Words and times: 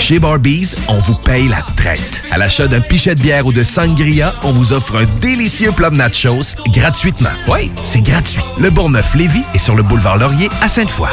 Chez 0.00 0.18
Barbies, 0.18 0.74
on 0.88 0.98
vous 0.98 1.14
paye 1.14 1.48
la 1.48 1.62
traite. 1.76 2.24
À 2.30 2.38
l'achat 2.38 2.66
d'un 2.66 2.80
pichet 2.80 3.14
de 3.14 3.20
bière 3.20 3.46
ou 3.46 3.52
de 3.52 3.62
sangria, 3.62 4.34
on 4.42 4.52
vous 4.52 4.72
offre 4.72 4.96
un 4.96 5.04
délicieux 5.20 5.72
plat 5.72 5.90
de 5.90 5.96
nachos 5.96 6.56
gratuitement. 6.68 7.30
Oui, 7.46 7.70
c'est 7.84 8.00
gratuit. 8.00 8.40
Le 8.58 8.70
Bourgneuf-Lévis 8.70 9.44
est 9.54 9.58
sur 9.58 9.74
le 9.74 9.82
boulevard 9.82 10.16
Laurier 10.16 10.48
à 10.62 10.68
Sainte-Foy. 10.68 11.08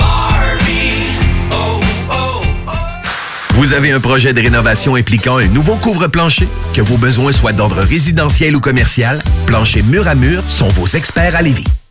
Vous 3.56 3.74
avez 3.74 3.92
un 3.92 4.00
projet 4.00 4.34
de 4.34 4.42
rénovation 4.42 4.96
impliquant 4.96 5.38
un 5.38 5.48
nouveau 5.48 5.76
couvre-plancher? 5.76 6.48
Que 6.74 6.82
vos 6.82 6.98
besoins 6.98 7.32
soient 7.32 7.54
d'ordre 7.54 7.82
résidentiel 7.82 8.56
ou 8.56 8.60
commercial, 8.60 9.22
Plancher 9.46 9.82
Mur 9.84 10.08
à 10.08 10.16
Mur 10.16 10.44
sont 10.48 10.68
vos 10.70 10.88
experts 10.88 11.36
à 11.36 11.42
Lévis. 11.42 11.64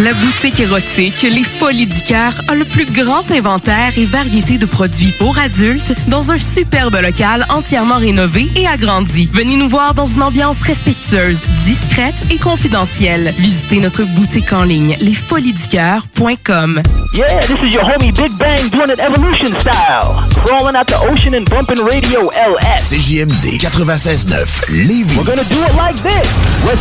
La 0.00 0.12
boutique 0.12 0.58
érotique 0.58 1.22
Les 1.22 1.44
Folies 1.44 1.86
du 1.86 2.02
Cœur 2.02 2.32
a 2.48 2.56
le 2.56 2.64
plus 2.64 2.84
grand 2.86 3.30
inventaire 3.30 3.92
et 3.96 4.04
variété 4.06 4.58
de 4.58 4.66
produits 4.66 5.12
pour 5.20 5.38
adultes 5.38 5.94
dans 6.08 6.32
un 6.32 6.38
superbe 6.38 6.96
local 7.00 7.46
entièrement 7.48 7.98
rénové 7.98 8.50
et 8.56 8.66
agrandi. 8.66 9.30
Venez 9.32 9.54
nous 9.54 9.68
voir 9.68 9.94
dans 9.94 10.06
une 10.06 10.24
ambiance 10.24 10.60
respectueuse, 10.62 11.38
discrète 11.64 12.20
et 12.32 12.38
confidentielle. 12.38 13.32
Visitez 13.38 13.78
notre 13.78 14.02
boutique 14.02 14.52
en 14.52 14.64
ligne 14.64 14.96
lesfoliesducoeur.com. 15.00 16.82
Yeah, 17.12 17.38
this 17.42 17.62
is 17.62 17.72
your 17.72 17.84
homie 17.84 18.10
Big 18.10 18.36
Bang 18.36 18.68
doing 18.72 18.90
it 18.90 18.98
evolution 18.98 19.54
style. 19.60 20.26
Crawling 20.44 20.74
out 20.74 20.88
the 20.88 20.98
ocean 21.08 21.34
and 21.36 21.48
bumping 21.48 21.78
radio 21.84 22.30
LS. 22.30 22.90
CJMD 22.90 23.60
96.9 23.60 24.88
Lévis. 24.88 25.16
We're 25.16 25.24
gonna 25.24 25.44
do 25.44 25.62
it 25.62 25.74
like 25.76 25.94
this. 26.02 26.28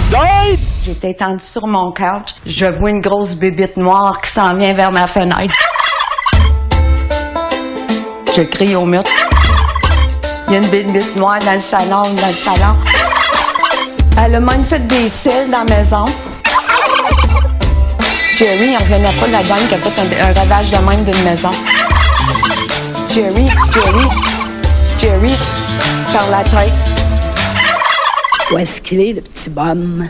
Side. 0.09 0.57
J'étais 0.85 1.11
étendue 1.11 1.41
sur 1.41 1.65
mon 1.65 1.91
couch. 1.93 2.35
Je 2.45 2.65
vois 2.65 2.89
une 2.89 2.99
grosse 2.99 3.35
bébite 3.35 3.77
noire 3.77 4.19
qui 4.21 4.29
s'en 4.29 4.53
vient 4.57 4.73
vers 4.73 4.91
ma 4.91 5.07
fenêtre. 5.07 5.53
Je 8.35 8.41
crie 8.41 8.75
au 8.75 8.85
mur. 8.85 9.03
Il 10.47 10.53
y 10.53 10.55
a 10.57 10.59
une 10.59 10.67
bébite 10.67 11.15
noire 11.15 11.39
dans 11.39 11.53
le 11.53 11.59
salon, 11.59 12.01
dans 12.01 12.27
le 12.27 12.33
salon. 12.33 12.75
Elle 14.17 14.35
a 14.35 14.39
même 14.41 14.65
fait 14.65 14.85
des 14.85 15.07
cils 15.07 15.49
dans 15.49 15.63
la 15.63 15.75
maison. 15.77 16.03
Jerry, 18.35 18.71
il 18.71 18.77
revenait 18.77 19.19
pas 19.19 19.27
de 19.27 19.31
la 19.31 19.43
gang 19.43 19.67
qui 19.69 19.75
a 19.75 19.77
fait 19.77 20.21
un, 20.21 20.33
ravage 20.33 20.71
de 20.71 20.77
même 20.77 21.03
d'une 21.05 21.23
maison. 21.23 21.51
Jerry, 23.09 23.47
Jerry, 23.71 24.07
Jerry, 24.99 25.33
par 26.11 26.29
la 26.29 26.43
tête. 26.43 26.73
Où 28.51 28.57
est-ce 28.57 28.81
qu'il 28.81 28.99
est, 28.99 29.13
le 29.13 29.21
petit 29.21 29.49
bum? 29.49 30.09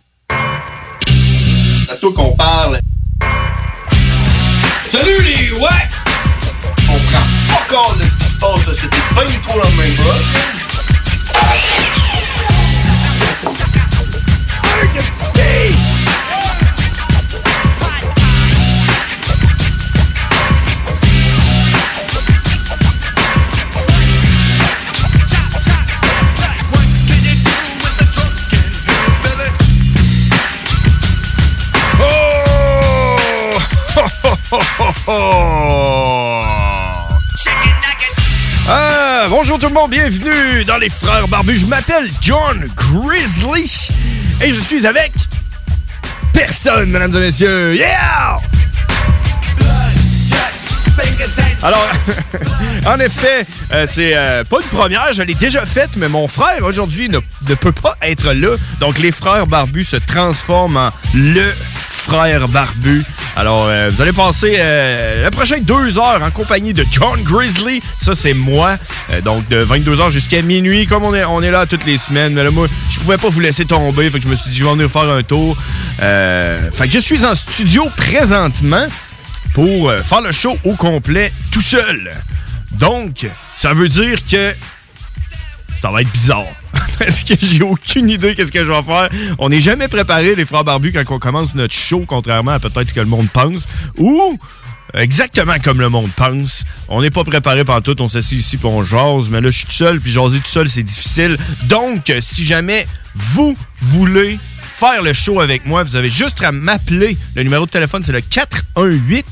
À 1.91 1.95
toi 1.97 2.09
qu'on 2.15 2.31
parle. 2.37 2.79
Salut 4.93 5.21
les 5.23 5.51
ouais! 5.51 5.69
On 6.89 6.97
prend 6.97 7.25
pas 7.49 7.75
compte 7.75 7.97
de 7.97 8.03
ce 8.03 8.15
qui 8.15 8.33
se 8.33 8.39
passe. 8.39 8.79
C'était 8.79 9.13
pas 9.13 9.25
du 9.25 9.37
tout 9.39 9.59
la 9.61 9.69
même 9.71 9.97
chose. 35.05 36.45
Ah, 38.67 39.25
bonjour 39.29 39.57
tout 39.57 39.67
le 39.67 39.73
monde, 39.73 39.91
bienvenue 39.91 40.63
dans 40.65 40.77
les 40.77 40.89
Frères 40.89 41.27
Barbus. 41.27 41.57
Je 41.57 41.65
m'appelle 41.65 42.09
John 42.21 42.69
Grizzly 42.75 43.89
et 44.41 44.53
je 44.53 44.61
suis 44.61 44.85
avec 44.85 45.11
personne, 46.33 46.89
mesdames 46.89 47.15
et 47.15 47.19
messieurs. 47.19 47.75
Yeah! 47.75 48.39
Alors, 51.63 51.87
en 52.87 52.99
effet, 52.99 53.45
euh, 53.71 53.85
c'est 53.87 54.15
euh, 54.15 54.43
pas 54.43 54.57
une 54.61 54.67
première, 54.69 55.13
je 55.13 55.21
l'ai 55.21 55.35
déjà 55.35 55.63
faite, 55.65 55.91
mais 55.95 56.09
mon 56.09 56.27
frère 56.27 56.63
aujourd'hui 56.63 57.07
ne, 57.07 57.19
ne 57.47 57.55
peut 57.55 57.71
pas 57.71 57.95
être 58.01 58.33
là. 58.33 58.55
Donc, 58.79 58.97
les 58.97 59.11
frères 59.11 59.45
barbus 59.45 59.85
se 59.85 59.97
transforment 59.97 60.77
en 60.77 60.89
le 61.13 61.53
frère 61.89 62.47
barbu. 62.47 63.05
Alors, 63.35 63.67
euh, 63.67 63.89
vous 63.89 64.01
allez 64.01 64.11
passer 64.11 64.57
euh, 64.59 65.23
les 65.23 65.31
prochaines 65.31 65.63
deux 65.63 65.97
heures 65.97 66.21
en 66.21 66.31
compagnie 66.31 66.73
de 66.73 66.85
John 66.91 67.21
Grizzly. 67.23 67.81
Ça, 67.99 68.13
c'est 68.13 68.33
moi. 68.33 68.77
Euh, 69.09 69.21
donc, 69.21 69.47
de 69.47 69.63
22h 69.63 70.11
jusqu'à 70.11 70.41
minuit, 70.41 70.85
comme 70.85 71.03
on 71.03 71.15
est, 71.15 71.23
on 71.23 71.41
est 71.41 71.51
là 71.51 71.65
toutes 71.65 71.85
les 71.85 71.97
semaines. 71.97 72.33
Mais 72.33 72.43
là, 72.43 72.51
moi, 72.51 72.67
je 72.89 72.99
pouvais 72.99 73.17
pas 73.17 73.29
vous 73.29 73.39
laisser 73.39 73.65
tomber. 73.65 74.09
Fait 74.11 74.19
que 74.19 74.25
je 74.25 74.29
me 74.29 74.35
suis 74.35 74.51
dit, 74.51 74.57
je 74.57 74.65
vais 74.65 74.71
venir 74.71 74.91
faire 74.91 75.09
un 75.09 75.23
tour. 75.23 75.55
Euh, 76.01 76.69
fait 76.71 76.87
que 76.87 76.93
je 76.93 76.99
suis 76.99 77.25
en 77.25 77.33
studio 77.33 77.89
présentement 77.95 78.87
pour 79.53 79.89
euh, 79.89 80.01
faire 80.03 80.21
le 80.21 80.31
show 80.31 80.57
au 80.65 80.73
complet 80.75 81.31
tout 81.51 81.61
seul. 81.61 82.11
Donc, 82.73 83.27
ça 83.55 83.73
veut 83.73 83.87
dire 83.87 84.19
que 84.29 84.53
ça 85.77 85.89
va 85.89 86.01
être 86.01 86.11
bizarre. 86.11 86.43
Parce 86.99 87.23
que 87.23 87.33
j'ai 87.39 87.63
aucune 87.63 88.09
idée 88.09 88.35
qu'est-ce 88.35 88.51
que 88.51 88.63
je 88.63 88.71
vais 88.71 88.83
faire. 88.83 89.09
On 89.39 89.49
n'est 89.49 89.59
jamais 89.59 89.87
préparé, 89.87 90.35
les 90.35 90.45
frères 90.45 90.63
barbus, 90.63 90.91
quand 90.91 91.03
on 91.09 91.17
commence 91.19 91.55
notre 91.55 91.73
show, 91.73 92.05
contrairement 92.07 92.51
à 92.51 92.59
peut-être 92.59 92.89
ce 92.89 92.93
que 92.93 92.99
le 92.99 93.07
monde 93.07 93.29
pense. 93.31 93.65
Ou 93.97 94.37
exactement 94.93 95.55
comme 95.63 95.79
le 95.79 95.89
monde 95.89 96.11
pense. 96.15 96.63
On 96.87 97.01
n'est 97.01 97.09
pas 97.09 97.23
préparé 97.23 97.65
par 97.65 97.81
tout, 97.81 97.99
on 98.01 98.07
s'assied 98.07 98.37
ici 98.39 98.57
puis 98.57 98.67
on 98.67 98.83
jase, 98.83 99.29
mais 99.29 99.41
là 99.41 99.49
je 99.51 99.57
suis 99.57 99.67
tout 99.67 99.71
seul, 99.71 99.99
puis 99.99 100.11
jaser 100.11 100.39
tout 100.39 100.47
seul 100.47 100.69
c'est 100.69 100.83
difficile. 100.83 101.37
Donc, 101.65 102.13
si 102.21 102.45
jamais 102.45 102.85
vous 103.15 103.57
voulez 103.81 104.37
faire 104.61 105.01
le 105.01 105.13
show 105.13 105.39
avec 105.39 105.65
moi, 105.65 105.83
vous 105.83 105.95
avez 105.95 106.09
juste 106.09 106.43
à 106.43 106.51
m'appeler. 106.51 107.17
Le 107.35 107.43
numéro 107.43 107.65
de 107.65 107.71
téléphone 107.71 108.03
c'est 108.05 108.11
le 108.11 108.21
418 108.21 109.25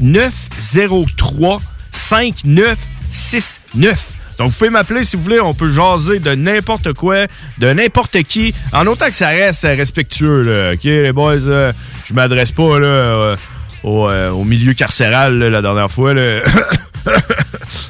903 0.00 1.60
5969. 1.92 4.17
Donc, 4.38 4.52
vous 4.52 4.56
pouvez 4.58 4.70
m'appeler 4.70 5.04
si 5.04 5.16
vous 5.16 5.22
voulez. 5.22 5.40
On 5.40 5.54
peut 5.54 5.72
jaser 5.72 6.20
de 6.20 6.34
n'importe 6.34 6.92
quoi, 6.92 7.26
de 7.58 7.72
n'importe 7.72 8.22
qui, 8.22 8.54
en 8.72 8.86
autant 8.86 9.06
que 9.06 9.14
ça 9.14 9.28
reste 9.28 9.62
respectueux. 9.62 10.42
Là. 10.42 10.72
OK, 10.74 10.84
les 10.84 11.12
boys, 11.12 11.46
euh, 11.46 11.72
je 12.04 12.14
m'adresse 12.14 12.52
pas 12.52 12.78
là, 12.78 12.86
euh, 12.86 13.36
au, 13.82 14.08
euh, 14.08 14.30
au 14.30 14.44
milieu 14.44 14.74
carcéral 14.74 15.38
là, 15.38 15.50
la 15.50 15.62
dernière 15.62 15.90
fois. 15.90 16.14
Là. 16.14 16.40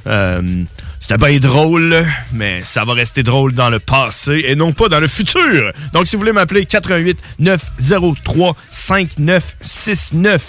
C'était 1.08 1.18
pas 1.18 1.38
drôle, 1.38 1.96
mais 2.34 2.60
ça 2.64 2.84
va 2.84 2.92
rester 2.92 3.22
drôle 3.22 3.54
dans 3.54 3.70
le 3.70 3.78
passé 3.78 4.44
et 4.46 4.54
non 4.56 4.74
pas 4.74 4.90
dans 4.90 5.00
le 5.00 5.08
futur. 5.08 5.72
Donc, 5.94 6.06
si 6.06 6.16
vous 6.16 6.20
voulez 6.20 6.34
m'appeler, 6.34 6.66
88 6.66 7.16
903 7.38 8.54
5969. 8.70 10.42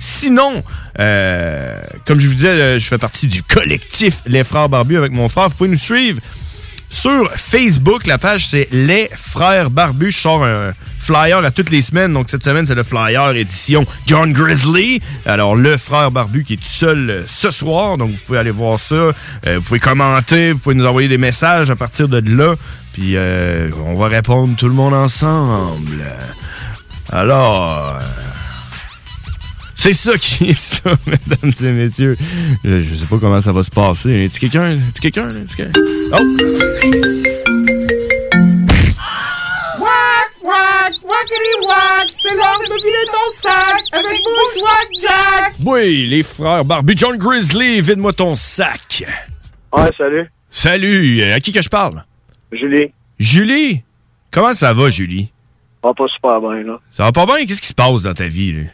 Sinon, 0.00 0.62
euh, 1.00 1.80
comme 2.04 2.20
je 2.20 2.28
vous 2.28 2.34
disais, 2.34 2.48
euh, 2.48 2.78
je 2.78 2.86
fais 2.86 2.98
partie 2.98 3.28
du 3.28 3.42
collectif 3.42 4.20
Les 4.26 4.44
Frères 4.44 4.68
Barbus 4.68 4.98
avec 4.98 5.12
mon 5.12 5.30
frère. 5.30 5.48
Vous 5.48 5.54
pouvez 5.54 5.70
nous 5.70 5.78
suivre 5.78 6.20
sur 6.94 7.30
Facebook. 7.32 8.06
La 8.06 8.18
page, 8.18 8.46
c'est 8.46 8.68
Les 8.70 9.10
Frères 9.16 9.68
Barbus. 9.68 10.12
Je 10.12 10.18
sors 10.20 10.44
un 10.44 10.72
flyer 10.98 11.44
à 11.44 11.50
toutes 11.50 11.70
les 11.70 11.82
semaines. 11.82 12.12
Donc, 12.12 12.30
cette 12.30 12.44
semaine, 12.44 12.66
c'est 12.66 12.74
le 12.74 12.82
flyer 12.82 13.32
édition 13.32 13.84
John 14.06 14.32
Grizzly. 14.32 15.02
Alors, 15.26 15.56
le 15.56 15.76
frère 15.76 16.10
Barbu 16.10 16.44
qui 16.44 16.54
est 16.54 16.56
tout 16.56 16.62
seul 16.64 17.10
euh, 17.10 17.22
ce 17.26 17.50
soir. 17.50 17.98
Donc, 17.98 18.12
vous 18.12 18.18
pouvez 18.24 18.38
aller 18.38 18.52
voir 18.52 18.80
ça. 18.80 18.94
Euh, 18.94 19.12
vous 19.56 19.62
pouvez 19.62 19.80
commenter. 19.80 20.52
Vous 20.52 20.58
pouvez 20.58 20.74
nous 20.76 20.86
envoyer 20.86 21.08
des 21.08 21.18
messages 21.18 21.68
à 21.70 21.76
partir 21.76 22.08
de 22.08 22.22
là. 22.24 22.54
Puis, 22.92 23.16
euh, 23.16 23.70
on 23.86 23.96
va 23.96 24.06
répondre 24.06 24.56
tout 24.56 24.68
le 24.68 24.74
monde 24.74 24.94
ensemble. 24.94 26.04
Alors... 27.10 27.98
c'est 29.76 29.92
ça 29.92 30.16
qui 30.16 30.50
est 30.50 30.58
ça, 30.58 30.90
mesdames 31.06 31.52
et 31.60 31.72
messieurs. 31.72 32.16
Je, 32.64 32.80
je 32.80 32.94
sais 32.94 33.06
pas 33.06 33.18
comment 33.18 33.42
ça 33.42 33.52
va 33.52 33.64
se 33.64 33.70
passer. 33.70 34.10
Est-ce 34.10 34.38
quelqu'un? 34.40 34.70
Est-ce 34.70 35.00
quelqu'un? 35.00 35.28
Est-ce 35.30 35.56
quelqu'un? 35.56 35.80
Oh! 36.16 36.20
Wack, 39.80 40.30
wack, 40.44 40.92
wackity 41.02 41.54
wack, 41.66 42.08
c'est 42.08 42.34
l'heure 42.36 42.58
de 42.60 42.70
me 42.70 42.76
vider 42.76 43.06
ton 43.06 43.32
sac 43.32 43.82
avec 43.92 44.22
Bushwack 44.22 44.88
Jack. 45.00 45.54
Oui, 45.66 46.06
les 46.06 46.22
frères 46.22 46.64
Barbie 46.64 46.96
John 46.96 47.18
Grizzly, 47.18 47.80
vide-moi 47.80 48.12
ton 48.12 48.36
sac. 48.36 49.02
Ouais, 49.72 49.90
salut. 49.98 50.30
Salut, 50.50 51.20
euh, 51.20 51.34
à 51.34 51.40
qui 51.40 51.50
que 51.50 51.62
je 51.62 51.68
parle? 51.68 52.04
Julie. 52.52 52.92
Julie? 53.18 53.82
Comment 54.30 54.54
ça 54.54 54.72
va, 54.72 54.90
Julie? 54.90 55.32
Ça 55.82 55.88
va 55.88 55.94
pas 55.94 56.06
super 56.14 56.40
bien, 56.40 56.62
là. 56.62 56.78
Ça 56.92 57.04
va 57.04 57.12
pas 57.12 57.26
bien? 57.26 57.44
Qu'est-ce 57.44 57.60
qui 57.60 57.66
se 57.68 57.74
passe 57.74 58.04
dans 58.04 58.14
ta 58.14 58.28
vie, 58.28 58.52
là? 58.52 58.70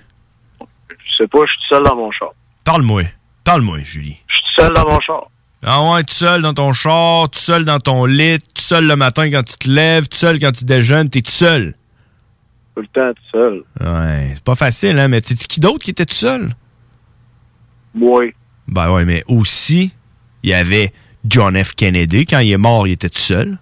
Je 0.91 1.17
sais 1.17 1.27
pas, 1.27 1.39
je 1.47 1.53
suis 1.53 1.59
tout 1.61 1.75
seul 1.75 1.85
dans 1.85 1.97
mon 1.97 2.11
char. 2.11 2.33
Parle-moi. 2.65 3.05
Parle-moi, 3.45 3.79
Julie. 3.83 4.21
Je 4.29 4.35
suis 4.35 4.43
tout 4.43 4.61
seul 4.61 4.75
dans 4.75 4.87
mon 4.87 5.01
char. 5.01 5.30
Ah 5.63 5.83
ouais, 5.93 6.03
tout 6.05 6.15
seul 6.15 6.41
dans 6.41 6.55
ton 6.55 6.73
char, 6.73 7.29
tout 7.29 7.39
seul 7.39 7.65
dans 7.65 7.79
ton 7.79 8.07
lit, 8.07 8.39
tout 8.55 8.63
seul 8.63 8.87
le 8.87 8.97
matin 8.97 9.31
quand 9.31 9.43
tu 9.43 9.57
te 9.59 9.69
lèves, 9.71 10.09
tout 10.09 10.17
seul 10.17 10.39
quand 10.39 10.53
tu 10.53 10.65
déjeunes, 10.65 11.11
t'es 11.11 11.21
tout 11.21 11.31
seul. 11.31 11.75
Tout 12.75 12.81
le 12.83 12.87
temps 12.89 13.13
tout 13.13 13.31
seul. 13.31 13.63
Ouais, 13.81 14.33
c'est 14.35 14.45
pas 14.45 14.55
facile, 14.55 14.99
hein, 14.99 15.09
mais 15.09 15.21
tu 15.21 15.35
qui 15.35 15.61
d'autre 15.61 15.81
qui 15.85 15.91
était 15.91 16.07
tout 16.07 16.15
seul? 16.15 16.55
Oui. 17.95 18.33
Ben 18.69 18.91
ouais, 18.91 19.05
mais 19.05 19.23
aussi, 19.27 19.91
il 20.43 20.51
y 20.51 20.55
avait 20.55 20.93
John 21.27 21.63
F. 21.63 21.75
Kennedy. 21.75 22.25
Quand 22.25 22.39
il 22.39 22.53
est 22.53 22.57
mort, 22.57 22.87
il 22.87 22.93
était 22.93 23.11
tout 23.11 23.19
seul. 23.19 23.59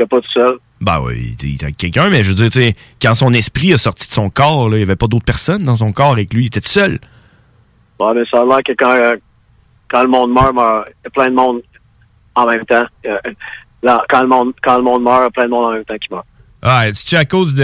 Il 0.00 0.02
était 0.02 0.08
pas 0.08 0.20
tout 0.20 0.30
seul. 0.32 0.56
Ben 0.80 1.00
oui, 1.02 1.36
il 1.42 1.54
était- 1.54 1.64
avec 1.66 1.76
quelqu'un, 1.76 2.10
mais 2.10 2.24
je 2.24 2.30
veux 2.30 2.34
dire, 2.34 2.50
tu 2.50 2.60
sais, 2.60 2.74
quand 3.00 3.14
son 3.14 3.32
esprit 3.32 3.72
a 3.72 3.78
sorti 3.78 4.08
de 4.08 4.12
son 4.12 4.28
corps, 4.28 4.68
là, 4.68 4.76
il 4.76 4.80
n'y 4.80 4.82
avait 4.84 4.96
pas 4.96 5.06
d'autres 5.06 5.24
personnes 5.24 5.62
dans 5.62 5.76
son 5.76 5.92
corps 5.92 6.16
que 6.16 6.34
lui, 6.34 6.44
il 6.44 6.46
était 6.46 6.60
tout 6.60 6.68
seul. 6.68 6.98
Ouais, 8.00 8.12
mais 8.14 8.22
ça 8.28 8.40
a 8.40 8.44
l'air 8.44 8.58
que 8.66 8.72
quand, 8.72 9.14
quand 9.94 10.02
le 10.02 10.08
monde 10.08 10.32
meurt, 10.32 10.52
meurt- 10.52 10.88
il 10.88 11.04
y 11.04 11.06
a 11.06 11.10
plein 11.10 11.28
de 11.30 11.34
monde 11.34 11.62
en 12.34 12.46
même 12.46 12.64
temps. 12.66 12.84
Euh, 13.06 13.16
là, 13.80 14.02
quand, 14.08 14.22
le 14.22 14.26
monde, 14.26 14.52
quand 14.60 14.76
le 14.76 14.82
monde 14.82 15.04
meurt, 15.04 15.20
il 15.20 15.22
y 15.22 15.26
a 15.26 15.30
plein 15.30 15.44
de 15.44 15.50
monde 15.50 15.66
en 15.66 15.72
même 15.72 15.84
temps 15.84 15.94
qui 15.98 16.12
meurt. 16.12 16.26
Ah, 16.62 16.86
c'est-tu 16.92 17.14
à 17.14 17.24
cause 17.24 17.54
de 17.54 17.62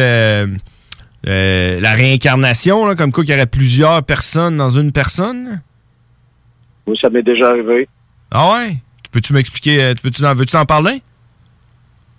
euh, 1.26 1.80
la 1.80 1.92
réincarnation, 1.92 2.86
là, 2.86 2.94
comme 2.94 3.10
quoi 3.10 3.24
qu'il 3.24 3.32
y 3.32 3.36
aurait 3.36 3.46
plusieurs 3.46 4.02
personnes 4.04 4.56
dans 4.56 4.70
une 4.70 4.92
personne? 4.92 5.60
Oui, 6.86 6.96
ça 7.00 7.10
m'est 7.10 7.22
déjà 7.22 7.48
arrivé. 7.50 7.88
Ah 8.30 8.52
ouais? 8.52 8.76
Peux-tu 9.10 9.32
m'expliquer, 9.32 9.82
euh, 9.82 9.94
peux-tu 10.00 10.24
en, 10.24 10.34
veux-tu 10.34 10.56
en 10.56 10.64
parler? 10.66 11.02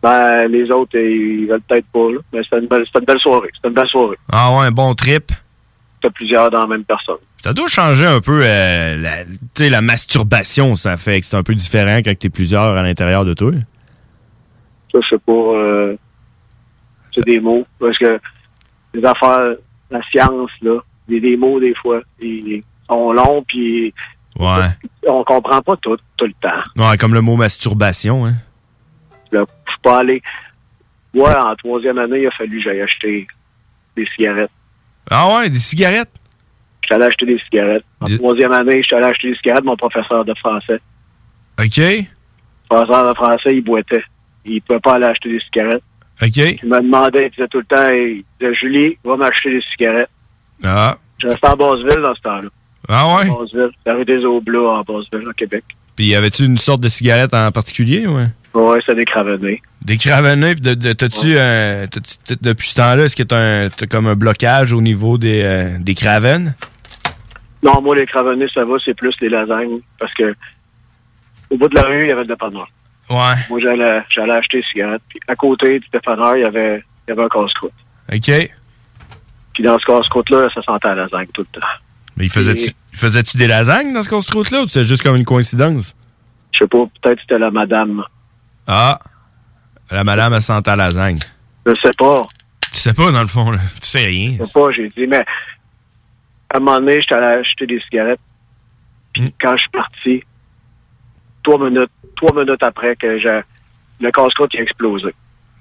Ben, 0.03 0.47
les 0.47 0.69
autres, 0.71 0.97
ils 0.97 1.45
veulent 1.47 1.61
peut-être 1.61 1.85
pas, 1.93 2.11
là. 2.11 2.17
Mais 2.33 2.41
c'était 2.43 2.59
une, 2.59 2.67
belle- 2.67 2.85
une 2.95 3.05
belle 3.05 3.19
soirée. 3.19 3.49
C'était 3.55 3.67
une 3.69 3.73
belle 3.75 3.87
soirée. 3.87 4.17
Ah 4.31 4.51
ouais, 4.51 4.65
un 4.65 4.71
bon 4.71 4.93
trip. 4.93 5.31
C'était 5.95 6.11
plusieurs 6.13 6.49
dans 6.49 6.61
la 6.61 6.67
même 6.67 6.83
personne. 6.83 7.17
Ça 7.43 7.53
doit 7.53 7.67
changer 7.67 8.05
un 8.05 8.21
peu 8.21 8.41
euh, 8.43 9.23
la, 9.59 9.81
masturbation, 9.81 10.75
ça 10.75 10.95
fait 10.95 11.21
que 11.21 11.25
c'est 11.25 11.35
un 11.37 11.41
peu 11.43 11.55
différent 11.55 11.97
quand 12.03 12.15
t'es 12.17 12.29
plusieurs 12.29 12.77
à 12.77 12.83
l'intérieur 12.83 13.25
de 13.25 13.33
toi. 13.33 13.51
Ça, 14.91 14.99
sais 15.09 15.17
pas. 15.17 15.31
euh, 15.31 15.95
c'est 17.13 17.25
des 17.25 17.39
mots. 17.39 17.65
Parce 17.79 17.97
que 17.97 18.19
les 18.93 19.03
affaires, 19.03 19.55
la 19.89 20.01
science, 20.11 20.51
là, 20.61 20.79
des, 21.07 21.19
des 21.19 21.35
mots, 21.35 21.59
des 21.59 21.73
fois, 21.75 22.01
ils 22.21 22.61
sont 22.87 23.11
longs, 23.11 23.43
puis 23.47 23.91
Ouais. 24.39 24.67
on 25.07 25.23
comprend 25.23 25.61
pas 25.61 25.75
tout, 25.77 25.97
tout 26.17 26.25
le 26.25 26.33
temps. 26.41 26.61
Ouais, 26.89 26.95
comme 26.97 27.13
le 27.13 27.21
mot 27.21 27.35
masturbation, 27.35 28.25
hein. 28.27 28.35
Là, 29.31 29.45
je 29.65 29.71
suis 29.71 29.81
pas 29.81 29.99
allé. 29.99 30.21
Ouais, 31.13 31.35
en 31.35 31.55
troisième 31.55 31.97
année, 31.97 32.21
il 32.21 32.27
a 32.27 32.31
fallu 32.31 32.57
que 32.59 32.63
j'aille 32.63 32.81
acheter 32.81 33.27
des 33.97 34.05
cigarettes. 34.15 34.51
Ah 35.09 35.27
ouais, 35.35 35.49
des 35.49 35.59
cigarettes? 35.59 36.11
Je 36.81 36.87
suis 36.87 36.95
allé 36.95 37.05
acheter 37.05 37.25
des 37.25 37.39
cigarettes. 37.39 37.83
En 38.01 38.05
troisième 38.17 38.51
année, 38.51 38.77
je 38.81 38.87
suis 38.87 38.95
allé 38.95 39.05
acheter 39.05 39.29
des 39.31 39.35
cigarettes, 39.37 39.63
mon 39.63 39.75
professeur 39.75 40.25
de 40.25 40.33
français. 40.35 40.79
OK. 41.59 41.77
Le 41.77 42.05
professeur 42.69 43.09
de 43.09 43.13
français, 43.13 43.55
il 43.55 43.61
boitait. 43.63 44.03
Il 44.45 44.61
pouvait 44.61 44.79
pas 44.79 44.95
aller 44.95 45.05
acheter 45.05 45.29
des 45.31 45.39
cigarettes. 45.41 45.83
OK. 46.21 46.37
Il 46.37 46.69
me 46.69 46.81
demandait, 46.81 47.27
il 47.27 47.31
disait 47.31 47.47
tout 47.47 47.59
le 47.59 47.65
temps, 47.65 47.89
il 47.89 48.23
disait, 48.39 48.53
Julie, 48.55 48.97
va 49.03 49.15
m'acheter 49.17 49.51
des 49.51 49.61
cigarettes. 49.71 50.09
Ah. 50.63 50.97
Je 51.19 51.27
restais 51.27 51.47
à 51.47 51.55
Basseville 51.55 52.01
dans 52.01 52.15
ce 52.15 52.21
temps-là. 52.21 52.49
Ah 52.89 53.15
ouais? 53.17 53.29
Basseville. 53.29 53.69
La 53.85 53.93
rue 53.95 54.05
des 54.05 54.23
Aublats 54.25 54.79
à 54.79 54.83
Basseville, 54.83 55.27
au 55.29 55.33
Québec. 55.33 55.63
Puis 55.95 56.05
y 56.07 56.15
avait-tu 56.15 56.45
une 56.45 56.57
sorte 56.57 56.81
de 56.81 56.87
cigarette 56.89 57.33
en 57.33 57.51
particulier, 57.51 58.07
ouais? 58.07 58.27
Ouais, 58.53 58.79
c'est 58.85 58.95
des 58.95 59.05
cravennés. 59.05 59.61
Des 59.85 59.97
cravennés, 59.97 60.53
puis 60.55 60.61
de- 60.61 60.73
de- 60.73 60.93
t'as-tu, 60.93 61.35
euh, 61.37 61.87
depuis 62.41 62.67
ce 62.69 62.75
temps-là, 62.75 63.05
est-ce 63.05 63.15
que 63.15 63.23
t'as 63.23 63.69
comme 63.87 64.07
un 64.07 64.15
blocage 64.15 64.73
au 64.73 64.81
niveau 64.81 65.17
des, 65.17 65.41
euh, 65.43 65.77
des 65.79 65.95
cravennes? 65.95 66.53
Non, 67.63 67.81
moi, 67.81 67.95
les 67.95 68.05
cravennés, 68.05 68.47
ça 68.53 68.65
va, 68.65 68.75
c'est 68.83 68.93
plus 68.95 69.13
les 69.21 69.29
lasagnes. 69.29 69.79
Parce 69.99 70.13
que 70.13 70.35
au 71.49 71.57
bout 71.57 71.67
de 71.67 71.75
la 71.75 71.83
rue, 71.87 72.01
il 72.03 72.07
y 72.09 72.11
avait 72.11 72.21
le 72.21 72.27
dépanneur. 72.27 72.67
Ouais. 73.09 73.35
Moi, 73.49 73.59
j'allais, 73.61 74.01
j'allais 74.09 74.33
acheter 74.33 74.59
des 74.61 74.65
cigarettes. 74.67 75.01
Puis 75.09 75.19
à 75.27 75.35
côté 75.35 75.79
du 75.79 75.87
dépanneur, 75.91 76.37
il 76.37 76.41
y 76.43 76.45
avait, 76.45 76.83
il 77.07 77.09
y 77.09 77.11
avait 77.11 77.23
un 77.23 77.29
casse-croûte. 77.29 77.73
OK. 78.11 78.31
Puis 79.53 79.63
dans 79.63 79.77
ce 79.79 79.85
casse-croûte-là, 79.85 80.47
ça 80.53 80.61
sentait 80.61 80.87
la 80.89 80.95
lasagne 80.95 81.27
tout 81.33 81.41
le 81.53 81.59
temps. 81.59 81.67
Mais 82.15 82.25
il 82.25 82.31
faisait-tu, 82.31 82.69
Et- 82.69 82.75
il 82.93 82.97
faisait-tu 82.99 83.37
des 83.37 83.47
lasagnes 83.47 83.93
dans 83.93 84.01
ce 84.01 84.09
construit-là 84.09 84.63
ou 84.63 84.67
c'est 84.67 84.83
juste 84.83 85.03
comme 85.03 85.15
une 85.17 85.25
coïncidence? 85.25 85.95
Je 86.53 86.59
sais 86.59 86.67
pas, 86.67 86.79
peut-être 87.01 87.19
c'était 87.21 87.39
la 87.39 87.51
madame. 87.51 88.03
Ah. 88.67 88.99
La 89.89 90.03
madame, 90.03 90.33
elle 90.33 90.41
sentait 90.41 90.69
la 90.71 90.85
lasagne. 90.85 91.17
Je 91.65 91.73
sais 91.81 91.91
pas. 91.97 92.21
Tu 92.71 92.79
sais 92.79 92.93
pas, 92.93 93.11
dans 93.11 93.21
le 93.21 93.27
fond, 93.27 93.51
là. 93.51 93.59
Tu 93.81 93.87
sais 93.87 94.05
rien. 94.05 94.37
Je 94.39 94.43
sais 94.45 94.53
pas, 94.59 94.71
j'ai 94.71 94.87
dit, 94.87 95.05
mais 95.07 95.25
à 96.53 96.57
un 96.57 96.59
moment 96.59 96.79
donné, 96.79 97.01
j'étais 97.01 97.15
allé 97.15 97.39
acheter 97.39 97.65
des 97.67 97.79
cigarettes. 97.81 98.19
Puis 99.13 99.23
Hmm. 99.23 99.29
quand 99.41 99.57
je 99.57 99.61
suis 99.61 99.69
parti, 99.71 100.23
trois 101.43 101.57
minutes, 101.69 101.91
trois 102.15 102.33
minutes 102.33 102.63
après 102.63 102.95
que 102.95 103.19
j'ai 103.19 103.41
le 103.99 104.09
casse-croûte 104.11 104.55
a 104.55 104.61
explosé. 104.61 105.13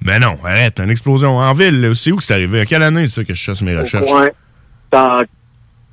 Mais 0.03 0.19
non, 0.19 0.39
arrête, 0.45 0.81
une 0.81 0.91
explosion 0.91 1.37
en 1.37 1.53
ville. 1.53 1.93
C'est 1.95 2.11
où 2.11 2.17
que 2.17 2.25
c'est 2.25 2.33
arrivé? 2.33 2.61
À 2.61 2.65
quelle 2.67 2.83
année, 2.83 3.07
ça, 3.09 3.23
que 3.23 3.35
je 3.35 3.39
chasse 3.39 3.61
mes 3.61 3.77
Au 3.77 3.81
recherches? 3.81 4.11
coin, 4.11 4.29
dans 4.91 5.23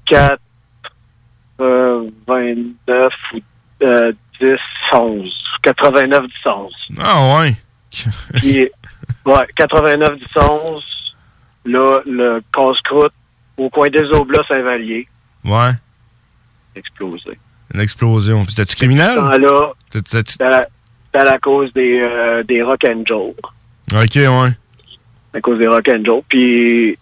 4, 0.05 0.39
euh, 1.59 2.09
29 2.27 3.13
ou 3.33 3.37
euh, 3.83 4.13
10, 4.39 4.55
11. 4.93 5.33
89, 5.63 6.21
10, 6.27 6.29
11. 6.45 6.73
Ah 7.03 7.39
ouais. 7.41 7.53
Puis, 8.35 8.69
ouais, 9.25 9.45
89, 9.57 10.17
10, 10.19 10.25
11. 10.37 11.15
Là, 11.65 11.99
le 12.05 12.41
casse-croûte 12.53 13.11
au 13.57 13.69
coin 13.69 13.89
des 13.89 14.03
Oblats 14.13 14.43
Saint-Vallier 14.47 15.07
Ouais. 15.43 15.71
explosé. 16.75 17.37
Une 17.73 17.81
explosion. 17.81 18.43
Puis 18.45 18.53
C'était-tu 18.53 18.75
criminel? 18.75 19.15
là 19.15 19.73
c'était 19.91 20.43
à, 20.43 20.65
à 21.13 21.23
la 21.23 21.39
cause 21.39 21.71
des, 21.73 21.99
euh, 21.99 22.43
des 22.43 22.61
Rock 22.61 22.83
and 22.85 23.03
Joe. 23.05 23.31
Ok, 23.93 24.15
ouais. 24.15 24.51
À 25.33 25.41
cause 25.41 25.57
des 25.59 25.67
Rock 25.67 25.87
and 25.89 26.03
Joe. 26.05 26.21
Puis, 26.29 26.97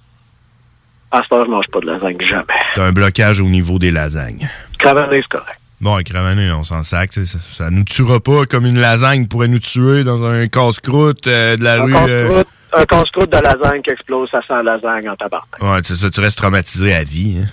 à 1.12 1.22
ce 1.24 1.28
temps, 1.30 1.46
je 1.46 1.50
mange 1.50 1.68
pas 1.72 1.80
de 1.82 1.88
lasagne, 1.88 2.18
jamais. 2.26 2.46
T'as 2.74 2.86
un 2.86 2.92
blocage 2.92 3.40
au 3.42 3.46
niveau 3.50 3.78
des 3.80 3.92
lasagnes. 3.92 4.50
Cravané, 4.80 5.22
c'est 5.22 5.28
correct. 5.40 5.60
Bon, 5.82 6.02
cravané, 6.04 6.52
on 6.52 6.64
s'en 6.64 6.84
sac. 6.84 7.14
Ça, 7.14 7.24
ça 7.26 7.70
nous 7.70 7.84
tuera 7.84 8.20
pas 8.20 8.46
comme 8.46 8.66
une 8.66 8.80
lasagne 8.80 9.28
pourrait 9.28 9.48
nous 9.50 9.60
tuer 9.60 10.04
dans 10.04 10.24
un 10.26 10.48
casse-croûte 10.48 11.28
euh, 11.28 11.58
de 11.58 11.64
la 11.64 11.82
Un 11.82 11.84
rue. 11.84 12.44
Un 12.76 12.86
casse-croûte 12.86 13.32
de 13.32 13.38
lasagne 13.38 13.82
qui 13.82 13.90
explose, 13.90 14.30
ça 14.30 14.42
sent 14.42 14.54
la 14.64 14.64
lasagne 14.64 15.10
en 15.10 15.16
tabac. 15.16 15.44
Ouais, 15.62 15.80
c'est 15.84 15.96
ça, 15.96 16.10
tu 16.10 16.20
restes 16.20 16.38
traumatisé 16.38 16.94
à 16.94 17.04
vie. 17.04 17.40
Hein. 17.42 17.48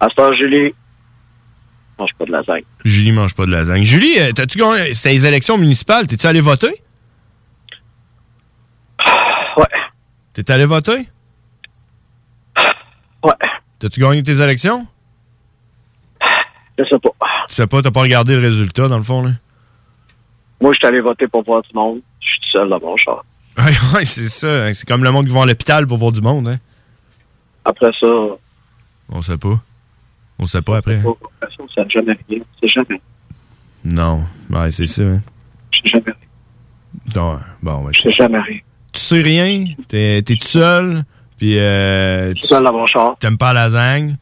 À 0.00 0.08
ce 0.08 0.14
temps, 0.14 0.32
Julie, 0.32 0.74
mange 1.98 2.10
pas 2.18 2.24
de 2.24 2.32
lasagne. 2.32 2.64
Julie 2.84 3.12
mange 3.12 3.34
pas 3.34 3.46
de 3.46 3.50
lasagne. 3.50 3.82
Julie, 3.82 4.18
euh, 4.18 4.32
t'as-tu 4.32 4.58
gagné? 4.58 4.92
Les 5.04 5.26
élections 5.26 5.58
municipales. 5.58 6.06
T'es-tu 6.06 6.26
allé 6.26 6.40
voter? 6.40 6.72
Ouais. 9.56 9.64
T'es 10.32 10.50
allé 10.50 10.64
voter? 10.64 11.08
Ouais. 13.22 13.32
T'as-tu 13.78 14.00
gagné 14.00 14.22
tes 14.22 14.40
élections? 14.40 14.86
Je 16.78 16.84
sais 16.84 16.98
pas. 16.98 17.10
Tu 17.48 17.54
sais 17.54 17.66
pas, 17.66 17.82
t'as 17.82 17.90
pas 17.90 18.00
regardé 18.00 18.34
le 18.34 18.40
résultat, 18.40 18.88
dans 18.88 18.96
le 18.96 19.02
fond, 19.02 19.22
là? 19.22 19.30
Moi, 20.60 20.72
je 20.72 20.78
suis 20.78 20.86
allé 20.86 21.00
voter 21.00 21.26
pour 21.28 21.42
voir 21.44 21.62
du 21.62 21.70
monde. 21.74 22.00
Je 22.20 22.26
suis 22.28 22.40
tout 22.40 22.48
seul 22.58 22.68
dans 22.68 22.80
mon 22.80 22.96
char. 22.96 23.24
Ouais, 23.94 24.04
c'est 24.04 24.28
ça. 24.28 24.48
hein. 24.66 24.72
C'est 24.74 24.86
comme 24.88 25.04
le 25.04 25.10
monde 25.10 25.26
qui 25.26 25.32
va 25.32 25.42
à 25.42 25.46
l'hôpital 25.46 25.86
pour 25.86 25.98
voir 25.98 26.12
du 26.12 26.20
monde, 26.20 26.48
hein? 26.48 26.58
Après 27.64 27.90
ça, 28.00 28.06
On 29.08 29.22
sait 29.22 29.38
pas. 29.38 29.60
On 30.38 30.46
sait 30.46 30.62
pas 30.62 30.78
après. 30.78 30.96
hein? 30.96 31.14
après 31.40 31.54
ça, 31.56 31.62
ça 31.74 31.88
jamais 31.88 32.16
rien. 32.28 32.40
C'est 32.60 32.68
jamais. 32.68 33.00
Non. 33.84 34.24
Ouais, 34.50 34.72
c'est 34.72 34.86
ça. 34.86 35.02
hein. 35.02 35.20
C'est 35.72 35.90
jamais 35.90 36.04
rien. 36.06 36.14
Non, 37.14 37.38
bon, 37.62 37.84
ouais. 37.84 37.92
C'est 38.02 38.12
jamais 38.12 38.38
rien. 38.40 38.58
Tu 38.92 39.00
sais 39.00 39.22
rien, 39.22 39.64
t'es 39.88 40.22
tout 40.22 40.36
seul, 40.46 41.04
puis 41.38 41.58
euh, 41.58 42.34
tu 42.34 42.46
seul 42.46 42.62
dans 42.62 42.72
mon 42.74 42.84
char. 42.86 43.16
T'aimes 43.18 43.38
pas 43.38 43.54
la 43.54 43.64
lasagne? 43.64 44.18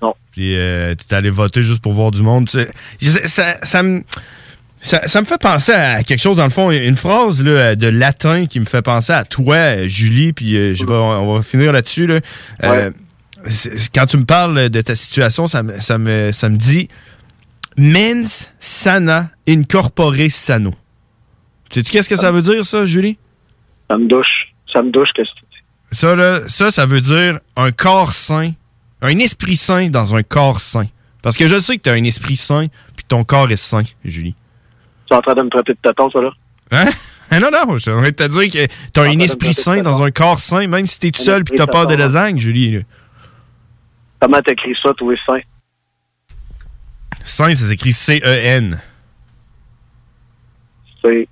Non. 0.00 0.14
Puis 0.30 0.56
euh, 0.56 0.94
t'es 0.94 1.14
allé 1.16 1.30
voter 1.30 1.62
juste 1.64 1.82
pour 1.82 1.94
voir 1.94 2.12
du 2.12 2.22
monde. 2.22 2.46
tu 2.48 2.60
sais. 2.60 2.68
Ça, 3.00 3.26
ça, 3.26 3.64
ça 3.64 3.82
me... 3.82 3.98
Ça, 4.00 4.20
ça 4.84 5.20
me 5.20 5.26
fait 5.26 5.40
penser 5.40 5.72
à 5.72 6.02
quelque 6.02 6.20
chose, 6.20 6.36
dans 6.36 6.44
le 6.44 6.50
fond, 6.50 6.70
une 6.70 6.96
phrase 6.96 7.42
là, 7.42 7.74
de 7.74 7.88
latin 7.88 8.44
qui 8.46 8.60
me 8.60 8.66
fait 8.66 8.82
penser 8.82 9.12
à 9.12 9.24
toi, 9.24 9.86
Julie, 9.86 10.32
puis 10.34 10.56
euh, 10.56 10.74
je 10.74 10.84
vais, 10.84 10.92
on 10.92 11.34
va 11.34 11.42
finir 11.42 11.72
là-dessus. 11.72 12.06
Là. 12.06 12.20
Euh, 12.64 12.90
quand 13.94 14.06
tu 14.06 14.18
me 14.18 14.24
parles 14.24 14.68
de 14.68 14.80
ta 14.82 14.94
situation, 14.94 15.46
ça 15.46 15.62
me, 15.62 15.80
ça 15.80 15.96
me, 15.96 16.32
ça 16.32 16.48
me 16.50 16.56
dit 16.56 16.88
mens 17.76 18.52
sana 18.58 19.30
incorpore 19.48 20.14
sano. 20.30 20.72
Sais-tu 21.70 21.90
qu'est-ce 21.90 22.08
que 22.08 22.16
ça 22.16 22.30
veut 22.30 22.42
dire, 22.42 22.64
ça, 22.64 22.86
Julie? 22.86 23.18
Ça 23.90 23.96
me 23.96 24.06
douche. 24.06 24.52
Ça 24.72 24.82
me 24.82 24.90
douche, 24.90 25.10
qu'est-ce 25.14 25.30
que 25.30 25.40
tu 25.40 25.46
dis? 25.50 25.98
Ça, 25.98 26.14
là, 26.14 26.42
ça, 26.46 26.70
ça 26.70 26.86
veut 26.86 27.00
dire 27.00 27.40
un 27.56 27.72
corps 27.72 28.12
sain, 28.12 28.52
un 29.00 29.18
esprit 29.18 29.56
sain 29.56 29.88
dans 29.88 30.14
un 30.14 30.22
corps 30.22 30.60
sain. 30.60 30.86
Parce 31.22 31.36
que 31.36 31.48
je 31.48 31.58
sais 31.58 31.78
que 31.78 31.82
tu 31.82 31.88
as 31.88 31.94
un 31.94 32.04
esprit 32.04 32.36
sain, 32.36 32.66
puis 32.94 33.04
que 33.04 33.08
ton 33.08 33.24
corps 33.24 33.50
est 33.50 33.56
sain, 33.56 33.82
Julie. 34.04 34.34
En 35.14 35.20
train 35.20 35.34
de 35.34 35.42
me 35.42 35.48
traiter 35.48 35.72
de 35.74 35.78
tâton, 35.80 36.10
ça, 36.10 36.20
là? 36.20 36.30
Hein? 36.72 36.86
Ah 37.30 37.40
non, 37.40 37.48
non, 37.50 37.72
je 37.74 37.78
suis 37.82 37.90
en 37.90 37.98
train 37.98 38.10
de 38.10 38.14
te 38.14 38.24
dire 38.28 38.50
que 38.50 38.66
tu 38.92 39.00
as 39.00 39.02
un 39.04 39.18
esprit 39.20 39.54
sain 39.54 39.80
dans 39.82 40.02
un 40.02 40.10
corps 40.10 40.40
sain, 40.40 40.66
même 40.66 40.86
si 40.86 40.98
tu 40.98 41.06
es 41.06 41.10
tout 41.10 41.22
seul 41.22 41.44
puis 41.44 41.56
que 41.56 41.62
tu 41.62 41.68
peur 41.68 41.86
de 41.86 41.94
lasagne, 41.94 42.38
Julie. 42.38 42.84
Comment 44.20 44.40
t'écris 44.40 44.76
ça, 44.82 44.92
toi, 44.94 45.14
sain? 45.24 45.38
Sain, 47.22 47.54
ça 47.54 47.66
s'écrit 47.66 47.92
C-E-N. 47.92 48.80
C'est. 51.02 51.28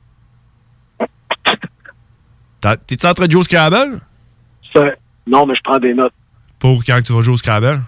T'as- 2.60 2.76
T'es-tu 2.76 3.06
en 3.06 3.14
train 3.14 3.26
de 3.26 3.30
jouer 3.32 3.40
au 3.40 3.44
Scrabble? 3.44 4.00
Non, 5.26 5.46
mais 5.46 5.54
je 5.54 5.60
prends 5.62 5.78
des 5.78 5.94
notes. 5.94 6.12
Pour 6.58 6.84
quand 6.84 7.00
tu 7.04 7.12
vas 7.12 7.22
jouer 7.22 7.34
au 7.34 7.36
Scrabble? 7.36 7.82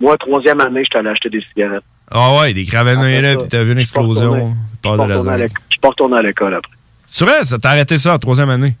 Moi, 0.00 0.16
troisième 0.18 0.60
année, 0.60 0.82
je 0.90 0.98
allé 0.98 1.08
acheter 1.08 1.30
des 1.30 1.42
cigarettes. 1.52 1.84
Ah 2.10 2.36
ouais, 2.38 2.54
des 2.54 2.64
cravenets 2.64 3.20
là, 3.22 3.36
puis 3.36 3.48
t'as 3.48 3.62
vu 3.62 3.72
une 3.72 3.78
explosion. 3.78 4.34
Je 4.36 5.46
suis 5.70 5.80
pas 5.80 5.88
retourné 5.88 6.16
à 6.18 6.22
l'école- 6.22 6.54
après. 6.54 6.72
C'est 7.06 7.24
vrai, 7.24 7.44
ça 7.44 7.58
t'a 7.58 7.70
arrêté 7.70 7.96
ça 7.98 8.14
en 8.14 8.18
troisième 8.18 8.50
année? 8.50 8.76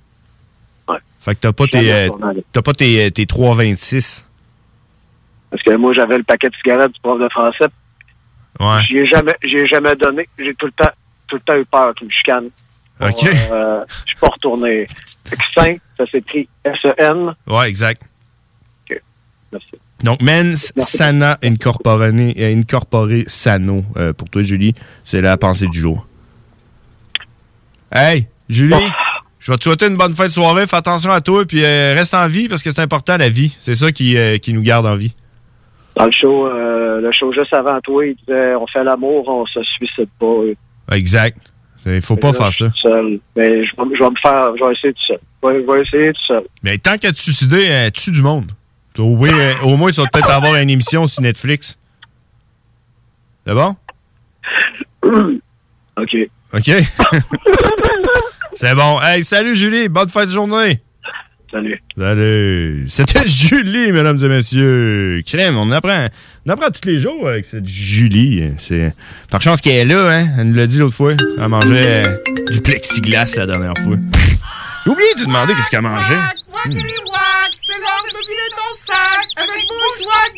Ouais. 0.88 0.98
Fait 1.20 1.34
que 1.34 1.40
t'as 1.40 1.52
pas, 1.52 1.66
tes, 1.66 1.92
euh, 1.92 2.08
t'as 2.52 2.62
pas 2.62 2.72
tes, 2.74 3.10
tes 3.12 3.24
3,26. 3.26 4.24
Parce 5.50 5.62
que 5.62 5.76
moi, 5.76 5.92
j'avais 5.92 6.18
le 6.18 6.24
paquet 6.24 6.48
de 6.50 6.54
cigarettes 6.56 6.92
du 6.92 7.00
prof 7.00 7.20
de 7.20 7.28
français. 7.28 7.66
Ouais. 8.60 8.80
J'y 8.82 8.98
ai 8.98 9.06
jamais, 9.06 9.34
ai 9.42 9.66
jamais 9.66 9.94
donné. 9.96 10.28
J'ai 10.38 10.54
tout 10.54 10.66
le 10.66 10.72
temps, 10.72 10.90
tout 11.28 11.36
le 11.36 11.42
temps 11.42 11.56
eu 11.56 11.64
peur 11.64 11.94
qu'il 11.94 12.06
me 12.08 12.12
chicane. 12.12 12.48
OK. 13.00 13.24
Euh, 13.52 13.84
je 13.88 13.94
suis 14.10 14.16
pas 14.20 14.28
retourné. 14.28 14.86
Fait 15.24 15.36
que 15.36 15.42
sain, 15.54 15.76
ça 15.96 16.04
s'écrit 16.10 16.48
S-E-N. 16.64 17.34
Ouais, 17.46 17.68
exact. 17.68 18.02
Merci. 19.52 19.68
Donc, 20.04 20.20
mens 20.20 20.70
sana 20.76 21.38
incorpore, 21.42 22.02
euh, 22.02 23.22
sano. 23.26 23.82
euh, 23.96 24.12
pour 24.12 24.28
toi, 24.28 24.42
Julie, 24.42 24.74
c'est 25.02 25.22
la 25.22 25.38
pensée 25.38 25.66
du 25.66 25.80
jour. 25.80 26.06
Hey, 27.90 28.26
Julie, 28.50 28.74
je 29.38 29.50
vais 29.50 29.56
te 29.56 29.64
souhaiter 29.64 29.86
une 29.86 29.96
bonne 29.96 30.14
fin 30.14 30.26
de 30.26 30.32
soirée. 30.32 30.66
Fais 30.66 30.76
attention 30.76 31.10
à 31.10 31.22
toi, 31.22 31.46
puis 31.46 31.64
euh, 31.64 31.94
reste 31.94 32.12
en 32.12 32.26
vie 32.26 32.48
parce 32.48 32.62
que 32.62 32.70
c'est 32.70 32.82
important 32.82 33.16
la 33.16 33.30
vie. 33.30 33.56
C'est 33.60 33.74
ça 33.74 33.90
qui, 33.92 34.18
euh, 34.18 34.36
qui 34.36 34.52
nous 34.52 34.60
garde 34.60 34.84
en 34.84 34.94
vie. 34.94 35.14
Dans 35.96 36.04
le 36.04 36.12
show, 36.12 36.48
euh, 36.48 37.00
le 37.00 37.10
show 37.12 37.32
juste 37.32 37.54
avant 37.54 37.80
toi, 37.80 38.04
il 38.04 38.14
disait 38.16 38.54
on 38.56 38.66
fait 38.66 38.84
l'amour, 38.84 39.26
on 39.28 39.46
se 39.46 39.62
suicide 39.62 40.08
pas. 40.20 40.94
Exact. 40.94 41.38
Il 41.86 42.02
faut 42.02 42.16
pas 42.16 42.32
Là, 42.32 42.34
faire 42.34 42.52
ça. 42.52 42.66
seul. 42.82 43.20
Mais 43.36 43.64
je 43.64 43.70
vais, 43.76 43.96
je 43.96 44.02
vais 44.02 44.10
me 44.10 44.16
faire, 44.20 44.54
je 44.58 44.64
vais 44.64 44.72
essayer 44.72 44.92
tout 44.92 45.04
seul. 45.06 45.18
Je 45.42 45.48
vais, 45.48 45.62
je 45.66 45.72
vais 45.72 45.80
essayer 45.82 46.12
tout 46.12 46.24
seul. 46.26 46.42
Mais 46.62 46.76
tant 46.76 46.98
qu'à 46.98 47.10
te 47.12 47.18
suicider, 47.18 47.88
tue 47.94 48.10
du 48.10 48.20
monde. 48.20 48.50
Moins, 48.98 49.32
euh, 49.32 49.54
au 49.62 49.76
moins, 49.76 49.90
tu 49.90 50.00
vas 50.00 50.06
peut-être 50.12 50.30
avoir 50.30 50.54
une 50.56 50.70
émission 50.70 51.06
sur 51.06 51.22
Netflix. 51.22 51.76
C'est 53.46 53.54
bon? 53.54 53.76
OK. 55.96 56.16
OK. 56.52 56.70
C'est 58.54 58.74
bon. 58.74 59.00
Hey, 59.02 59.24
salut 59.24 59.56
Julie. 59.56 59.88
Bonne 59.88 60.08
fin 60.08 60.24
de 60.24 60.30
journée. 60.30 60.80
Salut. 61.54 61.80
Salut. 61.96 62.86
C'était 62.88 63.24
Julie, 63.28 63.92
mesdames 63.92 64.18
et 64.20 64.28
messieurs. 64.28 65.22
Crème, 65.24 65.56
on 65.56 65.70
apprend, 65.70 66.08
on 66.44 66.50
apprend 66.50 66.66
tous 66.70 66.88
les 66.88 66.98
jours 66.98 67.28
avec 67.28 67.44
cette 67.44 67.68
Julie. 67.68 68.50
C'est 68.58 68.92
Par 69.30 69.40
chance 69.40 69.60
qu'elle 69.60 69.88
est 69.88 69.94
là, 69.94 70.18
hein. 70.18 70.26
Elle 70.36 70.48
nous 70.48 70.54
l'a 70.56 70.66
dit 70.66 70.78
l'autre 70.78 70.96
fois. 70.96 71.12
Elle 71.12 71.48
mangeait 71.48 72.04
euh, 72.08 72.18
du 72.50 72.60
plexiglas 72.60 73.36
la 73.36 73.46
dernière 73.46 73.74
fois. 73.84 73.96
J'ai 74.84 74.90
oublié 74.90 75.14
de 75.14 75.20
te 75.20 75.26
demander 75.26 75.52
qu'est-ce 75.54 75.70
qu'elle 75.70 75.82
mangeait. 75.82 76.14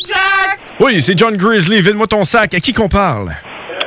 Jack. 0.06 0.74
Oui, 0.80 1.00
c'est 1.00 1.16
John 1.18 1.34
Grizzly. 1.38 1.80
Vide-moi 1.80 2.08
ton 2.08 2.24
sac. 2.24 2.52
À 2.52 2.60
qui 2.60 2.74
qu'on 2.74 2.90
parle? 2.90 3.32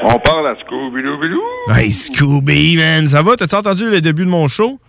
On 0.01 0.17
parle 0.17 0.47
à 0.47 0.55
Scooby-Doo-Bidoo. 0.55 1.75
Hey, 1.75 1.91
Scooby, 1.91 2.77
man. 2.77 3.07
Ça 3.07 3.21
va? 3.21 3.35
T'as-tu 3.35 3.53
entendu 3.55 3.87
le 3.87 4.01
début 4.01 4.25
de 4.25 4.29
mon 4.31 4.47
show? 4.47 4.79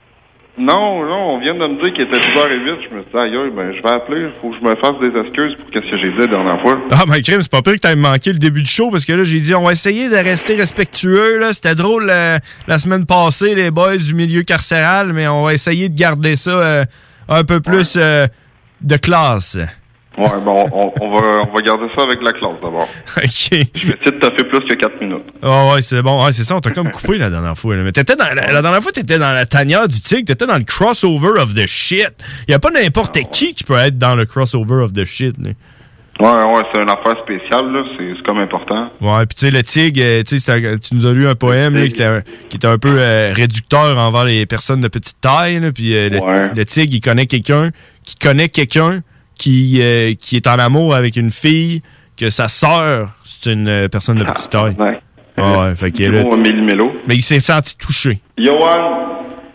Non, 0.61 1.03
non, 1.07 1.37
on 1.37 1.39
vient 1.41 1.55
de 1.55 1.59
me 1.59 1.81
dire 1.81 1.95
qu'il 1.95 2.03
était 2.03 2.21
10h08. 2.21 2.91
Je 2.91 2.95
me 2.95 3.01
suis 3.01 3.11
dit, 3.11 3.17
aïe, 3.17 3.51
ben, 3.57 3.73
je 3.75 3.83
vais 3.83 3.91
appeler. 3.91 4.27
Il 4.27 4.33
faut 4.43 4.51
que 4.51 4.57
je 4.59 4.63
me 4.63 4.75
fasse 4.77 5.01
des 5.01 5.19
excuses 5.19 5.57
pour 5.57 5.67
ce 5.73 5.91
que 5.91 5.99
j'ai 5.99 6.11
dit 6.13 6.19
la 6.19 6.27
dernière 6.27 6.61
fois. 6.61 6.79
Ah, 6.91 7.05
ben, 7.09 7.23
crime, 7.23 7.41
c'est 7.41 7.51
pas 7.51 7.63
pire 7.63 7.75
que 7.75 7.79
t'aies 7.79 7.97
manqué 7.97 8.31
le 8.31 8.39
début 8.39 8.61
du 8.61 8.69
show 8.71 8.91
parce 8.91 9.07
que 9.07 9.15
là, 9.15 9.25
j'ai 9.25 9.41
dit, 9.41 9.55
on 9.55 9.65
va 9.65 9.73
essayer 9.73 10.11
de 10.11 10.17
rester 10.17 10.57
respectueux. 10.57 11.39
là. 11.39 11.55
C'était 11.55 11.75
drôle 11.75 12.09
euh, 12.11 12.37
la 12.69 12.79
semaine 12.79 13.07
passée, 13.07 13.55
les 13.55 13.71
boys 13.71 13.97
du 13.97 14.13
milieu 14.13 14.43
carcéral, 14.43 15.15
mais 15.15 15.27
on 15.29 15.45
va 15.45 15.55
essayer 15.55 15.89
de 15.89 15.99
garder 15.99 16.37
ça 16.37 16.51
euh, 16.51 16.85
un 17.31 17.45
peu 17.45 17.63
plus 17.63 17.97
euh, 17.97 18.27
de 18.83 18.97
classe. 18.99 19.57
Ouais, 20.19 20.27
bon, 20.45 20.67
on, 20.73 20.93
on 21.01 21.11
va, 21.21 21.41
on 21.49 21.55
va 21.55 21.63
garder 21.63 21.87
ça 21.97 22.03
avec 22.03 22.21
la 22.23 22.33
classe 22.33 22.55
d'abord. 22.61 22.89
OK. 23.17 23.59
Je 23.75 24.11
de 24.11 24.19
taffer 24.19 24.45
plus 24.45 24.61
que 24.69 24.75
4 24.75 25.01
minutes. 25.01 25.23
Ah 25.41 25.69
ouais, 25.73 25.83
c'est 25.83 26.03
bon. 26.03 26.25
Ouais, 26.25 26.33
c'est 26.33 26.43
ça, 26.45 26.57
on 26.57 26.61
t'a 26.61 26.71
comme 26.73 26.91
coupé 26.91 27.17
la 27.17 27.31
dernière 27.31 27.57
fois. 27.57 27.77
là. 27.77 27.83
Mais 27.85 27.93
t'étais 27.93 28.17
dans, 28.17 28.35
la, 28.35 28.53
la 28.53 28.61
dernière 28.61 28.83
fois, 28.83 28.93
t'étais 28.93 29.19
dans 29.19 29.33
la 29.33 29.47
tanière 29.47 29.87
du 29.89 30.01
tigre, 30.01 30.25
t'étais 30.27 30.47
dans 30.47 30.59
le 30.59 30.65
crossover 30.65 31.41
of 31.41 31.55
the 31.55 31.67
shit. 31.67 32.11
Y 32.49 32.55
a 32.55 32.59
pas 32.59 32.71
n'importe 32.71 33.19
qui 33.31 33.55
qui 33.55 33.65
peut 33.65 33.77
être 33.79 33.99
dans 33.99 34.17
le 34.17 34.27
crossover 34.27 34.83
of 34.83 34.93
the 34.93 35.05
shit. 35.05 35.37
là. 35.39 35.51
Ouais, 36.19 36.27
ouais, 36.55 36.63
c'est 36.75 36.83
une 36.83 36.91
affaire 36.91 37.19
spéciale, 37.23 37.73
là. 37.73 37.83
C'est 37.97 38.13
c'est 38.15 38.23
comme 38.25 38.39
important. 38.41 38.91
Ouais, 39.01 39.25
puis 39.25 39.37
tu 39.37 39.47
sais, 39.47 39.51
le 39.51 39.63
tigre, 39.63 40.01
euh, 40.03 40.23
tu 40.23 40.95
nous 40.95 41.07
as 41.07 41.13
lu 41.13 41.27
un 41.27 41.35
poème 41.35 41.77
là, 41.77 41.87
qui, 41.87 41.95
était, 41.95 42.23
qui 42.51 42.57
était 42.57 42.67
un 42.67 42.77
peu 42.77 42.95
euh, 42.99 43.33
réducteur 43.35 43.97
envers 43.97 44.25
les 44.25 44.45
personnes 44.45 44.81
de 44.81 44.89
petite 44.89 45.19
taille. 45.23 45.59
Puis 45.73 45.95
euh, 45.97 46.11
le, 46.11 46.55
le 46.55 46.65
tigre, 46.67 46.93
il 46.95 47.01
connaît 47.01 47.25
quelqu'un 47.25 47.71
qui 48.05 48.17
connaît 48.17 48.51
quelqu'un 48.51 49.01
qui, 49.41 49.79
euh, 49.81 50.13
qui 50.19 50.37
est 50.37 50.47
en 50.47 50.59
amour 50.59 50.95
avec 50.95 51.17
une 51.17 51.31
fille 51.31 51.83
que 52.17 52.29
sa 52.29 52.49
sœur, 52.49 53.09
c'est 53.25 53.51
une 53.53 53.69
euh, 53.69 53.89
personne 53.89 54.19
de 54.19 54.25
petite 54.25 54.51
taille. 54.51 54.77
Ouais. 54.79 54.99
ouais, 55.39 55.75
fait 55.75 55.91
que 55.91 55.97
Du 55.97 56.11
là. 56.77 56.85
Mais 57.09 57.15
il 57.17 57.23
s'est 57.23 57.41
senti 57.41 57.77
touché. 57.79 58.21
Johan! 58.37 59.07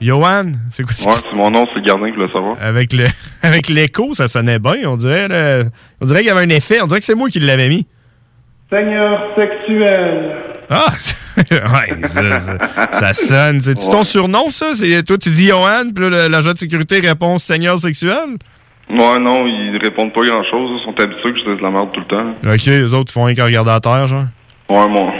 Johan, 0.01 0.41
c'est 0.71 0.83
quoi 0.83 0.95
ça? 0.95 1.09
Ouais, 1.09 1.15
c'est 1.29 1.37
mon 1.37 1.51
nom, 1.51 1.65
c'est 1.71 1.79
le 1.79 1.85
gardien 1.85 2.09
qui 2.09 2.15
voulait 2.15 2.33
savoir. 2.33 2.57
Avec 2.59 2.93
le 2.93 3.05
avec 3.43 3.69
l'écho, 3.69 4.13
ça 4.15 4.27
sonnait 4.27 4.57
bien, 4.59 4.73
on 4.87 4.97
dirait. 4.97 5.27
là. 5.27 5.63
on 6.01 6.05
dirait 6.07 6.19
qu'il 6.19 6.27
y 6.27 6.31
avait 6.31 6.45
un 6.45 6.49
effet. 6.49 6.81
On 6.81 6.87
dirait 6.87 6.99
que 6.99 7.05
c'est 7.05 7.15
moi 7.15 7.29
qui 7.29 7.39
l'avais 7.39 7.69
mis. 7.69 7.85
Seigneur 8.71 9.21
sexuel. 9.37 10.35
Ah, 10.69 10.87
ouais, 11.39 12.07
ça, 12.07 12.39
ça, 12.39 12.57
ça 12.91 13.13
sonne. 13.13 13.59
C'est 13.59 13.75
ton 13.75 14.03
surnom, 14.03 14.49
ça? 14.49 14.73
C'est, 14.73 15.03
toi, 15.03 15.17
tu 15.19 15.29
dis 15.29 15.47
Johan, 15.47 15.91
puis 15.93 16.03
là, 16.05 16.09
le- 16.09 16.27
l'agent 16.27 16.53
de 16.53 16.57
sécurité 16.57 16.99
répond 16.99 17.37
Seigneur 17.37 17.77
sexuel? 17.77 18.37
Ouais, 18.89 19.19
non, 19.19 19.47
ils 19.47 19.77
répondent 19.81 20.13
pas 20.13 20.21
grand-chose. 20.25 20.79
Ils 20.79 20.83
sont 20.85 20.99
habitués 21.01 21.33
que 21.33 21.39
je 21.39 21.43
dise 21.45 21.57
de 21.57 21.63
la 21.63 21.71
merde 21.71 21.89
tout 21.91 22.01
le 22.01 22.05
temps. 22.05 22.35
Ok, 22.53 22.65
les 22.65 22.93
autres 22.93 23.11
font 23.11 23.23
rien 23.23 23.35
qu'à 23.35 23.45
regarder 23.45 23.71
à 23.71 23.79
terre, 23.79 24.05
genre? 24.07 24.25
Ouais, 24.69 24.87
moi. 24.87 25.11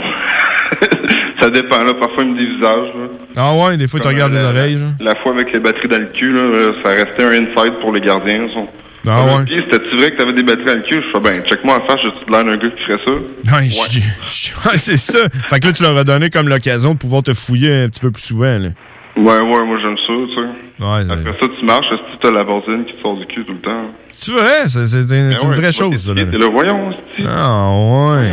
ça 1.40 1.50
dépend, 1.50 1.82
là. 1.82 1.92
Parfois, 1.94 2.24
ils 2.24 2.30
me 2.32 2.38
disent 2.38 2.56
visage, 2.56 2.88
là. 2.94 3.08
Ah 3.36 3.54
ouais, 3.54 3.76
des 3.76 3.88
fois, 3.88 4.00
tu 4.00 4.08
regardes 4.08 4.32
euh, 4.32 4.36
les 4.36 4.42
la- 4.42 4.48
oreilles, 4.50 4.78
genre. 4.78 4.90
La 5.00 5.14
fois 5.16 5.32
avec 5.32 5.52
les 5.52 5.58
batteries 5.60 5.88
dans 5.88 5.98
le 5.98 6.06
cul, 6.06 6.32
là, 6.32 6.42
là, 6.42 6.72
ça 6.84 6.90
restait 6.90 7.24
un 7.24 7.30
inside 7.42 7.74
pour 7.80 7.92
les 7.92 8.00
gardiens. 8.00 8.46
Ils 8.48 8.54
sont, 8.54 8.68
Ah 9.08 9.24
ouais? 9.24 9.44
Puis, 9.46 9.56
c'était-tu 9.58 9.96
vrai 9.96 10.10
que 10.12 10.16
t'avais 10.16 10.32
des 10.32 10.42
batteries 10.42 10.64
dans 10.64 10.74
le 10.74 10.82
cul? 10.82 11.02
Je 11.02 11.10
fais, 11.12 11.20
ben, 11.20 11.42
check-moi 11.44 11.76
en 11.76 11.86
face, 11.86 12.00
j'ai-tu 12.04 12.30
l'air 12.30 12.44
d'un 12.44 12.56
gars 12.56 12.70
qui 12.70 12.82
ferait 12.84 13.00
ça? 13.06 13.56
Ouais, 13.56 13.62
je- 13.66 14.00
je- 14.30 14.68
ouais, 14.68 14.78
c'est 14.78 14.96
ça. 14.96 15.28
Fait 15.48 15.60
que 15.60 15.66
là, 15.66 15.72
tu 15.72 15.82
leur 15.82 15.96
as 15.96 16.04
donné 16.04 16.30
comme 16.30 16.48
l'occasion 16.48 16.94
de 16.94 16.98
pouvoir 16.98 17.22
te 17.22 17.34
fouiller 17.34 17.72
un 17.82 17.88
petit 17.88 18.00
peu 18.00 18.10
plus 18.10 18.22
souvent. 18.22 18.58
Là. 18.58 18.68
Ouais, 19.16 19.40
ouais, 19.40 19.64
moi 19.64 19.76
j'aime 19.82 19.96
ça, 19.96 20.12
tu 20.12 20.34
sais. 20.34 20.48
Ouais, 20.78 21.10
Après 21.10 21.32
ça, 21.40 21.46
tu 21.58 21.64
marches, 21.64 21.86
est-ce 21.86 22.16
que 22.16 22.22
t'as 22.22 22.30
la 22.32 22.44
bordine 22.44 22.84
qui 22.84 22.94
te 22.94 23.00
sort 23.00 23.16
du 23.16 23.24
cul 23.26 23.44
tout 23.46 23.54
le 23.54 23.60
temps? 23.60 23.86
C'est 24.10 24.32
vrai, 24.32 24.66
c'est 24.66 24.86
c'est 24.86 24.98
une, 25.00 25.06
c'est 25.32 25.42
une 25.42 25.50
Ben 25.50 25.56
vraie 25.56 25.70
tu 25.70 25.78
chose. 25.78 26.14
T'es 26.14 26.36
là, 26.38 26.48
voyons, 26.52 26.90
Ah, 27.26 27.70
ouais. 27.70 28.32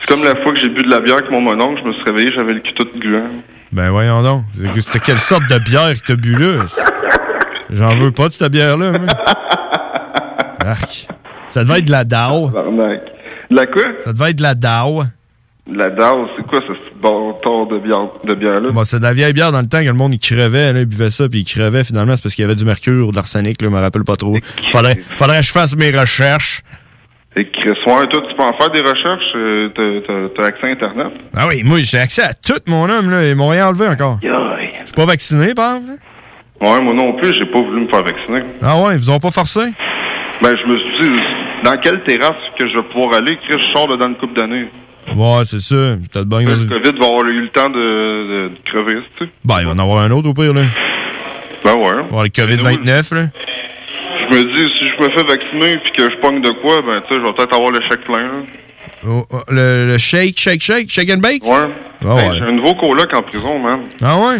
C'est 0.00 0.08
comme 0.08 0.24
la 0.24 0.34
fois 0.42 0.52
que 0.52 0.58
j'ai 0.60 0.68
bu 0.68 0.82
de 0.82 0.90
la 0.90 0.98
bière 1.00 1.18
avec 1.18 1.30
mon 1.30 1.40
mononcle, 1.40 1.80
je 1.84 1.88
me 1.88 1.92
suis 1.94 2.02
réveillé, 2.02 2.30
j'avais 2.34 2.52
le 2.52 2.60
cul 2.60 2.74
tout 2.74 2.88
gluant. 2.98 3.28
Ben 3.72 3.90
voyons 3.90 4.22
donc. 4.22 4.42
C'est- 4.54 4.80
C'était 4.80 4.98
quelle 5.00 5.18
sorte 5.18 5.48
de 5.48 5.58
bière 5.58 5.92
que 5.94 6.06
t'as 6.12 6.16
bu 6.16 6.34
là? 6.36 6.64
J'en 7.70 7.88
veux 7.90 8.10
pas 8.10 8.26
de 8.28 8.32
cette 8.32 8.50
bière-là. 8.52 8.92
Arc. 10.64 11.06
Ça 11.50 11.62
devait 11.64 11.78
être 11.78 11.84
de 11.86 11.92
la 11.92 12.04
DAO. 12.04 12.50
De 12.50 13.54
la 13.56 13.66
quoi? 13.66 13.82
Ça 14.00 14.12
devait 14.12 14.30
être 14.30 14.38
de 14.38 14.42
la 14.42 14.54
DAO. 14.54 15.02
La 15.68 15.90
DAO, 15.90 16.28
c'est 16.36 16.46
quoi 16.46 16.60
ce 16.60 16.72
bâtard 17.00 17.66
de 17.66 17.78
bière, 17.80 18.06
de 18.24 18.34
bière-là? 18.34 18.70
Bon, 18.70 18.84
c'est 18.84 18.98
de 18.98 19.02
la 19.02 19.12
vieille 19.12 19.32
bière 19.32 19.50
dans 19.50 19.60
le 19.60 19.66
temps 19.66 19.80
que 19.80 19.86
le 19.86 19.92
monde 19.94 20.14
il 20.14 20.20
crevait, 20.20 20.72
là, 20.72 20.78
il 20.80 20.86
buvait 20.86 21.10
ça, 21.10 21.28
puis 21.28 21.40
il 21.40 21.44
crevait 21.44 21.82
finalement, 21.82 22.14
c'est 22.14 22.22
parce 22.22 22.36
qu'il 22.36 22.42
y 22.42 22.44
avait 22.44 22.54
du 22.54 22.64
mercure 22.64 23.08
ou 23.08 23.10
de 23.10 23.16
l'arsenic, 23.16 23.60
là, 23.60 23.68
je 23.68 23.74
me 23.74 23.80
rappelle 23.80 24.04
pas 24.04 24.14
trop. 24.14 24.36
Faudrait, 24.68 24.96
faudrait 25.16 25.40
que 25.40 25.44
je 25.46 25.50
fasse 25.50 25.76
mes 25.76 25.90
recherches. 25.90 26.62
Et 27.34 27.48
Chris, 27.50 27.70
ouais, 27.86 28.06
toi, 28.06 28.22
tu 28.28 28.34
peux 28.36 28.42
en 28.44 28.52
faire 28.56 28.70
des 28.70 28.80
recherches, 28.80 29.32
euh, 29.34 30.30
t'as- 30.36 30.44
accès 30.46 30.66
à 30.68 30.70
Internet? 30.70 31.12
Ah 31.36 31.46
oui, 31.48 31.62
moi 31.64 31.78
j'ai 31.80 31.98
accès 31.98 32.22
à 32.22 32.32
tout 32.32 32.60
mon 32.68 32.88
homme, 32.88 33.10
là, 33.10 33.28
ils 33.28 33.34
m'ont 33.34 33.48
rien 33.48 33.66
enlevé 33.68 33.88
encore. 33.88 34.18
Je 34.22 34.28
suis 34.86 34.94
pas 34.94 35.04
vacciné, 35.04 35.52
par 35.52 35.76
exemple? 35.78 36.00
Ouais, 36.60 36.80
moi 36.80 36.94
non 36.94 37.14
plus, 37.14 37.34
j'ai 37.34 37.44
pas 37.44 37.60
voulu 37.60 37.82
me 37.82 37.88
faire 37.88 38.04
vacciner. 38.04 38.42
Ah 38.62 38.80
ouais, 38.80 38.94
ils 38.94 38.98
vous 39.00 39.10
ont 39.10 39.18
pas 39.18 39.32
forcé? 39.32 39.60
Ben, 40.42 40.54
je 40.56 40.66
me 40.70 40.78
suis 40.78 41.10
dit, 41.12 41.20
dans 41.64 41.76
quelle 41.82 42.02
terrasse 42.04 42.36
que 42.58 42.68
je 42.68 42.76
vais 42.76 42.84
pouvoir 42.84 43.14
aller? 43.16 43.36
Chris, 43.48 43.58
je 43.60 43.72
sors 43.76 43.90
là 43.90 43.96
dans 43.96 44.06
une 44.08 44.16
couple 44.16 44.34
d'années. 44.40 44.68
Ouais, 45.14 45.44
c'est 45.44 45.60
ça. 45.60 45.96
T'as 46.12 46.20
de 46.20 46.24
bonnes 46.24 46.44
Le 46.46 46.54
COVID 46.56 46.98
va 46.98 47.06
avoir 47.06 47.24
eu 47.26 47.40
le 47.42 47.48
temps 47.50 47.68
de, 47.68 47.74
de, 47.74 48.48
de 48.48 48.54
crever, 48.64 49.00
tu 49.18 49.24
sais. 49.24 49.30
Ben, 49.44 49.60
il 49.60 49.66
va 49.66 49.72
en 49.72 49.78
avoir 49.78 49.98
un 50.02 50.10
autre 50.10 50.28
au 50.28 50.34
pire, 50.34 50.52
là. 50.52 50.62
Ben 51.64 51.74
ouais. 51.74 52.02
Bon, 52.10 52.22
le 52.22 52.28
COVID-29, 52.28 53.14
là. 53.14 53.26
Je 54.30 54.36
me 54.36 54.54
dis, 54.54 54.74
si 54.76 54.86
je 54.86 55.02
me 55.02 55.08
fais 55.10 55.24
vacciner 55.26 55.78
puis 55.84 55.92
que 55.92 56.02
je 56.10 56.16
pogne 56.20 56.42
de 56.42 56.50
quoi, 56.60 56.82
ben, 56.82 57.00
tu 57.08 57.14
sais, 57.14 57.20
je 57.20 57.26
vais 57.26 57.32
peut-être 57.32 57.54
avoir 57.54 57.70
le 57.70 57.80
chèque 57.88 58.04
plein, 58.04 58.22
là. 58.22 58.42
Oh, 59.08 59.24
oh, 59.30 59.40
le, 59.50 59.86
le 59.86 59.98
shake, 59.98 60.38
shake, 60.38 60.60
shake, 60.60 60.90
shake 60.90 61.10
and 61.10 61.18
bake? 61.18 61.44
Ouais. 61.44 61.66
Ah 62.04 62.16
Hey, 62.18 62.28
ouais. 62.30 62.36
J'ai 62.38 62.44
un 62.44 62.52
nouveau 62.52 62.74
coloc 62.74 63.12
en 63.14 63.22
prison, 63.22 63.58
man. 63.58 63.80
Ah 64.02 64.16
ouais? 64.18 64.36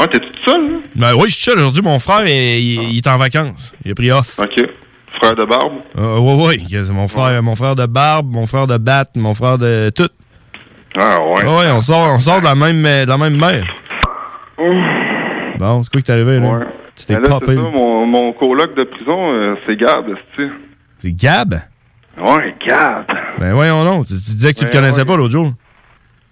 Ouais, 0.00 0.06
t'es 0.12 0.18
tout 0.20 0.32
seul, 0.46 0.62
là? 0.70 0.78
Ben 0.94 1.14
oui, 1.16 1.28
je 1.28 1.34
suis 1.34 1.42
seul 1.44 1.58
aujourd'hui. 1.58 1.82
Mon 1.82 1.98
frère, 1.98 2.22
il, 2.24 2.30
il- 2.30 2.90
il 2.92 2.96
est 2.98 3.06
en 3.06 3.18
vacances. 3.18 3.74
Il 3.84 3.90
a 3.90 3.94
pris 3.94 4.10
off. 4.10 4.38
OK. 4.38 4.64
Frère 5.20 5.34
de 5.34 5.44
barbe? 5.44 5.72
Euh, 5.98 6.18
ouais, 6.18 6.46
ouais. 6.46 6.56
C'est 6.58 6.92
mon 6.92 7.08
frère, 7.08 7.42
mon 7.42 7.54
frère 7.56 7.74
de 7.74 7.86
barbe, 7.86 8.26
mon 8.32 8.46
frère 8.46 8.66
de 8.66 8.76
batte, 8.78 9.16
mon 9.16 9.34
frère 9.34 9.58
de 9.58 9.90
tout. 9.94 10.08
Ah 10.98 11.18
ouais. 11.20 11.44
Ouais, 11.44 11.70
on 11.72 11.80
sort, 11.80 12.14
on 12.14 12.18
sort 12.18 12.40
de 12.40 12.44
la 12.44 12.54
même, 12.54 12.84
euh, 12.86 13.04
de 13.04 13.10
la 13.10 13.18
même 13.18 13.36
mère. 13.36 13.66
Bon, 15.58 15.82
c'est 15.82 15.90
quoi 15.90 16.00
qui 16.00 16.02
t'est 16.04 16.12
arrivé, 16.12 16.38
là? 16.40 16.60
Tu 16.96 17.04
t'es 17.06 17.16
popé. 17.16 17.54
ça, 17.54 17.60
mon, 17.60 18.06
mon 18.06 18.32
coloc 18.32 18.74
de 18.76 18.84
prison, 18.84 19.32
euh, 19.32 19.54
c'est 19.66 19.76
Gab, 19.76 20.06
tu 20.36 20.50
C'est 21.00 21.12
Gab? 21.12 21.54
Ouais, 22.20 22.54
Gab. 22.66 23.04
Ben 23.38 23.52
voyons 23.54 23.84
non. 23.84 24.02
Tu, 24.02 24.14
tu 24.14 24.34
disais 24.34 24.52
que 24.52 24.58
tu 24.58 24.64
le 24.64 24.70
Ouais, 24.70 24.76
connaissais 24.76 25.00
ouais. 25.00 25.06
pas 25.06 25.16
l'autre 25.16 25.32
jour. 25.32 25.52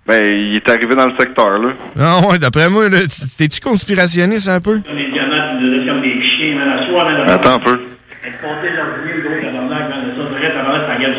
Ben, 0.08 0.24
il 0.24 0.56
est 0.56 0.70
arrivé 0.70 0.94
dans 0.94 1.06
le 1.06 1.14
secteur, 1.18 1.58
là. 1.58 1.70
Ah 1.98 2.20
ouais, 2.28 2.38
d'après 2.38 2.68
moi, 2.70 2.84
t'es-tu 2.90 3.60
conspirationniste 3.60 4.48
un 4.48 4.60
peu? 4.60 4.80
Les 4.92 5.10
diamants, 5.12 6.00
des 6.00 6.24
chiens. 6.24 6.58
Attends 7.28 7.54
un 7.54 7.58
peu. 7.58 7.78
Comptez 8.42 8.70
leur 8.74 8.86
vieux, 9.04 9.22
gros 9.22 9.40
tabarnak, 9.40 9.88
man. 9.88 10.14
Ça, 10.16 10.96
dirait, 10.98 11.15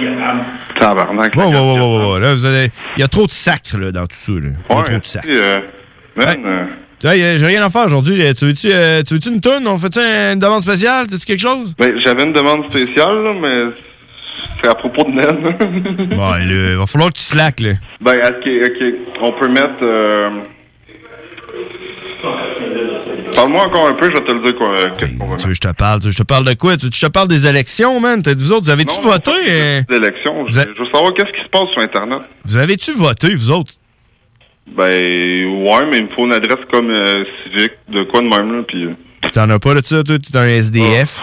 tabarnak. 0.80 1.36
Ouais, 1.36 1.44
ouais, 1.46 1.52
ouais, 1.54 1.80
ouais, 1.80 2.12
ouais. 2.14 2.20
Là, 2.20 2.34
vous 2.34 2.46
avez... 2.46 2.70
Il 2.96 3.00
y 3.02 3.04
a 3.04 3.08
trop 3.08 3.26
de 3.26 3.32
sacre, 3.32 3.78
là, 3.78 3.92
dans 3.92 4.06
tout 4.08 4.16
ça, 4.16 4.32
là. 4.32 4.40
Il 4.70 4.76
y 4.76 4.80
a 4.80 4.84
trop 4.84 4.98
de 4.98 5.06
sacre. 5.06 5.28
Puis, 5.28 5.38
euh, 5.38 5.60
euh, 6.20 6.66
Hey, 7.04 7.38
j'ai 7.38 7.46
rien 7.46 7.64
à 7.64 7.70
faire 7.70 7.86
aujourd'hui. 7.86 8.18
Tu 8.36 8.46
veux-tu 8.46 8.70
euh, 8.72 9.04
tu 9.04 9.14
veux-tu 9.14 9.30
une 9.30 9.40
toune? 9.40 9.68
On 9.68 9.78
fait-tu 9.78 10.00
une 10.00 10.40
demande 10.40 10.62
spéciale? 10.62 11.06
T'as-tu 11.08 11.26
quelque 11.28 11.40
chose? 11.42 11.76
ben, 11.78 12.00
j'avais 12.00 12.24
une 12.24 12.34
demande 12.34 12.68
spéciale, 12.72 13.24
là, 13.24 13.34
mais 13.40 13.72
c'est 14.62 14.68
à 14.70 14.74
propos 14.74 15.04
de. 15.04 16.16
Ouais, 16.16 16.46
là, 16.46 16.72
il 16.72 16.78
va 16.78 16.86
falloir 16.88 17.12
que 17.12 17.18
tu 17.18 17.24
slack, 17.24 17.60
là. 17.60 17.74
ben, 18.02 18.18
ok, 18.18 18.48
ok. 18.66 18.94
On 19.22 19.32
peut 19.34 19.48
mettre... 19.48 19.84
euh, 19.84 20.30
Parle-moi 23.36 23.66
encore 23.66 23.88
un 23.88 23.94
peu, 23.94 24.06
je 24.08 24.14
vais 24.14 24.26
te 24.26 24.32
le 24.32 24.42
dire 24.42 24.56
quoi. 24.56 24.74
Tu 25.38 25.48
veux 25.48 25.54
je 25.54 25.60
te 25.60 25.72
parle? 25.74 26.00
Tu 26.00 26.06
veux 26.06 26.12
que 26.12 26.18
Je 26.18 26.24
te 26.24 26.28
parle 26.28 26.46
de 26.46 26.54
quoi? 26.54 26.76
Tu 26.78 26.88
je 26.92 27.06
te 27.06 27.12
parle 27.12 27.28
des 27.28 27.46
élections, 27.48 28.00
man? 28.00 28.22
Vous 28.26 28.52
autres, 28.52 28.66
vous 28.66 28.70
avez-tu 28.72 29.00
voté? 29.02 29.32
euh? 29.50 29.78
mettre. 29.78 29.92
L'élection, 29.94 30.46
je, 30.48 30.52
Vous 30.54 30.60
a- 30.60 30.64
je 30.64 30.80
veux 30.80 30.90
savoir 30.92 31.14
qu'est-ce 31.14 31.32
qui 31.32 31.44
se 31.44 31.50
passe 31.50 31.70
sur 31.72 31.82
Internet. 31.82 32.22
Vous 32.46 32.58
avez-tu 32.58 32.94
voté, 32.94 33.34
vous 33.36 33.52
autres? 33.52 33.74
Ben, 34.76 34.84
ouais, 34.84 35.86
mais 35.90 36.00
il 36.00 36.06
me 36.06 36.10
faut 36.10 36.26
une 36.26 36.34
adresse 36.34 36.66
comme 36.72 36.90
euh, 36.92 37.24
civique, 37.44 37.72
de 37.90 38.04
quoi 38.04 38.22
de 38.22 38.28
même, 38.28 38.58
là, 38.58 38.64
puis... 38.68 38.86
euh, 38.86 38.94
T'en 39.34 39.50
as 39.50 39.60
pas 39.60 39.76
de 39.76 39.82
ça, 39.84 40.04
toi? 40.04 40.18
T'es 40.20 40.38
un 40.38 40.46
SDF? 40.46 41.22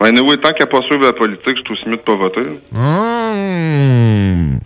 Ben, 0.00 0.08
anyway, 0.08 0.36
tant 0.38 0.52
qu'à 0.52 0.66
pas 0.66 0.82
suivre 0.82 1.04
la 1.04 1.12
politique, 1.12 1.56
je 1.56 1.62
suis 1.62 1.72
aussi 1.72 1.88
mieux 1.88 1.96
de 1.96 2.02
pas 2.02 2.16
voter. 2.16 2.42
Mmh. 2.72 4.58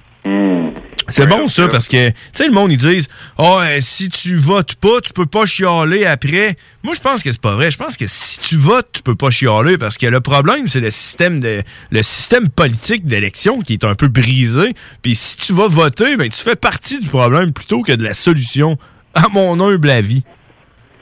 C'est 1.09 1.27
bon 1.27 1.49
ça 1.49 1.69
parce 1.69 1.89
que 1.89 2.11
tu 2.11 2.15
sais 2.33 2.47
le 2.47 2.53
monde 2.53 2.71
ils 2.73 2.79
disent 2.79 3.09
"Oh 3.39 3.61
si 3.81 4.09
tu 4.09 4.39
votes 4.39 4.75
pas, 4.75 5.01
tu 5.03 5.13
peux 5.13 5.27
pas 5.27 5.47
chialer 5.47 6.05
après." 6.05 6.57
Moi 6.83 6.95
je 6.95 7.01
pense 7.01 7.23
que 7.23 7.33
c'est 7.33 7.41
pas 7.41 7.55
vrai. 7.55 7.71
Je 7.71 7.79
pense 7.79 7.97
que 7.97 8.07
si 8.07 8.39
tu 8.41 8.57
votes, 8.57 8.89
tu 8.93 9.03
peux 9.03 9.15
pas 9.15 9.31
chialer 9.31 9.79
parce 9.79 9.99
que 9.99 10.07
le 10.07 10.21
problème 10.21 10.69
c'est 10.69 10.81
le 10.81 10.91
système 10.91 11.41
de 11.41 11.63
le 11.91 12.03
système 12.03 12.49
politique 12.49 13.07
d'élection 13.07 13.61
qui 13.61 13.75
est 13.75 13.85
un 13.85 13.95
peu 13.95 14.09
brisé. 14.09 14.75
Puis 15.03 15.15
si 15.15 15.37
tu 15.37 15.53
vas 15.53 15.69
voter, 15.69 16.17
ben 16.17 16.29
tu 16.29 16.43
fais 16.43 16.57
partie 16.57 17.01
du 17.01 17.09
problème 17.09 17.53
plutôt 17.53 17.83
que 17.83 17.93
de 17.93 18.05
la 18.05 18.15
solution 18.15 18.79
à 19.15 19.29
mon 19.29 19.61
humble 19.61 19.91
avis. 19.91 20.23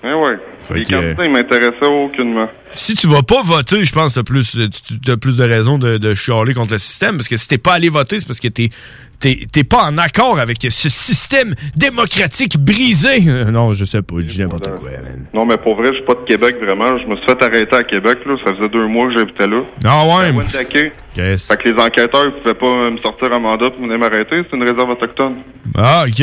Eh 0.04 0.12
ouais. 0.14 0.37
Les 0.74 0.84
que- 0.84 0.90
candidats, 0.92 1.24
ils 1.24 1.30
m'intéressaient 1.32 1.87
aucunement. 1.87 2.48
Si 2.70 2.94
tu 2.94 3.06
vas 3.08 3.22
pas 3.22 3.42
voter, 3.42 3.84
je 3.84 3.92
pense 3.92 4.14
que 4.14 4.20
plus, 4.20 4.56
tu- 5.02 5.11
as 5.11 5.16
plus 5.16 5.37
de 5.38 5.42
raisons 5.44 5.78
de, 5.78 5.98
de 5.98 6.14
chialer 6.14 6.54
contre 6.54 6.72
le 6.74 6.78
système. 6.78 7.16
Parce 7.16 7.28
que 7.28 7.37
si 7.37 7.48
t'es 7.48 7.58
pas 7.58 7.72
allé 7.72 7.88
voter, 7.88 8.18
c'est 8.20 8.26
parce 8.26 8.38
que 8.40 8.46
t'es, 8.48 8.68
t'es, 9.18 9.64
pas 9.64 9.84
en 9.88 9.98
accord 9.98 10.38
avec 10.38 10.58
ce 10.62 10.88
système 10.88 11.54
démocratique 11.74 12.58
brisé. 12.58 13.24
Euh, 13.26 13.44
non, 13.50 13.72
je 13.72 13.84
sais 13.84 14.02
pas, 14.02 14.16
je 14.18 14.26
dis 14.26 14.40
n'importe 14.40 14.68
quoi. 14.78 14.90
man. 14.90 15.24
Non, 15.34 15.46
mais 15.46 15.56
pour 15.56 15.74
vrai, 15.76 15.88
je 15.88 15.94
suis 15.96 16.04
pas 16.04 16.14
de 16.14 16.24
Québec, 16.26 16.56
vraiment. 16.62 16.96
Je 16.98 17.06
me 17.06 17.16
suis 17.16 17.26
fait 17.26 17.42
arrêter 17.42 17.74
à 17.76 17.82
Québec, 17.82 18.18
là. 18.26 18.37
Ça 18.44 18.54
faisait 18.54 18.68
deux 18.68 18.87
mois 18.87 19.06
que 19.08 19.18
j'habitais 19.18 19.46
là. 19.48 19.62
Ah 19.84 20.04
ouais? 20.06 20.28
À? 20.28 20.48
Fait 20.48 21.56
que 21.56 21.68
les 21.70 21.82
enquêteurs, 21.82 22.26
ils 22.26 22.42
pouvaient 22.42 22.54
pas 22.54 22.90
me 22.90 22.98
sortir 22.98 23.32
un 23.32 23.38
mandat 23.40 23.70
pour 23.70 23.80
venir 23.82 23.98
m'arrêter. 23.98 24.42
C'est 24.48 24.56
une 24.56 24.62
réserve 24.62 24.90
autochtone. 24.90 25.37
Ah, 25.76 26.04
ok. 26.06 26.22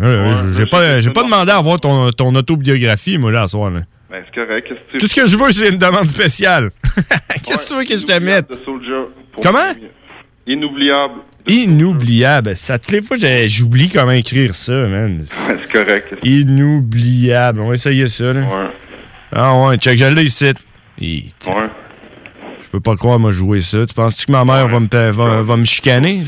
Euh, 0.00 0.52
j'ai 0.54 0.66
pas, 0.66 1.00
j'ai 1.00 1.10
pas 1.10 1.22
demandé 1.22 1.50
à 1.50 1.60
voir 1.60 1.80
ton, 1.80 2.10
ton 2.12 2.34
autobiographie, 2.34 3.18
moi, 3.18 3.32
là, 3.32 3.42
à 3.42 3.48
soir. 3.48 3.70
Là. 3.70 3.80
Ben, 4.10 4.22
c'est 4.24 4.40
correct. 4.40 4.68
Que 4.92 4.98
Tout 4.98 5.06
ce 5.06 5.14
que 5.14 5.26
je 5.26 5.36
veux, 5.36 5.52
c'est 5.52 5.68
une 5.68 5.78
demande 5.78 6.06
spéciale. 6.06 6.70
Qu'est-ce 7.44 7.64
que 7.64 7.68
tu 7.68 7.78
veux 7.78 7.84
que 7.84 7.96
je 7.96 8.06
te 8.06 8.18
mette? 8.18 8.46
Comment? 9.42 9.58
Inoubliable. 10.46 11.14
Inoubliable. 11.46 12.56
Ça, 12.56 12.78
toutes 12.78 12.92
les 12.92 13.02
fois, 13.02 13.16
j'oublie 13.46 13.88
comment 13.88 14.12
écrire 14.12 14.54
ça, 14.54 14.72
man. 14.72 15.22
C'est 15.24 15.72
correct. 15.72 16.14
Inoubliable. 16.22 17.60
On 17.60 17.68
va 17.68 17.74
essayer 17.74 18.08
ça, 18.08 18.32
là. 18.32 18.70
Ah 19.30 19.54
ouais, 19.60 19.76
check, 19.76 19.98
je 19.98 20.06
l'ai 20.06 20.22
ici. 20.24 20.52
Ouais. 21.00 21.22
Je 22.68 22.72
peux 22.72 22.80
pas 22.80 22.96
croire, 22.96 23.18
moi, 23.18 23.30
jouer 23.30 23.62
ça. 23.62 23.86
Tu 23.86 23.94
penses-tu 23.94 24.26
que 24.26 24.32
ma 24.32 24.44
mère 24.44 24.68
va, 24.68 24.78
me, 24.78 25.10
va, 25.10 25.40
va 25.40 25.56
me 25.56 25.64
chicaner? 25.64 26.20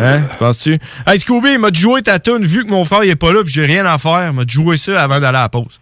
Hein? 0.00 0.22
Tu 0.30 0.36
penses-tu? 0.38 0.78
Hey, 1.04 1.18
Scooby, 1.18 1.54
il 1.54 1.58
m'a 1.58 1.72
joué 1.72 2.00
ta 2.00 2.20
tune 2.20 2.44
vu 2.44 2.64
que 2.64 2.70
mon 2.70 2.84
frère 2.84 3.02
il 3.02 3.10
est 3.10 3.16
pas 3.16 3.32
là 3.32 3.42
puis 3.42 3.52
j'ai 3.52 3.66
rien 3.66 3.84
à 3.84 3.98
faire. 3.98 4.28
Il 4.30 4.36
m'a 4.36 4.44
joué 4.46 4.76
ça 4.76 5.02
avant 5.02 5.18
d'aller 5.18 5.36
à 5.38 5.42
la 5.42 5.48
pause. 5.48 5.80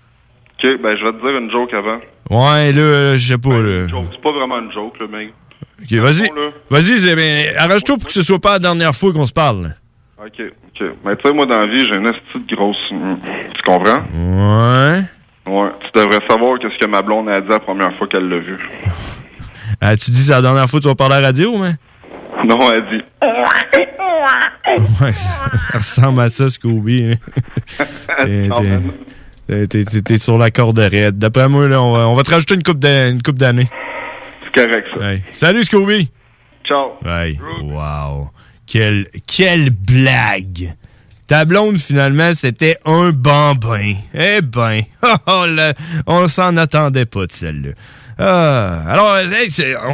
Ok, 0.59 0.81
ben, 0.83 0.97
je 0.97 1.05
vais 1.05 1.13
te 1.13 1.21
dire 1.21 1.37
une 1.39 1.51
joke 1.51 1.75
avant. 1.75 1.99
Ouais, 2.31 2.73
là, 2.73 2.81
euh, 2.81 3.17
je 3.19 3.29
sais 3.35 3.37
pas, 3.39 3.51
là. 3.61 3.87
Joke. 3.87 4.07
C'est 4.13 4.23
pas 4.23 4.33
vraiment 4.33 4.61
une 4.61 4.73
joke, 4.73 4.99
là, 4.99 5.07
mec. 5.13 5.35
Ok, 5.83 5.93
vas-y. 5.99 6.31
Vas-y, 6.71 7.15
bien. 7.15 7.45
Arrange-toi 7.59 7.97
pour 7.99 8.07
que 8.07 8.13
ce 8.15 8.23
soit 8.23 8.39
pas 8.39 8.53
la 8.53 8.59
dernière 8.61 8.95
fois 8.95 9.13
qu'on 9.13 9.27
se 9.27 9.33
parle. 9.35 9.63
là. 9.65 9.69
Ok, 10.25 10.41
ok. 10.41 10.89
Ben, 11.05 11.17
tu 11.17 11.29
sais, 11.29 11.35
moi, 11.35 11.45
dans 11.45 11.59
la 11.59 11.67
vie, 11.67 11.85
j'ai 11.85 11.97
une 11.97 12.11
petite 12.33 12.57
grosse. 12.57 12.79
hum, 12.93 13.19
Tu 13.55 13.63
comprends? 13.63 14.01
Ouais. 14.15 15.01
Ouais. 15.47 15.69
Tu 15.93 16.01
devrais 16.01 16.27
savoir 16.29 16.59
qu'est-ce 16.59 16.79
que 16.79 16.91
ma 16.91 17.03
blonde 17.03 17.29
a 17.29 17.41
dit 17.43 17.49
la 17.51 17.61
première 17.61 17.95
fois 17.99 18.07
qu'elle 18.09 18.27
l'a 18.29 18.39
vu. 18.39 18.57
Ah, 19.81 19.97
tu 19.97 20.11
dis 20.11 20.23
c'est 20.23 20.33
la 20.33 20.43
dernière 20.43 20.69
fois 20.69 20.79
que 20.81 20.83
tu 20.85 20.89
vas 20.89 20.95
parler 20.95 21.17
à 21.17 21.21
la 21.21 21.27
radio, 21.29 21.57
mais? 21.59 21.75
Non, 22.47 22.73
elle 22.73 22.83
dit. 22.91 23.05
Ouais, 25.01 25.13
ça, 25.13 25.33
ça 25.57 25.73
ressemble 25.75 26.21
à 26.21 26.29
ça, 26.29 26.49
Scooby. 26.51 27.17
hein. 28.19 28.83
T'es- 29.69 30.19
sur 30.19 30.39
la 30.39 30.51
corde 30.51 30.79
raide. 30.79 31.19
D'après 31.19 31.49
moi, 31.49 31.69
là, 31.69 31.81
on 31.83 31.93
va, 31.97 32.09
on 32.09 32.15
va 32.15 32.23
te 32.25 32.31
rajouter 32.31 32.55
une 32.55 32.63
coupe 32.63 32.79
de- 32.81 33.11
une 33.11 33.23
coupe 33.23 33.39
d'années. 33.39 33.69
C'est 34.45 34.65
correct, 34.67 34.87
ça. 34.95 34.99
Ouais. 35.01 35.23
Salut, 35.33 35.65
Scooby! 35.65 36.11
Ciao! 36.65 36.93
Ouais. 37.05 37.39
Wow. 37.63 38.31
Quelle, 38.67 39.07
quelle 39.27 39.71
blague! 39.71 40.75
Ta 41.29 41.45
blonde, 41.45 41.79
finalement, 41.79 42.33
c'était 42.35 42.77
un 42.85 43.11
bambin. 43.11 43.95
Eh 44.15 44.41
ben, 44.43 44.81
oh, 45.27 45.45
là, 45.47 45.73
on 46.07 46.29
s'en 46.29 46.57
attendait 46.57 47.07
pas 47.07 47.27
de 47.27 47.33
celle-là. 47.33 47.71
Euh, 48.19 48.81
alors, 48.87 49.19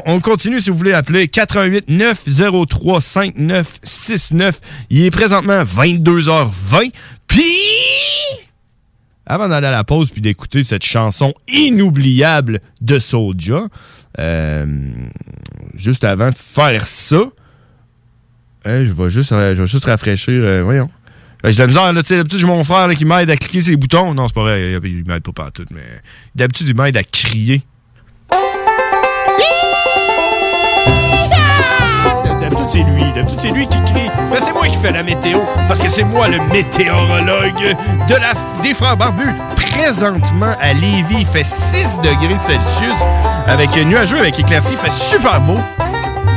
on, 0.06 0.14
on 0.14 0.20
continue 0.20 0.60
si 0.60 0.70
vous 0.70 0.76
voulez 0.76 0.92
appeler 0.92 1.26
88 1.28 1.88
903 1.88 3.00
5969. 3.00 4.60
Il 4.90 5.02
est 5.04 5.10
présentement 5.10 5.62
22h20. 5.64 6.92
Puis, 7.26 7.42
avant 9.26 9.48
d'aller 9.48 9.66
à 9.66 9.70
la 9.72 9.84
pause 9.84 10.10
puis 10.10 10.20
d'écouter 10.20 10.62
cette 10.62 10.84
chanson 10.84 11.34
inoubliable 11.48 12.60
de 12.80 12.98
Soulja, 12.98 13.64
euh, 14.18 14.66
juste 15.74 16.04
avant 16.04 16.30
de 16.30 16.36
faire 16.36 16.86
ça, 16.86 17.22
Hey, 18.64 18.86
je 18.86 18.92
vais 18.92 19.10
juste, 19.10 19.32
euh, 19.32 19.56
je 19.56 19.62
vais 19.62 19.66
juste 19.66 19.86
rafraîchir. 19.86 20.34
euh, 20.34 20.62
voyons. 20.62 20.88
Euh, 21.44 21.48
J'ai 21.50 21.54
de 21.54 21.58
la 21.62 21.66
misère. 21.66 21.92
D'habitude, 21.92 22.38
j'ai 22.38 22.46
mon 22.46 22.62
frère 22.62 22.88
qui 22.94 23.04
m'aide 23.04 23.28
à 23.28 23.36
cliquer 23.36 23.60
ses 23.60 23.74
boutons. 23.74 24.14
Non, 24.14 24.28
c'est 24.28 24.34
pas 24.34 24.42
vrai. 24.42 24.78
Il 24.84 25.02
m'aide 25.04 25.24
pas 25.24 25.32
partout, 25.32 25.64
mais 25.72 25.82
d'habitude, 26.36 26.68
il 26.68 26.76
m'aide 26.76 26.96
à 26.96 27.02
crier. 27.02 27.62
C'est 33.38 33.50
lui 33.50 33.66
qui 33.66 33.80
crie. 33.84 34.10
Mais 34.30 34.38
c'est 34.42 34.52
moi 34.52 34.66
qui 34.66 34.76
fais 34.76 34.92
la 34.92 35.02
météo. 35.02 35.38
Parce 35.68 35.80
que 35.80 35.88
c'est 35.88 36.04
moi 36.04 36.28
le 36.28 36.38
météorologue 36.52 37.76
de 38.08 38.14
la, 38.14 38.32
des 38.62 38.74
Frères 38.74 38.96
Barbus. 38.96 39.32
Présentement, 39.56 40.54
à 40.60 40.72
Lévis, 40.72 41.20
il 41.20 41.26
fait 41.26 41.44
6 41.44 41.98
degrés 41.98 42.36
Celsius. 42.42 42.96
Avec 43.46 43.76
euh, 43.76 43.84
nuageux, 43.84 44.18
avec 44.18 44.38
éclaircie. 44.38 44.72
Il 44.72 44.78
fait 44.78 44.90
super 44.90 45.40
beau. 45.40 45.58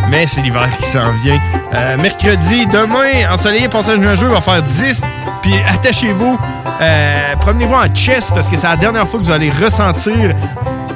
Mais 0.09 0.27
c'est 0.27 0.41
l'hiver 0.41 0.69
qui 0.77 0.85
s'en 0.85 1.11
vient. 1.11 1.39
Euh, 1.73 1.97
mercredi, 1.97 2.65
demain, 2.67 3.31
ensoleillé, 3.31 3.67
passage 3.67 3.99
nuageux, 3.99 4.27
va 4.27 4.41
faire 4.41 4.61
10. 4.61 5.01
Puis 5.41 5.53
attachez-vous, 5.73 6.39
euh, 6.81 7.35
promenez-vous 7.39 7.73
en 7.73 7.87
chest 7.93 8.31
parce 8.33 8.47
que 8.47 8.55
c'est 8.55 8.67
la 8.67 8.75
dernière 8.75 9.07
fois 9.07 9.19
que 9.19 9.25
vous 9.25 9.31
allez 9.31 9.51
ressentir 9.51 10.35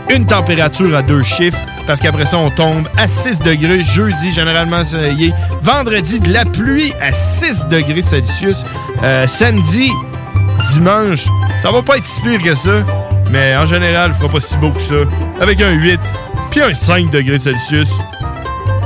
une 0.09 0.25
température 0.25 0.95
à 0.95 1.01
deux 1.01 1.21
chiffres. 1.21 1.59
Parce 1.87 1.99
qu'après 1.99 2.25
ça, 2.25 2.37
on 2.37 2.49
tombe 2.49 2.87
à 2.97 3.07
6 3.07 3.39
degrés. 3.39 3.83
Jeudi, 3.83 4.31
généralement 4.31 4.77
ensoleillé. 4.77 5.33
Vendredi, 5.61 6.19
de 6.19 6.31
la 6.31 6.45
pluie 6.45 6.93
à 7.01 7.11
6 7.11 7.67
degrés 7.69 8.01
Celsius. 8.01 8.63
Euh, 9.03 9.27
samedi, 9.27 9.91
dimanche, 10.73 11.25
ça 11.61 11.71
va 11.71 11.81
pas 11.81 11.97
être 11.97 12.05
si 12.05 12.21
pire 12.21 12.41
que 12.41 12.55
ça. 12.55 12.85
Mais 13.31 13.55
en 13.55 13.65
général, 13.65 14.11
il 14.13 14.17
fera 14.19 14.31
pas 14.31 14.39
si 14.39 14.57
beau 14.57 14.71
que 14.71 14.81
ça. 14.81 14.95
Avec 15.41 15.61
un 15.61 15.71
8, 15.71 15.99
puis 16.51 16.61
un 16.61 16.73
5 16.73 17.09
degrés 17.09 17.39
Celsius. 17.39 17.91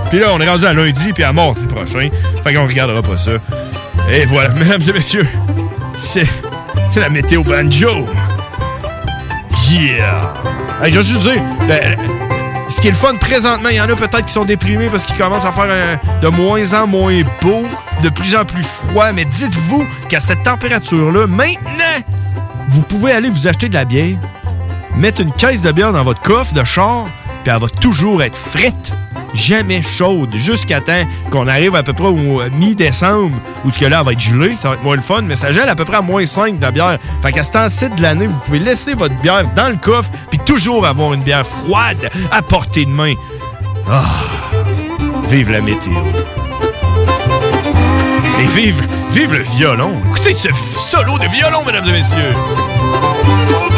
Puis 0.09 0.19
là, 0.19 0.27
on 0.31 0.39
est 0.39 0.47
rendu 0.47 0.65
à 0.65 0.73
lundi 0.73 1.11
puis 1.13 1.23
à 1.23 1.33
mardi 1.33 1.65
prochain. 1.67 2.09
Fait 2.43 2.53
qu'on 2.53 2.67
regardera 2.67 3.01
pas 3.01 3.17
ça. 3.17 3.31
Et 4.11 4.25
voilà, 4.25 4.49
mesdames 4.53 4.81
et 4.87 4.93
messieurs, 4.93 5.27
c'est, 5.97 6.27
c'est 6.89 6.99
la 6.99 7.09
météo 7.09 7.43
banjo. 7.43 8.05
Yeah! 9.71 10.33
Je 10.81 10.95
veux 10.95 11.01
juste 11.01 11.21
dire, 11.21 11.41
ce 12.69 12.79
qui 12.81 12.87
est 12.87 12.91
le 12.91 12.97
fun 12.97 13.15
présentement, 13.15 13.69
il 13.69 13.77
y 13.77 13.81
en 13.81 13.89
a 13.89 13.95
peut-être 13.95 14.25
qui 14.25 14.33
sont 14.33 14.45
déprimés 14.45 14.87
parce 14.89 15.05
qu'ils 15.05 15.17
commencent 15.17 15.45
à 15.45 15.51
faire 15.51 15.99
de 16.21 16.27
moins 16.27 16.73
en 16.73 16.87
moins 16.87 17.21
beau, 17.41 17.63
de 18.01 18.09
plus 18.09 18.35
en 18.35 18.45
plus 18.45 18.63
froid. 18.63 19.11
Mais 19.13 19.25
dites-vous 19.25 19.85
qu'à 20.09 20.19
cette 20.19 20.43
température-là, 20.43 21.27
maintenant, 21.27 21.59
vous 22.69 22.81
pouvez 22.81 23.11
aller 23.11 23.29
vous 23.29 23.47
acheter 23.47 23.69
de 23.69 23.73
la 23.75 23.85
bière, 23.85 24.17
mettre 24.97 25.21
une 25.21 25.31
caisse 25.33 25.61
de 25.61 25.71
bière 25.71 25.93
dans 25.93 26.03
votre 26.03 26.21
coffre 26.21 26.53
de 26.53 26.63
char, 26.63 27.05
puis 27.43 27.53
elle 27.53 27.61
va 27.61 27.67
toujours 27.69 28.23
être 28.23 28.37
frette, 28.37 28.91
jamais 29.33 29.81
chaude, 29.81 30.29
jusqu'à 30.35 30.81
temps 30.81 31.03
qu'on 31.29 31.47
arrive 31.47 31.75
à 31.75 31.83
peu 31.83 31.93
près 31.93 32.07
au 32.07 32.41
euh, 32.41 32.49
mi-décembre, 32.53 33.35
où 33.65 33.71
ce 33.71 33.79
que 33.79 33.85
là, 33.85 34.03
va 34.03 34.13
être 34.13 34.19
gelée, 34.19 34.55
ça 34.59 34.69
va 34.69 34.75
être 34.75 34.83
moins 34.83 34.95
le 34.95 35.01
fun, 35.01 35.21
mais 35.21 35.35
ça 35.35 35.51
gèle 35.51 35.69
à 35.69 35.75
peu 35.75 35.85
près 35.85 35.97
à 35.97 36.01
moins 36.01 36.25
5 36.25 36.57
de 36.57 36.61
la 36.61 36.71
bière. 36.71 36.97
Fait 37.21 37.31
qu'à 37.31 37.43
ce 37.43 37.51
temps-ci 37.51 37.89
de 37.89 38.01
l'année, 38.01 38.27
vous 38.27 38.39
pouvez 38.45 38.59
laisser 38.59 38.93
votre 38.93 39.15
bière 39.21 39.45
dans 39.55 39.69
le 39.69 39.77
coffre, 39.77 40.11
puis 40.29 40.39
toujours 40.39 40.85
avoir 40.85 41.13
une 41.13 41.23
bière 41.23 41.45
froide 41.45 42.09
à 42.31 42.41
portée 42.41 42.85
de 42.85 42.91
main. 42.91 43.13
Ah, 43.89 44.03
vive 45.29 45.51
la 45.51 45.61
météo. 45.61 45.93
Et 48.39 48.45
vive, 48.55 48.87
vive 49.11 49.33
le 49.33 49.43
violon. 49.57 49.93
Écoutez 50.09 50.33
ce 50.33 50.49
solo 50.77 51.17
de 51.17 51.27
violon, 51.27 51.63
mesdames 51.65 51.85
et 51.87 51.91
messieurs. 51.91 53.72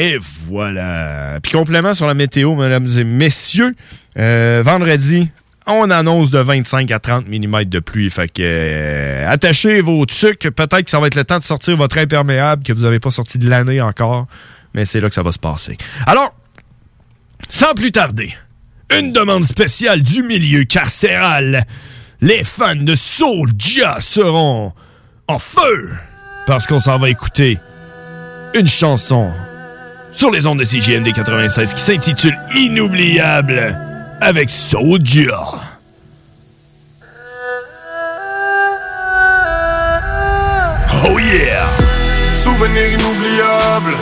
Et 0.00 0.16
voilà. 0.46 1.40
Puis 1.42 1.52
complément 1.52 1.92
sur 1.92 2.06
la 2.06 2.14
météo, 2.14 2.54
mesdames 2.54 2.88
et 2.96 3.04
messieurs. 3.04 3.74
Euh, 4.18 4.62
vendredi, 4.64 5.28
on 5.66 5.90
annonce 5.90 6.30
de 6.30 6.38
25 6.38 6.90
à 6.90 6.98
30 6.98 7.28
mm 7.28 7.64
de 7.64 7.80
pluie. 7.80 8.08
Fait 8.08 8.26
que 8.26 8.40
euh, 8.42 9.30
attachez 9.30 9.82
vos 9.82 10.06
trucs. 10.06 10.40
Peut-être 10.40 10.84
que 10.84 10.90
ça 10.90 11.00
va 11.00 11.08
être 11.08 11.16
le 11.16 11.24
temps 11.24 11.38
de 11.38 11.44
sortir 11.44 11.76
votre 11.76 11.98
imperméable 11.98 12.62
que 12.62 12.72
vous 12.72 12.80
n'avez 12.80 12.98
pas 12.98 13.10
sorti 13.10 13.36
de 13.36 13.46
l'année 13.50 13.82
encore. 13.82 14.26
Mais 14.72 14.86
c'est 14.86 15.02
là 15.02 15.10
que 15.10 15.14
ça 15.14 15.20
va 15.22 15.32
se 15.32 15.38
passer. 15.38 15.76
Alors, 16.06 16.34
sans 17.50 17.74
plus 17.74 17.92
tarder, 17.92 18.32
une 18.98 19.12
demande 19.12 19.44
spéciale 19.44 20.00
du 20.00 20.22
milieu 20.22 20.64
carcéral. 20.64 21.66
Les 22.22 22.42
fans 22.42 22.74
de 22.74 22.94
Soulja 22.94 23.98
seront 24.00 24.72
en 25.28 25.38
feu 25.38 25.90
parce 26.46 26.66
qu'on 26.66 26.80
s'en 26.80 26.96
va 26.96 27.10
écouter 27.10 27.58
une 28.54 28.66
chanson 28.66 29.30
sur 30.14 30.30
les 30.30 30.46
ondes 30.46 30.58
de 30.58 30.64
CGMD 30.64 31.12
96 31.12 31.74
qui 31.74 31.82
s'intitule 31.82 32.36
Inoubliable 32.54 33.76
avec 34.20 34.50
Soulja. 34.50 35.44
Oh 41.04 41.18
yeah! 41.18 41.66
Souvenir 42.42 42.92
inoubliable. 42.92 43.94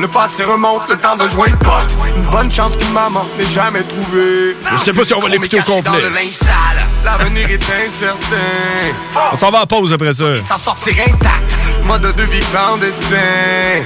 Le 0.00 0.08
passé 0.08 0.42
remonte, 0.42 0.88
le 0.90 0.98
temps 0.98 1.14
de 1.14 1.28
jouer 1.28 1.48
le 1.48 1.58
pote. 1.58 2.16
Une 2.16 2.24
bonne 2.24 2.50
chance 2.50 2.76
qu'une 2.76 2.92
maman 2.92 3.24
n'ait 3.38 3.44
jamais 3.44 3.84
trouvé. 3.84 4.56
Je 4.72 4.76
sais 4.78 4.92
pas 4.92 5.04
si 5.04 5.14
on 5.14 5.20
va 5.20 5.28
l'écouter 5.28 5.60
au 5.60 5.62
complet. 5.62 6.00
L'avenir 7.04 7.48
est 7.50 7.62
incertain. 7.86 8.36
On 9.32 9.36
s'en 9.36 9.50
va 9.50 9.62
en 9.62 9.66
pause 9.66 9.92
après 9.92 10.12
ça. 10.12 10.40
S'en 10.40 10.58
sortir 10.58 10.94
intact. 11.06 11.54
Mode 11.84 12.12
de 12.16 12.22
vie 12.24 12.40
clandestin. 12.50 13.84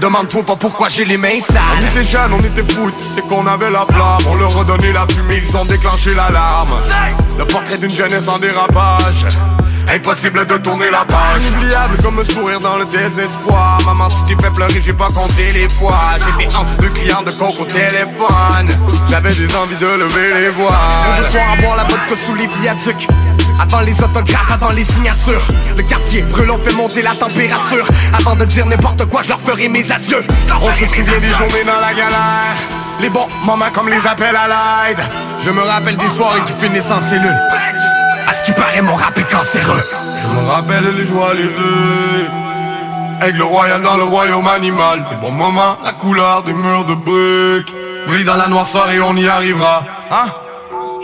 Demande-toi 0.00 0.42
pas 0.44 0.56
pourquoi 0.56 0.88
j'ai 0.88 1.04
les 1.04 1.18
mains 1.18 1.40
sales. 1.40 1.60
On 1.78 1.98
était 1.98 2.06
jeunes, 2.06 2.32
on 2.32 2.38
était 2.38 2.72
fous, 2.72 2.90
tu 2.90 3.04
sais 3.04 3.20
qu'on 3.20 3.46
avait 3.46 3.70
la 3.70 3.82
flamme. 3.82 4.22
On 4.26 4.34
leur 4.34 4.58
a 4.58 4.64
donné 4.64 4.92
la 4.92 5.06
fumée, 5.06 5.42
ils 5.44 5.56
ont 5.56 5.64
déclenché 5.66 6.14
l'alarme. 6.14 6.80
Le 7.38 7.44
portrait 7.44 7.76
d'une 7.76 7.94
jeunesse 7.94 8.26
en 8.26 8.38
dérapage. 8.38 9.26
Impossible 9.88 10.46
de 10.46 10.56
tourner 10.56 10.90
la 10.90 11.04
page. 11.04 11.42
Inoubliable 11.50 11.96
comme 12.02 12.18
un 12.18 12.24
sourire 12.24 12.60
dans 12.60 12.76
le 12.76 12.86
désespoir. 12.86 13.78
Maman, 13.84 14.08
si 14.08 14.22
tu 14.22 14.40
fait 14.40 14.50
pleurer, 14.50 14.80
j'ai 14.82 14.92
pas 14.92 15.08
compté 15.08 15.52
les 15.52 15.68
fois. 15.68 16.16
J'étais 16.18 16.54
entre 16.56 16.76
deux 16.78 16.88
clients 16.88 17.22
de 17.22 17.32
coke 17.32 17.60
au 17.60 17.64
téléphone. 17.64 18.68
J'avais 19.08 19.34
des 19.34 19.54
envies 19.54 19.76
de 19.76 19.86
lever 19.86 20.34
les 20.34 20.48
voiles. 20.50 20.74
Le 21.18 21.30
soir 21.30 21.44
à 21.52 21.56
boire 21.56 21.76
la 21.76 21.84
vodka 21.84 22.16
sous 22.16 22.34
les 22.34 22.46
viaducs. 22.46 23.08
Avant 23.60 23.80
les 23.80 24.02
autographes, 24.02 24.50
avant 24.50 24.70
les 24.70 24.84
signatures. 24.84 25.42
Le 25.76 25.82
quartier 25.82 26.22
brûle, 26.22 26.50
on 26.50 26.58
fait 26.58 26.74
monter 26.74 27.02
la 27.02 27.14
température. 27.14 27.86
Avant 28.14 28.34
de 28.34 28.44
dire 28.46 28.66
n'importe 28.66 29.04
quoi, 29.06 29.22
je 29.22 29.28
leur 29.28 29.40
ferai 29.40 29.68
mes 29.68 29.92
adieux. 29.92 30.24
On 30.60 30.70
se 30.70 30.86
souvient 30.86 31.18
des 31.18 31.32
journées 31.32 31.64
dans 31.64 31.80
la 31.80 31.92
galère. 31.92 32.56
Les 33.00 33.10
bons 33.10 33.28
moments 33.44 33.70
comme 33.72 33.88
les 33.88 34.06
appels 34.06 34.36
à 34.36 34.48
l'aide. 34.48 35.00
Je 35.44 35.50
me 35.50 35.60
rappelle 35.60 35.96
des 35.96 36.08
soirées 36.08 36.40
qui 36.46 36.52
finissent 36.54 36.90
en 36.90 37.00
cellule. 37.00 37.38
À 38.26 38.32
ce 38.32 38.44
qui 38.44 38.52
paraît, 38.52 38.82
mon 38.82 38.94
rap 38.94 39.16
est 39.18 39.30
cancéreux. 39.30 39.84
Je 40.22 40.40
me 40.40 40.46
rappelle 40.46 40.96
les 40.96 41.04
joies, 41.04 41.34
les 41.34 41.44
œufs 41.44 42.30
Aigle 43.22 43.42
royal 43.42 43.82
dans 43.82 43.96
le 43.96 44.04
royaume 44.04 44.48
animal. 44.48 45.04
Les 45.10 45.16
bons 45.16 45.32
moments, 45.32 45.76
la 45.84 45.92
couleur 45.92 46.42
des 46.42 46.54
murs 46.54 46.86
de 46.86 46.94
briques. 46.94 47.74
Brille 48.06 48.24
dans 48.24 48.36
la 48.36 48.48
noirceur 48.48 48.90
et 48.90 49.00
on 49.00 49.14
y 49.14 49.28
arrivera. 49.28 49.84
Hein? 50.10 50.24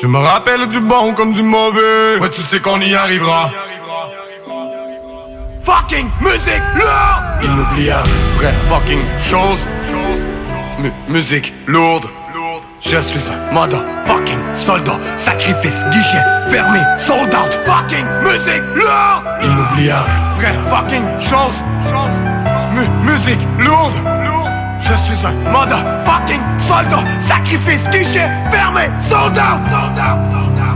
Je 0.01 0.07
me 0.07 0.19
rappelle 0.19 0.67
du 0.69 0.81
bon 0.81 1.15
comme 1.15 1.33
du 1.33 1.43
mauvais. 1.43 2.17
Ouais, 2.21 2.31
tu 2.31 2.43
sais 2.43 2.61
qu'on 2.61 2.81
y 2.81 2.95
arrivera. 2.95 3.51
Fucking 5.61 6.09
musique 6.21 6.63
lourde! 6.77 7.43
Inoubliable, 7.43 8.09
vraie 8.37 8.55
fucking 8.69 9.01
chose. 9.19 9.67
Mu- 10.79 10.93
musique 11.09 11.53
lourde. 11.67 12.07
Je 12.81 12.97
suis 13.01 13.31
un 13.31 13.53
motherfucking 13.53 14.55
soldat. 14.55 14.99
Sacrifice, 15.17 15.85
guichet, 15.91 16.23
fermé, 16.51 16.79
sold 16.97 17.35
out. 17.35 17.53
Fucking 17.65 18.07
musique 18.23 18.63
lourde! 18.75 19.25
Inoubliable, 19.43 20.11
vraie 20.37 20.59
fucking 20.71 21.05
chose. 21.21 21.65
Mu- 22.73 23.11
musique 23.11 23.41
lourde. 23.59 23.95
Je 24.88 24.92
suis 24.92 25.27
un 25.27 25.35
motherfucking 25.51 26.40
soldat. 26.57 27.03
Sacrifice, 27.18 27.88
guichet, 27.90 28.31
fermé, 28.53 28.88
sold 29.01 29.37
out. 29.37 29.61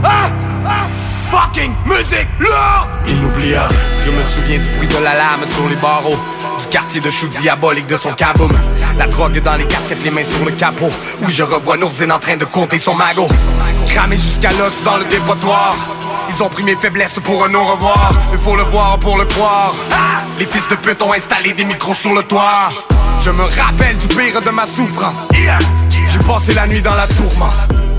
Ah, 0.03 0.29
ah, 0.67 0.87
fucking 1.29 1.73
musique 1.85 2.27
lourde 2.39 2.89
Inoubliable, 3.07 3.73
je 4.03 4.11
me 4.11 4.21
souviens 4.21 4.59
du 4.59 4.67
bruit 4.75 4.87
de 4.87 4.95
la 4.95 5.13
lame 5.13 5.47
sur 5.47 5.67
les 5.69 5.77
barreaux. 5.77 6.19
Du 6.59 6.67
quartier 6.67 6.99
de 6.99 7.09
chou 7.09 7.27
diabolique 7.27 7.87
de 7.87 7.95
son 7.95 8.11
kaboom 8.11 8.51
La 8.97 9.07
drogue 9.07 9.41
dans 9.41 9.55
les 9.55 9.65
casquettes, 9.65 10.03
les 10.03 10.11
mains 10.11 10.23
sur 10.23 10.43
le 10.43 10.51
capot. 10.51 10.89
Où 11.21 11.29
je 11.29 11.43
revois 11.43 11.77
Nourdine 11.77 12.11
en 12.11 12.19
train 12.19 12.35
de 12.35 12.45
compter 12.45 12.79
son 12.79 12.95
magot. 12.95 13.29
Cramé 13.87 14.17
jusqu'à 14.17 14.51
l'os 14.51 14.83
dans 14.83 14.97
le 14.97 15.05
dépotoir. 15.05 15.75
Ils 16.29 16.43
ont 16.43 16.49
pris 16.49 16.63
mes 16.63 16.75
faiblesses 16.75 17.19
pour 17.23 17.45
un 17.45 17.53
au-revoir 17.53 18.13
Il 18.33 18.39
faut 18.39 18.57
le 18.57 18.63
voir 18.63 18.99
pour 18.99 19.17
le 19.17 19.23
croire. 19.23 19.73
Les 20.37 20.45
fils 20.45 20.67
de 20.67 20.75
pute 20.75 21.01
ont 21.01 21.13
installé 21.13 21.53
des 21.53 21.63
micros 21.63 21.93
sur 21.93 22.13
le 22.13 22.23
toit 22.23 22.69
Je 23.23 23.29
me 23.29 23.43
rappelle 23.43 23.97
du 23.99 24.07
pire 24.07 24.41
de 24.41 24.49
ma 24.49 24.65
souffrance. 24.65 25.29
J'ai 25.33 26.19
passé 26.25 26.53
la 26.55 26.65
nuit 26.65 26.81
dans 26.81 26.95
la 26.95 27.05
tourmente. 27.05 27.53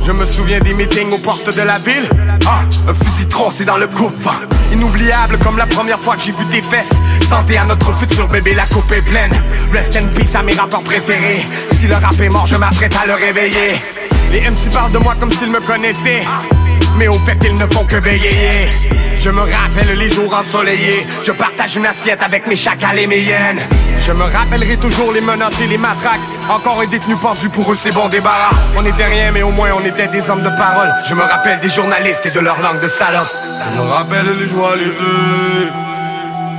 Je 0.04 0.10
me 0.10 0.26
souviens 0.26 0.58
des 0.58 0.74
meetings 0.74 1.12
aux 1.12 1.18
portes 1.18 1.54
de 1.54 1.62
la 1.62 1.78
ville. 1.78 2.08
Ah, 2.44 2.62
un 2.88 2.92
fusil 2.94 3.28
troncé 3.28 3.64
dans 3.64 3.76
le 3.76 3.86
coupe-vent. 3.86 4.34
Inoubliable 4.72 5.38
comme 5.38 5.58
la 5.58 5.66
première 5.66 6.00
fois 6.00 6.16
que 6.16 6.22
j'ai 6.22 6.32
vu 6.32 6.44
tes 6.46 6.60
fesses. 6.60 6.90
Santé 7.28 7.56
à 7.56 7.64
notre 7.64 7.96
futur 7.96 8.26
bébé, 8.26 8.54
la 8.54 8.66
coupe 8.66 8.90
est 8.90 9.02
pleine. 9.02 9.32
Rest 9.72 9.96
in 9.96 10.08
peace 10.08 10.34
à 10.34 10.42
mes 10.42 10.54
rappeurs 10.54 10.82
préférés. 10.82 11.46
Si 11.78 11.86
le 11.86 11.94
rap 11.94 12.18
est 12.20 12.28
mort, 12.28 12.46
je 12.46 12.56
m'apprête 12.56 12.96
à 13.00 13.06
le 13.06 13.14
réveiller. 13.14 13.74
Les 14.32 14.40
MC 14.40 14.72
parlent 14.72 14.92
de 14.92 14.98
moi 14.98 15.14
comme 15.20 15.30
s'ils 15.30 15.50
me 15.50 15.60
connaissaient 15.60 16.22
mais 16.98 17.08
au 17.08 17.18
fait 17.20 17.38
ils 17.44 17.54
ne 17.54 17.66
font 17.72 17.84
que 17.84 17.96
bégayer 17.96 18.68
Je 19.16 19.30
me 19.30 19.40
rappelle 19.42 19.98
les 19.98 20.08
jours 20.10 20.34
ensoleillés. 20.34 21.06
Je 21.24 21.32
partage 21.32 21.76
une 21.76 21.86
assiette 21.86 22.22
avec 22.22 22.46
mes 22.46 22.56
chacals 22.56 22.98
et 22.98 23.06
mes 23.06 23.20
hyènes. 23.20 23.60
Je 24.04 24.12
me 24.12 24.24
rappellerai 24.24 24.76
toujours 24.76 25.12
les 25.12 25.20
menottes 25.20 25.60
et 25.60 25.66
les 25.66 25.78
matraques. 25.78 26.20
Encore 26.48 26.80
un 26.80 26.86
détenu 26.86 27.14
pendu 27.14 27.48
pour 27.48 27.70
eux 27.72 27.78
c'est 27.80 27.92
bon 27.92 28.08
débarras 28.08 28.50
On 28.76 28.84
était 28.84 29.04
rien 29.04 29.30
mais 29.32 29.42
au 29.42 29.50
moins 29.50 29.70
on 29.80 29.84
était 29.84 30.08
des 30.08 30.28
hommes 30.30 30.42
de 30.42 30.50
parole. 30.56 30.92
Je 31.08 31.14
me 31.14 31.22
rappelle 31.22 31.60
des 31.60 31.68
journalistes 31.68 32.26
et 32.26 32.30
de 32.30 32.40
leur 32.40 32.60
langue 32.60 32.80
de 32.80 32.88
salope. 32.88 33.30
Je 33.64 33.80
me 33.80 33.88
rappelle 33.88 34.38
les 34.38 34.46
joies, 34.46 34.76
les 34.76 34.86
œufs. 34.86 35.72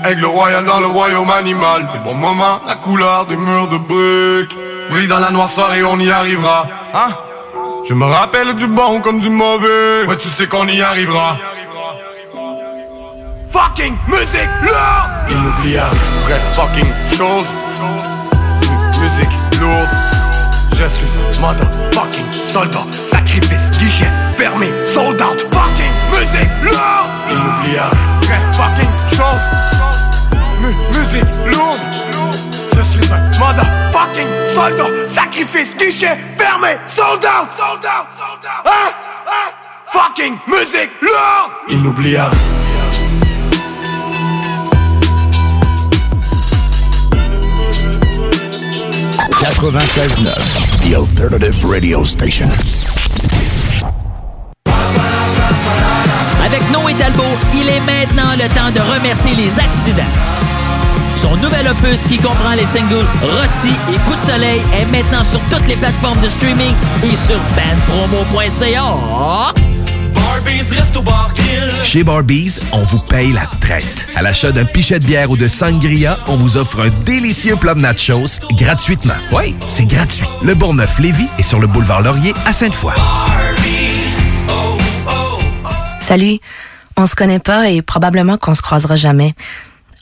Aigle 0.06 0.26
royal 0.26 0.65
dans 0.65 0.80
le 0.80 0.88
royaume 0.88 1.32
animal. 1.32 1.88
Les 1.93 2.00
bons 2.00 2.15
moments, 2.15 2.60
la 2.67 2.76
couleur 2.76 3.26
des 3.26 3.38
murs 3.38 3.69
de 3.69 3.78
briques. 3.78 4.58
Brille 4.89 5.08
dans 5.08 5.19
la 5.19 5.32
noirceur 5.32 5.74
et 5.74 5.84
on 5.84 5.98
y 5.98 6.12
arrivera. 6.12 6.67
Hein? 6.93 7.08
Je 7.88 7.93
me 7.93 8.06
rappelle 8.06 8.56
du 8.56 8.67
bon 8.67 9.02
comme 9.02 9.19
du 9.19 9.30
mauvais. 9.30 10.06
Ouais, 10.08 10.17
tu 10.17 10.30
sais 10.30 10.48
qu'on 10.48 10.67
y 10.67 10.82
arrivera. 10.82 11.38
Fucking 13.50 13.96
musique 14.08 14.50
lourde 14.63 15.12
Inoubliable, 15.30 15.96
vraie 16.24 16.41
fucking 16.54 16.91
chose. 17.17 17.46
Musique 19.00 19.60
lourde. 19.62 19.89
Je 20.72 20.84
suis 20.88 21.17
un 21.38 21.41
motherfucking 21.41 22.41
soldat. 22.41 22.80
Sacrifice, 23.06 23.69
guichet, 23.78 24.10
fermé, 24.36 24.67
sold 24.84 25.22
out. 25.22 25.39
Fucking 25.52 25.93
musique 26.12 26.50
lourde 26.63 26.80
Inoubliable, 27.30 27.98
vraie 28.22 28.54
fucking 28.54 29.17
chose. 29.17 29.48
M- 30.63 30.76
musique 30.98 31.46
lourde. 31.46 31.80
Motherfucking 33.39 34.30
soldat. 34.54 35.10
Sacrifice, 35.10 35.76
guichet, 35.76 36.17
fermé, 36.38 36.78
sold 36.86 37.26
out, 37.26 37.50
sold 37.58 37.86
out, 37.86 38.08
sold 38.17 38.46
out. 38.46 38.65
Hein? 38.65 38.93
Hein? 39.28 39.54
Fucking 39.86 40.39
musique 40.48 40.91
lourde 41.02 41.52
Inoubliable. 41.69 42.38
The 50.82 50.96
alternative 50.96 51.63
radio 51.65 52.04
station. 52.04 52.50
Avec 56.43 56.62
Noé 56.72 56.93
Talbot, 56.96 57.24
il 57.54 57.69
est 57.69 57.80
maintenant 57.82 58.34
le 58.36 58.48
temps 58.54 58.72
de 58.72 58.82
remercier 58.93 59.34
les 59.36 59.58
accidents. 59.60 60.04
Son 61.23 61.38
nouvel 61.38 61.65
opus 61.69 62.03
qui 62.09 62.17
comprend 62.17 62.53
les 62.53 62.65
singles 62.65 63.05
Rossi 63.21 63.73
et 63.89 63.97
Coup 64.05 64.13
de 64.13 64.29
soleil 64.29 64.59
est 64.77 64.86
maintenant 64.91 65.23
sur 65.23 65.39
toutes 65.49 65.65
les 65.69 65.77
plateformes 65.77 66.19
de 66.19 66.27
streaming 66.27 66.73
et 67.01 67.15
sur 67.15 67.39
bandpromo.ca. 67.55 68.83
Chez 71.86 72.03
Barbies, 72.03 72.59
on 72.73 72.79
vous 72.79 72.99
paye 72.99 73.31
la 73.31 73.49
traite. 73.62 74.09
À 74.17 74.21
l'achat 74.21 74.51
d'un 74.51 74.65
pichet 74.65 74.99
de 74.99 75.05
bière 75.05 75.31
ou 75.31 75.38
de 75.38 75.47
sangria, 75.47 76.19
on 76.27 76.36
vous 76.36 76.57
offre 76.57 76.81
un 76.81 76.89
délicieux 77.05 77.55
plat 77.55 77.73
de 77.73 77.79
nachos 77.79 78.41
gratuitement. 78.57 79.13
Oui, 79.31 79.55
c'est 79.69 79.86
gratuit. 79.86 80.27
Le 80.43 80.55
Bourgneuf-Lévis 80.55 81.29
est 81.39 81.43
sur 81.43 81.62
le 81.62 81.67
boulevard 81.67 82.01
Laurier 82.01 82.33
à 82.45 82.51
Sainte-Foy. 82.51 82.95
Salut, 86.01 86.39
on 86.97 87.07
se 87.07 87.15
connaît 87.15 87.39
pas 87.39 87.69
et 87.69 87.81
probablement 87.81 88.36
qu'on 88.36 88.55
se 88.55 88.62
croisera 88.62 88.97
jamais. 88.97 89.33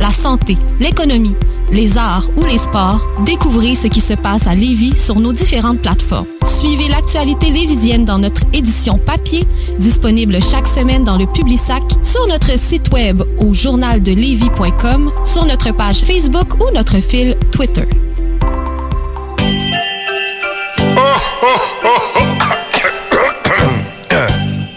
la 0.00 0.12
santé, 0.12 0.56
l'économie, 0.80 1.34
les 1.70 1.98
arts 1.98 2.28
ou 2.36 2.44
les 2.44 2.58
sports, 2.58 3.00
découvrez 3.24 3.74
ce 3.74 3.88
qui 3.88 4.00
se 4.00 4.14
passe 4.14 4.46
à 4.46 4.54
Lévis 4.54 4.98
sur 4.98 5.18
nos 5.20 5.32
différentes 5.32 5.80
plateformes. 5.80 6.26
Suivez 6.44 6.88
l'actualité 6.88 7.50
lévisienne 7.50 8.04
dans 8.04 8.18
notre 8.18 8.42
édition 8.52 8.98
papier, 8.98 9.46
disponible 9.78 10.42
chaque 10.42 10.66
semaine 10.66 11.04
dans 11.04 11.18
le 11.18 11.26
Publisac, 11.26 11.82
sur 12.02 12.26
notre 12.26 12.58
site 12.58 12.92
web 12.92 13.22
au 13.38 13.52
journaldelevis.com, 13.52 15.12
sur 15.24 15.44
notre 15.44 15.72
page 15.74 16.00
Facebook 16.00 16.54
ou 16.60 16.72
notre 16.74 17.00
fil 17.00 17.36
Twitter. 17.52 17.84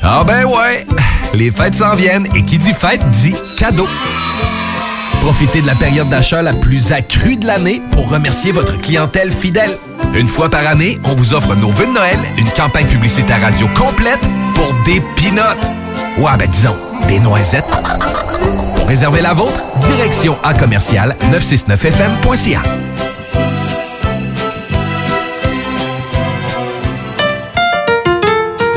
Ah 0.04 0.24
ben 0.26 0.46
ouais, 0.46 0.86
les 1.34 1.52
fêtes 1.52 1.76
s'en 1.76 1.94
viennent 1.94 2.28
et 2.36 2.44
qui 2.44 2.58
dit 2.58 2.74
fête 2.74 3.02
dit 3.12 3.34
cadeau. 3.58 3.88
Profitez 5.22 5.62
de 5.62 5.68
la 5.68 5.76
période 5.76 6.10
d'achat 6.10 6.42
la 6.42 6.52
plus 6.52 6.92
accrue 6.92 7.38
de 7.38 7.46
l'année 7.46 7.82
pour 7.92 8.10
remercier 8.10 8.52
votre 8.52 8.80
clientèle 8.82 9.32
fidèle. 9.32 9.78
Une 10.16 10.28
fois 10.28 10.50
par 10.50 10.66
année, 10.66 11.00
on 11.04 11.14
vous 11.14 11.34
offre 11.34 11.56
nos 11.56 11.70
vœux 11.70 11.86
de 11.86 11.92
Noël, 11.92 12.20
une 12.38 12.50
campagne 12.50 12.88
publicitaire 12.88 13.40
radio 13.40 13.68
complète 13.70 14.20
pour 14.56 14.74
des 14.84 15.00
pinottes. 15.16 15.72
Ouais, 16.18 16.32
ben 16.38 16.50
disons, 16.50 16.76
des 17.08 17.20
noisettes. 17.20 17.64
Pour 18.76 18.88
réserver 18.88 19.22
la 19.22 19.34
vôtre, 19.34 19.60
direction 19.88 20.36
à 20.44 20.54
commercial 20.54 21.16
969fm.ca. 21.32 22.62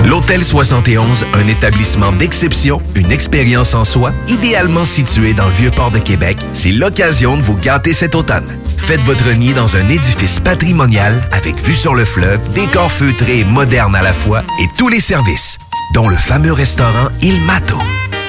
L'Hôtel 0.05 0.45
71, 0.45 1.25
un 1.33 1.49
établissement 1.49 2.13
d'exception, 2.13 2.79
une 2.95 3.11
expérience 3.11 3.75
en 3.75 3.85
soi, 3.85 4.13
idéalement 4.29 4.85
situé 4.85 5.33
dans 5.33 5.47
le 5.47 5.53
Vieux-Port 5.53 5.91
de 5.91 5.99
Québec, 5.99 6.37
c'est 6.53 6.73
l'occasion 6.73 7.39
de 7.39 7.43
vous 7.43 7.57
gâter 7.57 7.95
cet 7.95 8.15
automne. 8.15 8.47
Faites 8.77 9.01
votre 9.01 9.31
nid 9.31 9.55
dans 9.55 9.77
un 9.77 9.89
édifice 9.89 10.41
patrimonial 10.41 11.19
avec 11.33 11.57
vue 11.65 11.75
sur 11.75 11.95
le 11.95 12.05
fleuve, 12.05 12.41
décor 12.53 12.93
feutré 12.93 13.41
et 13.41 13.45
moderne 13.45 13.97
à 13.97 14.03
la 14.03 14.13
fois 14.13 14.43
et 14.61 14.69
tous 14.77 14.89
les 14.89 15.01
services, 15.01 15.59
dont 15.95 16.09
le 16.09 16.17
fameux 16.17 16.53
restaurant 16.53 17.09
Il 17.23 17.41
Mato. 17.47 17.79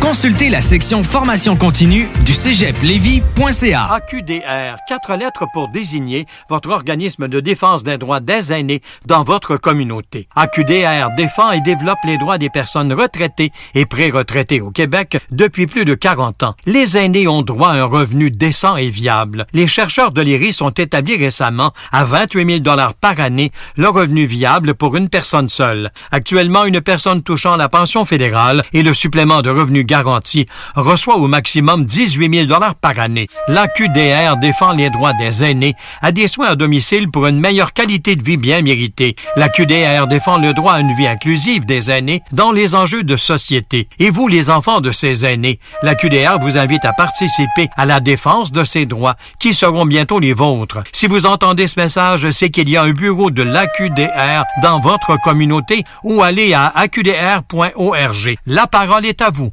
Consultez 0.00 0.50
la 0.50 0.60
section 0.60 1.02
formation 1.02 1.56
continue 1.56 2.08
du 2.24 2.32
cégeplevy.ca. 2.32 3.82
AQDR, 3.90 4.76
quatre 4.88 5.14
lettres 5.16 5.44
pour 5.52 5.68
désigner 5.68 6.26
votre 6.48 6.70
organisme 6.70 7.26
de 7.26 7.40
défense 7.40 7.84
des 7.84 7.98
droits 7.98 8.20
des 8.20 8.52
aînés 8.52 8.82
dans 9.06 9.24
votre 9.24 9.56
communauté. 9.56 10.28
AQDR 10.36 11.10
défend 11.16 11.50
et 11.52 11.60
développe 11.60 11.98
les 12.04 12.18
droits 12.18 12.38
des 12.38 12.50
personnes 12.50 12.92
retraitées 12.92 13.50
et 13.74 13.86
pré-retraitées 13.86 14.60
au 14.60 14.70
Québec 14.70 15.18
depuis 15.30 15.66
plus 15.66 15.84
de 15.84 15.94
40 15.94 16.42
ans. 16.42 16.54
Les 16.66 16.96
aînés 16.98 17.26
ont 17.26 17.42
droit 17.42 17.70
à 17.70 17.80
un 17.80 17.84
revenu 17.84 18.30
décent 18.30 18.76
et 18.76 18.90
viable. 18.90 19.46
Les 19.52 19.66
chercheurs 19.66 20.12
de 20.12 20.20
l'IRIS 20.20 20.60
ont 20.60 20.70
établi 20.70 21.16
récemment 21.16 21.72
à 21.92 22.04
28 22.04 22.62
000 22.64 22.76
par 23.00 23.20
année 23.20 23.52
le 23.76 23.88
revenu 23.88 24.26
viable 24.26 24.74
pour 24.74 24.96
une 24.96 25.08
personne 25.08 25.48
seule. 25.48 25.90
Actuellement, 26.10 26.64
une 26.64 26.80
personne 26.80 27.22
touchant 27.22 27.56
la 27.56 27.68
pension 27.68 28.04
fédérale 28.04 28.62
et 28.72 28.82
le 28.82 28.92
supplément 28.92 29.42
de 29.42 29.50
revenu 29.50 29.83
garanti 29.84 30.46
reçoit 30.74 31.16
au 31.16 31.26
maximum 31.26 31.84
18 31.84 32.46
000 32.48 32.60
par 32.80 32.98
année. 32.98 33.28
L'AQDR 33.48 34.36
défend 34.40 34.72
les 34.72 34.90
droits 34.90 35.12
des 35.12 35.44
aînés 35.44 35.74
à 36.02 36.12
des 36.12 36.28
soins 36.28 36.48
à 36.48 36.56
domicile 36.56 37.10
pour 37.10 37.26
une 37.26 37.40
meilleure 37.40 37.72
qualité 37.72 38.16
de 38.16 38.22
vie 38.22 38.36
bien 38.36 38.62
méritée. 38.62 39.16
L'AQDR 39.36 40.06
défend 40.06 40.38
le 40.38 40.52
droit 40.52 40.74
à 40.74 40.80
une 40.80 40.94
vie 40.94 41.06
inclusive 41.06 41.64
des 41.66 41.90
aînés 41.90 42.22
dans 42.32 42.52
les 42.52 42.74
enjeux 42.74 43.02
de 43.02 43.16
société. 43.16 43.88
Et 43.98 44.10
vous, 44.10 44.28
les 44.28 44.50
enfants 44.50 44.80
de 44.80 44.92
ces 44.92 45.24
aînés, 45.24 45.58
l'AQDR 45.82 46.38
vous 46.40 46.58
invite 46.58 46.84
à 46.84 46.92
participer 46.92 47.68
à 47.76 47.86
la 47.86 48.00
défense 48.00 48.52
de 48.52 48.64
ces 48.64 48.86
droits 48.86 49.16
qui 49.38 49.54
seront 49.54 49.86
bientôt 49.86 50.18
les 50.18 50.32
vôtres. 50.32 50.82
Si 50.92 51.06
vous 51.06 51.26
entendez 51.26 51.66
ce 51.66 51.78
message, 51.78 52.30
c'est 52.30 52.50
qu'il 52.50 52.68
y 52.68 52.76
a 52.76 52.82
un 52.82 52.92
bureau 52.92 53.30
de 53.30 53.42
l'AQDR 53.42 54.44
dans 54.62 54.80
votre 54.80 55.18
communauté 55.20 55.84
ou 56.02 56.22
allez 56.22 56.54
à 56.54 56.66
aqdr.org. 56.74 58.36
La 58.46 58.66
parole 58.66 59.06
est 59.06 59.22
à 59.22 59.30
vous. 59.30 59.52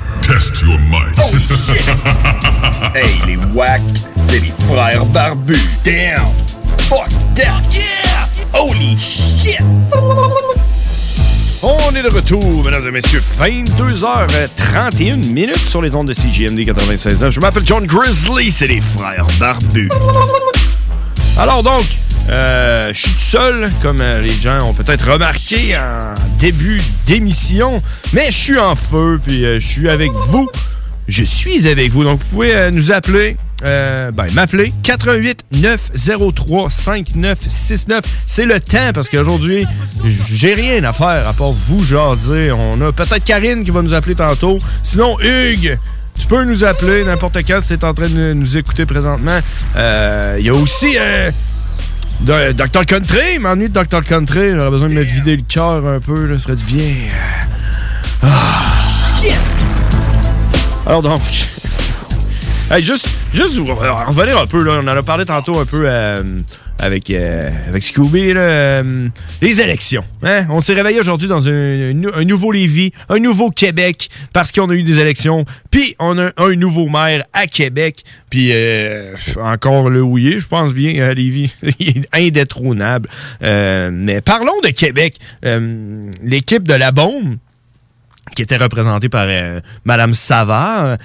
Test 0.21 0.61
your 0.61 0.77
might. 0.89 1.17
Oh 1.19 1.31
shit! 1.49 1.81
hey, 2.95 3.15
les 3.27 3.37
wack, 3.53 3.81
c'est 4.21 4.39
les 4.39 4.53
frères 4.67 5.05
barbus. 5.05 5.59
Damn! 5.83 6.31
Fuck 6.89 7.09
that! 7.35 7.61
Yeah! 7.71 8.27
Holy 8.53 8.97
shit! 8.97 9.61
On 11.63 11.95
est 11.95 12.01
de 12.01 12.09
retour, 12.13 12.63
mesdames 12.63 12.87
et 12.87 12.91
messieurs. 12.91 13.21
22h31 13.39 15.31
minutes 15.31 15.67
sur 15.67 15.81
les 15.81 15.93
ondes 15.93 16.07
de 16.07 16.13
CGMD 16.13 16.59
96.9. 16.59 17.29
Je 17.29 17.39
m'appelle 17.39 17.65
John 17.65 17.85
Grizzly, 17.85 18.49
c'est 18.49 18.67
les 18.67 18.81
frères 18.81 19.27
barbus. 19.39 19.89
Alors 21.37 21.61
donc, 21.61 21.85
euh, 22.29 22.93
je 22.93 22.99
suis 22.99 23.11
tout 23.11 23.19
seul, 23.19 23.69
comme 23.81 23.99
euh, 23.99 24.21
les 24.21 24.33
gens 24.33 24.69
ont 24.69 24.73
peut-être 24.73 25.11
remarqué 25.11 25.75
en 25.77 26.13
début 26.39 26.81
d'émission, 27.07 27.81
mais 28.13 28.27
je 28.27 28.37
suis 28.37 28.59
en 28.59 28.75
feu, 28.75 29.19
puis 29.23 29.43
euh, 29.43 29.59
je 29.59 29.67
suis 29.67 29.89
avec 29.89 30.11
vous. 30.29 30.49
Je 31.07 31.23
suis 31.23 31.67
avec 31.67 31.91
vous, 31.91 32.03
donc 32.03 32.19
vous 32.19 32.29
pouvez 32.37 32.55
euh, 32.55 32.71
nous 32.71 32.91
appeler. 32.91 33.35
ben, 33.63 34.11
m'appeler 34.33 34.71
88 34.83 35.45
903 35.51 36.69
5969. 36.69 38.05
C'est 38.25 38.45
le 38.45 38.59
temps 38.59 38.91
parce 38.93 39.09
qu'aujourd'hui, 39.09 39.65
j'ai 40.05 40.53
rien 40.53 40.83
à 40.83 40.93
faire 40.93 41.27
à 41.27 41.33
part 41.33 41.51
vous 41.51 41.83
jaser. 41.83 42.51
On 42.51 42.79
a 42.81 42.91
peut-être 42.91 43.23
Karine 43.25 43.63
qui 43.63 43.71
va 43.71 43.81
nous 43.81 43.93
appeler 43.93 44.15
tantôt. 44.15 44.57
Sinon, 44.83 45.17
Hugues, 45.19 45.77
tu 46.17 46.27
peux 46.27 46.43
nous 46.45 46.63
appeler 46.63 47.03
n'importe 47.03 47.39
quand 47.45 47.61
si 47.61 47.67
tu 47.67 47.73
es 47.73 47.83
en 47.83 47.93
train 47.93 48.09
de 48.09 48.33
nous 48.33 48.57
écouter 48.57 48.85
présentement. 48.85 49.39
Il 49.75 50.45
y 50.45 50.49
a 50.49 50.53
aussi 50.53 50.97
de- 52.21 52.51
Dr. 52.53 52.85
Country. 52.85 53.39
M'ennuie 53.39 53.69
de 53.69 53.73
Dr. 53.73 54.03
Country. 54.03 54.51
J'aurais 54.55 54.69
besoin 54.69 54.87
de 54.87 54.93
me 54.93 55.01
vider 55.01 55.35
le 55.37 55.43
cœur 55.43 55.85
un 55.85 55.99
peu. 55.99 56.25
Là, 56.25 56.37
ça 56.37 56.43
ferait 56.43 56.55
du 56.55 56.63
bien. 56.65 56.93
Ah. 58.23 58.27
Alors 60.85 61.01
donc. 61.01 61.21
Hey, 62.73 62.81
juste, 62.81 63.09
juste 63.33 63.57
euh, 63.57 63.91
revenir 64.07 64.37
un 64.37 64.47
peu, 64.47 64.63
là, 64.63 64.79
on 64.81 64.87
en 64.87 64.95
a 64.95 65.03
parlé 65.03 65.25
tantôt 65.25 65.59
un 65.59 65.65
peu 65.65 65.83
euh, 65.85 66.39
avec, 66.79 67.09
euh, 67.09 67.49
avec 67.67 67.83
Scooby, 67.83 68.33
euh, 68.35 69.07
les 69.41 69.61
élections. 69.61 70.03
Hein? 70.23 70.45
On 70.49 70.61
s'est 70.61 70.73
réveillé 70.73 70.99
aujourd'hui 70.99 71.27
dans 71.27 71.47
un, 71.47 71.93
nouveau 71.93 72.51
Lévis, 72.51 72.91
un 73.09 73.19
nouveau 73.19 73.51
Québec, 73.51 74.09
parce 74.33 74.51
qu'on 74.51 74.69
a 74.69 74.73
eu 74.73 74.83
des 74.83 74.99
élections, 74.99 75.45
puis 75.69 75.95
on 75.99 76.17
a 76.17 76.31
un 76.37 76.55
nouveau 76.55 76.89
maire 76.89 77.23
à 77.33 77.47
Québec, 77.47 78.03
puis 78.29 78.49
euh, 78.51 79.13
encore 79.37 79.89
le 79.89 80.01
houillé, 80.01 80.39
je 80.39 80.47
pense 80.47 80.73
bien, 80.73 81.07
à 81.07 81.13
Lévis, 81.13 81.53
il 81.79 81.97
est 81.99 82.09
indétrônable. 82.13 83.09
Euh, 83.43 83.89
mais 83.93 84.21
parlons 84.21 84.59
de 84.63 84.69
Québec. 84.69 85.17
L'équipe 86.23 86.67
de 86.67 86.73
la 86.73 86.91
bombe, 86.91 87.37
qui 88.35 88.41
était 88.41 88.57
représentée 88.57 89.09
par 89.09 89.27
Madame 89.85 90.13
Savard, 90.13 90.97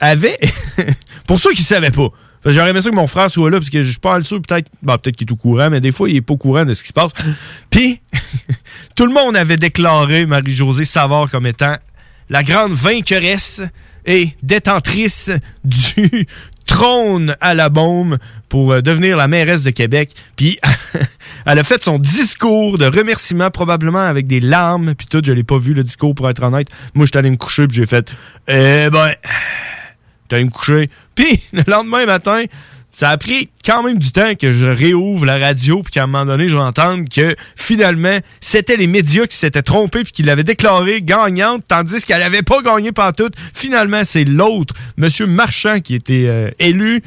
avait, 0.00 0.38
pour 1.26 1.38
ceux 1.38 1.52
qui 1.52 1.62
ne 1.62 1.66
savaient 1.66 1.90
pas, 1.90 2.10
j'aurais 2.46 2.70
aimé 2.70 2.82
ça 2.82 2.90
que 2.90 2.94
mon 2.94 3.06
frère 3.06 3.30
soit 3.30 3.50
là, 3.50 3.58
parce 3.58 3.70
que 3.70 3.82
je 3.82 3.90
suis 3.90 3.98
pas 3.98 4.20
sûr, 4.22 4.40
peut-être, 4.40 4.70
bon, 4.82 4.96
peut-être 4.98 5.16
qu'il 5.16 5.28
est 5.28 5.32
au 5.32 5.36
courant, 5.36 5.70
mais 5.70 5.80
des 5.80 5.92
fois, 5.92 6.08
il 6.08 6.16
est 6.16 6.20
pas 6.20 6.34
au 6.34 6.38
courant 6.38 6.64
de 6.64 6.74
ce 6.74 6.82
qui 6.82 6.88
se 6.88 6.92
passe. 6.92 7.12
Puis, 7.70 8.00
tout 8.94 9.06
le 9.06 9.12
monde 9.12 9.36
avait 9.36 9.56
déclaré 9.56 10.26
Marie-Josée 10.26 10.84
Savard 10.84 11.30
comme 11.30 11.46
étant 11.46 11.76
la 12.30 12.42
grande 12.42 12.72
vainqueresse 12.72 13.62
et 14.06 14.30
détentrice 14.42 15.30
du 15.64 16.26
trône 16.66 17.36
à 17.40 17.54
la 17.54 17.68
bombe 17.68 18.18
pour 18.48 18.72
euh, 18.72 18.80
devenir 18.80 19.16
la 19.16 19.28
mairesse 19.28 19.64
de 19.64 19.70
Québec. 19.70 20.12
Puis 20.36 20.58
elle 21.46 21.58
a 21.58 21.62
fait 21.62 21.82
son 21.82 21.98
discours 21.98 22.78
de 22.78 22.86
remerciement 22.86 23.50
probablement 23.50 24.00
avec 24.00 24.26
des 24.26 24.40
larmes 24.40 24.94
puis 24.94 25.06
tout, 25.06 25.22
je 25.24 25.32
l'ai 25.32 25.44
pas 25.44 25.58
vu 25.58 25.74
le 25.74 25.84
discours 25.84 26.14
pour 26.14 26.28
être 26.30 26.42
honnête. 26.42 26.68
Moi 26.94 27.06
j'étais 27.06 27.18
allé 27.18 27.30
me 27.30 27.36
coucher 27.36 27.66
puis 27.66 27.76
j'ai 27.76 27.86
fait 27.86 28.10
eh 28.48 28.88
ben 28.90 29.10
me 30.42 30.50
coucher. 30.50 30.90
Puis 31.14 31.40
le 31.52 31.62
lendemain 31.66 32.06
matin, 32.06 32.44
ça 32.90 33.10
a 33.10 33.18
pris 33.18 33.50
quand 33.64 33.82
même 33.82 33.98
du 33.98 34.12
temps 34.12 34.34
que 34.34 34.52
je 34.52 34.66
réouvre 34.66 35.26
la 35.26 35.38
radio 35.38 35.82
puis 35.82 35.92
qu'à 35.92 36.04
un 36.04 36.06
moment 36.06 36.26
donné, 36.26 36.48
je 36.48 36.54
vais 36.54 36.62
entendre 36.62 37.08
que 37.08 37.34
finalement, 37.56 38.18
c'était 38.40 38.76
les 38.76 38.86
médias 38.86 39.26
qui 39.26 39.36
s'étaient 39.36 39.62
trompés 39.62 40.04
puis 40.04 40.12
qui 40.12 40.22
l'avaient 40.22 40.44
déclarée 40.44 41.02
gagnante 41.02 41.64
tandis 41.66 42.04
qu'elle 42.04 42.22
avait 42.22 42.42
pas 42.42 42.62
gagné 42.62 42.92
pantoute. 42.92 43.34
Finalement, 43.52 44.02
c'est 44.04 44.24
l'autre, 44.24 44.74
Monsieur 44.96 45.26
Marchand, 45.26 45.80
qui 45.80 45.94
était 45.94 46.26
euh, 46.26 46.50
élu 46.60 47.02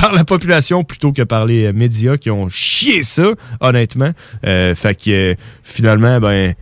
par 0.00 0.12
la 0.12 0.24
population 0.24 0.84
plutôt 0.84 1.12
que 1.12 1.22
par 1.22 1.44
les 1.44 1.66
euh, 1.66 1.72
médias 1.72 2.16
qui 2.16 2.30
ont 2.30 2.48
chié 2.48 3.02
ça, 3.02 3.32
honnêtement. 3.60 4.12
Euh, 4.46 4.74
fait 4.74 4.94
que 4.94 5.10
euh, 5.10 5.34
finalement, 5.62 6.20
ben, 6.20 6.54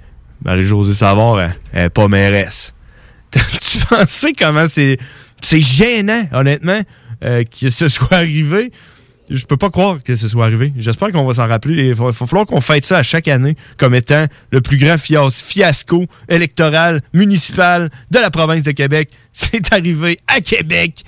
Marie-Josée 0.45 0.95
Savard, 0.95 1.41
elle, 1.41 1.57
elle 1.73 1.91
pas 1.91 2.09
mairesse. 2.09 2.75
tu 3.33 3.79
pensais 3.89 4.33
comment 4.33 4.69
c'est 4.69 4.99
c'est 5.43 5.61
gênant, 5.61 6.27
honnêtement, 6.33 6.81
euh, 7.25 7.45
que 7.45 7.71
ce 7.71 7.89
soit 7.89 8.13
arrivé. 8.17 8.73
Je 9.29 9.45
peux 9.45 9.57
pas 9.57 9.71
croire 9.71 10.01
que 10.05 10.15
ce 10.15 10.29
soit 10.29 10.45
arrivé. 10.45 10.73
J'espère 10.77 11.11
qu'on 11.11 11.25
va 11.27 11.35
s'en 11.35 11.49
rappeler. 11.49 11.89
Il 11.89 11.95
va, 11.95 12.13
falloir 12.13 12.47
qu'on 12.47 12.61
fête 12.61 12.85
ça 12.85 12.99
à 12.99 13.03
chaque 13.03 13.27
année 13.27 13.57
comme 13.77 13.95
étant 13.95 14.27
le 14.53 14.61
plus 14.61 14.77
grand 14.77 14.99
fias- 14.99 15.43
fiasco 15.43 16.07
électoral 16.29 17.03
municipal 17.13 17.91
de 18.13 18.19
la 18.21 18.31
province 18.31 18.63
de 18.63 18.71
Québec. 18.71 19.11
C'est 19.33 19.73
arrivé 19.73 20.19
à 20.29 20.41
Québec, 20.41 21.05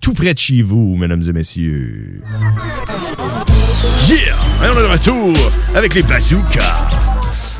tout 0.00 0.12
près 0.12 0.34
de 0.34 0.38
chez 0.38 0.60
vous, 0.60 0.94
mesdames 0.96 1.22
et 1.26 1.32
messieurs. 1.32 2.22
Yeah! 4.08 4.16
Et 4.62 4.68
on 4.68 4.78
est 4.78 4.82
de 4.82 4.92
retour 4.92 5.32
avec 5.74 5.94
les 5.94 6.02
bazookas. 6.02 7.11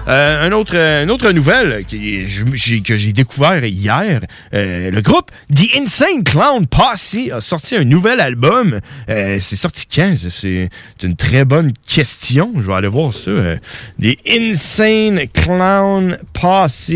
Euh, 0.09 0.49
un 0.49 0.51
autre, 0.51 0.75
une 0.75 1.11
autre 1.13 1.31
nouvelle 1.31 1.85
que 1.87 2.97
j'ai 2.97 3.13
découvert 3.13 3.65
hier. 3.65 4.21
euh, 4.53 4.91
le 4.91 5.01
groupe 5.01 5.31
The 5.55 5.77
Insane 5.77 6.25
Clown 6.25 6.67
Posse 6.67 7.17
a 7.33 7.41
sorti 7.41 7.77
un 7.77 7.85
nouvel 7.85 8.19
album. 8.19 8.81
Euh, 9.09 9.39
c'est 9.41 9.55
sorti 9.55 9.87
quand? 9.87 10.17
C'est- 10.29 10.71
une 11.05 11.15
très 11.15 11.45
bonne 11.45 11.73
question. 11.87 12.53
Je 12.57 12.63
vais 12.63 12.75
aller 12.75 12.89
voir 12.89 13.15
ça. 13.15 13.31
Euh, 13.31 13.57
The 14.03 14.17
Insane 14.29 15.21
Clown 15.33 16.19
Posse 16.33 16.91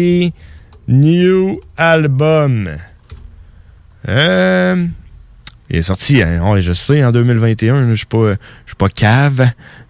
New 0.88 1.60
Album. 1.76 2.70
Euh, 4.08 4.86
il 5.70 5.76
est 5.76 5.82
sorti, 5.82 6.22
hein, 6.22 6.42
ouais, 6.50 6.60
je 6.62 6.72
sais, 6.72 7.04
en 7.04 7.12
2021. 7.12 7.82
là, 7.82 7.86
Je 7.86 7.94
je 7.94 8.36
suis 8.66 8.76
pas 8.76 8.88
cave. 8.88 9.48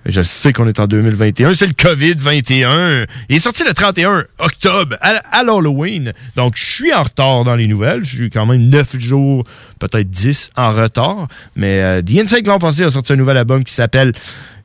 Je 0.08 0.22
sais 0.22 0.52
qu'on 0.52 0.68
est 0.68 0.78
en 0.78 0.86
2021. 0.86 1.54
C'est 1.54 1.66
le 1.66 1.72
COVID-21. 1.72 3.06
Il 3.28 3.36
est 3.36 3.40
sorti 3.40 3.64
le 3.64 3.74
31 3.74 4.24
octobre, 4.38 4.96
à, 5.00 5.16
à 5.36 5.42
l'Halloween. 5.42 6.12
Donc, 6.36 6.56
je 6.56 6.64
suis 6.64 6.94
en 6.94 7.02
retard 7.02 7.42
dans 7.42 7.56
les 7.56 7.66
nouvelles. 7.66 8.04
Je 8.04 8.16
suis 8.16 8.30
quand 8.30 8.46
même 8.46 8.68
9 8.68 8.98
jours, 9.00 9.44
peut-être 9.80 10.08
10 10.08 10.52
en 10.56 10.70
retard. 10.70 11.26
Mais 11.56 11.80
euh, 11.82 12.02
The 12.02 12.18
Insane 12.20 12.42
Clown 12.42 12.60
Posse 12.60 12.80
a 12.80 12.90
sorti 12.90 13.14
un 13.14 13.16
nouvel 13.16 13.36
album 13.36 13.64
qui 13.64 13.74
s'appelle 13.74 14.12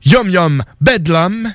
Yum 0.04 0.30
Yum 0.30 0.62
Bedlam. 0.80 1.52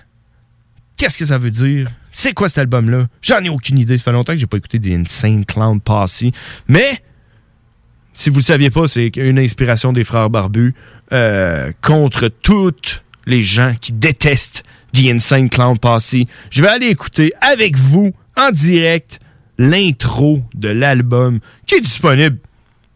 Qu'est-ce 0.97 1.17
que 1.17 1.25
ça 1.25 1.37
veut 1.37 1.51
dire? 1.51 1.87
C'est 2.11 2.33
quoi 2.33 2.49
cet 2.49 2.57
album-là? 2.57 3.07
J'en 3.21 3.39
ai 3.39 3.49
aucune 3.49 3.77
idée. 3.79 3.97
Ça 3.97 4.05
fait 4.05 4.11
longtemps 4.11 4.33
que 4.33 4.39
j'ai 4.39 4.47
pas 4.47 4.57
écouté 4.57 4.79
The 4.79 4.87
Insane 4.87 5.45
Clown 5.45 5.79
Posse. 5.79 6.23
Mais 6.67 7.01
si 8.11 8.29
vous 8.29 8.37
ne 8.37 8.41
le 8.41 8.45
saviez 8.45 8.69
pas, 8.69 8.87
c'est 8.87 9.15
une 9.15 9.39
inspiration 9.39 9.93
des 9.93 10.03
frères 10.03 10.29
barbus 10.29 10.73
euh, 11.13 11.71
contre 11.81 12.27
toutes 12.27 13.03
les 13.27 13.43
gens 13.43 13.75
qui 13.79 13.93
détestent 13.93 14.63
The 14.93 15.05
Insane 15.05 15.49
Clown 15.49 15.77
Posse. 15.77 16.15
Je 16.49 16.61
vais 16.61 16.69
aller 16.69 16.87
écouter 16.87 17.31
avec 17.41 17.77
vous, 17.77 18.11
en 18.35 18.49
direct, 18.49 19.19
l'intro 19.59 20.41
de 20.55 20.69
l'album 20.69 21.39
qui 21.65 21.75
est 21.75 21.81
disponible 21.81 22.39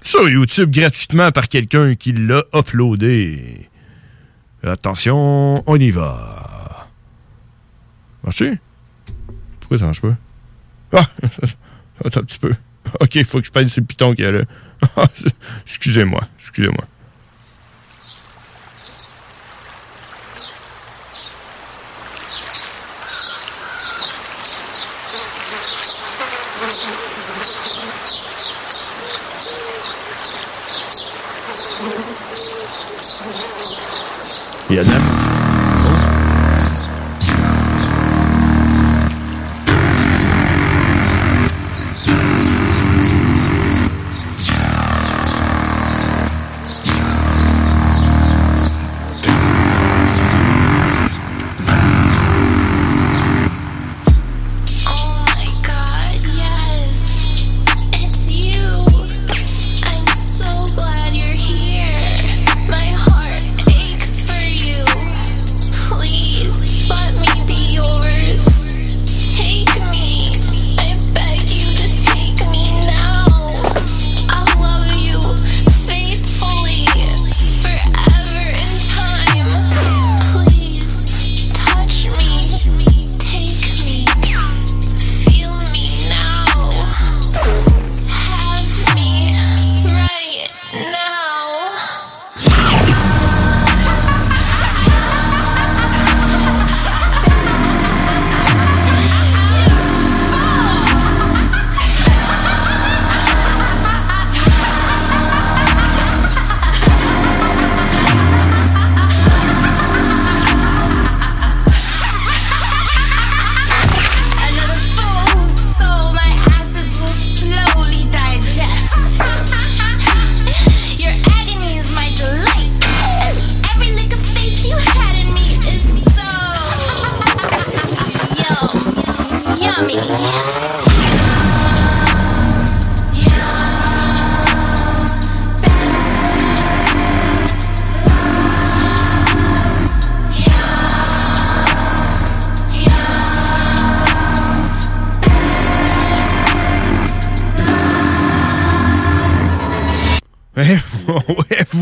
sur 0.01 0.27
YouTube 0.27 0.71
gratuitement 0.71 1.31
par 1.31 1.47
quelqu'un 1.47 1.93
qui 1.95 2.13
l'a 2.13 2.43
uploadé. 2.55 3.69
Attention, 4.63 5.63
on 5.67 5.75
y 5.75 5.91
va. 5.91 6.87
Marché? 8.23 8.59
Pourquoi 9.59 9.79
ça 9.79 9.85
marche 9.85 10.01
pas? 10.01 10.15
Ah! 10.93 11.09
Attends 12.05 12.21
un 12.21 12.23
petit 12.23 12.39
peu. 12.39 12.53
Ok, 12.99 13.23
faut 13.25 13.39
que 13.39 13.45
je 13.45 13.51
pèse 13.51 13.71
sur 13.71 13.81
le 13.81 13.87
piton 13.87 14.13
qu'il 14.13 14.25
y 14.25 14.27
a 14.27 14.31
là. 14.31 14.43
excusez-moi, 15.65 16.27
excusez-moi. 16.39 16.85
Il 34.71 34.77
y 34.77 35.30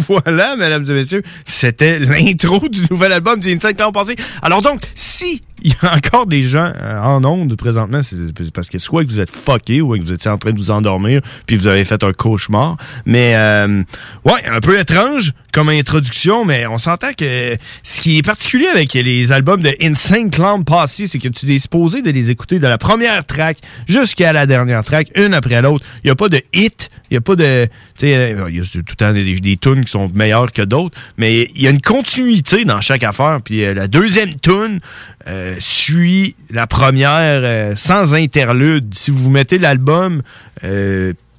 voilà, 0.10 0.55
mesdames 0.55 0.86
et 0.89 0.93
messieurs, 0.93 1.24
c'était 1.45 1.99
l'intro 1.99 2.68
du 2.68 2.82
nouvel 2.89 3.12
album 3.12 3.39
du 3.39 3.49
Inside 3.49 3.76
Clown 3.76 3.91
Passé. 3.91 4.16
Alors 4.41 4.62
donc, 4.62 4.82
si 4.95 5.43
il 5.62 5.72
y 5.72 5.86
a 5.86 5.95
encore 5.95 6.26
des 6.26 6.43
gens 6.43 6.72
euh, 6.76 6.99
en 6.99 7.24
onde 7.26 7.55
présentement, 7.55 8.01
c'est 8.01 8.16
c'est 8.16 8.51
parce 8.51 8.70
que 8.70 8.80
soit 8.80 9.03
que 9.03 9.10
vous 9.10 9.20
êtes 9.20 9.30
fucké 9.30 9.82
ou 9.82 9.97
que 9.97 10.03
vous 10.03 10.14
étiez 10.14 10.32
en 10.32 10.38
train 10.38 10.51
de 10.51 10.57
vous 10.57 10.72
endormir 10.72 11.22
puis 11.45 11.57
vous 11.57 11.68
avez 11.68 11.86
fait 11.86 12.03
un 12.03 12.14
cauchemar. 12.14 12.78
Mais 13.05 13.36
euh, 13.36 13.84
ouais, 14.26 14.45
un 14.49 14.60
peu 14.60 14.80
étrange 14.80 15.34
comme 15.52 15.70
introduction, 15.70 16.45
mais 16.45 16.68
on 16.68 16.78
s'entend 16.78 17.14
que 17.14 17.56
ce 17.84 18.02
qui 18.02 18.18
est 18.18 18.22
particulier 18.22 18.68
avec 18.68 18.93
les 18.93 19.32
albums 19.32 19.62
de 19.62 19.76
Insane 19.82 20.30
Clown 20.30 20.64
Posse, 20.64 21.02
c'est 21.06 21.20
que 21.20 21.28
tu 21.28 21.54
es 21.54 21.60
supposé 21.60 22.02
de 22.02 22.12
les 22.12 22.32
écouter 22.32 22.60
de 22.60 22.68
la 22.68 22.78
première 22.78 23.26
track 23.26 23.58
jusqu'à 23.88 24.34
la 24.34 24.45
dernière 24.45 24.84
track, 24.84 25.10
une 25.16 25.34
après 25.34 25.62
l'autre. 25.62 25.86
Il 26.04 26.08
n'y 26.08 26.12
a 26.12 26.16
pas 26.16 26.30
de 26.30 26.41
hit, 26.54 26.89
il 27.10 27.14
n'y 27.14 27.18
a 27.18 27.22
pas 27.22 27.36
de... 27.36 27.68
Euh, 28.04 28.45
il 28.50 28.58
y 28.58 28.60
a 28.60 28.64
tout 28.64 28.78
le 28.78 28.95
temps 28.95 29.14
des, 29.14 29.58
tunes 29.58 29.84
qui 29.84 29.91
sont 29.91 30.10
meilleures 30.14 30.52
que 30.52 30.62
d'autres, 30.62 30.97
mais 31.18 31.50
il 31.56 31.62
y 31.62 31.68
a 31.68 31.70
une 31.70 31.82
continuité 31.82 32.66
dans 32.66 32.82
chaque 32.82 33.04
affaire. 33.04 33.39
Puis 33.43 33.64
euh, 33.64 33.74
la 33.74 33.88
deuxième 33.88 34.36
tune 34.36 34.80
euh, 35.28 35.56
suit 35.60 36.36
la 36.52 36.68
première 36.68 37.78
sans 37.78 38.14
interlude. 38.14 38.93
Si 38.95 39.12
vous 39.12 39.30
mettez 39.30 39.58
l'album... 39.58 40.22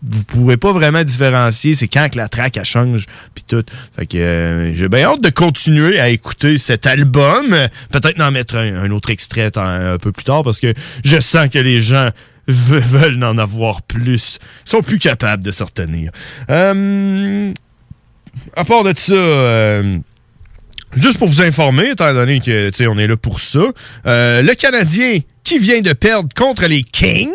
vous 0.03 0.25
pourrez 0.25 0.57
pas 0.57 0.73
vraiment 0.73 1.05
différencier 1.05 1.75
c'est 1.75 1.89
quand 1.89 2.09
que 2.11 2.17
la 2.17 2.29
track 2.29 2.57
elle 2.57 2.65
change 2.65 3.07
puis 3.35 3.45
tout. 3.47 3.65
Fait 3.95 4.07
que 4.07 4.19
euh, 4.19 4.75
j'ai 4.75 4.89
bien 4.89 5.11
hâte 5.11 5.21
de 5.21 5.31
continuer 5.31 6.01
à 6.01 6.09
écouter 6.09 6.59
cet 6.59 6.87
album, 6.87 7.55
peut-être 7.91 8.17
d'en 8.17 8.31
mettre 8.31 8.57
un, 8.57 8.91
autre 8.91 9.11
extrait 9.11 9.51
un, 9.57 9.99
peu 9.99 10.13
plus 10.13 10.25
tard 10.25 10.43
parce 10.43 10.61
que 10.61 10.73
je 11.05 11.21
sens 11.21 11.49
que 11.49 11.59
les 11.59 11.81
gens 11.81 12.11
ve- 12.49 12.81
veulent 12.81 13.23
en 13.25 13.39
avoir 13.39 13.83
plus. 13.83 14.39
Ils 14.67 14.71
sont 14.71 14.83
plus 14.83 14.99
capables 14.99 15.45
de 15.45 15.51
s'en 15.51 15.67
retenir. 15.67 16.11
Euh, 16.49 17.53
à 18.57 18.65
part 18.65 18.85
de 18.85 18.95
ça, 18.97 19.13
euh, 19.13 19.99
juste 20.97 21.19
pour 21.19 21.29
vous 21.29 21.43
informer, 21.43 21.91
étant 21.91 22.13
donné 22.13 22.41
que 22.41 22.71
on 22.89 22.99
est 22.99 23.07
là 23.07 23.17
pour 23.17 23.41
ça, 23.41 23.61
euh, 24.07 24.43
le 24.43 24.55
Canadien 24.55 25.19
qui 25.51 25.59
vient 25.59 25.81
de 25.81 25.93
perdre 25.93 26.29
contre 26.37 26.67
les 26.67 26.83
Kings, 26.83 27.29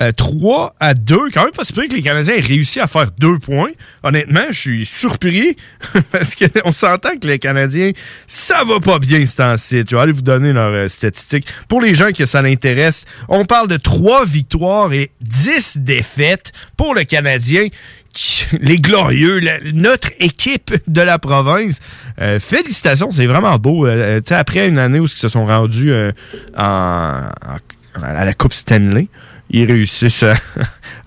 euh, 0.00 0.12
3 0.12 0.74
à 0.80 0.94
2. 0.94 1.30
Quand 1.32 1.42
même 1.44 1.52
pas 1.52 1.64
super 1.64 1.86
que 1.88 1.94
les 1.94 2.00
Canadiens 2.00 2.36
aient 2.36 2.40
réussi 2.40 2.80
à 2.80 2.86
faire 2.86 3.10
deux 3.18 3.38
points. 3.38 3.70
Honnêtement, 4.02 4.46
je 4.50 4.58
suis 4.58 4.86
surpris 4.86 5.56
parce 6.10 6.34
qu'on 6.36 6.72
s'entend 6.72 7.18
que 7.20 7.26
les 7.26 7.38
Canadiens, 7.38 7.92
ça 8.26 8.64
va 8.64 8.80
pas 8.80 8.98
bien 8.98 9.26
ce 9.26 9.36
temps-ci. 9.36 9.82
Je 9.88 9.94
vais 9.94 10.02
aller 10.02 10.12
vous 10.12 10.22
donner 10.22 10.52
leurs 10.52 10.72
euh, 10.72 10.88
statistiques. 10.88 11.46
Pour 11.68 11.82
les 11.82 11.94
gens 11.94 12.12
que 12.12 12.24
ça 12.24 12.40
l'intéresse, 12.40 13.04
on 13.28 13.44
parle 13.44 13.68
de 13.68 13.76
3 13.76 14.24
victoires 14.24 14.92
et 14.92 15.10
10 15.20 15.78
défaites 15.78 16.52
pour 16.76 16.94
le 16.94 17.04
Canadien 17.04 17.68
les 18.60 18.78
glorieux, 18.78 19.40
notre 19.72 20.10
équipe 20.20 20.74
de 20.86 21.00
la 21.02 21.18
province. 21.18 21.80
Euh, 22.20 22.38
félicitations, 22.40 23.10
c'est 23.10 23.26
vraiment 23.26 23.58
beau. 23.58 23.86
Euh, 23.86 24.20
sais, 24.26 24.34
après 24.34 24.68
une 24.68 24.78
année 24.78 25.00
où 25.00 25.04
ils 25.04 25.08
se 25.08 25.28
sont 25.28 25.46
rendus 25.46 25.90
euh, 25.90 26.12
en- 26.56 27.28
en- 27.46 28.02
à 28.02 28.24
la 28.24 28.34
Coupe 28.34 28.52
Stanley, 28.54 29.08
ils 29.50 29.64
réussissent 29.70 30.22
à, 30.24 30.34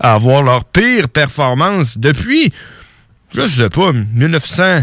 avoir 0.00 0.42
leur 0.42 0.64
pire 0.64 1.08
performance 1.08 1.98
depuis, 1.98 2.52
je 3.34 3.46
sais 3.46 3.68
pas, 3.70 3.92
1900, 3.92 4.82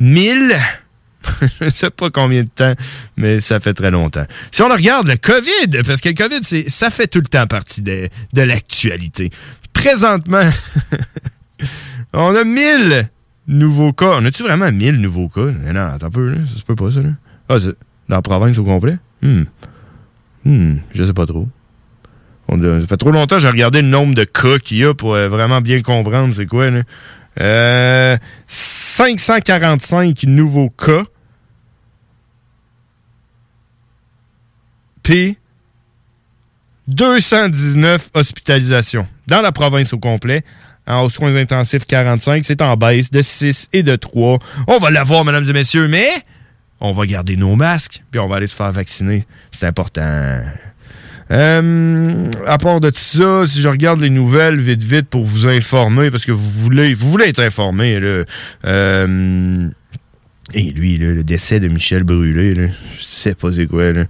1000. 0.00 0.56
je 1.60 1.68
sais 1.70 1.90
pas 1.90 2.08
combien 2.10 2.44
de 2.44 2.48
temps, 2.48 2.74
mais 3.16 3.40
ça 3.40 3.58
fait 3.58 3.74
très 3.74 3.90
longtemps. 3.90 4.26
Si 4.52 4.62
on 4.62 4.68
regarde 4.68 5.08
le 5.08 5.16
COVID, 5.16 5.82
parce 5.84 6.00
que 6.00 6.10
le 6.10 6.14
COVID, 6.14 6.68
ça 6.70 6.90
fait 6.90 7.08
tout 7.08 7.18
le 7.20 7.26
temps 7.26 7.48
partie 7.48 7.82
de 7.82 8.08
l'actualité. 8.34 9.30
Présentement, 9.72 10.48
on 12.12 12.34
a 12.34 12.44
1000 12.44 13.08
nouveaux 13.48 13.92
cas. 13.92 14.12
On 14.18 14.24
a-tu 14.24 14.42
vraiment 14.42 14.70
1000 14.70 15.00
nouveaux 15.00 15.28
cas? 15.28 15.46
Non, 15.72 15.86
attends 15.94 16.06
un 16.06 16.10
peu. 16.10 16.34
Ça 16.46 16.56
se 16.56 16.64
peut 16.64 16.74
pas, 16.74 16.90
ça, 16.90 17.02
là. 17.02 17.10
Ah, 17.48 17.58
dans 18.08 18.16
la 18.16 18.22
province 18.22 18.58
au 18.58 18.64
complet? 18.64 18.98
Hmm. 19.22 19.44
Hmm, 20.44 20.76
je 20.92 21.04
sais 21.04 21.12
pas 21.12 21.26
trop. 21.26 21.48
On 22.48 22.60
ça 22.60 22.86
fait 22.86 22.96
trop 22.96 23.10
longtemps 23.10 23.36
que 23.36 23.42
j'ai 23.42 23.48
regardé 23.48 23.82
le 23.82 23.88
nombre 23.88 24.14
de 24.14 24.24
cas 24.24 24.58
qu'il 24.58 24.78
y 24.78 24.84
a 24.84 24.94
pour 24.94 25.14
euh, 25.14 25.28
vraiment 25.28 25.60
bien 25.60 25.82
comprendre 25.82 26.32
c'est 26.32 26.46
quoi, 26.46 26.70
là. 26.70 26.82
Euh, 27.40 28.16
545 28.46 30.22
nouveaux 30.24 30.70
cas. 30.70 31.02
Puis 35.02 35.36
219 36.88 38.10
hospitalisations 38.14 39.06
dans 39.26 39.40
la 39.40 39.52
province 39.52 39.92
au 39.92 39.98
complet. 39.98 40.44
En 40.86 41.08
soins 41.08 41.34
intensifs 41.36 41.84
45, 41.84 42.44
c'est 42.44 42.62
en 42.62 42.76
baisse 42.76 43.10
de 43.10 43.20
6 43.20 43.68
et 43.72 43.82
de 43.82 43.96
3. 43.96 44.38
On 44.68 44.78
va 44.78 44.90
l'avoir, 44.90 45.24
mesdames 45.24 45.48
et 45.48 45.52
messieurs, 45.52 45.88
mais 45.88 46.08
on 46.80 46.92
va 46.92 47.06
garder 47.06 47.36
nos 47.36 47.56
masques, 47.56 48.02
puis 48.10 48.20
on 48.20 48.28
va 48.28 48.36
aller 48.36 48.46
se 48.46 48.54
faire 48.54 48.70
vacciner. 48.70 49.26
C'est 49.50 49.66
important. 49.66 50.40
Euh, 51.32 52.30
à 52.46 52.58
part 52.58 52.78
de 52.80 52.92
ça, 52.94 53.46
si 53.46 53.60
je 53.60 53.68
regarde 53.68 54.00
les 54.00 54.10
nouvelles 54.10 54.60
vite 54.60 54.82
vite 54.82 55.08
pour 55.08 55.24
vous 55.24 55.48
informer, 55.48 56.10
parce 56.10 56.24
que 56.24 56.32
vous 56.32 56.50
voulez, 56.50 56.94
vous 56.94 57.10
voulez 57.10 57.28
être 57.28 57.40
informé, 57.40 57.98
là. 57.98 58.22
Euh, 58.64 59.68
et 60.54 60.70
lui, 60.70 60.98
là, 60.98 61.10
le 61.10 61.24
décès 61.24 61.58
de 61.58 61.66
Michel 61.66 62.04
Brûlé, 62.04 62.54
là, 62.54 62.68
je 62.98 63.02
sais 63.02 63.34
pas 63.34 63.50
c'est 63.50 63.66
quoi, 63.66 63.92
là. 63.92 64.04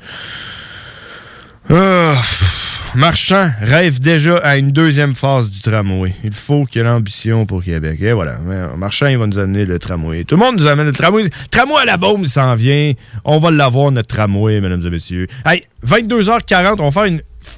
Ah, 1.70 2.16
pff, 2.20 2.55
Marchand 2.94 3.50
rêve 3.60 4.00
déjà 4.00 4.38
à 4.38 4.56
une 4.56 4.70
deuxième 4.72 5.14
phase 5.14 5.50
du 5.50 5.60
tramway. 5.60 6.14
Il 6.24 6.32
faut 6.32 6.64
qu'il 6.64 6.80
y 6.80 6.84
ait 6.84 6.88
l'ambition 6.88 7.44
pour 7.44 7.62
Québec. 7.62 8.00
Et 8.00 8.12
voilà. 8.12 8.38
Marchand, 8.76 9.06
il 9.08 9.18
va 9.18 9.26
nous 9.26 9.38
amener 9.38 9.66
le 9.66 9.78
tramway. 9.78 10.24
Tout 10.24 10.36
le 10.36 10.44
monde 10.44 10.56
nous 10.56 10.66
amène 10.66 10.86
le 10.86 10.92
tramway. 10.92 11.28
Tramway 11.50 11.82
à 11.82 11.84
la 11.84 11.96
bombe, 11.98 12.26
s'en 12.26 12.54
vient. 12.54 12.92
On 13.24 13.38
va 13.38 13.50
l'avoir, 13.50 13.92
notre 13.92 14.14
tramway, 14.14 14.60
mesdames 14.60 14.82
et 14.86 14.90
messieurs. 14.90 15.26
Hey, 15.44 15.64
22h40, 15.86 16.76
on 16.78 16.88
va 16.88 16.90
faire 16.90 17.04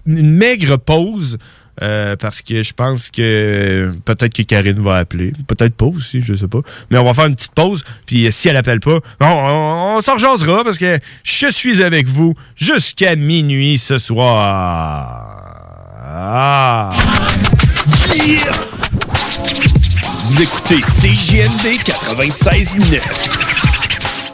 une 0.07 0.33
maigre 0.37 0.76
pause. 0.76 1.39
Euh, 1.83 2.16
parce 2.16 2.43
que 2.43 2.62
je 2.62 2.72
pense 2.72 3.11
que 3.11 3.93
peut-être 4.05 4.35
que 4.35 4.43
Karine 4.43 4.81
va 4.83 4.97
appeler. 4.97 5.33
Peut-être 5.47 5.74
pas 5.74 5.87
aussi, 5.87 6.22
je 6.22 6.35
sais 6.35 6.49
pas. 6.49 6.61
Mais 6.91 6.99
on 6.99 7.05
va 7.05 7.14
faire 7.14 7.26
une 7.26 7.35
petite 7.35 7.55
pause. 7.55 7.85
Puis 8.07 8.31
si 8.33 8.49
elle 8.49 8.57
appelle 8.57 8.81
pas, 8.81 8.99
on, 9.20 9.97
on, 9.97 10.01
s'en 10.01 10.16
parce 10.64 10.79
que 10.79 10.99
je 11.22 11.51
suis 11.51 11.83
avec 11.83 12.09
vous 12.09 12.35
jusqu'à 12.57 13.16
minuit 13.16 13.79
ce 13.79 13.99
soir. 13.99 15.37
Ah. 16.11 16.91
Vous 20.24 20.43
écoutez 20.43 20.81
CJMD 20.81 21.79
96.9. 21.85 23.47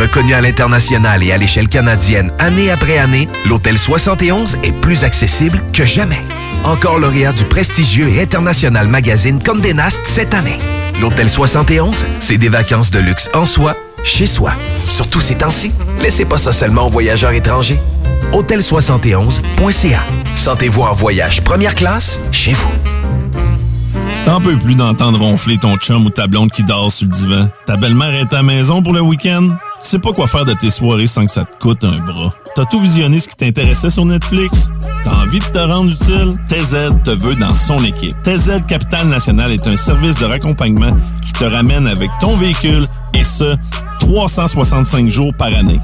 Reconnu 0.00 0.32
à 0.34 0.40
l'international 0.40 1.22
et 1.22 1.32
à 1.32 1.38
l'échelle 1.38 1.68
canadienne 1.68 2.32
année 2.38 2.70
après 2.70 2.98
année, 2.98 3.28
l'Hôtel 3.48 3.78
71 3.78 4.58
est 4.62 4.72
plus 4.72 5.04
accessible 5.04 5.60
que 5.72 5.84
jamais. 5.84 6.20
Encore 6.64 6.98
lauréat 6.98 7.32
du 7.32 7.44
prestigieux 7.44 8.08
et 8.08 8.22
international 8.22 8.88
magazine 8.88 9.42
Condé 9.42 9.74
Nast 9.74 10.00
cette 10.04 10.34
année. 10.34 10.56
L'Hôtel 11.00 11.28
71, 11.28 12.04
c'est 12.20 12.38
des 12.38 12.48
vacances 12.48 12.90
de 12.90 13.00
luxe 13.00 13.28
en 13.34 13.44
soi, 13.44 13.76
chez 14.04 14.26
soi. 14.26 14.52
Surtout 14.88 15.20
ces 15.20 15.34
temps-ci, 15.34 15.72
laissez 16.00 16.24
pas 16.24 16.38
ça 16.38 16.52
seulement 16.52 16.86
aux 16.86 16.90
voyageurs 16.90 17.32
étrangers. 17.32 17.78
Hôtel71.ca. 18.32 20.00
Sentez-vous 20.36 20.82
en 20.82 20.94
voyage 20.94 21.42
première 21.42 21.74
classe 21.74 22.18
chez 22.30 22.52
vous. 22.52 22.70
T'en 24.24 24.40
peux 24.40 24.56
plus 24.56 24.76
d'entendre 24.76 25.18
ronfler 25.18 25.58
ton 25.58 25.76
chum 25.76 26.06
ou 26.06 26.10
ta 26.10 26.28
blonde 26.28 26.52
qui 26.52 26.62
dort 26.62 26.92
sur 26.92 27.06
le 27.08 27.12
divan. 27.12 27.48
Ta 27.66 27.76
belle-mère 27.76 28.14
est 28.14 28.32
à 28.32 28.42
maison 28.42 28.80
pour 28.80 28.92
le 28.92 29.00
week-end? 29.00 29.48
Tu 29.82 29.88
sais 29.88 29.98
pas 29.98 30.12
quoi 30.12 30.28
faire 30.28 30.44
de 30.44 30.52
tes 30.52 30.70
soirées 30.70 31.08
sans 31.08 31.26
que 31.26 31.32
ça 31.32 31.44
te 31.44 31.58
coûte 31.58 31.82
un 31.82 31.98
bras. 31.98 32.32
T'as 32.54 32.64
tout 32.66 32.80
visionné 32.80 33.18
ce 33.18 33.28
qui 33.28 33.34
t'intéressait 33.34 33.90
sur 33.90 34.04
Netflix? 34.04 34.70
T'as 35.02 35.16
envie 35.16 35.40
de 35.40 35.44
te 35.44 35.58
rendre 35.58 35.90
utile? 35.90 36.30
TZ 36.48 36.90
te 37.04 37.10
veut 37.10 37.34
dans 37.34 37.52
son 37.52 37.78
équipe. 37.78 38.14
TZ 38.22 38.64
Capital 38.68 39.08
National 39.08 39.50
est 39.50 39.66
un 39.66 39.76
service 39.76 40.14
de 40.20 40.26
raccompagnement 40.26 40.96
qui 41.24 41.32
te 41.32 41.42
ramène 41.44 41.88
avec 41.88 42.12
ton 42.20 42.36
véhicule 42.36 42.86
et 43.12 43.24
ce, 43.24 43.56
365 43.98 45.08
jours 45.08 45.34
par 45.36 45.48
année. 45.48 45.80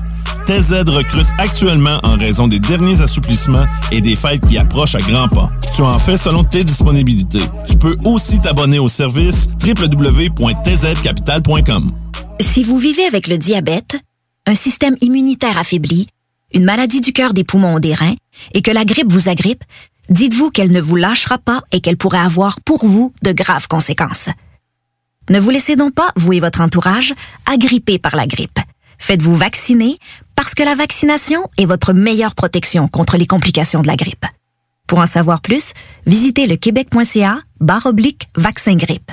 TZ 0.46 0.84
recrute 0.86 1.26
actuellement 1.38 1.98
en 2.04 2.16
raison 2.16 2.46
des 2.46 2.60
derniers 2.60 3.02
assouplissements 3.02 3.66
et 3.90 4.00
des 4.00 4.14
fêtes 4.14 4.46
qui 4.46 4.58
approchent 4.58 4.94
à 4.94 5.00
grands 5.00 5.28
pas. 5.28 5.50
Tu 5.74 5.82
en 5.82 5.98
fais 5.98 6.16
selon 6.16 6.44
tes 6.44 6.62
disponibilités. 6.62 7.42
Tu 7.66 7.76
peux 7.76 7.96
aussi 8.04 8.38
t'abonner 8.38 8.78
au 8.78 8.86
service 8.86 9.48
www.tzcapital.com. 9.60 11.92
Si 12.40 12.62
vous 12.62 12.78
vivez 12.78 13.04
avec 13.04 13.26
le 13.26 13.38
diabète, 13.38 13.96
un 14.46 14.54
système 14.54 14.96
immunitaire 15.00 15.58
affaibli, 15.58 16.08
une 16.54 16.64
maladie 16.64 17.00
du 17.00 17.12
cœur, 17.12 17.32
des 17.32 17.44
poumons 17.44 17.74
ou 17.74 17.80
des 17.80 17.94
reins, 17.94 18.14
et 18.54 18.62
que 18.62 18.70
la 18.70 18.84
grippe 18.84 19.12
vous 19.12 19.28
agrippe, 19.28 19.64
dites-vous 20.08 20.50
qu'elle 20.50 20.70
ne 20.70 20.80
vous 20.80 20.96
lâchera 20.96 21.38
pas 21.38 21.62
et 21.72 21.80
qu'elle 21.80 21.96
pourrait 21.96 22.18
avoir 22.18 22.60
pour 22.60 22.86
vous 22.86 23.12
de 23.22 23.32
graves 23.32 23.68
conséquences. 23.68 24.28
Ne 25.30 25.40
vous 25.40 25.50
laissez 25.50 25.76
donc 25.76 25.94
pas, 25.94 26.10
vous 26.16 26.32
et 26.32 26.40
votre 26.40 26.60
entourage, 26.60 27.12
agripper 27.44 27.98
par 27.98 28.16
la 28.16 28.26
grippe. 28.26 28.58
Faites-vous 28.98 29.36
vacciner 29.36 29.98
parce 30.34 30.54
que 30.54 30.62
la 30.62 30.74
vaccination 30.74 31.48
est 31.58 31.66
votre 31.66 31.92
meilleure 31.92 32.34
protection 32.34 32.88
contre 32.88 33.16
les 33.16 33.26
complications 33.26 33.82
de 33.82 33.88
la 33.88 33.96
grippe. 33.96 34.24
Pour 34.86 35.00
en 35.00 35.06
savoir 35.06 35.40
plus, 35.40 35.72
visitez 36.06 36.46
le 36.46 36.56
québec.ca 36.56 37.40
barre 37.60 37.86
oblique 37.86 38.28
vaccin 38.36 38.76
grippe. 38.76 39.12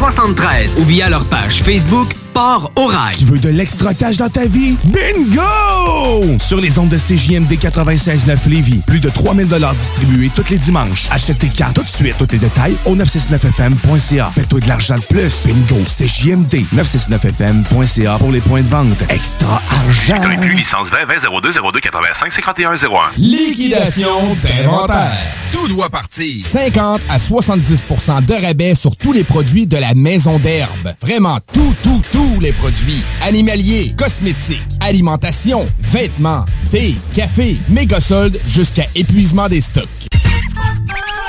73 0.00 0.76
ou 0.78 0.84
via 0.84 1.10
leur 1.10 1.26
page 1.26 1.62
Facebook 1.62 2.14
Port 2.32 2.72
au 2.76 2.86
rail. 2.86 3.14
Tu 3.18 3.26
veux 3.26 3.38
de 3.38 3.50
l'extra 3.50 3.92
cash 3.92 4.16
dans 4.16 4.30
ta 4.30 4.46
vie? 4.46 4.74
Bingo! 4.84 6.38
Sur 6.38 6.58
les 6.58 6.78
ondes 6.78 6.88
de 6.88 6.96
CJMD 6.96 7.52
96.9 7.52 8.48
Lévis, 8.48 8.80
plus 8.86 9.00
de 9.00 9.10
3000 9.10 9.46
distribués 9.78 10.30
tous 10.34 10.48
les 10.48 10.56
dimanches. 10.56 11.06
Achète 11.10 11.40
tes 11.40 11.50
cartes 11.50 11.74
tout 11.74 11.82
de 11.82 11.88
suite. 11.88 12.14
Tous 12.16 12.32
les 12.32 12.38
détails 12.38 12.76
au 12.86 12.96
969FM.ca. 12.96 14.30
Fais-toi 14.32 14.60
de 14.60 14.68
l'argent 14.68 14.96
de 14.96 15.02
plus. 15.02 15.46
Bingo! 15.46 15.82
CJMD 15.84 16.64
969FM.ca 16.74 18.16
pour 18.16 18.32
les 18.32 18.40
points 18.40 18.62
de 18.62 18.68
vente. 18.68 19.02
Extra 19.10 19.60
argent! 19.70 20.22
plus 20.40 20.54
licence 20.54 20.88
20 20.90 21.06
20 21.08 21.40
02 21.42 21.52
02 21.52 21.80
85 21.80 22.32
51 22.32 22.70
01. 22.72 22.78
Liquidation 23.18 24.34
d'inventaire. 24.42 25.12
Tout 25.60 25.68
doit 25.68 25.90
partir. 25.90 26.42
50 26.42 27.02
à 27.10 27.18
70% 27.18 28.24
de 28.24 28.32
rabais 28.32 28.74
sur 28.74 28.96
tous 28.96 29.12
les 29.12 29.24
produits 29.24 29.66
de 29.66 29.76
la 29.76 29.94
maison 29.94 30.38
d'herbe. 30.38 30.94
Vraiment 31.02 31.38
tout, 31.52 31.74
tout, 31.82 32.02
tous 32.12 32.40
les 32.40 32.52
produits. 32.52 33.02
Animaliers, 33.20 33.94
cosmétiques, 33.94 34.62
alimentation, 34.80 35.66
vêtements, 35.78 36.46
thé, 36.70 36.94
café, 37.14 37.58
méga 37.68 38.00
soldes 38.00 38.40
jusqu'à 38.46 38.84
épuisement 38.94 39.48
des 39.48 39.60
stocks. 39.60 40.08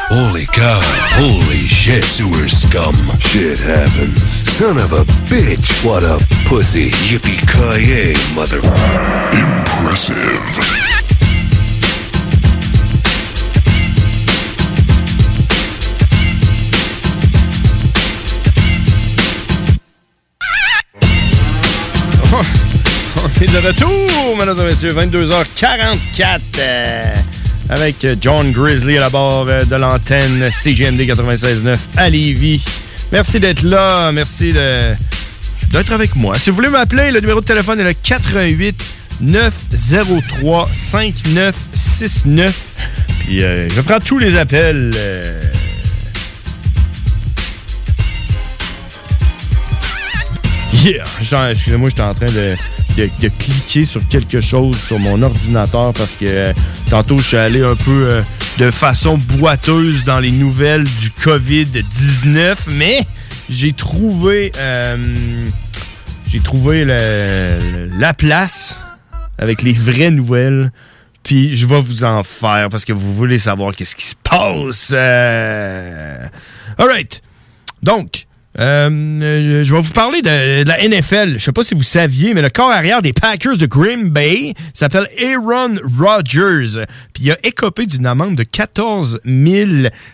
Holy 0.09 0.45
cow. 0.45 0.79
Holy 1.19 1.67
shit. 1.67 2.05
Sewer 2.05 2.47
scum. 2.47 2.95
Shit 3.19 3.59
happened. 3.59 4.17
Son 4.43 4.77
of 4.77 4.93
a 4.93 5.03
bitch. 5.29 5.84
What 5.84 6.03
a 6.05 6.19
pussy. 6.47 6.91
Yippee-ki-yay, 7.09 8.15
mother... 8.34 8.61
Impressive. 9.34 11.11
De 23.47 23.57
retour, 23.67 24.37
mesdames 24.37 24.59
et 24.61 24.63
messieurs, 24.65 24.93
22h44 24.93 26.39
euh, 26.59 27.13
avec 27.69 28.05
John 28.21 28.51
Grizzly 28.51 28.97
à 28.97 29.01
la 29.01 29.09
barre 29.09 29.45
euh, 29.47 29.63
de 29.65 29.75
l'antenne 29.75 30.49
CGMD 30.51 31.01
96.9 31.01 31.77
à 31.97 32.09
Lévis. 32.09 32.63
Merci 33.11 33.39
d'être 33.39 33.63
là, 33.63 34.11
merci 34.11 34.53
de- 34.53 34.93
d'être 35.71 35.91
avec 35.91 36.15
moi. 36.15 36.37
Si 36.37 36.49
vous 36.51 36.55
voulez 36.57 36.69
m'appeler, 36.69 37.11
le 37.11 37.19
numéro 37.19 37.41
de 37.41 37.45
téléphone 37.45 37.79
est 37.79 37.83
le 37.83 37.93
88 37.93 38.83
903 39.21 40.69
5969. 40.71 42.55
Puis 43.19 43.43
euh, 43.43 43.67
je 43.69 43.81
prends 43.81 43.99
tous 43.99 44.19
les 44.19 44.37
appels. 44.37 44.95
Yeah! 50.73 51.03
Excusez-moi, 51.51 51.89
j'étais 51.89 52.01
en 52.01 52.13
train 52.13 52.31
de, 52.31 52.55
de- 52.97 53.09
de 53.19 53.27
cliquer 53.39 53.85
sur 53.85 54.05
quelque 54.07 54.41
chose 54.41 54.77
sur 54.79 54.99
mon 54.99 55.21
ordinateur 55.21 55.93
parce 55.93 56.15
que 56.15 56.25
euh, 56.27 56.53
tantôt, 56.89 57.17
je 57.17 57.23
suis 57.27 57.37
allé 57.37 57.63
un 57.63 57.75
peu 57.75 58.07
euh, 58.09 58.21
de 58.57 58.69
façon 58.71 59.17
boiteuse 59.17 60.03
dans 60.03 60.19
les 60.19 60.31
nouvelles 60.31 60.83
du 60.83 61.09
COVID-19, 61.09 62.55
mais 62.71 63.05
j'ai 63.49 63.73
trouvé, 63.73 64.51
euh, 64.57 65.45
j'ai 66.27 66.39
trouvé 66.39 66.85
la 66.85 68.13
place 68.13 68.79
avec 69.37 69.61
les 69.61 69.73
vraies 69.73 70.11
nouvelles. 70.11 70.71
Puis 71.23 71.55
je 71.55 71.67
vais 71.67 71.79
vous 71.79 72.03
en 72.03 72.23
faire 72.23 72.69
parce 72.69 72.83
que 72.83 72.93
vous 72.93 73.13
voulez 73.13 73.37
savoir 73.37 73.75
qu'est-ce 73.75 73.95
qui 73.95 74.05
se 74.05 74.15
passe. 74.23 74.89
Euh... 74.91 76.15
All 76.79 76.87
right. 76.87 77.21
Donc, 77.83 78.25
euh, 78.60 78.89
euh, 78.89 79.64
je 79.64 79.74
vais 79.74 79.82
vous 79.82 79.93
parler 79.93 80.22
de, 80.22 80.68
la 80.68 80.88
NFL. 80.88 81.36
Je 81.36 81.39
sais 81.39 81.52
pas 81.54 81.64
si 81.64 81.74
vous 81.74 81.84
saviez, 81.84 82.34
mais 82.34 82.41
le 82.41 82.49
corps 82.49 82.72
arrière 82.72 83.02
des 83.02 83.14
Packers 83.14 83.58
de 83.58 83.66
Green 83.66 84.10
Bay 84.10 84.54
s'appelle 84.74 85.08
Aaron 85.20 85.76
Rodgers. 85.99 86.86
Puis 87.14 87.24
il 87.24 87.32
a 87.32 87.38
écopé 87.43 87.86
d'une 87.86 88.06
amende 88.06 88.36
de 88.36 88.43
14 88.43 89.22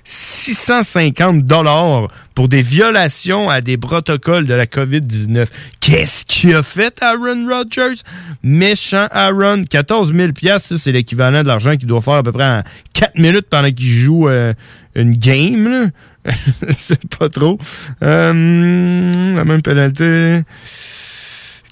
650 0.04 1.46
dollars 1.46 2.10
pour 2.36 2.48
des 2.48 2.62
violations 2.62 3.50
à 3.50 3.62
des 3.62 3.78
protocoles 3.78 4.46
de 4.46 4.54
la 4.54 4.68
COVID-19. 4.68 5.48
Qu'est-ce 5.80 6.24
qu'il 6.26 6.54
a 6.54 6.62
fait, 6.62 7.02
Aaron 7.02 7.48
Rodgers? 7.48 8.02
Méchant 8.44 9.08
Aaron. 9.12 9.64
14 9.68 10.14
000 10.14 10.32
piastres, 10.34 10.78
c'est 10.78 10.92
l'équivalent 10.92 11.42
de 11.42 11.48
l'argent 11.48 11.76
qu'il 11.76 11.88
doit 11.88 12.02
faire 12.02 12.16
à 12.16 12.24
peu 12.24 12.32
près 12.32 12.48
en 12.48 12.62
4 12.94 13.18
minutes 13.18 13.48
pendant 13.50 13.72
qu'il 13.72 13.88
joue 13.88 14.30
euh, 14.30 14.54
une 14.96 15.16
game. 15.16 15.68
là. 15.68 15.88
c'est 16.80 17.08
pas 17.18 17.30
trop. 17.30 17.58
Euh, 18.04 19.34
la 19.36 19.44
même 19.46 19.62
pénalité. 19.62 20.42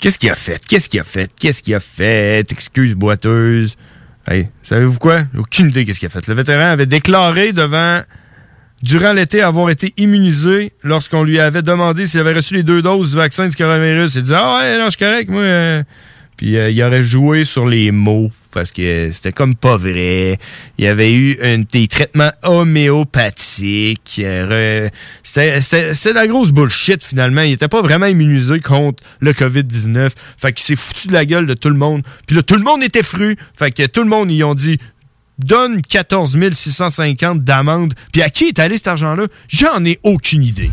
Qu'est-ce 0.01 0.17
qu'il 0.17 0.29
a 0.29 0.35
fait? 0.35 0.61
Qu'est-ce 0.67 0.89
qu'il 0.89 0.99
a 0.99 1.03
fait? 1.03 1.31
Qu'est-ce 1.39 1.61
qu'il 1.63 1.73
a 1.75 1.79
fait? 1.79 2.51
Excuse 2.51 2.93
boiteuse. 2.93 3.75
Hey, 4.27 4.49
savez-vous 4.63 4.97
quoi? 4.99 5.23
Aucune 5.37 5.69
idée 5.69 5.85
qu'est-ce 5.85 5.99
qu'il 5.99 6.07
a 6.07 6.09
fait. 6.09 6.27
Le 6.27 6.33
vétéran 6.33 6.65
avait 6.71 6.85
déclaré 6.85 7.53
devant 7.53 8.01
durant 8.83 9.13
l'été 9.13 9.41
avoir 9.41 9.69
été 9.69 9.93
immunisé 9.97 10.71
lorsqu'on 10.83 11.23
lui 11.23 11.39
avait 11.39 11.61
demandé 11.61 12.05
s'il 12.05 12.19
avait 12.19 12.33
reçu 12.33 12.55
les 12.55 12.63
deux 12.63 12.81
doses 12.81 13.11
du 13.11 13.15
vaccin 13.17 13.47
du 13.47 13.55
coronavirus. 13.55 14.15
Il 14.15 14.21
disait 14.23 14.35
Ah 14.37 14.57
ouais, 14.57 14.77
non, 14.77 14.85
je 14.85 14.89
suis 14.91 14.99
correct, 14.99 15.29
moi. 15.29 15.41
euh. 15.41 15.83
Puis 16.38 16.57
euh, 16.57 16.69
il 16.69 16.83
aurait 16.83 17.01
joué 17.01 17.45
sur 17.45 17.65
les 17.67 17.91
mots 17.91 18.31
parce 18.51 18.71
que 18.71 19.09
c'était 19.11 19.31
comme 19.31 19.55
pas 19.55 19.77
vrai. 19.77 20.38
Il 20.77 20.86
y 20.86 20.88
avait 20.88 21.13
eu 21.13 21.38
un, 21.41 21.59
des 21.59 21.88
traitements 21.88 22.31
homéopathiques. 22.43 24.21
euh, 24.23 24.89
C'était 25.23 25.59
de 25.59 26.13
la 26.15 26.27
grosse 26.27 26.51
bullshit 26.51 27.03
finalement. 27.03 27.41
Il 27.41 27.53
était 27.53 27.67
pas 27.67 27.81
vraiment 27.81 28.05
immunisé 28.05 28.59
contre 28.59 29.03
le 29.19 29.33
COVID-19. 29.33 30.11
Fait 30.38 30.51
qu'il 30.53 30.65
s'est 30.65 30.75
foutu 30.75 31.07
de 31.07 31.13
la 31.13 31.25
gueule 31.25 31.47
de 31.47 31.53
tout 31.53 31.69
le 31.69 31.75
monde. 31.75 32.03
Puis 32.27 32.36
là, 32.36 32.43
tout 32.43 32.55
le 32.55 32.63
monde 32.63 32.83
était 32.83 33.03
fru. 33.03 33.38
Fait 33.57 33.71
que 33.71 33.86
tout 33.86 34.03
le 34.03 34.09
monde, 34.09 34.31
ils 34.31 34.43
ont 34.43 34.55
dit 34.55 34.77
donne 35.38 35.81
14 35.81 36.38
650 36.53 37.43
d'amende. 37.43 37.93
Puis 38.13 38.21
à 38.21 38.29
qui 38.29 38.45
est 38.45 38.59
allé 38.59 38.77
cet 38.77 38.88
argent-là? 38.88 39.27
J'en 39.49 39.83
ai 39.83 39.99
aucune 40.03 40.43
idée. 40.43 40.71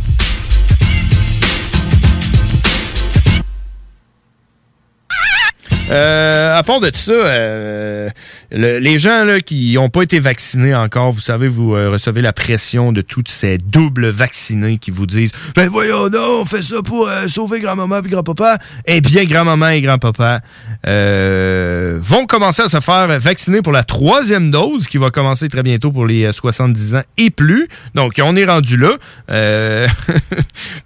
Euh, 5.91 6.57
à 6.57 6.63
part 6.63 6.81
de 6.81 6.91
ça, 6.95 7.13
euh, 7.13 8.09
le- 8.51 8.79
les 8.79 8.99
gens 8.99 9.25
là, 9.25 9.41
qui 9.41 9.75
n'ont 9.75 9.89
pas 9.91 10.03
été 10.03 10.21
vaccinés 10.21 10.75
encore, 10.75 11.11
vous 11.11 11.21
savez, 11.21 11.49
vous 11.49 11.75
euh, 11.75 11.91
recevez 11.91 12.23
la 12.23 12.33
pression 12.33 12.93
de 12.93 13.01
toutes 13.03 13.29
ces 13.29 13.59
doubles 13.59 14.09
vaccinés 14.09 14.79
qui 14.79 14.91
vous 14.91 15.07
disent 15.07 15.33
Ben 15.55 15.69
voyons 15.69 16.09
donc, 16.09 16.43
on 16.43 16.45
fait 16.47 16.63
ça 16.63 16.83
pour 16.83 17.09
euh, 17.09 17.27
sauver 17.29 17.61
grand-maman 17.61 17.99
et 18.03 18.09
grand-papa. 18.09 18.59
Eh 18.87 19.01
bien, 19.01 19.25
grand-maman 19.25 19.69
et 19.71 19.81
grand-papa 19.83 20.41
vont 20.85 22.27
commencer 22.27 22.63
à 22.63 22.69
se 22.69 22.81
faire 22.81 23.19
vacciner 23.19 23.61
pour 23.61 23.73
la 23.73 23.85
troisième 23.85 24.51
dose 24.51 24.87
qui 24.87 24.99
va 24.99 25.11
commencer 25.11 25.49
très 25.49 25.63
bientôt 25.63 25.91
pour 25.91 26.07
les 26.07 26.25
euh, 26.27 26.33
70 26.33 26.95
ans 26.95 27.03
et 27.19 27.31
plus. 27.31 27.69
Donc, 27.95 28.15
on 28.23 28.35
est 28.37 28.45
rendu 28.47 28.77
là. 28.79 28.93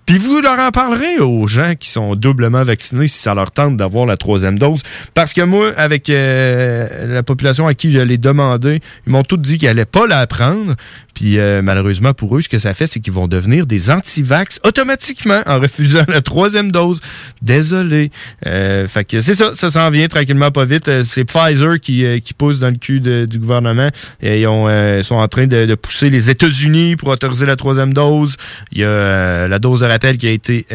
Puis 0.07 0.18
vous 0.18 0.40
leur 0.40 0.59
en 0.59 0.70
parlerez 0.70 1.18
aux 1.18 1.47
gens 1.47 1.74
qui 1.78 1.90
sont 1.90 2.14
doublement 2.16 2.62
vaccinés 2.62 3.09
si 3.09 3.18
ça 3.18 3.34
leur 3.34 3.51
tente 3.51 3.76
d'avoir 3.76 4.07
la 4.07 4.16
troisième 4.16 4.59
dose. 4.59 4.82
Parce 5.14 5.32
que 5.32 5.43
moi, 5.43 5.72
avec 5.76 6.11
euh, 6.11 7.14
la 7.14 7.22
population 7.22 7.66
à 7.66 7.74
qui 7.74 7.91
je 7.91 7.99
l'ai 7.99 8.18
demandé, 8.18 8.80
ils 9.07 9.12
m'ont 9.12 9.22
tous 9.22 9.37
dit 9.37 9.59
qu'ils 9.59 9.68
n'allaient 9.68 9.84
pas 9.84 10.07
la 10.07 10.26
prendre. 10.26 10.74
Puis 11.14 11.39
euh, 11.39 11.62
malheureusement 11.62 12.12
pour 12.12 12.37
eux, 12.37 12.43
ce 12.43 12.49
que 12.49 12.59
ça 12.59 12.74
fait, 12.74 12.87
c'est 12.87 13.01
qu'ils 13.01 13.12
vont 13.12 13.26
devenir 13.26 13.66
des 13.66 13.91
anti-vax 13.91 14.61
automatiquement 14.64 15.43
en 15.47 15.59
refusant 15.59 16.05
la 16.09 16.20
troisième 16.20 16.70
dose. 16.70 17.01
Désolé. 17.41 18.11
Euh, 18.47 18.87
fait 18.87 19.05
que 19.05 19.20
c'est 19.20 19.34
ça, 19.34 19.53
ça 19.55 19.70
s'en 19.70 19.89
vient 19.91 20.09
tranquillement 20.09 20.51
pas 20.51 20.64
vite. 20.64 20.89
Euh, 20.89 21.03
C'est 21.05 21.24
Pfizer 21.24 21.80
qui, 21.80 22.05
euh, 22.05 22.18
qui 22.18 22.34
pousse 22.34 22.59
dans 22.61 22.68
le 22.68 22.76
cul 22.76 23.01
du 23.01 23.39
gouvernement. 23.39 23.89
Et 24.20 24.43
ils 24.43 24.47
ont, 24.47 24.68
euh, 24.68 25.03
sont 25.03 25.16
en 25.16 25.28
train 25.28 25.47
de, 25.47 25.64
de 25.64 25.74
pousser 25.74 26.11
les 26.11 26.28
États-Unis 26.28 26.97
pour 26.97 27.09
autoriser 27.09 27.47
la 27.47 27.57
troisième 27.57 27.95
dose. 27.95 28.37
Il 28.72 28.80
y 28.80 28.84
a 28.84 29.49
la 29.49 29.59
dose 29.59 29.80
de 29.80 29.87
rappel 29.87 30.18
qui 30.18 30.28
a 30.28 30.30
été 30.30 30.66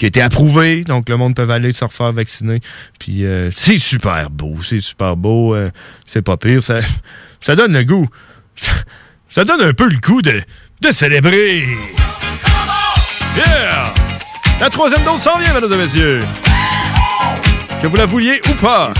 qui 0.00 0.06
a 0.06 0.08
été 0.08 0.22
approuvée, 0.22 0.82
donc 0.82 1.10
le 1.10 1.18
monde 1.18 1.34
peut 1.34 1.46
aller 1.50 1.72
se 1.72 1.84
refaire 1.84 2.10
vacciner. 2.10 2.60
Puis 2.98 3.26
euh, 3.26 3.50
c'est 3.54 3.76
super 3.76 4.30
beau, 4.30 4.56
c'est 4.64 4.80
super 4.80 5.14
beau, 5.14 5.54
euh, 5.54 5.70
c'est 6.06 6.22
pas 6.22 6.38
pire, 6.38 6.62
ça, 6.62 6.78
ça 7.42 7.54
donne 7.54 7.74
le 7.74 7.84
goût. 7.84 8.08
Ça, 8.56 8.72
ça 9.28 9.44
donne 9.44 9.60
un 9.60 9.74
peu 9.74 9.86
le 9.86 9.98
goût 9.98 10.22
de, 10.22 10.40
de 10.80 10.90
célébrer. 10.90 11.64
Yeah! 13.36 13.92
La 14.58 14.70
troisième 14.70 15.04
dose 15.04 15.20
s'en 15.20 15.38
vient, 15.38 15.52
mesdames 15.52 15.74
et 15.74 15.76
messieurs. 15.76 16.20
Que 17.82 17.86
vous 17.86 17.96
la 17.96 18.06
vouliez 18.06 18.40
ou 18.48 18.54
pas. 18.54 18.94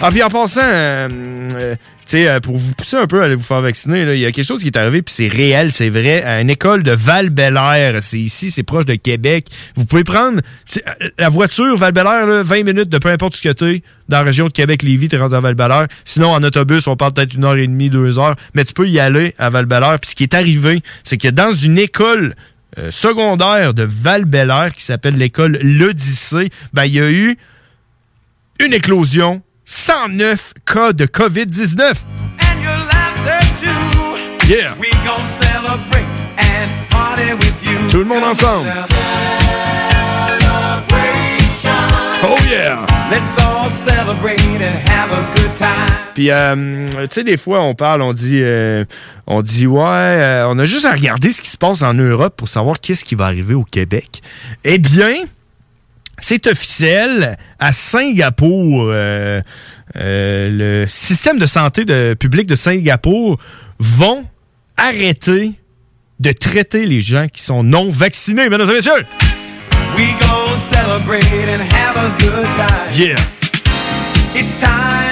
Ah, 0.00 0.08
puis 0.10 0.22
en 0.22 0.30
passant, 0.30 0.60
euh, 0.62 1.35
euh, 1.56 1.74
euh, 2.14 2.40
pour 2.40 2.56
vous 2.56 2.72
pousser 2.72 2.96
un 2.96 3.06
peu 3.06 3.20
à 3.20 3.24
aller 3.24 3.34
vous 3.34 3.42
faire 3.42 3.60
vacciner, 3.60 4.02
il 4.14 4.18
y 4.18 4.26
a 4.26 4.32
quelque 4.32 4.44
chose 4.44 4.60
qui 4.60 4.68
est 4.68 4.76
arrivé, 4.76 5.02
puis 5.02 5.14
c'est 5.14 5.28
réel, 5.28 5.72
c'est 5.72 5.88
vrai, 5.88 6.22
à 6.22 6.40
une 6.40 6.50
école 6.50 6.82
de 6.82 6.92
val 6.92 7.30
C'est 8.00 8.18
ici, 8.18 8.50
c'est 8.50 8.62
proche 8.62 8.84
de 8.84 8.94
Québec. 8.94 9.46
Vous 9.74 9.84
pouvez 9.84 10.04
prendre 10.04 10.40
euh, 10.76 11.08
la 11.18 11.28
voiture 11.28 11.76
val 11.76 11.92
20 11.94 12.64
minutes 12.64 12.88
de 12.88 12.98
peu 12.98 13.08
importe 13.08 13.36
ce 13.36 13.42
que 13.42 13.52
t'es, 13.52 13.82
dans 14.08 14.18
la 14.18 14.22
région 14.22 14.46
de 14.46 14.52
Québec-Lévis, 14.52 15.08
t'es 15.08 15.16
rendu 15.16 15.34
à 15.34 15.40
val 15.40 15.88
Sinon, 16.04 16.30
en 16.32 16.42
autobus, 16.42 16.86
on 16.86 16.96
parle 16.96 17.12
peut-être 17.12 17.34
une 17.34 17.44
heure 17.44 17.56
et 17.56 17.66
demie, 17.66 17.90
deux 17.90 18.18
heures, 18.18 18.36
mais 18.54 18.64
tu 18.64 18.72
peux 18.72 18.88
y 18.88 19.00
aller 19.00 19.34
à 19.38 19.50
val 19.50 19.66
Puis 20.00 20.10
ce 20.10 20.14
qui 20.14 20.22
est 20.22 20.34
arrivé, 20.34 20.82
c'est 21.02 21.18
que 21.18 21.28
dans 21.28 21.52
une 21.52 21.78
école 21.78 22.34
euh, 22.78 22.90
secondaire 22.90 23.72
de 23.72 23.84
val 23.84 24.26
qui 24.76 24.84
s'appelle 24.84 25.16
l'école 25.16 25.58
L'Odyssée, 25.62 26.50
ben, 26.72 26.84
il 26.84 26.94
y 26.94 27.00
a 27.00 27.10
eu 27.10 27.36
une 28.60 28.74
éclosion 28.74 29.42
109 29.66 30.54
cas 30.64 30.92
de 30.92 31.06
COVID-19. 31.06 31.94
Yeah. 34.48 34.74
Tout 37.90 37.98
le 37.98 38.04
monde 38.04 38.22
ensemble. 38.22 38.68
Oh 42.22 42.36
yeah. 42.48 42.86
Let's 43.10 43.44
all 43.44 43.68
celebrate 43.86 44.40
and 44.40 44.88
have 44.88 45.12
a 45.12 45.34
good 45.34 45.54
time. 45.56 45.96
Puis, 46.14 46.30
euh, 46.30 46.86
tu 47.02 47.08
sais, 47.10 47.24
des 47.24 47.36
fois, 47.36 47.60
on 47.60 47.74
parle, 47.74 48.00
on 48.02 48.14
dit, 48.14 48.40
euh, 48.42 48.84
on 49.26 49.42
dit, 49.42 49.66
ouais, 49.66 49.82
euh, 49.82 50.48
on 50.48 50.58
a 50.58 50.64
juste 50.64 50.86
à 50.86 50.92
regarder 50.92 51.30
ce 51.30 51.42
qui 51.42 51.50
se 51.50 51.58
passe 51.58 51.82
en 51.82 51.92
Europe 51.92 52.36
pour 52.36 52.48
savoir 52.48 52.80
qu'est-ce 52.80 53.04
qui 53.04 53.14
va 53.14 53.26
arriver 53.26 53.52
au 53.52 53.64
Québec. 53.64 54.22
Eh 54.64 54.78
bien, 54.78 55.12
c'est 56.18 56.46
officiel, 56.46 57.38
à 57.58 57.72
Singapour, 57.72 58.88
euh, 58.90 59.40
euh, 59.96 60.48
le 60.50 60.86
système 60.88 61.38
de 61.38 61.46
santé 61.46 61.84
de, 61.84 62.14
public 62.18 62.46
de 62.46 62.54
Singapour 62.54 63.38
vont 63.78 64.24
arrêter 64.76 65.52
de 66.20 66.32
traiter 66.32 66.86
les 66.86 67.00
gens 67.00 67.26
qui 67.28 67.42
sont 67.42 67.62
non 67.62 67.90
vaccinés, 67.90 68.48
mesdames 68.48 68.70
et 68.70 68.74
messieurs. 68.74 69.04
We 69.96 70.06
celebrate 70.58 71.48
and 71.48 71.62
have 71.62 71.96
a 71.96 72.10
good 72.18 72.44
time. 72.54 72.92
Yeah. 72.94 73.16
It's 74.34 74.60
time 74.60 74.70
ah 74.70 75.05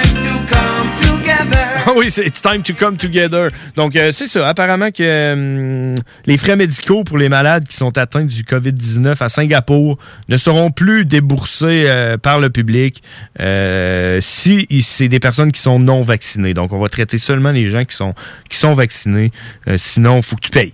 oui, 1.95 2.09
c'est 2.09 2.25
It's 2.25 2.41
time 2.41 2.63
to 2.63 2.73
come 2.73 2.97
together. 2.97 3.49
Donc, 3.75 3.95
euh, 3.95 4.11
c'est 4.11 4.27
ça. 4.27 4.47
Apparemment 4.47 4.91
que 4.91 5.33
hum, 5.33 5.95
les 6.25 6.37
frais 6.37 6.55
médicaux 6.55 7.03
pour 7.03 7.17
les 7.17 7.29
malades 7.29 7.67
qui 7.67 7.75
sont 7.75 7.97
atteints 7.97 8.25
du 8.25 8.43
COVID-19 8.43 9.23
à 9.23 9.29
Singapour 9.29 9.97
ne 10.27 10.37
seront 10.37 10.71
plus 10.71 11.05
déboursés 11.05 11.85
euh, 11.87 12.17
par 12.17 12.39
le 12.39 12.49
public 12.49 13.03
euh, 13.39 14.19
si 14.21 14.65
c'est 14.81 15.07
des 15.07 15.19
personnes 15.19 15.51
qui 15.51 15.61
sont 15.61 15.79
non 15.79 16.01
vaccinées. 16.01 16.53
Donc, 16.53 16.73
on 16.73 16.79
va 16.79 16.89
traiter 16.89 17.17
seulement 17.17 17.51
les 17.51 17.69
gens 17.69 17.85
qui 17.85 17.95
sont, 17.95 18.13
qui 18.49 18.57
sont 18.57 18.73
vaccinés. 18.73 19.31
sinon, 19.77 20.21
faut 20.21 20.35
que 20.35 20.41
tu 20.41 20.51
payes. 20.51 20.73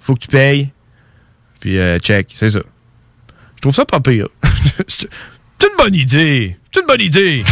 faut 0.00 0.14
que 0.14 0.20
tu 0.20 0.28
payes. 0.28 0.70
Puis, 1.60 1.78
check. 2.00 2.32
C'est 2.34 2.50
ça. 2.50 2.60
Je 3.56 3.60
trouve 3.60 3.74
ça 3.74 3.84
pas 3.86 4.00
pire. 4.00 4.28
c'est 4.88 5.08
une 5.62 5.76
bonne 5.78 5.94
idée. 5.94 6.58
C'est 6.72 6.80
une 6.80 6.86
bonne 6.86 7.00
idée. 7.00 7.44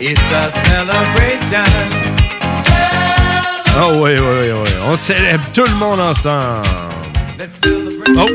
It's 0.00 0.20
a 0.32 0.50
celebration. 0.50 1.64
Oh 3.76 4.02
oui, 4.02 4.12
oui, 4.18 4.52
oui, 4.52 4.70
On 4.86 4.96
célèbre 4.96 5.44
tout 5.54 5.64
le 5.64 5.74
monde 5.76 6.00
ensemble. 6.00 6.66
Oh! 8.16 8.26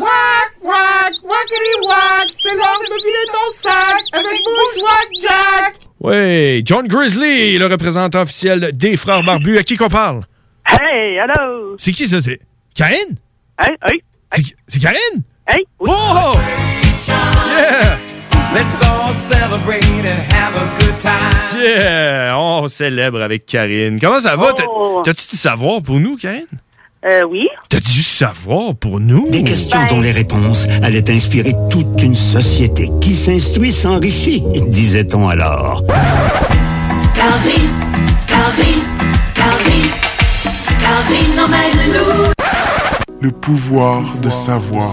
Wack, 0.00 0.50
wack, 0.62 1.12
wackity 1.24 1.74
wack, 1.82 2.28
c'est 2.28 2.54
l'heure 2.54 2.78
de 2.80 2.92
me 2.92 2.96
vider 2.96 3.26
ton 3.32 3.52
sac 3.52 4.02
avec 4.12 4.40
Bushwack 4.44 5.08
Jack. 5.20 5.74
Oui, 6.00 6.62
John 6.64 6.86
Grizzly, 6.86 7.58
le 7.58 7.66
représentant 7.66 8.22
officiel 8.22 8.70
des 8.72 8.96
Frères 8.96 9.22
Barbus. 9.22 9.58
À 9.58 9.62
qui 9.62 9.76
qu'on 9.76 9.88
parle? 9.88 10.22
Hey, 10.66 11.16
hello! 11.16 11.76
C'est 11.78 11.92
qui 11.92 12.06
ça? 12.08 12.20
C'est? 12.20 12.40
Karine? 12.74 13.16
Hey, 13.58 13.74
hey! 13.86 14.02
C'est 14.68 14.80
Karine? 14.80 15.22
Hey! 15.46 15.64
Oh! 15.78 16.34
Yeah! 17.48 17.96
Let's 18.56 18.88
all 18.88 19.12
celebrate 19.30 19.84
and 19.84 20.32
have 20.32 20.56
a 20.56 20.64
good 20.78 20.98
time. 20.98 21.62
Yeah! 21.62 22.38
On 22.38 22.68
célèbre 22.68 23.20
avec 23.20 23.44
Karine. 23.44 24.00
Comment 24.00 24.18
ça 24.18 24.34
va? 24.34 24.54
Oh. 24.66 25.02
T'as-tu 25.04 25.28
du 25.28 25.36
savoir 25.36 25.82
pour 25.82 26.00
nous, 26.00 26.16
Karine? 26.16 26.46
Euh, 27.04 27.24
oui. 27.30 27.46
T'as 27.68 27.80
du 27.80 28.02
savoir 28.02 28.74
pour 28.74 28.98
nous? 28.98 29.28
Des 29.28 29.44
questions 29.44 29.78
dont 29.90 30.00
les 30.00 30.10
réponses 30.10 30.66
allaient 30.82 31.10
inspirer 31.10 31.52
toute 31.68 32.02
une 32.02 32.14
société 32.14 32.88
qui 33.02 33.14
s'instruit 33.14 33.72
s'enrichit, 33.72 34.42
disait-on 34.68 35.28
alors. 35.28 35.82
Calvin, 37.14 37.62
Calvin, 38.26 38.80
Calvin, 39.34 39.90
Calvin 40.80 41.44
emmène-nous. 41.44 42.55
Le 43.22 43.30
pouvoir 43.30 44.02
de 44.22 44.28
savoir. 44.28 44.86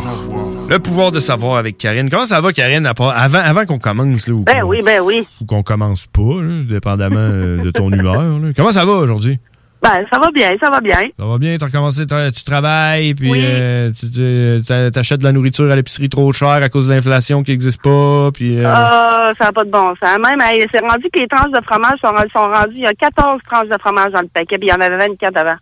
Le 0.70 0.80
pouvoir 0.80 1.12
de 1.12 1.20
savoir 1.20 1.58
avec 1.58 1.78
Karine. 1.78 2.10
Comment 2.10 2.26
ça 2.26 2.40
va, 2.42 2.54
Karine, 2.54 2.86
avant, 2.88 3.10
avant 3.40 3.66
qu'on 3.66 3.80
commence? 3.80 4.28
Là, 4.28 4.34
ou 4.34 4.44
ben 4.44 4.64
oui, 4.64 4.82
ben 4.84 5.02
oui. 5.02 5.28
Ou 5.42 5.46
qu'on 5.46 5.62
commence 5.62 6.08
pas, 6.08 6.22
dépendamment 6.70 7.16
euh, 7.20 7.62
de 7.64 7.72
ton 7.72 7.92
humeur. 7.92 8.24
Comment 8.56 8.72
ça 8.72 8.86
va 8.86 8.94
aujourd'hui? 8.94 9.40
Ben, 9.82 10.06
ça 10.12 10.18
va 10.18 10.30
bien, 10.34 10.52
ça 10.64 10.70
va 10.70 10.80
bien. 10.80 11.02
Ça 11.20 11.26
va 11.26 11.38
bien, 11.38 11.58
t'as 11.58 11.66
recommencé, 11.66 12.06
tu 12.06 12.44
travailles, 12.46 13.14
puis 13.16 13.30
Oui. 13.30 13.42
euh, 13.44 13.92
tu 13.92 14.92
t'achètes 14.94 15.20
de 15.20 15.26
la 15.26 15.34
nourriture 15.34 15.70
à 15.70 15.76
l'épicerie 15.76 16.08
trop 16.08 16.32
chère 16.32 16.48
à 16.64 16.70
cause 16.70 16.88
de 16.88 16.94
l'inflation 16.94 17.44
qui 17.44 17.52
n'existe 17.52 17.82
pas, 17.82 18.30
puis... 18.34 18.58
euh, 18.60 18.64
Ah, 18.74 19.34
ça 19.38 19.46
n'a 19.46 19.52
pas 19.52 19.66
de 19.66 19.70
bon 19.72 19.94
sens. 20.02 20.18
Même, 20.26 20.40
c'est 20.72 20.80
rendu 20.80 21.10
que 21.14 21.20
les 21.20 21.28
tranches 21.28 21.52
de 21.52 21.60
fromage 21.66 22.00
sont, 22.02 22.16
sont 22.32 22.48
rendues. 22.50 22.76
Il 22.76 22.84
y 22.84 22.86
a 22.86 22.94
14 22.94 23.42
tranches 23.46 23.68
de 23.68 23.78
fromage 23.82 24.14
dans 24.14 24.22
le 24.22 24.30
paquet, 24.34 24.58
puis 24.58 24.70
il 24.70 24.72
y 24.72 24.74
en 24.74 24.80
avait 24.80 24.98
24 24.98 25.36
avant. 25.38 25.56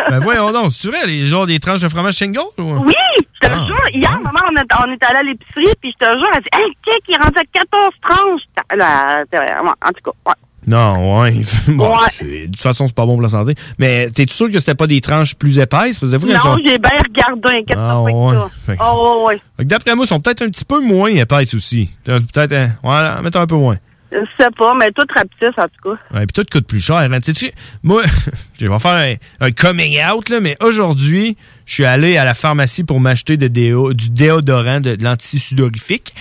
ben 0.09 0.19
voyons 0.19 0.51
donc, 0.51 0.71
c'est 0.71 0.87
vrai, 0.89 1.05
les 1.05 1.25
genre 1.27 1.45
des 1.45 1.59
tranches 1.59 1.81
de 1.81 1.89
fromage 1.89 2.15
Shingle? 2.15 2.39
Ou... 2.57 2.61
Oui, 2.85 2.93
je 3.41 3.47
te 3.47 3.53
Ah. 3.53 3.65
jure. 3.67 3.77
Hier, 3.93 4.11
maman, 4.11 4.39
on 4.51 4.55
est, 4.55 4.65
on 4.73 4.83
allé 4.83 4.97
à 5.19 5.23
l'épicerie, 5.23 5.73
puis 5.81 5.93
je 5.99 6.05
te 6.05 6.11
jure, 6.11 6.27
elle 6.35 6.41
dit, 6.41 6.49
hey, 6.53 6.65
check, 6.85 7.01
il 7.07 7.15
est 7.15 7.17
rendu 7.17 7.37
à 7.37 7.43
14 7.53 7.89
tranches. 8.01 8.41
Là, 8.75 9.23
ouais, 9.31 9.69
en 9.85 9.89
tout 9.89 10.11
cas, 10.11 10.29
ouais. 10.29 10.33
Non, 10.65 11.21
ouais. 11.21 11.33
Bon, 11.69 11.95
Ouais. 11.95 12.27
De 12.27 12.45
toute 12.47 12.61
façon, 12.61 12.87
c'est 12.87 12.95
pas 12.95 13.05
bon 13.05 13.13
pour 13.13 13.21
la 13.21 13.29
santé. 13.29 13.55
Mais 13.79 14.09
t'es 14.11 14.25
sûr 14.29 14.51
que 14.51 14.59
c'était 14.59 14.75
pas 14.75 14.87
des 14.87 14.99
tranches 14.99 15.35
plus 15.35 15.59
épaisses? 15.59 16.01
Elles 16.03 16.09
Non, 16.29 16.39
sont- 16.41 16.57
j'ai 16.65 16.77
bien 16.77 16.91
regardé, 17.07 17.59
inquiète 17.59 17.77
Ah, 17.79 18.01
ouais. 18.01 18.11
ça. 18.33 18.49
Fait 18.65 18.75
que- 18.77 18.83
Oh, 18.83 19.27
ouais, 19.27 19.41
ouais. 19.59 19.65
D'après 19.65 19.95
moi, 19.95 20.03
ils 20.03 20.07
sont 20.09 20.19
peut-être 20.19 20.41
un 20.41 20.49
petit 20.49 20.65
peu 20.65 20.81
moins 20.81 21.07
épaisses 21.09 21.53
aussi. 21.53 21.89
Peut-être, 22.03 22.51
hein, 22.53 22.71
voilà, 22.83 23.21
mettons 23.21 23.39
un 23.39 23.47
peu 23.47 23.55
moins. 23.55 23.77
Je 24.11 24.17
sais 24.39 24.49
pas, 24.57 24.73
mais 24.75 24.91
tout 24.91 25.05
rapetisse, 25.15 25.57
en 25.57 25.63
tout 25.67 25.89
cas. 25.95 26.17
Ouais, 26.17 26.25
puis 26.25 26.33
tout 26.33 26.45
coûte 26.51 26.65
plus 26.67 26.79
cher. 26.79 26.95
hein. 26.97 27.19
Sais-tu, 27.21 27.51
moi, 27.83 28.03
je 28.59 28.65
vais 28.67 28.79
faire 28.79 28.91
un, 28.91 29.15
un 29.45 29.51
coming 29.51 29.99
out, 30.05 30.29
là, 30.29 30.39
mais 30.39 30.55
aujourd'hui, 30.61 31.35
je 31.65 31.73
suis 31.73 31.85
allé 31.85 32.17
à 32.17 32.23
la 32.23 32.33
pharmacie 32.33 32.83
pour 32.85 32.99
m'acheter 33.01 33.35
de 33.37 33.47
déo- 33.47 33.93
du 33.93 34.09
déodorant, 34.09 34.79
de, 34.79 34.95
de 34.95 35.03
l'anti-sudorifique. 35.03 36.13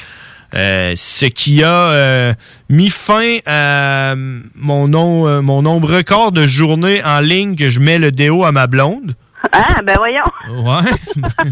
Euh, 0.55 0.95
ce 0.97 1.27
qui 1.27 1.63
a 1.65 1.69
euh, 1.91 2.35
mis 2.71 2.89
fin 2.89 3.39
à 3.47 4.13
euh, 4.13 4.41
mon, 4.55 4.87
nom, 4.89 5.27
euh, 5.29 5.41
mon 5.43 5.61
nombre 5.63 5.93
record 5.97 6.33
de 6.33 6.47
journées 6.47 7.03
en 7.05 7.21
ligne 7.21 7.57
que 7.57 7.69
je 7.69 7.81
mets 7.81 7.99
le 7.99 8.11
déo 8.13 8.45
à 8.45 8.53
ma 8.53 8.67
blonde. 8.67 9.15
Ah, 9.53 9.81
ben 9.85 9.97
voyons. 9.99 10.65
Ouais. 10.65 10.91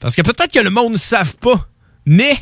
Parce 0.00 0.14
que 0.16 0.22
peut-être 0.22 0.52
que 0.52 0.60
le 0.60 0.70
monde 0.70 0.92
ne 0.92 0.98
savent 0.98 1.36
pas, 1.36 1.66
mais 2.06 2.34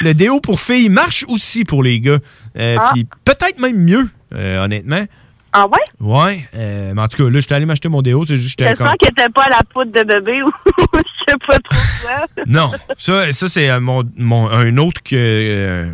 le 0.00 0.14
déo 0.14 0.40
pour 0.40 0.60
filles 0.60 0.88
marche 0.88 1.24
aussi 1.28 1.64
pour 1.64 1.82
les 1.82 2.00
gars. 2.00 2.18
Euh, 2.58 2.76
Ah. 2.78 2.90
Puis 2.92 3.06
peut-être 3.24 3.58
même 3.60 3.76
mieux, 3.82 4.08
euh, 4.34 4.64
honnêtement. 4.64 5.04
Ah 5.52 5.66
ouais? 5.68 5.78
Ouais. 6.00 6.46
euh, 6.54 6.92
mais 6.94 7.00
en 7.00 7.08
tout 7.08 7.16
cas, 7.24 7.30
là, 7.30 7.40
j'étais 7.40 7.54
allé 7.54 7.64
m'acheter 7.64 7.88
mon 7.88 8.02
déo. 8.02 8.26
C'est 8.26 8.36
juste 8.36 8.58
comme- 8.58 8.88
qu'elle 8.98 9.10
était 9.10 9.28
pas 9.30 9.44
à 9.44 9.48
la 9.50 9.60
poudre 9.72 9.90
de 9.90 10.02
bébé 10.02 10.42
ou 10.42 10.50
je 10.92 11.30
sais 11.32 11.36
pas 11.46 11.58
trop 11.60 11.78
quoi. 12.02 12.26
Non, 12.46 12.70
ça, 12.98 13.32
ça 13.32 13.48
c'est 13.48 13.80
mon, 13.80 14.02
mon- 14.18 14.50
un 14.50 14.76
autre 14.76 15.02
que. 15.02 15.88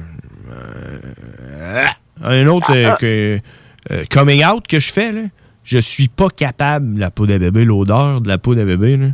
un 2.22 2.46
autre 2.46 2.72
euh, 2.74 2.90
Ah. 2.92 2.96
que, 2.96 3.40
coming 4.12 4.44
out 4.44 4.66
que 4.66 4.78
je 4.80 4.92
fais. 4.92 5.12
Là. 5.12 5.20
Je 5.64 5.78
suis 5.78 6.08
pas 6.08 6.28
capable, 6.28 6.98
la 6.98 7.10
peau 7.12 7.26
de 7.26 7.38
bébé, 7.38 7.64
l'odeur 7.64 8.20
de 8.20 8.28
la 8.28 8.38
peau 8.38 8.54
de 8.54 8.64
bébé. 8.64 8.96
Là. 8.96 9.06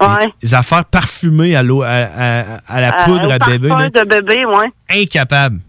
Ouais. 0.00 0.32
Les 0.42 0.54
affaires 0.54 0.84
parfumées 0.86 1.54
à, 1.56 1.62
l'eau, 1.62 1.82
à, 1.82 1.88
à- 1.88 2.40
à 2.66 2.80
la 2.80 3.00
Euh, 3.00 3.04
poudre 3.04 3.30
à 3.32 3.38
bébé. 3.38 3.68
là, 3.68 3.90
de 3.90 4.04
bébé, 4.08 4.44
ouais. 4.46 4.70
incapable. 5.02 5.60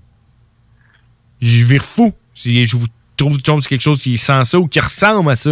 Je 1.41 1.65
vire 1.65 1.83
fou. 1.83 2.13
Si 2.33 2.65
je 2.65 2.77
vous 2.77 2.85
trouve 3.17 3.37
que 3.37 3.43
c'est 3.61 3.69
quelque 3.69 3.81
chose 3.81 3.99
qui 4.01 4.17
sent 4.17 4.45
ça 4.45 4.59
ou 4.59 4.67
qui 4.67 4.79
ressemble 4.79 5.29
à 5.31 5.35
ça. 5.35 5.51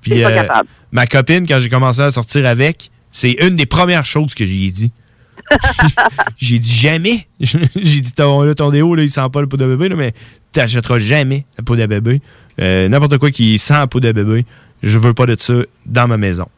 Puis 0.00 0.22
pas 0.22 0.30
euh, 0.30 0.34
capable. 0.34 0.68
ma 0.92 1.06
copine, 1.06 1.46
quand 1.46 1.58
j'ai 1.58 1.68
commencé 1.68 2.00
à 2.00 2.10
sortir 2.10 2.46
avec, 2.46 2.90
c'est 3.12 3.32
une 3.32 3.56
des 3.56 3.66
premières 3.66 4.04
choses 4.06 4.34
que 4.34 4.44
j'y 4.46 4.66
ai 4.66 4.70
dit. 4.70 4.92
j'ai 6.36 6.58
dit 6.58 6.72
jamais. 6.74 7.26
j'ai 7.40 8.00
dit 8.00 8.12
ton, 8.14 8.42
là, 8.42 8.54
ton 8.54 8.70
déo, 8.70 8.94
là, 8.94 9.02
il 9.02 9.10
sent 9.10 9.20
pas 9.32 9.40
le 9.40 9.48
pot 9.48 9.56
de 9.56 9.66
bébé, 9.66 9.88
là, 9.90 9.96
mais 9.96 10.14
t'achèteras 10.52 10.98
jamais 10.98 11.44
la 11.58 11.64
peau 11.64 11.76
de 11.76 11.84
bébé. 11.86 12.22
Euh, 12.60 12.88
N'importe 12.88 13.18
quoi 13.18 13.30
qui 13.30 13.58
sent 13.58 13.74
la 13.74 13.86
peau 13.86 14.00
de 14.00 14.12
bébé, 14.12 14.46
je 14.82 14.98
veux 14.98 15.12
pas 15.14 15.26
de 15.26 15.36
ça 15.38 15.54
dans 15.86 16.08
ma 16.08 16.16
maison. 16.16 16.48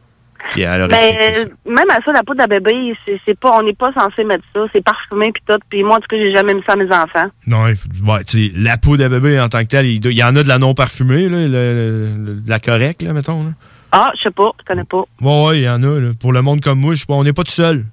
Puis 0.51 0.63
elle 0.63 0.83
a 0.83 0.85
euh, 0.85 1.45
même 1.65 1.89
à 1.91 1.99
ça, 2.05 2.13
la 2.13 2.23
poudre 2.23 2.43
à 2.43 2.47
bébé, 2.47 2.95
c'est 3.25 3.39
pas, 3.39 3.53
on 3.59 3.63
n'est 3.63 3.73
pas 3.73 3.93
censé 3.93 4.25
mettre 4.25 4.45
ça. 4.55 4.61
C'est 4.73 4.85
parfumé 4.85 5.31
puis 5.33 5.43
tout. 5.49 5.59
Puis 5.71 5.83
moi, 5.83 5.97
en 5.97 6.01
tout 6.01 6.09
cas, 6.09 6.17
j'ai 6.17 6.33
jamais 6.35 6.53
mis 6.53 6.63
ça 6.67 6.73
à 6.73 6.77
mes 6.77 6.91
enfants. 6.93 7.29
Non, 7.47 7.65
ouais, 7.65 7.75
tu 8.27 8.49
sais, 8.49 8.53
la 8.57 8.77
peau 8.77 8.97
de 8.97 9.07
bébé 9.09 9.41
en 9.41 9.49
tant 9.49 9.61
que 9.61 9.69
telle, 9.69 9.87
il, 9.87 10.05
y 10.13 10.23
en 10.23 10.35
a 10.37 10.43
de 10.43 10.49
la 10.49 10.59
non 10.59 10.75
parfumée, 10.75 11.29
là, 11.29 11.39
le- 11.39 11.47
le- 11.47 12.41
de 12.41 12.51
la 12.51 12.59
correcte, 12.61 13.03
là, 13.03 13.13
mettons. 13.13 13.45
Là. 13.45 13.51
Ah, 13.93 14.11
je 14.17 14.23
sais 14.23 14.31
pas, 14.31 14.51
je 14.61 14.65
connais 14.67 14.85
pas. 14.85 15.05
Ouais, 15.21 15.47
ouais, 15.47 15.59
il 15.61 15.63
y 15.63 15.69
en 15.69 15.83
a. 15.83 16.01
là. 16.01 16.11
Pour 16.21 16.33
le 16.33 16.43
monde 16.43 16.61
comme 16.61 16.81
moi, 16.81 16.95
je 16.95 17.01
sais 17.01 17.07
pas, 17.07 17.15
on 17.15 17.25
n'est 17.25 17.33
pas 17.33 17.45
tout 17.45 17.51
seul. 17.53 17.85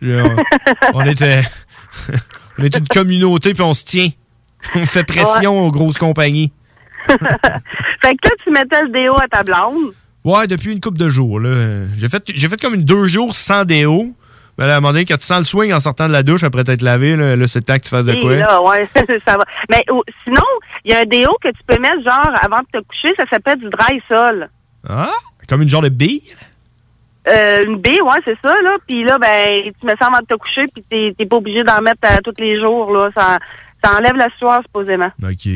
Là, 0.00 0.24
on, 0.24 0.36
on 0.98 1.00
est, 1.02 1.22
euh, 1.22 1.42
on 2.58 2.62
est 2.64 2.76
une 2.76 2.88
communauté 2.88 3.52
puis 3.52 3.62
on 3.62 3.74
se 3.74 3.84
tient. 3.84 4.08
On 4.74 4.84
fait 4.86 5.04
pression 5.04 5.66
aux 5.66 5.70
grosses 5.70 5.98
compagnies. 5.98 6.52
Fait 7.08 8.14
que 8.16 8.20
toi, 8.22 8.32
tu 8.42 8.50
mettais 8.50 8.82
le 8.82 8.88
déo 8.90 9.14
à 9.20 9.28
ta 9.28 9.42
blonde? 9.42 9.92
Ouais, 10.28 10.46
depuis 10.46 10.72
une 10.72 10.80
couple 10.80 10.98
de 10.98 11.08
jours. 11.08 11.40
là. 11.40 11.86
J'ai 11.96 12.08
fait, 12.08 12.22
fait 12.30 12.60
comme 12.60 12.74
une 12.74 12.82
deux 12.82 13.06
jours 13.06 13.34
sans 13.34 13.64
déo. 13.64 14.14
Là, 14.58 14.74
à 14.74 14.76
un 14.76 14.80
moment 14.80 14.92
donné, 14.92 15.04
quand 15.04 15.16
tu 15.16 15.24
sens 15.24 15.38
le 15.38 15.44
swing 15.44 15.72
en 15.72 15.80
sortant 15.80 16.08
de 16.08 16.12
la 16.12 16.22
douche 16.24 16.42
après 16.42 16.64
t'être 16.64 16.82
lavé, 16.82 17.14
là, 17.16 17.36
là, 17.36 17.46
c'est 17.46 17.62
temps 17.62 17.76
que 17.76 17.84
tu 17.84 17.88
fasses 17.90 18.06
de 18.06 18.12
Oui, 18.12 18.20
quoi? 18.20 18.34
là, 18.36 18.60
ouais, 18.62 18.88
ça 19.26 19.36
va. 19.36 19.44
Mais 19.70 19.84
oh, 19.90 20.02
sinon, 20.24 20.42
il 20.84 20.90
y 20.90 20.94
a 20.94 21.00
un 21.00 21.04
déo 21.04 21.30
que 21.40 21.48
tu 21.48 21.60
peux 21.66 21.78
mettre, 21.80 22.02
genre, 22.02 22.30
avant 22.42 22.58
de 22.58 22.78
te 22.78 22.84
coucher, 22.84 23.14
ça 23.16 23.24
s'appelle 23.30 23.58
du 23.58 23.70
dry 23.70 24.02
sol. 24.08 24.50
Ah, 24.88 25.10
comme 25.48 25.62
une 25.62 25.68
genre 25.68 25.82
de 25.82 25.88
bille? 25.88 26.20
Euh, 27.28 27.64
une 27.66 27.76
baie, 27.78 28.00
ouais, 28.00 28.18
c'est 28.24 28.36
ça, 28.42 28.54
là. 28.62 28.76
Puis 28.86 29.04
là, 29.04 29.18
ben, 29.18 29.62
tu 29.80 29.86
mets 29.86 29.94
ça 29.98 30.06
avant 30.08 30.18
de 30.18 30.26
te 30.26 30.34
coucher, 30.34 30.64
puis 30.74 30.82
t'es 30.90 31.14
t'es 31.16 31.26
pas 31.26 31.36
obligé 31.36 31.62
d'en 31.62 31.80
mettre 31.80 32.00
euh, 32.04 32.16
tous 32.24 32.34
les 32.42 32.60
jours, 32.60 32.92
là. 32.92 33.10
Ça, 33.14 33.38
ça 33.84 33.96
enlève 33.96 34.16
la 34.16 34.28
sueur, 34.38 34.60
supposément. 34.62 35.10
OK. 35.22 35.46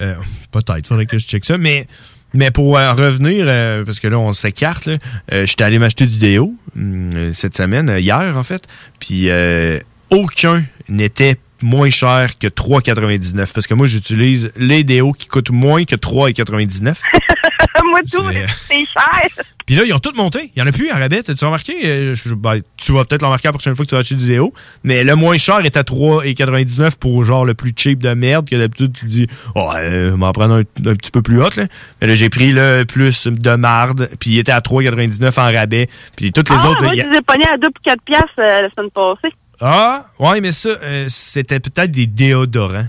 Euh, 0.00 0.14
Peut-être, 0.52 0.86
faudrait 0.86 1.06
que 1.06 1.18
je 1.18 1.26
check 1.26 1.44
ça. 1.44 1.58
Mais, 1.58 1.86
mais 2.34 2.50
pour 2.50 2.76
en 2.76 2.94
revenir, 2.94 3.46
euh, 3.48 3.84
parce 3.84 4.00
que 4.00 4.08
là, 4.08 4.18
on 4.18 4.32
s'écarte, 4.32 4.88
euh, 4.88 5.46
j'étais 5.46 5.64
allé 5.64 5.78
m'acheter 5.78 6.06
du 6.06 6.18
déo 6.18 6.54
hum, 6.76 7.10
euh, 7.14 7.30
cette 7.32 7.56
semaine, 7.56 7.88
euh, 7.88 8.00
hier 8.00 8.34
en 8.36 8.42
fait. 8.42 8.64
Puis 8.98 9.30
euh, 9.30 9.78
aucun 10.10 10.64
n'était 10.88 11.36
moins 11.62 11.90
cher 11.90 12.36
que 12.38 12.48
3,99. 12.48 13.52
Parce 13.54 13.66
que 13.66 13.74
moi, 13.74 13.86
j'utilise 13.86 14.52
les 14.56 14.84
déos 14.84 15.12
qui 15.12 15.28
coûtent 15.28 15.50
moins 15.50 15.84
que 15.84 15.96
3,99. 15.96 16.96
Moi, 17.84 18.00
tout, 18.10 18.30
C'est- 18.32 18.46
c'est 18.46 18.84
cher. 18.86 19.44
Puis 19.66 19.76
là, 19.76 19.82
ils 19.86 19.92
ont 19.94 19.98
tous 19.98 20.12
monté. 20.14 20.50
Il 20.54 20.58
y 20.58 20.62
en 20.62 20.66
a 20.66 20.72
plus 20.72 20.90
à 20.90 20.96
rabais. 20.98 21.22
T'as-tu 21.22 21.44
remarqué? 21.44 21.74
Euh, 21.84 22.14
je- 22.14 22.34
ben, 22.34 22.60
tu 22.76 22.92
vas 22.92 23.04
peut-être 23.04 23.22
le 23.22 23.26
remarquer 23.26 23.48
la 23.48 23.52
prochaine 23.52 23.74
fois 23.74 23.84
que 23.84 23.88
tu 23.90 23.94
vas 23.94 24.00
acheter 24.00 24.14
du 24.16 24.26
déo. 24.26 24.52
Mais 24.82 25.04
le 25.04 25.14
moins 25.16 25.38
cher 25.38 25.60
est 25.64 25.76
à 25.76 25.82
3,99 25.84 26.96
pour 26.98 27.24
genre 27.24 27.44
le 27.44 27.54
plus 27.54 27.72
cheap 27.76 28.00
de 28.02 28.12
merde. 28.12 28.48
Que 28.48 28.56
d'habitude, 28.56 28.92
tu 28.92 29.06
te 29.06 29.10
dis, 29.10 29.26
oh, 29.54 29.70
euh, 29.74 30.12
on 30.14 30.18
va 30.18 30.26
en 30.28 30.32
prendre 30.32 30.54
un, 30.54 30.60
un 30.60 30.94
petit 30.96 31.10
peu 31.10 31.22
plus 31.22 31.40
haut. 31.42 31.48
Là. 31.56 31.64
Mais 32.00 32.06
là, 32.08 32.14
j'ai 32.14 32.28
pris 32.28 32.52
le 32.52 32.84
plus 32.84 33.26
de 33.26 33.56
marde. 33.56 34.10
Puis 34.20 34.30
il 34.32 34.38
était 34.38 34.52
à 34.52 34.60
3,99 34.60 35.38
en 35.38 35.52
rabais. 35.52 35.88
Puis 36.16 36.32
toutes 36.32 36.50
les 36.50 36.56
ah, 36.58 36.68
autres. 36.70 36.82
moi, 36.84 36.92
je 36.94 37.08
les 37.08 37.18
ai 37.18 37.22
pognés 37.22 37.48
à 37.48 37.56
2 37.56 37.68
pour 37.70 37.82
4 37.82 38.02
piastres 38.02 38.28
euh, 38.38 38.62
la 38.62 38.70
semaine 38.70 38.90
passée. 38.90 39.34
Ah, 39.60 40.06
ouais, 40.18 40.40
mais 40.40 40.52
ça, 40.52 40.70
euh, 40.82 41.06
c'était 41.08 41.60
peut-être 41.60 41.90
des 41.90 42.06
déodorants. 42.06 42.86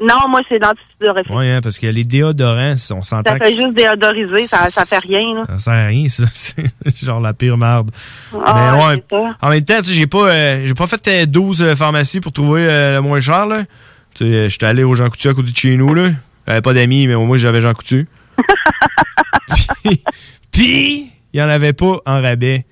Non, 0.00 0.28
moi, 0.28 0.40
c'est 0.48 0.58
dentifrice. 0.58 1.28
Ouais, 1.30 1.50
hein, 1.52 1.60
parce 1.62 1.78
que 1.78 1.86
les 1.86 2.02
déodorants, 2.04 2.74
on 2.92 3.02
s'entend 3.02 3.30
Ça 3.32 3.38
que 3.38 3.46
fait 3.46 3.54
juste 3.54 3.74
déodoriser, 3.76 4.46
ça, 4.46 4.68
ça 4.70 4.84
fait 4.84 4.98
rien, 4.98 5.34
là. 5.34 5.44
ça 5.50 5.58
sert 5.58 5.72
à 5.72 5.86
rien, 5.86 6.08
ça. 6.08 6.24
C'est 6.34 6.66
genre 7.06 7.20
la 7.20 7.32
pire 7.32 7.56
merde. 7.56 7.90
Ah, 8.44 8.72
mais 8.76 8.84
ouais, 8.84 9.04
ça. 9.10 9.36
en 9.40 9.48
même 9.50 9.62
temps, 9.64 9.78
tu 9.78 9.84
sais, 9.90 9.92
j'ai 9.94 10.06
pas, 10.08 10.28
euh, 10.30 10.62
j'ai 10.66 10.74
pas 10.74 10.86
fait 10.88 11.06
euh, 11.08 11.26
12 11.26 11.62
euh, 11.62 11.76
pharmacies 11.76 12.20
pour 12.20 12.32
trouver 12.32 12.66
euh, 12.68 12.94
le 12.96 13.00
moins 13.02 13.20
cher, 13.20 13.46
là. 13.46 13.62
Euh, 14.20 14.48
j'étais 14.48 14.66
allé 14.66 14.82
au 14.82 14.94
Jean 14.94 15.08
Coutu 15.10 15.28
à 15.28 15.34
côté 15.34 15.52
de 15.52 15.56
chez 15.56 15.76
nous, 15.76 15.94
là. 15.94 16.10
J'avais 16.46 16.60
pas 16.60 16.72
d'amis, 16.74 17.06
mais 17.06 17.14
au 17.14 17.24
moins 17.24 17.36
j'avais 17.36 17.60
Jean 17.60 17.72
Coutu. 17.72 18.08
Puis- 19.82 20.02
Puis, 20.50 21.06
il 21.32 21.40
y 21.40 21.42
en 21.42 21.48
avait 21.48 21.72
pas 21.72 21.98
en 22.06 22.20
rabais. 22.22 22.64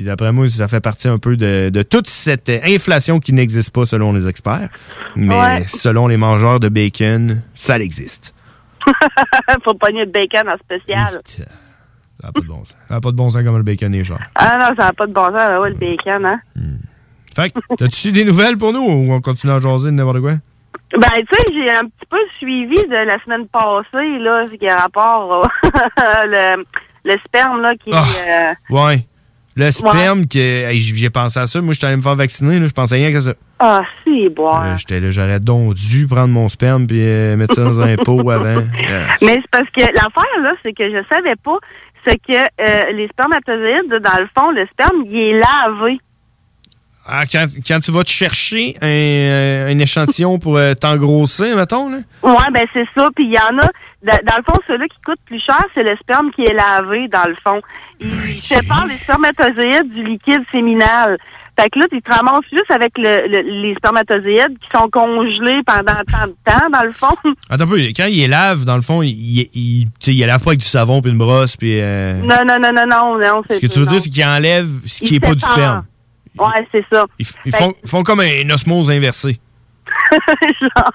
Puis 0.00 0.06
d'après 0.06 0.32
moi, 0.32 0.48
ça 0.48 0.66
fait 0.66 0.80
partie 0.80 1.08
un 1.08 1.18
peu 1.18 1.36
de, 1.36 1.68
de 1.68 1.82
toute 1.82 2.06
cette 2.06 2.48
inflation 2.48 3.20
qui 3.20 3.34
n'existe 3.34 3.70
pas 3.70 3.84
selon 3.84 4.14
les 4.14 4.30
experts. 4.30 4.70
Mais 5.14 5.38
Ouais. 5.38 5.64
selon 5.68 6.08
les 6.08 6.16
mangeurs 6.16 6.58
de 6.58 6.70
bacon, 6.70 7.42
ça 7.54 7.76
existe. 7.78 8.34
Faut 9.62 9.74
pogner 9.74 10.06
le 10.06 10.10
bacon 10.10 10.48
en 10.48 10.56
spécial. 10.56 11.20
Ça 11.26 11.44
n'a 12.22 12.32
pas 12.32 12.40
de 12.40 12.46
bon 12.46 12.64
sens. 12.64 12.74
Ça 12.88 12.94
n'a 12.94 13.00
pas 13.02 13.10
de 13.10 13.16
bon 13.16 13.28
sens 13.28 13.44
comme 13.44 13.58
le 13.58 13.62
bacon 13.62 13.94
est 13.94 14.02
cher. 14.02 14.18
Ah 14.36 14.56
non, 14.58 14.74
ça 14.74 14.86
n'a 14.86 14.92
pas 14.94 15.06
de 15.06 15.12
bon 15.12 15.26
sens, 15.26 15.60
ouais, 15.60 15.68
le 15.68 15.76
bacon, 15.76 16.24
hein. 16.24 16.40
Fait 17.36 17.50
que, 17.50 17.58
t'as-tu 17.76 18.10
des 18.12 18.24
nouvelles 18.24 18.56
pour 18.56 18.72
nous 18.72 18.80
ou 18.80 19.12
on 19.12 19.20
continue 19.20 19.52
à 19.52 19.58
jaser 19.58 19.88
de 19.90 19.96
n'importe 19.96 20.20
quoi? 20.22 20.32
Ben, 20.98 21.08
tu 21.18 21.26
sais, 21.36 21.44
j'ai 21.52 21.70
un 21.72 21.84
petit 21.84 22.06
peu 22.08 22.16
suivi 22.38 22.76
de 22.88 23.06
la 23.06 23.22
semaine 23.22 23.46
passée, 23.48 24.18
là, 24.18 24.46
ce 24.50 24.54
qui 24.54 24.66
a 24.66 24.78
rapport 24.78 25.42
au 25.42 25.68
le, 26.24 26.64
le 27.04 27.16
sperme, 27.26 27.60
là, 27.60 27.74
qui 27.76 27.92
euh, 27.92 28.54
Ouais. 28.70 29.04
Le 29.56 29.70
sperme, 29.72 30.26
que 30.26 30.68
j'ai 30.72 31.10
pensé 31.10 31.38
à 31.40 31.46
ça. 31.46 31.60
Moi, 31.60 31.74
j'étais 31.74 31.86
allé 31.88 31.96
me 31.96 32.02
faire 32.02 32.14
vacciner. 32.14 32.60
Là, 32.60 32.66
je 32.66 32.72
pensais 32.72 32.94
rien 32.94 33.10
qu'à 33.10 33.20
ça. 33.20 33.32
Ah, 33.58 33.82
si, 34.04 34.28
boire. 34.28 34.64
Euh, 34.64 34.76
j'étais 34.76 35.00
là, 35.00 35.10
j'aurais 35.10 35.40
donc 35.40 35.74
dû 35.74 36.06
prendre 36.06 36.28
mon 36.28 36.48
sperme 36.48 36.86
puis 36.86 37.00
euh, 37.02 37.36
mettre 37.36 37.54
ça 37.54 37.62
dans 37.64 37.80
un 37.80 37.96
pot 38.04 38.30
avant. 38.30 38.44
Euh, 38.46 39.06
Mais 39.22 39.40
c'est 39.42 39.50
parce 39.50 39.68
que 39.76 39.80
l'affaire, 39.80 40.40
là, 40.42 40.52
c'est 40.62 40.72
que 40.72 40.84
je 40.88 41.02
savais 41.12 41.34
pas, 41.44 41.56
c'est 42.06 42.16
que 42.16 42.32
euh, 42.36 42.92
les 42.92 43.08
spermatozoïdes, 43.08 44.02
dans 44.02 44.18
le 44.20 44.28
fond, 44.38 44.50
le 44.52 44.66
sperme, 44.72 45.04
il 45.06 45.16
est 45.16 45.38
lavé. 45.38 45.98
ah, 47.06 47.24
quand, 47.30 47.46
quand 47.66 47.80
tu 47.80 47.90
vas 47.90 48.04
te 48.04 48.08
chercher 48.10 48.76
un, 48.80 48.86
euh, 48.86 49.72
un 49.74 49.78
échantillon 49.80 50.38
pour 50.38 50.56
euh, 50.56 50.74
t'engrosser, 50.74 51.54
mettons, 51.56 51.90
là? 51.90 51.98
Ouais, 52.22 52.50
ben 52.54 52.64
c'est 52.72 52.86
ça. 52.96 53.08
Puis 53.14 53.26
il 53.26 53.34
y 53.34 53.38
en 53.38 53.58
a, 53.58 53.68
dans, 54.02 54.36
le 54.38 54.42
fond, 54.44 54.58
celui 54.66 54.88
qui 54.88 54.96
coûte 55.04 55.18
plus 55.26 55.40
cher, 55.40 55.62
c'est 55.74 55.82
le 55.82 55.96
sperme 55.96 56.30
qui 56.32 56.42
est 56.42 56.54
lavé, 56.54 57.08
dans 57.08 57.28
le 57.28 57.36
fond. 57.44 57.60
Il 58.00 58.40
sépare 58.42 58.86
les 58.86 58.96
spermatozoïdes 58.96 59.92
du 59.92 60.04
liquide 60.04 60.42
séminal. 60.50 61.18
Fait 61.58 61.68
que 61.68 61.78
là, 61.78 61.86
tu 61.92 62.00
te 62.00 62.10
ramasses 62.10 62.44
juste 62.50 62.70
avec 62.70 62.96
le, 62.96 63.26
le- 63.28 63.62
les 63.62 63.74
spermatozoïdes 63.74 64.58
qui 64.58 64.68
sont 64.74 64.88
congelés 64.88 65.60
pendant 65.66 65.96
tant 66.10 66.26
de 66.28 66.34
temps, 66.44 66.70
dans 66.72 66.84
le 66.84 66.92
fond. 66.92 67.14
Attends 67.50 67.64
un 67.64 67.66
peu. 67.66 67.76
Quand 67.94 68.06
il 68.06 68.22
est 68.22 68.28
lave, 68.28 68.64
dans 68.64 68.76
le 68.76 68.80
fond, 68.80 69.02
il, 69.02 69.10
il, 69.10 69.88
il, 70.06 70.26
lave 70.26 70.42
pas 70.42 70.50
avec 70.50 70.60
du 70.60 70.64
savon 70.66 71.02
puis 71.02 71.10
une 71.10 71.18
brosse 71.18 71.56
puis. 71.58 71.78
euh, 71.80 72.14
Non, 72.22 72.44
non, 72.46 72.58
non, 72.58 72.72
non, 72.72 72.86
non, 72.86 73.18
non. 73.18 73.42
c'est 73.48 73.56
ce 73.56 73.60
que 73.60 73.66
tu 73.66 73.78
veux 73.80 73.84
non. 73.84 73.90
dire, 73.90 74.00
c'est 74.00 74.08
qu'il 74.10 74.24
enlève 74.24 74.68
ce 74.86 75.00
qui 75.00 75.08
Il 75.08 75.16
est 75.16 75.20
pas 75.20 75.34
du 75.34 75.40
sperme. 75.40 75.84
Ouais, 76.38 76.66
c'est 76.72 76.84
ça. 76.90 77.04
Ils, 77.18 77.54
font, 77.54 77.74
ils 77.84 77.90
font 77.90 78.02
comme 78.04 78.20
une 78.22 78.52
osmose 78.52 78.90
inversée. 78.90 79.38
Genre, 80.60 80.92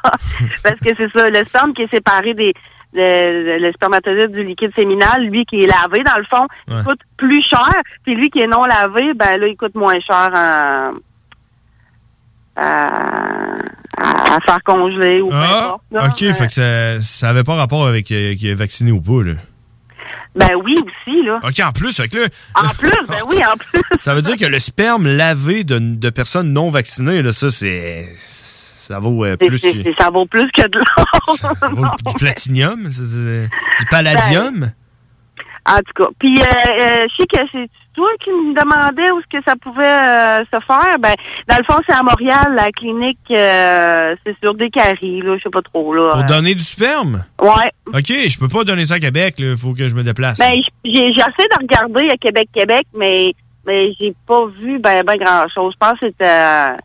parce 0.63 0.79
que 0.83 0.89
c'est 0.97 1.11
ça, 1.11 1.29
le 1.29 1.43
sperme 1.45 1.73
qui 1.73 1.83
est 1.83 1.91
séparé 1.91 2.33
des 2.33 2.53
le, 2.95 3.57
le 3.59 3.71
spermatozoïde 3.73 4.31
du 4.31 4.43
liquide 4.43 4.71
séminal, 4.75 5.23
lui 5.25 5.45
qui 5.45 5.59
est 5.61 5.67
lavé 5.67 6.03
dans 6.03 6.17
le 6.17 6.23
fond, 6.25 6.47
Ouais. 6.67 6.75
il 6.79 6.83
coûte 6.83 7.01
plus 7.17 7.41
cher, 7.43 7.69
puis 8.03 8.15
lui 8.15 8.29
qui 8.29 8.39
est 8.39 8.47
non 8.47 8.63
lavé, 8.63 9.13
ben 9.15 9.39
là 9.39 9.47
il 9.47 9.55
coûte 9.57 9.75
moins 9.75 9.99
cher 9.99 10.31
à, 10.33 10.91
à, 12.55 12.87
à 13.97 14.39
faire 14.45 14.59
congeler 14.65 15.21
ou 15.21 15.29
peu 15.29 15.35
Ah, 15.35 15.77
importe, 15.91 16.21
ok, 16.21 16.33
fait 16.33 16.47
que 16.47 16.53
ça, 16.53 17.01
ça 17.01 17.29
avait 17.29 17.43
pas 17.43 17.55
rapport 17.55 17.85
avec 17.87 18.11
euh, 18.11 18.35
qu'il 18.35 18.49
est 18.49 18.53
vacciné 18.53 18.91
ou 18.91 19.01
pas, 19.01 19.23
là. 19.23 19.33
Ben 20.35 20.49
oui 20.65 20.75
aussi 20.85 21.23
là. 21.25 21.39
Ok, 21.43 21.59
en 21.65 21.71
plus, 21.71 21.95
fait 21.95 22.09
que 22.09 22.17
là, 22.17 22.25
En 22.55 22.69
plus, 22.69 22.91
ben 23.07 23.15
oui, 23.29 23.37
en 23.45 23.55
plus. 23.57 23.81
ça 23.99 24.13
veut 24.13 24.21
dire 24.21 24.35
que 24.35 24.45
le 24.45 24.59
sperme 24.59 25.07
lavé 25.07 25.63
de, 25.63 25.79
de 25.79 26.09
personnes 26.09 26.51
non 26.51 26.69
vaccinées, 26.69 27.21
là, 27.21 27.31
ça, 27.31 27.49
c'est. 27.49 28.05
Ça 28.87 28.99
vaut 28.99 29.25
euh, 29.25 29.35
plus 29.37 29.59
que- 29.61 29.93
ça 29.99 30.09
vaut 30.09 30.25
plus 30.25 30.49
que 30.51 30.67
de 30.67 30.77
l'or. 30.79 31.35
ça 31.37 31.51
vaut 31.71 31.85
du 32.05 32.13
platinium, 32.15 32.91
c'est- 32.91 33.47
du 33.79 33.85
palladium? 33.89 34.71
En 35.67 35.77
tout 35.77 36.03
cas. 36.03 36.09
Puis, 36.19 36.39
euh, 36.39 36.43
euh, 36.45 37.07
je 37.09 37.15
sais 37.15 37.25
que 37.25 37.37
c'est 37.51 37.67
toi 37.95 38.07
qui 38.23 38.29
me 38.29 38.53
demandais 38.53 39.09
où 39.11 39.19
est-ce 39.19 39.37
que 39.39 39.43
ça 39.43 39.55
pouvait 39.55 39.83
euh, 39.83 40.43
se 40.53 40.59
faire. 40.67 40.99
Ben, 40.99 41.15
dans 41.47 41.57
le 41.57 41.63
fond, 41.63 41.79
c'est 41.87 41.95
à 41.95 42.03
Montréal, 42.03 42.53
la 42.55 42.69
clinique, 42.71 43.17
euh, 43.31 44.15
c'est 44.23 44.35
sur 44.43 44.53
des 44.53 44.69
caries, 44.69 45.21
là, 45.21 45.37
je 45.37 45.43
sais 45.43 45.49
pas 45.49 45.63
trop, 45.63 45.91
là. 45.95 46.09
Pour 46.11 46.19
Euh, 46.19 46.23
donner 46.25 46.53
du 46.53 46.63
sperme? 46.63 47.23
Ouais. 47.41 47.71
Ok, 47.87 48.05
je 48.09 48.37
peux 48.37 48.47
pas 48.47 48.63
donner 48.63 48.85
ça 48.85 48.95
à 48.95 48.99
Québec, 48.99 49.35
il 49.39 49.57
faut 49.57 49.73
que 49.73 49.87
je 49.87 49.95
me 49.95 50.03
déplace. 50.03 50.37
Ben, 50.37 50.53
j- 50.53 50.63
j'ai 50.83 50.91
j'ai 50.93 51.21
essayé 51.21 51.49
de 51.49 51.57
regarder 51.59 52.09
à 52.11 52.17
Québec-Québec, 52.17 52.85
mais, 52.95 53.33
mais 53.65 53.91
j'ai 53.99 54.13
pas 54.27 54.45
vu 54.45 54.77
ben, 54.77 55.03
ben 55.03 55.15
grand-chose. 55.17 55.73
Je 55.73 55.77
pense 55.79 55.99
que 55.99 56.05
c'était... 56.07 56.75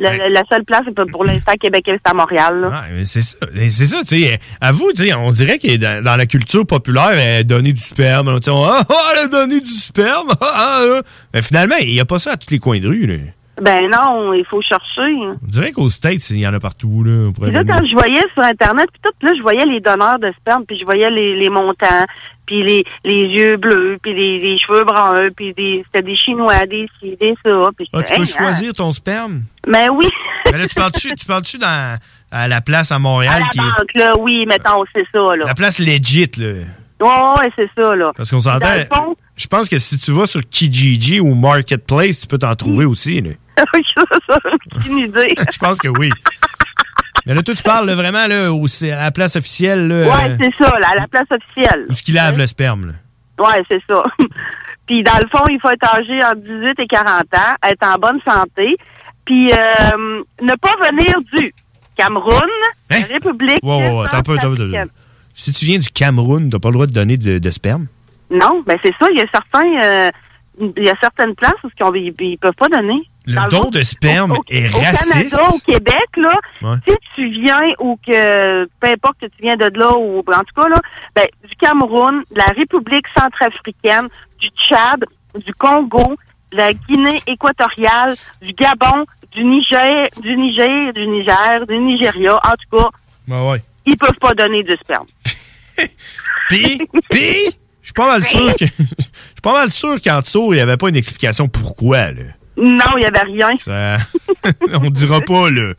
euh, 0.00 0.28
la, 0.28 0.42
seule 0.50 0.64
place 0.64 0.82
pour, 1.10 1.24
l'instant 1.24 1.52
Québec, 1.58 1.84
c'est 1.86 2.10
à 2.10 2.12
Montréal. 2.12 2.66
Ouais, 2.66 2.94
mais 2.94 3.04
c'est 3.04 3.22
ça, 3.22 3.36
c'est 3.70 3.86
ça, 3.86 4.00
tu 4.06 4.22
sais. 4.22 4.38
À 4.60 4.72
vous, 4.72 4.92
tu 4.94 5.04
sais, 5.04 5.14
on 5.14 5.32
dirait 5.32 5.58
que 5.58 5.76
dans, 5.76 6.04
dans 6.04 6.16
la 6.16 6.26
culture 6.26 6.66
populaire, 6.66 7.12
euh, 7.14 7.42
donner 7.42 7.72
du 7.72 7.80
sperme, 7.80 8.38
tu 8.40 8.44
sais, 8.44 8.50
on, 8.50 8.64
ah, 8.66 8.82
ah, 8.88 9.12
elle 9.12 9.24
a 9.24 9.28
donné 9.28 9.60
du 9.60 9.70
sperme, 9.70 10.28
ah, 10.40 10.52
ah, 10.54 10.82
ah. 10.98 11.02
Mais 11.32 11.42
finalement, 11.42 11.76
il 11.80 11.92
n'y 11.92 12.00
a 12.00 12.04
pas 12.04 12.18
ça 12.18 12.32
à 12.32 12.36
tous 12.36 12.50
les 12.50 12.58
coins 12.58 12.80
de 12.80 12.88
rue, 12.88 13.06
là. 13.06 13.14
Ben 13.60 13.88
non, 13.90 14.34
il 14.34 14.44
faut 14.44 14.60
chercher. 14.60 15.00
On 15.16 15.36
dirait 15.42 15.72
qu'aux 15.72 15.88
States, 15.88 16.28
il 16.30 16.38
y 16.40 16.46
en 16.46 16.52
a 16.52 16.60
partout. 16.60 17.02
Là, 17.02 17.30
Puis 17.40 17.50
là, 17.50 17.64
quand 17.64 17.80
je 17.88 17.94
voyais 17.94 18.22
sur 18.34 18.42
Internet, 18.42 18.86
puis 18.92 19.00
tout, 19.02 19.26
là, 19.26 19.32
je 19.36 19.40
voyais 19.42 19.64
les 19.64 19.80
donneurs 19.80 20.18
de 20.18 20.30
sperme, 20.40 20.64
puis 20.66 20.78
je 20.78 20.84
voyais 20.84 21.08
les, 21.10 21.36
les 21.36 21.48
montants, 21.48 22.04
puis 22.44 22.62
les, 22.62 22.84
les 23.04 23.22
yeux 23.22 23.56
bleus, 23.56 23.98
puis 24.02 24.12
les, 24.14 24.38
les 24.40 24.58
cheveux 24.58 24.84
bruns, 24.84 25.30
puis 25.34 25.54
des, 25.54 25.82
c'était 25.86 26.04
des 26.04 26.16
Chinois, 26.16 26.66
des 26.66 26.86
ci, 27.00 27.16
des 27.18 27.34
ça. 27.44 27.70
Puis 27.76 27.88
Ah, 27.94 28.02
tu 28.02 28.14
peux 28.14 28.20
hey, 28.20 28.26
choisir 28.26 28.72
ton 28.74 28.92
sperme? 28.92 29.42
hein. 29.66 29.70
Ben 29.72 29.88
oui. 29.90 30.06
Mais 30.52 30.58
là, 30.58 30.68
tu 30.68 30.74
parles-tu 30.74 31.14
tu 31.14 31.24
parles-tu 31.26 31.56
dans 31.56 31.98
à 32.30 32.48
la 32.48 32.60
place 32.60 32.92
à 32.92 32.96
À 32.96 32.98
Montréal 32.98 33.40
la 33.40 33.48
qui 33.48 33.58
est 33.58 33.62
banque, 33.62 33.94
là, 33.94 34.14
oui, 34.18 34.44
mettons, 34.46 34.84
c'est 34.94 35.06
ça, 35.12 35.34
là. 35.36 35.46
la 35.46 35.54
place 35.54 35.78
legit 35.78 36.30
là. 36.36 36.52
Ouais, 37.00 37.40
ouais, 37.40 37.50
c'est 37.56 37.68
ça, 37.76 37.94
là. 37.94 38.12
Parce 38.16 38.30
qu'on 38.30 38.40
s'entend. 38.40 38.66
Je 39.36 39.46
pense 39.48 39.68
que 39.68 39.76
si 39.78 39.98
tu 39.98 40.12
vas 40.12 40.26
sur 40.26 40.40
Kijiji 40.48 41.20
ou 41.20 41.34
Marketplace, 41.34 42.20
tu 42.20 42.26
peux 42.26 42.38
t'en 42.38 42.54
trouver 42.54 42.86
aussi. 42.86 43.20
Là. 43.20 43.30
Aucune 44.76 44.98
idée. 44.98 45.34
Je 45.52 45.58
pense 45.58 45.78
que 45.78 45.88
oui. 45.88 46.10
Mais 47.26 47.34
là, 47.34 47.42
toi, 47.42 47.54
tu 47.54 47.62
parles 47.62 47.86
là, 47.86 47.94
vraiment 47.94 48.26
là, 48.26 48.52
où 48.52 48.66
à 48.66 48.86
la 49.04 49.10
place 49.10 49.36
officielle. 49.36 49.88
Là, 49.88 50.06
Ouais, 50.08 50.30
euh, 50.30 50.36
c'est 50.40 50.64
ça, 50.64 50.78
là, 50.78 50.88
à 50.92 50.94
la 50.94 51.08
place 51.08 51.26
officielle. 51.30 51.86
où 51.88 51.92
ce 51.92 52.02
qui 52.02 52.12
lave 52.12 52.38
le 52.38 52.46
sperme. 52.46 52.86
Là. 52.86 52.92
Ouais, 53.44 53.62
c'est 53.68 53.82
ça. 53.88 54.02
puis 54.86 55.02
dans 55.02 55.18
le 55.18 55.28
fond, 55.28 55.44
il 55.50 55.58
faut 55.60 55.70
être 55.70 55.94
âgé 55.94 56.22
entre 56.24 56.42
18 56.42 56.78
et 56.78 56.86
40 56.86 57.08
ans, 57.34 57.54
être 57.64 57.82
en 57.82 57.98
bonne 57.98 58.20
santé, 58.24 58.76
puis 59.24 59.52
euh, 59.52 60.22
ne 60.40 60.54
pas 60.54 60.74
venir 60.88 61.14
du 61.32 61.52
Cameroun, 61.96 62.48
la 62.90 62.96
République 62.96 63.58
Hein? 63.62 63.68
Ouais, 63.68 63.76
ouais, 63.76 63.98
ouais. 63.98 64.06
Attends 64.06 64.18
un 64.18 64.22
peu, 64.22 64.34
attends 64.34 64.52
un. 64.52 64.84
Si 65.34 65.52
tu 65.52 65.64
viens 65.66 65.78
du 65.78 65.88
Cameroun, 65.88 66.48
t'as 66.48 66.58
pas 66.58 66.68
le 66.68 66.74
droit 66.74 66.86
de 66.86 66.92
donner 66.92 67.16
de, 67.16 67.38
de 67.38 67.50
sperme? 67.50 67.86
Non, 68.30 68.62
ben 68.66 68.78
c'est 68.82 68.94
ça, 68.98 69.06
il 69.10 69.18
y 69.18 69.20
a 69.20 69.26
certains 69.30 69.82
euh, 69.82 70.10
il 70.58 70.84
y 70.84 70.88
a 70.88 70.94
certaines 71.00 71.34
places 71.34 71.52
où 71.64 71.68
ils, 71.94 72.14
ils 72.18 72.38
peuvent 72.38 72.54
pas 72.54 72.68
donner. 72.68 73.02
Le 73.26 73.48
don 73.48 73.70
de 73.70 73.82
sperme 73.82 74.32
au, 74.32 74.44
est 74.48 74.72
au 74.74 74.78
raciste? 74.78 75.12
Canada, 75.12 75.48
au 75.54 75.58
Québec, 75.58 76.08
là, 76.16 76.34
Ouais. 76.62 76.76
si 76.86 76.94
tu 77.14 77.28
viens 77.42 77.60
ou 77.80 77.98
que 78.06 78.64
peu 78.80 78.86
importe 78.88 79.18
que 79.20 79.26
tu 79.26 79.42
viens 79.42 79.56
de 79.56 79.64
là 79.78 79.92
ou 79.96 80.18
en 80.20 80.22
tout 80.44 80.54
cas 80.62 80.68
là, 80.68 80.80
ben, 81.14 81.26
du 81.48 81.54
Cameroun, 81.56 82.22
de 82.30 82.38
la 82.38 82.46
République 82.56 83.06
centrafricaine, 83.18 84.08
du 84.38 84.48
Tchad, 84.50 85.04
du 85.44 85.52
Congo, 85.54 86.16
de 86.52 86.56
la 86.56 86.72
Guinée 86.72 87.20
équatoriale, 87.26 88.14
du 88.40 88.52
Gabon, 88.52 89.04
du 89.32 89.44
Niger, 89.44 90.06
du 90.22 90.36
Niger, 90.36 90.92
du 90.92 91.06
Niger, 91.08 91.66
du 91.66 91.78
Nigeria, 91.78 92.36
en 92.36 92.52
tout 92.52 92.78
cas, 92.78 92.88
Ouais, 93.28 93.50
ouais. 93.50 93.62
ils 93.86 93.96
peuvent 93.96 94.18
pas 94.20 94.34
donner 94.34 94.62
du 94.62 94.72
sperme. 94.82 95.06
Puis, 96.48 96.80
puis, 97.10 97.34
je 97.82 97.86
suis 97.86 97.92
pas 97.92 98.06
mal 98.06 98.24
sûr 98.24 98.54
que. 98.56 98.64
Je 98.78 98.84
suis 98.84 99.42
pas 99.42 99.52
mal 99.52 99.70
sûr 99.70 100.00
qu'en 100.02 100.20
dessous, 100.20 100.52
il 100.52 100.56
n'y 100.56 100.60
avait 100.62 100.76
pas 100.76 100.88
une 100.88 100.96
explication 100.96 101.46
pourquoi, 101.48 102.10
là. 102.12 102.22
Non, 102.56 102.96
il 102.96 103.02
y 103.02 103.06
avait 103.06 103.22
rien. 103.22 103.50
Ça- 103.60 103.98
on 104.82 104.90
dira 104.90 105.20
pas, 105.20 105.50
là. 105.50 105.74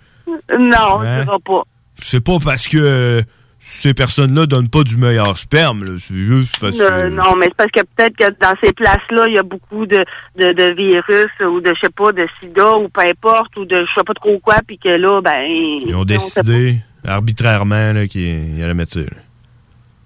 Non, 0.59 0.99
Hein? 1.01 1.19
on 1.19 1.23
dira 1.23 1.39
pas. 1.39 1.63
C'est 1.95 2.23
pas 2.23 2.37
parce 2.43 2.67
que 2.67 3.21
ces 3.59 3.93
personnes-là 3.93 4.45
donnent 4.45 4.69
pas 4.69 4.83
du 4.83 4.95
meilleur 4.97 5.37
sperme, 5.39 5.83
là. 5.83 5.91
C'est 5.99 6.15
juste 6.15 6.59
parce 6.59 6.79
Euh, 6.79 7.09
que. 7.09 7.15
non, 7.15 7.35
mais 7.35 7.47
c'est 7.47 7.55
parce 7.55 7.71
que 7.71 7.81
peut-être 7.95 8.15
que 8.15 8.29
dans 8.39 8.53
ces 8.63 8.71
places-là, 8.71 9.27
il 9.27 9.33
y 9.33 9.39
a 9.39 9.43
beaucoup 9.43 9.85
de, 9.85 10.05
de, 10.37 10.51
de 10.53 10.73
virus 10.75 11.31
ou 11.41 11.59
de, 11.59 11.73
je 11.75 11.79
sais 11.81 11.91
pas, 11.95 12.11
de 12.11 12.27
sida 12.39 12.77
ou 12.77 12.87
peu 12.89 13.01
importe, 13.01 13.57
ou 13.57 13.65
de 13.65 13.85
je 13.85 13.93
sais 13.93 14.03
pas 14.05 14.13
trop 14.13 14.37
quoi, 14.39 14.57
puis 14.65 14.77
que 14.77 14.89
là, 14.89 15.21
ben... 15.21 15.45
Ils 15.49 15.95
ont 15.95 16.05
décidé 16.05 16.77
arbitrairement 17.05 17.93
là, 17.93 18.07
qu'ils 18.07 18.61
allaient 18.63 18.73
mettre 18.73 18.93
ça. 18.93 18.99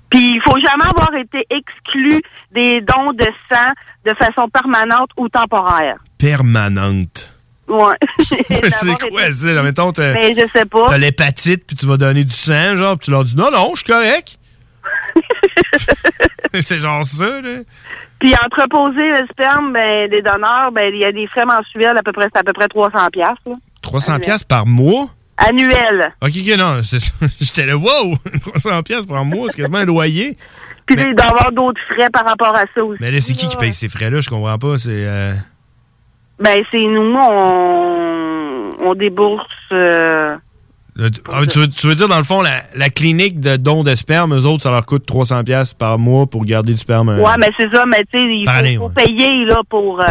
Puis 0.10 0.36
il 0.36 0.42
faut 0.44 0.60
jamais 0.60 0.86
avoir 0.86 1.14
été 1.16 1.46
exclu 1.50 2.22
des 2.52 2.82
dons 2.82 3.14
de 3.14 3.26
sang 3.52 3.72
de 4.06 4.14
façon 4.16 4.50
permanente 4.50 5.10
ou 5.18 5.30
temporaire. 5.30 5.98
Permanente. 6.18 7.32
Ouais. 7.68 7.96
c'est 8.20 9.10
quoi 9.10 9.32
ça? 9.32 9.64
Mettons, 9.64 9.92
t'as 9.94 10.14
Mais 10.14 10.36
je 10.36 10.48
sais 10.52 10.66
pas. 10.66 10.88
t'as 10.90 10.98
l'hépatite, 10.98 11.66
puis 11.66 11.76
tu 11.76 11.86
vas 11.86 11.98
donner 11.98 12.24
du 12.24 12.36
sang, 12.36 12.76
genre, 12.76 12.98
puis 12.98 13.06
tu 13.06 13.12
leur 13.12 13.24
dis 13.24 13.36
non, 13.36 13.52
non, 13.52 13.72
je 13.74 13.84
suis 13.84 13.92
correct. 13.92 14.38
c'est 16.62 16.80
genre 16.80 17.06
ça, 17.06 17.42
là. 17.42 17.60
Puis 18.20 18.36
entreposer 18.36 19.10
le 19.10 19.26
sperme 19.32 19.74
ben, 19.74 20.10
des 20.10 20.22
donneurs, 20.22 20.72
ben 20.72 20.94
il 20.94 21.00
y 21.00 21.06
a 21.06 21.12
des 21.12 21.26
frais 21.28 21.46
mensuels 21.46 21.98
à 21.98 22.04
peu 22.04 22.12
près, 22.12 22.28
c'est 22.32 22.40
à 22.40 22.44
peu 22.44 22.54
près 22.54 22.68
300 22.68 23.10
pièces 23.12 23.58
300 23.82 24.20
pièces 24.20 24.44
par 24.44 24.68
mois? 24.68 25.08
Annuels. 25.48 26.14
Ok, 26.22 26.32
ok, 26.36 26.58
non, 26.58 26.82
j'étais 27.40 27.66
là, 27.66 27.76
wow! 27.78 28.16
300 28.62 28.84
pièces 28.84 29.06
par 29.06 29.24
mois, 29.26 29.48
c'est 29.50 29.58
quasiment 29.62 29.80
un 29.80 29.86
loyer. 29.86 30.38
Puis 30.86 30.96
il 31.00 31.16
doit 31.16 31.26
y 31.26 31.30
avoir 31.30 31.52
d'autres 31.52 31.82
frais 31.94 32.10
par 32.12 32.26
rapport 32.26 32.56
à 32.56 32.64
ça 32.76 32.84
aussi. 32.84 32.98
Mais 33.02 33.12
là, 33.12 33.20
c'est 33.22 33.34
qui 33.34 33.48
qui 33.48 33.56
paye 33.58 33.72
ces 33.74 33.88
frais-là? 33.90 34.20
Je 34.20 34.30
comprends 34.30 34.58
pas. 34.58 34.78
C'est. 34.78 34.90
euh, 34.92 35.34
Ben 36.40 36.62
c'est 36.72 36.84
nous, 36.86 37.16
on, 37.20 38.72
on 38.82 38.96
débourse. 38.96 39.46
euh, 39.72 40.36
le- 40.96 41.10
ah, 41.32 41.42
tu, 41.50 41.60
veux, 41.60 41.68
tu 41.70 41.88
veux 41.88 41.96
dire, 41.96 42.10
dans 42.10 42.18
le 42.18 42.24
fond, 42.24 42.42
la, 42.42 42.62
la 42.76 42.90
clinique 42.90 43.40
de 43.40 43.56
don 43.56 43.84
de 43.84 43.96
sperme, 43.96 44.36
eux 44.38 44.46
autres, 44.46 44.64
ça 44.64 44.72
leur 44.72 44.86
coûte 44.86 45.06
300 45.06 45.44
pièces 45.46 45.74
par 45.74 45.98
mois 45.98 46.26
pour 46.28 46.44
garder 46.46 46.74
du 46.74 46.78
sperme. 46.80 47.10
euh, 47.10 47.20
Ouais, 47.22 47.36
mais 47.40 47.50
c'est 47.58 47.74
ça, 47.74 47.86
mais 47.86 48.04
tu 48.12 48.18
sais, 48.20 48.26
il 48.26 48.44
faut, 48.46 48.52
année, 48.52 48.76
faut 48.78 48.88
ouais. 48.90 49.06
payer 49.06 49.46
là 49.46 49.62
pour 49.70 50.02
euh, 50.02 50.06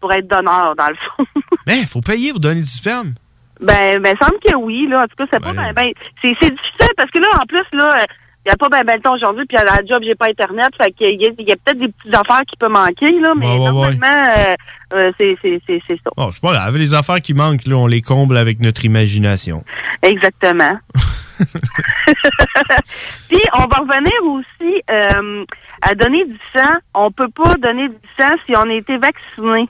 pour 0.00 0.12
être 0.12 0.28
donneur 0.28 0.74
dans 0.76 0.88
le 0.88 0.94
fond. 0.94 1.24
Mais 1.66 1.80
il 1.80 1.86
faut 1.86 2.00
payer 2.00 2.30
pour 2.30 2.40
donner 2.40 2.60
du 2.62 2.66
sperme. 2.70 3.12
Ben, 3.60 4.02
ben, 4.02 4.16
semble 4.20 4.38
que 4.44 4.54
oui, 4.56 4.86
là. 4.88 5.02
En 5.02 5.06
tout 5.06 5.16
cas, 5.16 5.24
c'est 5.32 5.42
pas 5.42 5.52
ben, 5.52 5.72
ben, 5.74 5.92
c'est, 6.22 6.34
c'est 6.40 6.50
difficile 6.50 6.94
parce 6.96 7.10
que 7.10 7.18
là, 7.18 7.28
en 7.40 7.46
plus, 7.46 7.64
là, 7.72 8.04
il 8.46 8.50
n'y 8.50 8.52
a 8.52 8.56
pas 8.56 8.68
ben, 8.68 8.84
ben 8.84 8.96
le 8.96 9.00
temps 9.00 9.14
aujourd'hui, 9.14 9.46
puis 9.46 9.56
à 9.56 9.64
la 9.64 9.78
job, 9.86 10.02
j'ai 10.04 10.14
pas 10.14 10.26
Internet. 10.26 10.70
Fait 10.76 10.92
qu'il 10.92 11.20
y 11.20 11.26
a, 11.26 11.30
y 11.38 11.52
a 11.52 11.56
peut-être 11.56 11.78
des 11.78 11.88
petites 11.88 12.14
affaires 12.14 12.42
qui 12.46 12.56
peuvent 12.58 12.70
manquer, 12.70 13.18
là, 13.20 13.32
mais 13.36 13.46
Ouais, 13.46 13.58
normalement, 13.58 14.22
euh, 14.36 14.54
euh, 14.92 15.12
c'est, 15.18 15.38
c'est, 15.40 15.62
c'est, 15.66 15.80
c'est 15.86 15.96
ça. 16.04 16.10
Oh, 16.16 16.28
c'est 16.30 16.42
pas 16.42 16.52
grave. 16.52 16.76
Les 16.76 16.92
affaires 16.94 17.20
qui 17.22 17.32
manquent, 17.32 17.66
là, 17.66 17.76
on 17.76 17.86
les 17.86 18.02
comble 18.02 18.36
avec 18.36 18.60
notre 18.60 18.84
imagination. 18.84 19.64
Exactement. 20.02 20.78
Puis, 23.28 23.40
on 23.54 23.66
va 23.66 23.76
revenir 23.80 24.12
aussi 24.26 24.82
euh, 24.90 25.44
à 25.80 25.94
donner 25.94 26.24
du 26.26 26.38
sang. 26.54 26.72
On 26.94 27.10
peut 27.10 27.30
pas 27.34 27.54
donner 27.54 27.88
du 27.88 27.96
sang 28.18 28.30
si 28.46 28.54
on 28.56 28.68
a 28.68 28.74
été 28.74 28.98
vacciné 28.98 29.68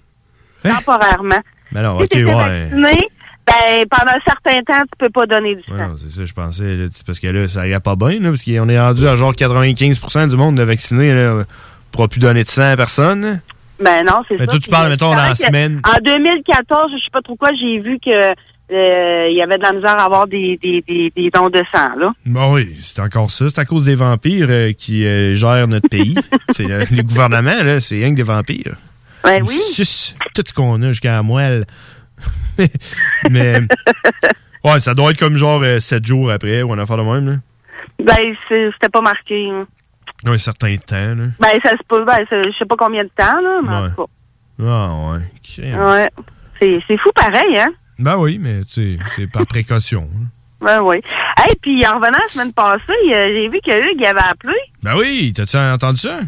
temporairement. 0.63 1.41
Mais 1.73 1.83
non, 1.83 1.99
Si 1.99 2.05
ok, 2.05 2.09
t'étais 2.09 2.25
ouais. 2.25 2.35
vacciné, 2.35 3.09
ben, 3.47 3.85
pendant 3.91 4.13
un 4.13 4.21
certain 4.27 4.61
temps, 4.63 4.83
tu 4.83 4.97
peux 4.99 5.11
pas 5.11 5.27
donner 5.27 5.55
du 5.57 5.63
sang. 5.65 5.75
Ouais, 5.75 5.87
c'est 6.01 6.11
ça, 6.19 6.25
je 6.25 6.33
pensais. 6.33 6.77
là, 6.77 6.87
parce 7.07 7.19
que 7.21 7.27
là, 7.27 7.47
ça 7.49 7.67
irait 7.69 7.81
pas 7.81 7.97
bien, 7.97 8.21
là, 8.21 8.31
parce 8.31 8.43
qu'on 8.45 8.69
est 8.69 8.81
rendu 8.81 9.07
à 9.07 9.17
genre 9.17 9.33
95% 9.35 10.29
du 10.29 10.37
monde 10.37 10.57
de 10.57 10.63
vaccinés, 10.63 11.13
là. 11.15 11.35
On 11.41 11.45
pourra 11.97 12.09
plus 12.09 12.19
donner 12.21 12.43
de 12.45 12.49
sang 12.49 12.73
à 12.73 12.77
personne. 12.77 13.21
là. 13.25 13.35
Ben 13.81 14.05
non, 14.05 14.23
c'est 14.29 14.35
Mais 14.35 14.47
ça. 14.47 14.53
toi, 14.53 14.59
tu 14.61 14.71
parles, 14.71 14.89
mettons, 14.89 15.11
dans 15.11 15.15
la 15.17 15.35
semaine. 15.35 15.81
En 15.85 16.01
2014, 16.03 16.87
je 16.93 17.05
sais 17.05 17.11
pas 17.13 17.21
trop 17.23 17.37
quoi, 17.37 17.51
j'ai 17.61 17.79
vu 17.81 17.99
que 18.05 18.11
euh, 18.73 19.29
il 19.29 19.37
y 19.37 19.43
avait 19.43 19.59
de 19.59 19.63
la 19.63 19.73
misère 19.73 19.99
à 19.99 20.05
avoir 20.05 20.27
des, 20.27 20.59
des, 20.63 20.83
des, 20.89 21.13
des 21.15 21.31
dons 21.31 21.51
de 21.51 21.63
sang, 21.73 21.91
là. 21.99 22.13
Bon, 22.25 22.55
oui, 22.55 22.75
c'est 22.81 23.01
encore 23.01 23.31
ça. 23.31 23.49
C'est 23.49 23.59
à 23.61 23.65
cause 23.65 23.85
des 23.85 23.95
vampires 23.95 24.47
euh, 24.49 24.73
qui 24.73 25.05
euh, 25.05 25.35
gèrent 25.35 25.69
notre 25.69 25.89
pays. 25.89 26.15
c'est 26.51 26.65
le 26.65 27.03
gouvernement, 27.03 27.63
là, 27.63 27.79
c'est 27.81 27.97
rien 27.97 28.11
que 28.11 28.17
des 28.17 28.23
vampires. 28.23 28.77
Ben 29.23 29.37
Ils 29.37 29.43
oui. 29.49 29.61
tout 30.35 30.43
ce 30.47 30.55
qu'on 30.55 30.81
a 30.83 30.89
jusqu'à 30.93 31.13
la 31.13 31.23
moelle. 31.23 31.65
Mais. 33.31 33.61
Ouais, 34.65 34.81
ça 34.81 34.95
doit 34.95 35.11
être 35.11 35.19
comme 35.19 35.37
genre 35.37 35.63
7 35.79 36.05
jours 36.05 36.31
après 36.31 36.63
ou 36.63 36.73
un 36.73 36.79
affaire 36.79 36.97
de 36.97 37.03
même, 37.03 37.27
là. 37.29 37.37
Ben, 38.03 38.35
c'était 38.49 38.89
pas 38.89 39.01
marqué. 39.03 39.51
hein. 39.51 39.67
Un 40.27 40.39
certain 40.39 40.75
temps, 40.77 41.15
là. 41.15 41.25
Ben, 41.39 41.59
ça 41.63 41.71
se 41.73 41.83
peut, 41.87 42.05
ben, 42.05 42.17
je 42.31 42.51
sais 42.59 42.65
pas 42.65 42.77
combien 42.77 43.05
de 43.05 43.11
temps, 43.15 43.41
là, 43.43 43.61
mais 43.63 43.75
en 43.75 43.83
Ouais. 43.85 43.91
tout 43.95 44.07
Ah, 44.67 45.13
ouais. 45.13 45.21
Cas. 45.57 45.93
Ouais. 45.93 46.81
C'est, 46.89 46.97
fou 46.99 47.11
pareil, 47.15 47.59
hein? 47.59 47.69
Ben 47.99 48.17
oui, 48.17 48.39
mais 48.41 48.65
tu 48.65 48.97
sais, 48.97 48.99
c'est 49.17 49.31
par 49.31 49.47
précaution. 49.47 50.09
hein. 50.15 50.27
Ben 50.61 50.81
oui. 50.81 50.97
Hey, 51.37 51.55
puis 51.61 51.85
en 51.87 51.97
revenant 51.97 52.19
la 52.19 52.27
semaine 52.29 52.53
passée, 52.55 52.83
euh, 53.13 53.29
j'ai 53.35 53.49
vu 53.49 53.59
que 53.61 53.71
Hugues 53.77 53.99
il 54.01 54.07
avait 54.07 54.21
appelé. 54.21 54.55
Ben 54.83 54.97
oui, 54.97 55.33
t'as-tu 55.37 55.57
entendu 55.59 55.99
ça? 56.01 56.21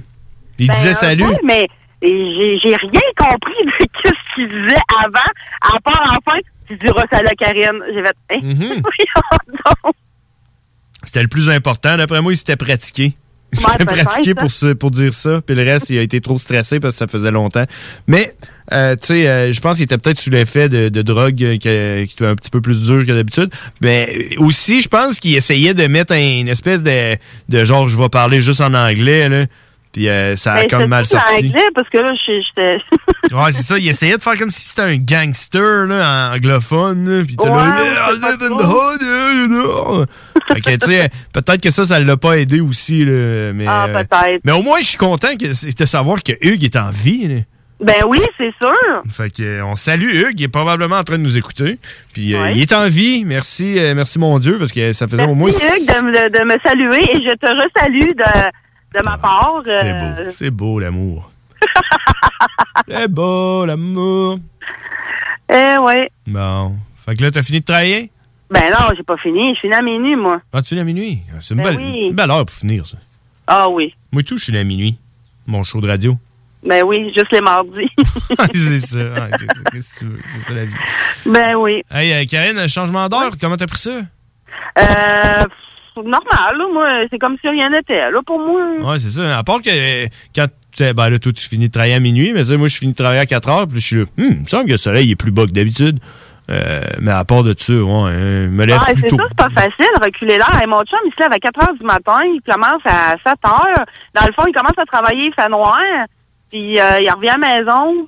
Il 0.59 0.66
Ben, 0.68 0.74
disait 0.74 0.91
un 0.91 0.95
salut. 0.95 1.24
peu, 1.24 1.35
mais 1.45 1.66
j'ai, 2.09 2.59
j'ai 2.63 2.77
rien 2.77 3.01
compris 3.17 3.65
de 3.65 3.71
ce 4.05 4.35
qu'il 4.35 4.49
disait 4.49 4.81
avant, 5.05 5.19
à 5.61 5.81
part 5.81 6.19
enfin, 6.27 6.39
tu 6.69 6.77
diras 6.77 7.05
salut 7.11 7.29
à 7.29 7.35
Karine. 7.35 7.81
J'ai 7.95 8.03
fait, 8.03 8.17
hein? 8.37 8.77
Donc. 9.85 9.95
C'était 11.03 11.23
le 11.23 11.29
plus 11.29 11.51
important. 11.51 11.97
D'après 11.97 12.21
moi, 12.21 12.33
il 12.33 12.37
s'était 12.37 12.57
pratiqué. 12.57 13.15
Il 13.53 13.61
s'était 13.61 13.85
pratiqué 13.85 14.35
ça. 14.37 14.67
pour, 14.69 14.79
pour 14.79 14.91
dire 14.91 15.15
ça. 15.15 15.41
Puis 15.47 15.55
le 15.55 15.63
reste, 15.63 15.89
il 15.91 15.99
a 15.99 16.03
été 16.03 16.21
trop 16.21 16.39
stressé 16.39 16.81
parce 16.81 16.95
que 16.95 16.99
ça 16.99 17.07
faisait 17.07 17.31
longtemps. 17.31 17.65
Mais, 18.09 18.35
euh, 18.73 18.97
tu 18.97 19.07
sais, 19.07 19.29
euh, 19.29 19.53
je 19.53 19.61
pense 19.61 19.77
qu'il 19.77 19.85
était 19.85 19.99
peut-être 19.99 20.19
sous 20.19 20.31
l'effet 20.31 20.69
de, 20.69 20.89
de 20.89 21.03
drogue 21.03 21.41
euh, 21.43 21.57
qui, 21.57 21.69
était 21.69 22.27
un 22.27 22.35
petit 22.35 22.51
peu 22.51 22.61
plus 22.61 22.83
dur 22.83 23.07
que 23.07 23.13
d'habitude. 23.13 23.51
Mais 23.81 24.31
aussi, 24.39 24.83
je 24.83 24.89
pense 24.89 25.21
qu'il 25.21 25.37
essayait 25.37 25.75
de 25.75 25.87
mettre 25.87 26.13
un- 26.13 26.41
une 26.41 26.49
espèce 26.49 26.83
de, 26.83 27.17
de 27.49 27.65
genre, 27.65 27.89
je 27.89 27.97
vais 27.97 28.09
parler 28.09 28.41
juste 28.41 28.61
en 28.61 28.75
anglais, 28.75 29.29
là. 29.29 29.47
Puis 29.97 30.11
euh, 30.11 30.37
ça 30.37 30.53
a 30.53 30.57
Ben, 30.57 30.67
comme 30.69 30.87
mal 30.89 31.01
en 31.01 31.05
sorti. 31.07 31.47
anglais, 31.47 31.69
parce 31.75 31.89
que 31.89 31.97
là, 31.97 32.13
j'étais. 32.27 32.77
Ouais, 33.35 33.51
c'est 33.51 33.63
ça. 33.63 33.79
Il 33.79 33.89
essayait 33.89 34.19
de 34.19 34.23
faire 34.23 34.37
comme 34.39 34.51
si 34.51 34.61
c'était 34.61 34.83
un 34.83 34.97
gangster, 34.99 35.87
là, 35.87 36.33
anglophone. 36.35 37.09
là, 37.09 37.25
Puis 37.27 37.35
t'es 37.35 37.47
là, 37.47 37.53
Ouais, 37.53 37.59
Yeah, 37.59 38.13
I 38.13 38.15
je 38.15 38.21
sais 38.21 38.31
live 38.31 38.43
in 38.53 38.57
pas 38.57 38.63
the 38.63 38.67
hood, 38.67 39.03
yeah, 40.67 40.77
tu 40.79 40.87
sais, 40.87 41.09
peut-être 41.33 41.63
que 41.63 41.71
ça, 41.71 41.85
ça 41.87 41.99
l'a 41.99 42.17
pas 42.19 42.37
aidé 42.39 42.61
aussi, 42.61 43.05
là. 43.07 43.53
Mais, 43.55 43.65
Ah, 43.67 43.87
euh, 43.89 44.05
peut-être. 44.05 44.43
mais 44.45 44.53
au 44.53 44.61
moins, 44.63 44.79
je 44.81 44.85
suis 44.85 44.99
content 44.99 45.35
que, 45.37 45.47
de 45.47 45.87
savoir 45.87 46.23
que 46.23 46.33
Hugues 46.43 46.65
est 46.65 46.77
en 46.77 46.91
vie, 46.91 47.27
là. 47.27 47.41
Ben 47.81 48.05
oui, 48.07 48.21
c'est 48.39 48.53
sûr. 48.61 48.73
Fait 49.11 49.31
que, 49.31 49.43
euh, 49.43 49.65
on 49.65 49.77
salue 49.77 50.15
Hugues, 50.15 50.39
il 50.41 50.45
est 50.45 50.49
probablement 50.49 50.97
en 50.97 51.05
train 51.05 51.17
de 51.19 51.23
nous 51.25 51.37
écouter. 51.39 51.79
Puis 52.15 52.35
euh, 52.35 52.51
il 52.53 52.61
est 52.63 52.73
en 52.75 52.89
vie, 52.89 53.25
merci, 53.25 53.79
euh, 53.79 53.95
merci 53.95 54.19
mon 54.19 54.39
Dieu, 54.39 54.59
parce 54.59 54.73
que 54.73 54.93
ça 54.93 55.09
faisait 55.09 55.25
au 55.27 55.35
moins... 55.35 55.51
Merci, 55.51 55.83
Hugues, 55.83 56.33
de 56.33 56.45
me 56.45 56.57
saluer 56.63 57.03
et 57.03 57.23
je 57.23 57.35
te 57.37 57.47
resalue 57.47 58.15
de, 58.15 58.51
de 58.95 59.03
ma 59.05 59.18
part. 59.18 59.62
C'est 59.64 59.84
euh, 59.84 60.24
beau, 60.24 60.30
c'est 60.39 60.51
beau 60.51 60.78
l'amour. 60.80 61.30
c'est 62.89 63.09
beau 63.09 63.64
l'amour. 63.66 64.39
Eh 65.53 65.78
ouais. 65.78 66.11
Bon. 66.26 66.76
Fait 67.05 67.14
que 67.14 67.22
là, 67.22 67.30
t'as 67.30 67.43
fini 67.43 67.61
de 67.61 67.64
travailler? 67.64 68.11
Ben 68.51 68.70
non, 68.70 68.95
j'ai 68.97 69.03
pas 69.03 69.16
fini. 69.16 69.55
Je 69.55 69.61
finis 69.61 69.74
à 69.74 69.82
minuit, 69.82 70.16
moi. 70.16 70.41
Ah, 70.53 70.62
tu 70.62 70.68
finis 70.70 70.80
à 70.80 70.84
minuit? 70.84 71.22
Ah, 71.32 71.37
C'est 71.41 71.55
une, 71.55 71.62
Ben 71.62 71.70
belle, 71.70 71.76
oui. 71.78 72.07
une 72.09 72.14
belle 72.14 72.30
heure 72.30 72.45
pour 72.47 72.55
finir, 72.55 72.87
ça. 72.87 72.99
Ah 73.47 73.68
oui. 73.68 73.95
Moi 74.12 74.22
tout, 74.22 74.37
je 74.39 74.45
suis 74.45 74.59
à 74.59 74.64
minuit. 74.64 74.97
Mon 75.47 75.62
show 75.62 75.80
de 75.80 75.89
radio. 75.89 76.16
Ben 76.64 76.82
oui, 76.84 77.12
juste 77.14 77.30
les 77.30 77.41
mardis. 77.41 77.89
c'est 78.55 78.78
ça. 78.80 78.99
Ah, 79.16 79.28
qu'est- 79.37 79.47
qu'est-ce 79.72 79.95
que 79.95 79.99
tu 80.01 80.07
veux? 80.07 80.20
C'est 80.32 80.41
ça 80.41 80.53
la 80.55 80.64
vie. 80.64 80.74
ben 81.24 81.55
oui. 81.55 81.82
Hey, 81.93 82.12
euh, 82.12 82.24
Karine, 82.28 82.66
changement 82.68 83.09
d'heure, 83.09 83.30
comment 83.41 83.57
t'as 83.57 83.66
pris 83.66 83.78
ça? 83.78 84.01
Euh, 84.78 85.45
normal, 86.05 86.57
là, 86.59 86.65
moi. 86.73 86.87
C'est 87.11 87.19
comme 87.19 87.37
si 87.41 87.49
rien 87.49 87.71
n'était, 87.71 88.11
là, 88.11 88.19
pour 88.27 88.39
moi. 88.39 88.63
Ouais, 88.93 88.99
c'est 88.99 89.11
ça. 89.11 89.39
À 89.39 89.43
part 89.45 89.61
que 89.63 90.07
quand 90.35 90.47
tu 90.77 90.93
ben 90.93 91.09
là, 91.09 91.19
toi, 91.19 91.33
tu 91.33 91.49
finis 91.49 91.69
de 91.69 91.73
travailler 91.73 91.95
à 91.95 92.01
minuit, 92.01 92.33
mais 92.35 92.43
moi, 92.59 92.69
je 92.69 92.77
finis 92.77 92.93
de 92.93 92.97
travailler 92.97 93.21
à 93.21 93.27
4 93.27 93.49
heures, 93.49 93.67
puis 93.67 93.81
je 93.81 93.87
suis 93.87 93.97
là, 93.97 94.03
hum, 94.03 94.09
il 94.19 94.41
me 94.43 94.47
semble 94.47 94.67
que 94.67 94.73
le 94.73 94.77
soleil 94.77 95.11
est 95.11 95.17
plus 95.17 95.31
bas 95.31 95.47
que 95.47 95.53
d'habitude. 95.53 95.99
Euh, 96.49 96.81
mais 97.01 97.11
à 97.11 97.25
part 97.25 97.43
de 97.43 97.55
ça, 97.59 97.73
ouais, 97.73 97.83
hein, 97.83 98.49
me 98.51 98.65
lève 98.67 98.79
Ah, 98.81 98.93
plus 98.93 99.01
c'est 99.01 99.09
tôt. 99.09 99.17
ça, 99.17 99.25
c'est 99.29 99.37
pas 99.37 99.49
facile, 99.49 99.87
reculer 100.01 100.37
l'heure. 100.39 100.61
Et 100.63 100.67
mon 100.67 100.81
chum, 100.85 100.99
il 101.05 101.13
se 101.17 101.21
lève 101.23 101.33
à 101.33 101.39
4 101.39 101.61
heures 101.69 101.75
du 101.75 101.85
matin, 101.85 102.19
il 102.25 102.41
commence 102.49 102.83
à 102.85 103.17
7 103.27 103.35
heures. 103.47 103.85
Dans 104.15 104.27
le 104.27 104.33
fond, 104.33 104.45
il 104.47 104.55
commence 104.55 104.79
à 104.79 104.85
travailler, 104.85 105.27
il 105.27 105.35
fait 105.35 105.49
noir, 105.49 105.81
puis 106.51 106.79
euh, 106.79 107.01
il 107.01 107.11
revient 107.11 107.31
à 107.31 107.39
la 107.39 107.49
maison, 107.59 108.07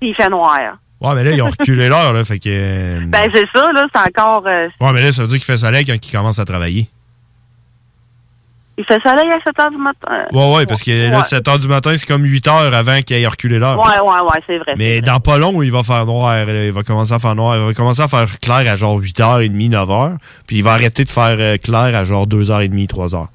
puis 0.00 0.10
il 0.10 0.14
fait 0.14 0.28
noir. 0.28 0.58
Ouais, 1.00 1.14
mais 1.16 1.24
là, 1.24 1.30
ils 1.32 1.42
ont 1.42 1.46
reculé 1.48 1.88
l'heure, 1.88 2.12
là, 2.12 2.22
fait 2.24 2.38
que... 2.38 2.48
euh, 2.48 3.00
Ben, 3.06 3.28
c'est 3.34 3.46
ça, 3.54 3.72
là, 3.72 3.86
c'est 3.92 4.00
encore... 4.00 4.44
Ouais, 4.44 4.92
mais 4.92 5.02
là, 5.02 5.10
ça 5.10 5.22
veut 5.22 5.28
dire 5.28 5.38
qu'il 5.38 5.46
fait 5.46 5.56
soleil 5.56 5.84
quand 5.86 5.94
il 5.94 6.12
commence 6.12 6.38
à 6.38 6.44
travailler. 6.44 6.86
Il 8.80 8.84
fait 8.86 9.00
soleil 9.06 9.30
à 9.30 9.38
7 9.44 9.58
heures 9.60 9.70
du 9.70 9.76
matin. 9.76 10.24
Ouais, 10.32 10.54
ouais, 10.56 10.66
parce 10.66 10.82
que 10.82 10.90
là, 11.10 11.18
Ouais. 11.18 11.22
7 11.24 11.46
heures 11.48 11.58
du 11.58 11.68
matin, 11.68 11.92
c'est 11.94 12.06
comme 12.06 12.24
8 12.24 12.48
heures 12.48 12.72
avant 12.74 13.00
qu'il 13.02 13.16
ait 13.16 13.26
reculé 13.26 13.58
l'heure. 13.58 13.78
Ouais, 13.78 14.00
ouais, 14.00 14.20
ouais, 14.20 14.40
c'est 14.46 14.58
vrai. 14.58 14.74
Mais 14.78 15.00
dans 15.02 15.20
pas 15.20 15.36
long, 15.38 15.60
il 15.62 15.70
va 15.70 15.82
faire 15.82 16.06
noir. 16.06 16.46
là. 16.46 16.64
Il 16.64 16.72
va 16.72 16.82
commencer 16.82 17.12
à 17.12 17.18
faire 17.18 17.34
noir. 17.34 17.56
Il 17.56 17.62
va 17.66 17.74
commencer 17.74 18.00
à 18.02 18.08
faire 18.08 18.26
clair 18.40 18.72
à 18.72 18.76
genre 18.76 18.98
8h30, 19.00 19.70
9h. 19.70 20.16
Puis 20.46 20.56
il 20.56 20.62
va 20.64 20.72
arrêter 20.72 21.04
de 21.04 21.08
faire 21.10 21.36
euh, 21.38 21.56
clair 21.58 21.94
à 21.94 22.04
genre 22.04 22.26
2h30, 22.26 22.88
3h. 22.88 23.26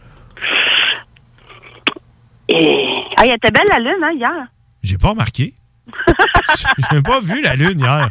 Et... 2.50 2.88
Ah, 3.18 3.24
elle 3.26 3.34
était 3.36 3.52
belle, 3.52 3.68
la 3.70 3.80
lune, 3.80 4.04
hein, 4.04 4.12
hier. 4.16 4.48
J'ai 4.84 4.98
pas 4.98 5.10
remarqué. 5.10 5.54
J'ai 6.92 7.02
pas 7.02 7.20
vu 7.20 7.42
la 7.42 7.56
lune 7.56 7.80
hier. 7.80 8.10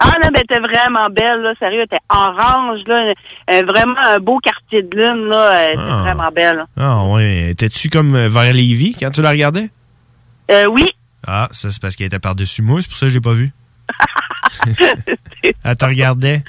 Ah 0.00 0.12
non, 0.22 0.28
ben, 0.32 0.42
était 0.42 0.58
vraiment 0.60 1.08
belle, 1.10 1.40
là, 1.42 1.52
sérieux, 1.58 1.82
était 1.82 1.98
orange, 2.10 2.80
là, 2.86 3.12
euh, 3.50 3.62
vraiment 3.66 3.98
un 4.04 4.18
beau 4.18 4.38
quartier 4.38 4.82
de 4.82 4.96
lune, 4.96 5.26
là, 5.28 5.52
elle 5.62 5.72
était 5.74 5.82
Ah. 5.88 6.00
vraiment 6.02 6.30
belle. 6.34 6.64
Ah 6.76 7.04
ouais. 7.04 7.50
Étais-tu 7.50 7.88
comme 7.88 8.14
euh, 8.14 8.28
vers 8.28 8.52
Lévis 8.52 8.96
quand 8.98 9.10
tu 9.10 9.22
la 9.22 9.30
regardais? 9.30 9.68
Euh, 10.50 10.66
oui, 10.70 10.84
Ah, 11.26 11.48
ça 11.52 11.70
c'est 11.70 11.80
parce 11.82 11.96
qu'elle 11.96 12.06
était 12.08 12.18
par-dessus 12.18 12.62
moi, 12.62 12.80
c'est 12.82 12.88
pour 12.88 12.98
ça 12.98 13.06
que 13.06 13.10
je 13.10 13.14
l'ai 13.14 13.20
pas 13.20 13.32
vue. 13.32 13.50
Elle 15.64 15.76
te 15.76 15.84
regardait. 15.84 16.42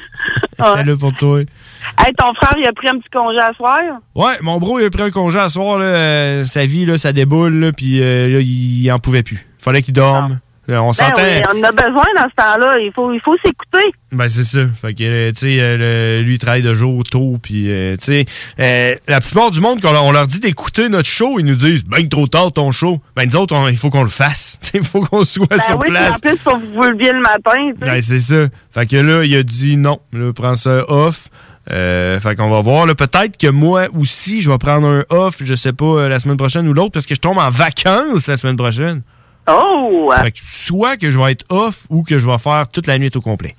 Elle 0.60 0.66
était 0.74 0.84
là 0.86 0.96
pour 1.00 1.14
toi. 1.14 1.40
Hey, 1.40 2.14
ton 2.18 2.34
frère, 2.36 2.54
il 2.58 2.68
a 2.68 2.74
pris 2.74 2.90
un 2.90 3.00
petit 3.00 3.10
congé 3.12 3.40
à 3.40 3.54
soir? 3.54 3.80
Ouais, 4.16 4.34
mon 4.42 4.58
bro, 4.60 4.80
il 4.80 4.86
a 4.86 4.90
pris 4.90 5.02
un 5.04 5.12
congé 5.12 5.40
à 5.40 5.50
soir, 5.50 5.78
là, 5.80 5.86
euh, 5.86 6.44
sa 6.44 6.66
vie, 6.66 6.86
là, 6.86 6.98
ça 6.98 7.14
déboule, 7.14 7.56
là, 7.60 7.72
puis 7.72 8.02
euh, 8.02 8.28
là, 8.34 8.40
il, 8.40 8.84
il 8.84 8.92
en 8.92 9.00
pouvait 9.00 9.24
plus. 9.24 9.48
Fallait 9.60 9.82
qu'il 9.82 9.94
dorme. 9.94 10.40
Là, 10.68 10.84
on 10.84 10.88
Ben 10.88 10.94
s'entend. 10.94 11.22
oui, 11.22 11.42
on 11.54 11.60
en 11.60 11.64
a 11.64 11.72
besoin 11.72 12.04
dans 12.18 12.30
ce 12.30 12.36
temps-là, 12.36 12.78
il 12.80 12.92
faut, 12.94 13.14
il 13.14 13.22
faut 13.22 13.36
s'écouter. 13.38 13.86
Ben 14.12 14.28
c'est 14.28 14.44
ça. 14.44 14.60
Fait 14.82 14.94
que 14.94 15.04
euh, 15.04 15.32
tu 15.32 15.40
sais, 15.52 15.58
euh, 15.62 16.18
le- 16.20 16.24
lui 16.24 16.34
il 16.36 16.40
travaille 16.40 16.62
de 16.62 16.74
jour 16.74 17.04
tôt, 17.06 17.38
puis 17.42 17.72
euh, 17.72 17.96
tu 17.96 18.06
sais, 18.06 18.26
euh, 18.60 18.94
la 19.08 19.22
plupart 19.22 19.52
du 19.52 19.62
monde 19.62 19.80
quand 19.82 19.94
on 20.04 20.12
leur 20.12 20.28
dit 20.28 20.42
d'écouter 20.42 20.90
notre 20.90 21.08
show, 21.08 21.40
ils 21.40 21.46
nous 21.46 21.56
disent 21.56 21.86
ben 21.86 22.06
trop 22.10 22.28
tard 22.28 22.52
ton 22.52 22.72
show. 22.72 23.00
Ben 23.16 23.26
nous 23.26 23.36
autres, 23.38 23.56
on- 23.56 23.68
il 23.70 23.78
faut 23.78 23.90
qu'on 23.90 24.04
le 24.04 24.10
fasse. 24.10 24.60
Il 24.74 24.84
faut 24.84 25.00
qu'on 25.02 25.24
soit 25.24 25.48
Ben 25.50 25.60
sur 25.60 25.76
oui, 25.78 25.84
puis 25.86 25.92
place. 25.92 26.16
en 26.18 26.20
plus, 26.20 26.38
faut 26.38 26.58
vous 26.58 26.74
vous 26.76 26.82
leviez 26.84 27.14
le 27.14 27.22
matin. 27.22 27.92
Ouais, 27.94 28.02
c'est 28.02 28.20
ça. 28.20 28.48
Fait 28.72 28.86
que 28.86 28.98
là, 28.98 29.24
il 29.24 29.36
a 29.38 29.44
dit 29.44 29.78
non. 29.78 30.00
Là, 30.12 30.34
prends 30.34 30.56
ça 30.56 30.84
off. 30.92 31.30
Euh, 31.72 32.20
fait 32.20 32.36
qu'on 32.36 32.50
va 32.50 32.62
voir. 32.62 32.86
là. 32.86 32.96
Peut-être 32.96 33.38
que 33.38 33.48
moi 33.48 33.88
aussi, 33.98 34.42
je 34.42 34.50
vais 34.50 34.58
prendre 34.58 34.88
un 34.88 35.04
off, 35.10 35.38
je 35.44 35.54
sais 35.56 35.74
pas, 35.74 35.86
euh, 35.86 36.08
la 36.10 36.20
semaine 36.20 36.38
prochaine 36.38 36.68
ou 36.68 36.74
l'autre, 36.74 36.92
parce 36.92 37.06
que 37.06 37.14
je 37.16 37.20
tombe 37.20 37.38
en 37.38 37.50
vacances 37.50 38.28
la 38.28 38.38
semaine 38.38 38.56
prochaine. 38.58 39.02
Oh! 39.50 40.12
Fait 40.22 40.32
que 40.32 40.40
soit 40.44 40.98
que 40.98 41.10
je 41.10 41.18
vais 41.18 41.32
être 41.32 41.46
off 41.50 41.86
ou 41.90 42.04
que 42.04 42.18
je 42.18 42.26
vais 42.28 42.38
faire 42.38 42.68
toute 42.70 42.88
la 42.88 42.98
nuit 43.00 43.12
au 43.16 43.22
complet. 43.22 43.56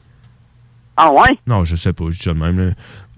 Ah 0.97 1.13
ouais? 1.13 1.39
Non, 1.47 1.65
je 1.65 1.77
sais 1.77 1.93
pas, 1.93 2.05
je 2.11 2.19
dis 2.19 2.25
ça 2.25 2.35
de 2.35 2.39
même. 2.39 2.59
là. 2.59 2.73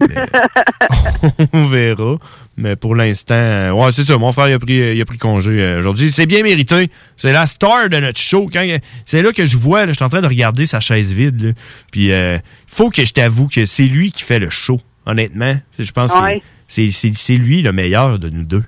Mais 0.07 1.47
on 1.53 1.65
verra. 1.67 2.15
Mais 2.57 2.75
pour 2.75 2.95
l'instant, 2.95 3.33
euh, 3.33 3.71
ouais, 3.71 3.91
c'est 3.91 4.03
ça. 4.03 4.17
Mon 4.19 4.31
frère 4.31 4.49
il 4.49 4.53
a 4.53 4.59
pris, 4.59 4.73
il 4.95 5.01
a 5.01 5.05
pris 5.05 5.17
congé 5.17 5.51
euh, 5.59 5.79
aujourd'hui. 5.79 6.11
C'est 6.11 6.27
bien 6.27 6.43
mérité. 6.43 6.91
C'est 7.17 7.33
la 7.33 7.47
star 7.47 7.89
de 7.89 7.97
notre 7.97 8.19
show. 8.19 8.47
Quand, 8.51 8.63
c'est 9.05 9.23
là 9.23 9.31
que 9.33 9.45
je 9.47 9.57
vois, 9.57 9.87
je 9.87 9.93
suis 9.93 10.03
en 10.03 10.09
train 10.09 10.21
de 10.21 10.27
regarder 10.27 10.65
sa 10.65 10.79
chaise 10.79 11.11
vide. 11.11 11.41
là. 11.41 11.51
Puis 11.91 12.09
il 12.09 12.41
faut 12.67 12.89
que 12.91 13.03
je 13.03 13.13
t'avoue 13.13 13.47
que 13.47 13.65
c'est 13.65 13.85
lui 13.87 14.11
qui 14.11 14.21
fait 14.23 14.39
le 14.39 14.49
show. 14.51 14.79
Honnêtement, 15.07 15.55
je 15.79 15.91
pense 15.91 16.13
Ouais. 16.13 16.39
que 16.39 16.45
c'est, 16.67 16.91
c'est, 16.91 17.11
c'est 17.15 17.35
lui 17.37 17.63
le 17.63 17.71
meilleur 17.71 18.19
de 18.19 18.29
nous 18.29 18.43
deux. 18.43 18.63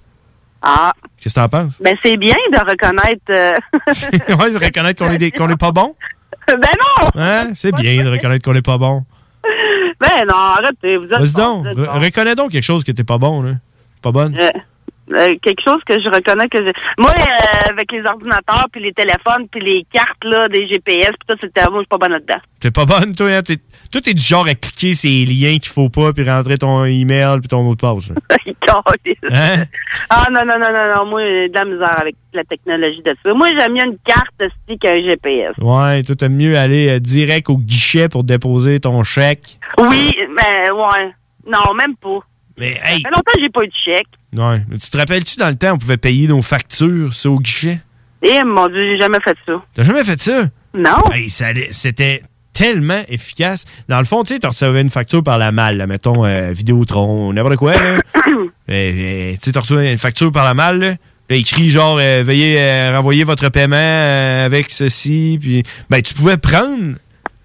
Ah, 0.63 0.93
Qu'est-ce 1.21 1.35
que 1.35 1.39
t'en 1.41 1.49
penses? 1.49 1.81
ben 1.81 1.95
c'est 2.03 2.15
bien 2.17 2.35
de 2.51 2.57
reconnaître... 2.57 3.21
euh, 3.29 3.51
ouais, 4.43 4.51
de 4.51 4.63
reconnaître 4.65 5.03
qu'on 5.05 5.11
est, 5.11 5.17
des- 5.17 5.31
qu'on 5.31 5.49
est 5.49 5.57
pas 5.59 5.71
bon. 5.73 5.93
ben 6.47 6.57
non! 6.57 7.09
Hein? 7.15 7.49
C'est 7.53 7.73
bien 7.75 8.01
de 8.03 8.09
reconnaître 8.09 8.43
qu'on 8.45 8.55
est 8.55 8.61
pas 8.65 8.77
bon. 8.77 9.03
Ben 9.99 10.25
non, 10.27 10.35
arrêtez, 10.35 10.97
vous 10.97 11.05
êtes... 11.05 11.11
Vas-y 11.19 11.33
donc, 11.33 11.65
re- 11.65 11.75
bon. 11.75 11.99
reconnais 11.99 12.35
donc 12.35 12.51
quelque 12.51 12.63
chose 12.63 12.83
que 12.83 12.91
t'es 12.93 13.03
pas 13.03 13.17
bon, 13.17 13.41
là. 13.41 13.51
Pas 14.01 14.11
bonne. 14.11 14.37
Euh, 14.39 14.49
euh, 15.11 15.35
quelque 15.41 15.61
chose 15.63 15.81
que 15.85 15.99
je 15.99 16.07
reconnais 16.09 16.47
que 16.47 16.59
j'ai. 16.65 16.73
Moi, 16.97 17.11
euh, 17.11 17.69
avec 17.71 17.91
les 17.91 18.03
ordinateurs, 18.05 18.67
puis 18.71 18.81
les 18.81 18.93
téléphones, 18.93 19.47
puis 19.51 19.61
les 19.61 19.85
cartes 19.91 20.23
là, 20.23 20.47
des 20.47 20.67
GPS, 20.67 21.09
puis 21.09 21.27
tout, 21.27 21.37
c'était 21.41 21.63
moi, 21.69 21.79
je 21.79 21.79
suis 21.79 21.87
pas 21.87 21.97
bonne 21.97 22.11
là-dedans. 22.11 22.41
T'es 22.59 22.71
pas 22.71 22.85
bonne, 22.85 23.13
toi, 23.15 23.29
hein? 23.29 23.41
Toi, 23.43 24.01
t'es 24.01 24.13
du 24.13 24.23
genre 24.23 24.47
à 24.47 24.55
cliquer 24.55 24.93
ces 24.93 25.25
liens 25.25 25.57
qu'il 25.59 25.71
faut 25.71 25.89
pas, 25.89 26.13
puis 26.13 26.27
rentrer 26.29 26.57
ton 26.57 26.85
email, 26.85 27.39
puis 27.39 27.47
ton 27.47 27.63
mot 27.63 27.75
de 27.75 27.81
passe. 27.81 28.11
Hein? 29.29 29.65
Ah 30.09 30.25
non, 30.31 30.41
non, 30.45 30.57
non, 30.59 30.71
non, 30.71 30.95
non, 30.95 31.05
moi, 31.05 31.21
j'ai 31.23 31.49
de 31.49 31.53
la 31.53 31.65
misère 31.65 31.99
avec 31.99 32.15
la 32.33 32.43
technologie 32.43 33.01
de 33.01 33.15
ça. 33.23 33.33
Moi, 33.33 33.49
j'aime 33.57 33.73
mieux 33.73 33.85
une 33.85 33.97
carte 34.05 34.33
aussi 34.41 34.77
qu'un 34.79 35.01
GPS. 35.01 35.55
Ouais, 35.59 36.03
toi, 36.03 36.15
t'aimes 36.15 36.35
mieux 36.35 36.57
aller 36.57 36.89
euh, 36.89 36.99
direct 36.99 37.49
au 37.49 37.57
guichet 37.57 38.09
pour 38.09 38.23
déposer 38.23 38.79
ton 38.79 39.03
chèque. 39.03 39.59
Oui, 39.77 40.11
mais 40.29 40.71
ouais. 40.71 41.13
Non, 41.45 41.73
même 41.75 41.95
pas. 41.95 42.19
Mais 42.57 42.73
Ça 42.73 42.81
fait 42.87 42.95
longtemps 43.05 43.31
que 43.35 43.41
j'ai 43.41 43.49
pas 43.49 43.63
eu 43.63 43.67
de 43.67 43.73
chèque. 43.83 44.07
Ouais. 44.37 44.61
Mais 44.69 44.77
tu 44.77 44.89
te 44.89 44.97
rappelles-tu, 44.97 45.37
dans 45.37 45.49
le 45.49 45.55
temps, 45.55 45.73
on 45.73 45.77
pouvait 45.77 45.97
payer 45.97 46.27
nos 46.27 46.41
factures, 46.41 47.13
ça, 47.13 47.29
au 47.29 47.39
guichet? 47.39 47.79
Eh, 48.21 48.43
mon 48.43 48.67
Dieu, 48.69 48.79
j'ai 48.79 48.97
jamais 48.99 49.19
fait 49.23 49.35
ça. 49.45 49.53
T'as 49.73 49.83
jamais 49.83 50.03
fait 50.03 50.21
ça? 50.21 50.45
Non. 50.73 51.11
Hey, 51.11 51.29
c'était 51.29 52.21
tellement 52.53 53.01
efficace. 53.09 53.65
Dans 53.89 53.97
le 53.97 54.05
fond, 54.05 54.23
tu 54.23 54.33
sais, 54.35 54.39
tu 54.39 54.47
recevais 54.47 54.81
une 54.81 54.89
facture 54.89 55.23
par 55.23 55.37
la 55.39 55.51
malle, 55.51 55.77
là, 55.77 55.87
mettons 55.87 56.23
euh, 56.25 56.51
Vidéotron, 56.51 57.33
n'importe 57.33 57.57
quoi, 57.57 57.73
là. 57.75 57.99
Euh, 58.69 58.71
euh, 58.71 59.31
tu 59.33 59.39
sais, 59.41 59.51
tu 59.51 59.59
reçois 59.59 59.83
une 59.89 59.97
facture 59.97 60.31
par 60.31 60.45
la 60.45 60.53
malle, 60.53 60.79
là. 60.79 60.95
Là, 61.29 61.35
écrit 61.35 61.69
genre, 61.69 61.97
euh, 61.99 62.23
veuillez 62.25 62.55
euh, 62.59 62.91
renvoyer 62.95 63.25
votre 63.25 63.49
paiement 63.49 63.75
euh, 63.75 64.45
avec 64.45 64.71
ceci. 64.71 65.37
Puis, 65.41 65.63
ben, 65.89 66.01
tu 66.01 66.13
pouvais 66.13 66.37
prendre 66.37 66.93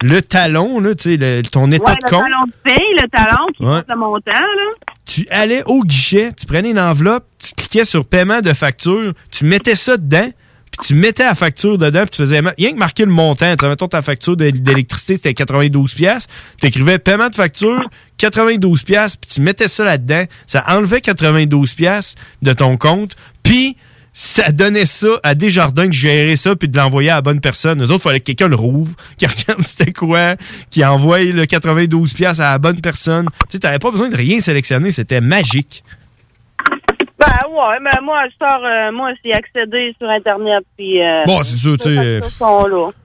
le 0.00 0.22
talon, 0.22 0.78
là, 0.78 0.94
tu 0.94 1.18
sais, 1.18 1.42
ton 1.50 1.72
état 1.72 1.90
Ouais, 1.90 1.96
de 1.96 2.04
le 2.04 2.08
compte. 2.10 2.22
talon 2.22 2.44
de 2.46 2.52
paye, 2.62 2.94
le 3.02 3.08
talon 3.08 3.46
qui 3.56 3.64
Ouais. 3.64 3.80
le 3.88 3.96
montant, 3.96 4.30
là. 4.32 4.92
Tu 5.08 5.26
allais 5.30 5.62
au 5.64 5.82
guichet, 5.84 6.32
tu 6.38 6.44
prenais 6.44 6.70
une 6.70 6.78
enveloppe, 6.78 7.24
tu 7.38 7.54
cliquais 7.54 7.86
sur 7.86 8.04
paiement 8.04 8.42
de 8.42 8.52
facture, 8.52 9.14
tu 9.30 9.46
mettais 9.46 9.74
ça 9.74 9.96
dedans, 9.96 10.28
puis 10.70 10.86
tu 10.86 10.94
mettais 10.94 11.24
la 11.24 11.34
facture 11.34 11.78
dedans, 11.78 12.02
puis 12.02 12.10
tu 12.10 12.16
faisais 12.18 12.40
rien 12.40 12.72
que 12.72 12.76
marquer 12.76 13.06
le 13.06 13.10
montant. 13.10 13.56
Tu 13.56 13.66
mettons 13.66 13.88
ta 13.88 14.02
facture 14.02 14.36
d'électricité, 14.36 15.14
c'était 15.16 15.32
92 15.32 15.94
pièces. 15.94 16.26
Tu 16.60 16.66
écrivais 16.66 16.98
paiement 16.98 17.30
de 17.30 17.34
facture 17.34 17.88
92 18.18 18.82
pièces, 18.82 19.16
puis 19.16 19.30
tu 19.30 19.40
mettais 19.40 19.68
ça 19.68 19.82
là-dedans, 19.82 20.24
ça 20.46 20.62
enlevait 20.68 21.00
92 21.00 21.72
pièces 21.72 22.14
de 22.42 22.52
ton 22.52 22.76
compte, 22.76 23.16
puis 23.42 23.78
ça 24.12 24.50
donnait 24.50 24.86
ça 24.86 25.08
à 25.22 25.34
Desjardins 25.34 25.86
de 25.86 25.92
gérer 25.92 26.36
ça 26.36 26.56
puis 26.56 26.68
de 26.68 26.76
l'envoyer 26.76 27.10
à 27.10 27.16
la 27.16 27.22
bonne 27.22 27.40
personne. 27.40 27.82
Eux 27.82 27.90
autres, 27.90 28.02
il 28.04 28.08
fallait 28.08 28.20
que 28.20 28.24
quelqu'un 28.26 28.48
le 28.48 28.56
rouvre, 28.56 28.94
qui 29.16 29.26
regarde 29.26 29.62
c'était 29.62 29.92
quoi, 29.92 30.36
qui 30.70 30.84
envoie 30.84 31.22
le 31.22 31.46
92 31.46 32.12
pièces 32.14 32.40
à 32.40 32.50
la 32.50 32.58
bonne 32.58 32.80
personne. 32.80 33.26
Tu 33.42 33.52
sais, 33.52 33.58
t'avais 33.60 33.78
pas 33.78 33.90
besoin 33.90 34.08
de 34.08 34.16
rien 34.16 34.40
sélectionner, 34.40 34.90
c'était 34.90 35.20
magique. 35.20 35.84
Ben 37.58 37.70
ouais, 37.70 37.78
mais 37.82 37.90
moi, 38.04 38.18
je 38.26 38.34
sors, 38.38 38.60
euh, 38.64 38.92
moi, 38.92 39.10
c'est 39.24 39.32
accéder 39.32 39.92
sur 39.98 40.08
Internet, 40.08 40.64
puis... 40.76 41.02
Euh, 41.02 41.24
Bon, 41.26 41.42
c'est 41.42 41.56
sûr, 41.56 41.76
tu 41.76 41.94
sais. 41.94 42.20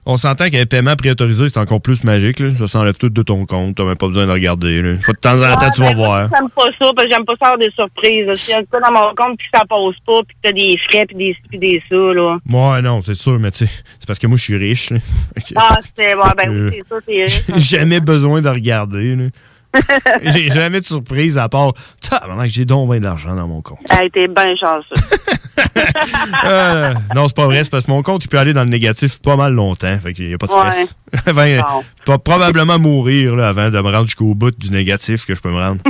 On 0.06 0.16
s'entend 0.16 0.48
qu'un 0.48 0.64
paiement 0.66 0.94
préautorisé, 0.96 1.48
c'est 1.48 1.58
encore 1.58 1.80
plus 1.80 2.04
magique. 2.04 2.38
Là. 2.40 2.48
Ça 2.58 2.68
s'enlève 2.68 2.94
tout 2.96 3.08
de 3.08 3.22
ton 3.22 3.46
compte. 3.46 3.74
T'as 3.76 3.84
même 3.84 3.96
pas 3.96 4.06
besoin 4.06 4.26
de 4.26 4.30
regarder. 4.32 4.80
Là. 4.82 4.94
Faut 5.02 5.12
de 5.12 5.18
temps 5.18 5.42
en 5.42 5.56
temps, 5.56 5.70
tu 5.70 5.80
vas 5.80 5.88
Ouais, 5.88 5.94
ben, 5.94 5.96
voir. 5.96 6.28
J'aime 6.30 6.48
pas 6.50 6.66
ça, 6.78 6.92
parce 6.94 7.06
que 7.06 7.12
j'aime 7.12 7.24
pas 7.24 7.34
ça 7.40 7.56
des 7.56 7.70
surprises. 7.70 8.32
Si 8.34 8.50
y 8.50 8.54
a 8.54 8.62
dans 8.62 8.92
mon 8.92 9.14
compte, 9.14 9.38
puis 9.38 9.48
que 9.50 9.58
ça 9.58 9.64
passe 9.64 9.96
pas, 10.06 10.20
puis 10.26 10.36
que 10.36 10.40
t'as 10.42 10.52
des 10.52 10.76
frais, 10.88 11.06
puis 11.06 11.16
des 11.16 11.36
puis 11.48 11.58
des 11.58 11.82
ça, 11.88 11.96
là. 11.96 12.38
Moi, 12.44 12.80
non, 12.82 13.02
c'est 13.02 13.14
sûr, 13.14 13.38
mais 13.40 13.50
tu 13.50 13.66
sais, 13.66 13.82
c'est 13.98 14.06
parce 14.06 14.18
que 14.18 14.26
moi, 14.26 14.36
je 14.36 14.42
suis 14.44 14.56
riche. 14.56 14.92
Ah, 15.56 15.76
c'est... 15.96 16.14
Ouais, 16.14 16.22
ben 16.36 16.48
Euh, 16.50 16.70
oui, 16.70 16.76
c'est 16.78 16.88
ça, 16.88 17.00
c'est 17.06 17.14
riche. 17.22 17.42
J'ai 17.56 17.78
jamais 17.78 18.00
besoin 18.00 18.40
de 18.42 18.48
regarder. 18.48 19.16
là. 19.16 19.24
J'ai 20.22 20.48
jamais 20.48 20.80
de 20.80 20.84
surprise 20.86 21.38
à 21.38 21.48
part. 21.48 21.72
Tabarnak, 22.00 22.50
j'ai 22.50 22.64
donc 22.64 22.90
bien 22.90 23.00
de 23.00 23.04
l'argent 23.04 23.34
dans 23.34 23.46
mon 23.48 23.60
compte. 23.62 23.78
Elle 23.90 24.06
était 24.06 24.28
bien 24.28 24.54
chanceux. 24.56 24.94
Euh, 26.44 26.92
non, 27.14 27.28
c'est 27.28 27.36
pas 27.36 27.46
vrai, 27.46 27.62
c'est 27.64 27.70
parce 27.70 27.84
que 27.84 27.90
mon 27.90 28.02
compte, 28.02 28.24
il 28.24 28.28
peut 28.28 28.38
aller 28.38 28.52
dans 28.52 28.64
le 28.64 28.68
négatif 28.70 29.20
pas 29.20 29.36
mal 29.36 29.52
longtemps. 29.52 29.98
Fait 30.00 30.12
qu'il 30.12 30.28
y 30.28 30.34
a 30.34 30.38
pas 30.38 30.46
de 30.46 30.50
stress. 30.52 30.96
Enfin, 31.28 31.60
Bon. 32.06 32.18
probablement 32.18 32.78
mourir 32.78 33.36
là, 33.36 33.48
avant 33.48 33.70
de 33.70 33.78
me 33.80 33.90
rendre 33.90 34.06
jusqu'au 34.06 34.34
bout 34.34 34.50
du 34.58 34.70
négatif 34.70 35.24
que 35.26 35.34
je 35.34 35.40
peux 35.40 35.50
me 35.50 35.58
rendre. 35.60 35.80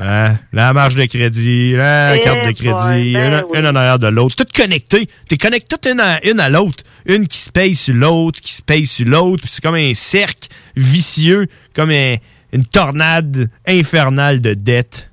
Hein, 0.00 0.34
la 0.52 0.72
marge 0.74 0.96
de 0.96 1.04
crédit, 1.06 1.74
la 1.76 2.16
Eh 2.16 2.20
carte 2.20 2.44
de 2.44 2.52
crédit, 2.52 3.14
ben 3.14 3.32
une, 3.32 3.44
oui. 3.50 3.58
une 3.58 3.66
en 3.66 3.74
arrière 3.74 3.98
de 3.98 4.08
l'autre. 4.08 4.36
Tout 4.36 4.46
connecté. 4.54 5.08
T'es 5.28 5.38
connecté 5.38 5.66
toutes 5.76 5.90
une 5.90 6.00
à, 6.00 6.24
une 6.26 6.38
à 6.40 6.48
l'autre. 6.50 6.84
Une 7.06 7.26
qui 7.26 7.38
se 7.38 7.50
paye 7.50 7.74
sur 7.74 7.94
l'autre, 7.94 8.40
qui 8.40 8.52
se 8.52 8.62
paye 8.62 8.86
sur 8.86 9.06
l'autre. 9.08 9.44
C'est 9.46 9.62
comme 9.62 9.74
un 9.76 9.94
cercle 9.94 10.48
vicieux, 10.76 11.46
comme 11.74 11.90
un- 11.90 12.16
une 12.52 12.64
tornade 12.64 13.50
infernale 13.66 14.40
de 14.40 14.54
dettes. 14.54 15.10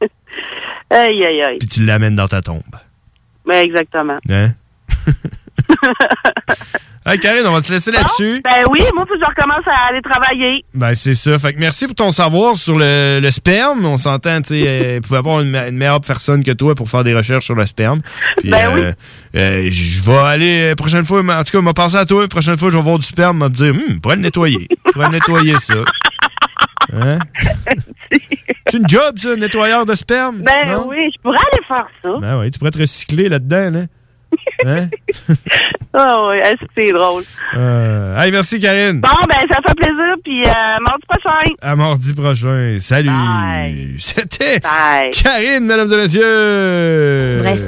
Aïe, 0.90 1.24
aïe, 1.24 1.42
aïe. 1.42 1.58
Puis 1.58 1.68
tu 1.68 1.84
l'amènes 1.84 2.14
dans 2.14 2.28
ta 2.28 2.40
tombe. 2.42 2.62
Ben, 3.46 3.64
exactement. 3.64 4.18
Hein? 4.30 4.52
hey, 7.06 7.18
Karine, 7.18 7.46
on 7.46 7.52
va 7.52 7.60
se 7.60 7.72
laisser 7.72 7.90
là-dessus. 7.90 8.40
Ben 8.44 8.64
oui, 8.70 8.80
moi, 8.94 9.04
faut 9.06 9.14
que 9.14 9.20
je 9.20 9.26
recommence 9.28 9.66
à 9.66 9.88
aller 9.88 10.00
travailler. 10.02 10.64
Ben, 10.74 10.94
c'est 10.94 11.14
ça. 11.14 11.38
Fait 11.38 11.54
que 11.54 11.58
merci 11.58 11.86
pour 11.86 11.94
ton 11.96 12.12
savoir 12.12 12.56
sur 12.56 12.76
le, 12.78 13.20
le 13.20 13.30
sperme. 13.30 13.84
On 13.84 13.98
s'entend, 13.98 14.40
tu 14.42 14.48
sais, 14.60 14.64
euh, 14.66 14.94
il 14.96 15.00
pouvait 15.00 15.18
avoir 15.18 15.40
une, 15.40 15.50
me- 15.50 15.68
une 15.68 15.76
meilleure 15.76 16.00
personne 16.00 16.44
que 16.44 16.52
toi 16.52 16.74
pour 16.74 16.88
faire 16.88 17.04
des 17.04 17.14
recherches 17.14 17.44
sur 17.46 17.54
le 17.54 17.66
sperme. 17.66 18.00
Puis, 18.38 18.50
Ben 18.50 18.74
oui. 18.74 18.80
euh, 18.82 18.92
euh, 19.36 19.68
je 19.70 20.02
vais 20.02 20.18
aller, 20.18 20.74
prochaine 20.76 21.04
fois, 21.04 21.20
en 21.20 21.44
tout 21.44 21.56
cas, 21.56 21.62
m'a 21.62 21.74
pensé 21.74 21.96
à 21.96 22.06
toi, 22.06 22.22
la 22.22 22.28
prochaine 22.28 22.56
fois, 22.56 22.70
je 22.70 22.76
vais 22.76 22.82
voir 22.82 22.98
du 22.98 23.06
sperme, 23.06 23.38
m'a 23.38 23.48
dire, 23.48 23.74
hum, 23.74 24.00
pourrais 24.00 24.16
le 24.16 24.22
nettoyer. 24.22 24.68
pourrais 24.92 25.08
nettoyer 25.08 25.58
ça. 25.58 25.74
Hein? 26.92 27.18
c'est 28.68 28.78
une 28.78 28.88
job, 28.88 29.18
ça, 29.18 29.36
nettoyeur 29.36 29.86
de 29.86 29.94
sperme? 29.94 30.42
Ben 30.42 30.72
non? 30.72 30.88
oui, 30.88 31.10
je 31.14 31.20
pourrais 31.20 31.38
aller 31.38 31.64
faire 31.66 31.86
ça. 32.02 32.10
Ben 32.20 32.38
oui, 32.40 32.50
tu 32.50 32.58
pourrais 32.58 32.70
te 32.70 32.78
recycler 32.78 33.28
là-dedans, 33.28 33.70
là. 33.70 33.80
Hein? 34.64 34.88
Ah 35.98 36.28
oui, 36.28 36.36
est-ce 36.36 36.60
que 36.60 36.70
c'est 36.76 36.92
drôle? 36.92 37.22
Euh, 37.56 38.20
hey, 38.20 38.30
merci, 38.30 38.60
Karine. 38.60 39.00
Bon, 39.00 39.08
ben, 39.30 39.38
ça 39.50 39.60
fait 39.66 39.74
plaisir, 39.76 40.14
puis 40.22 40.42
euh, 40.42 40.52
mardi 40.82 41.06
prochain. 41.08 41.54
À 41.62 41.74
mardi 41.74 42.12
prochain. 42.12 42.76
Salut. 42.80 43.96
C'était 43.98 44.60
Karine, 44.60 45.64
mesdames 45.64 45.90
et 45.90 45.96
messieurs. 45.96 47.38
Bref. 47.38 47.62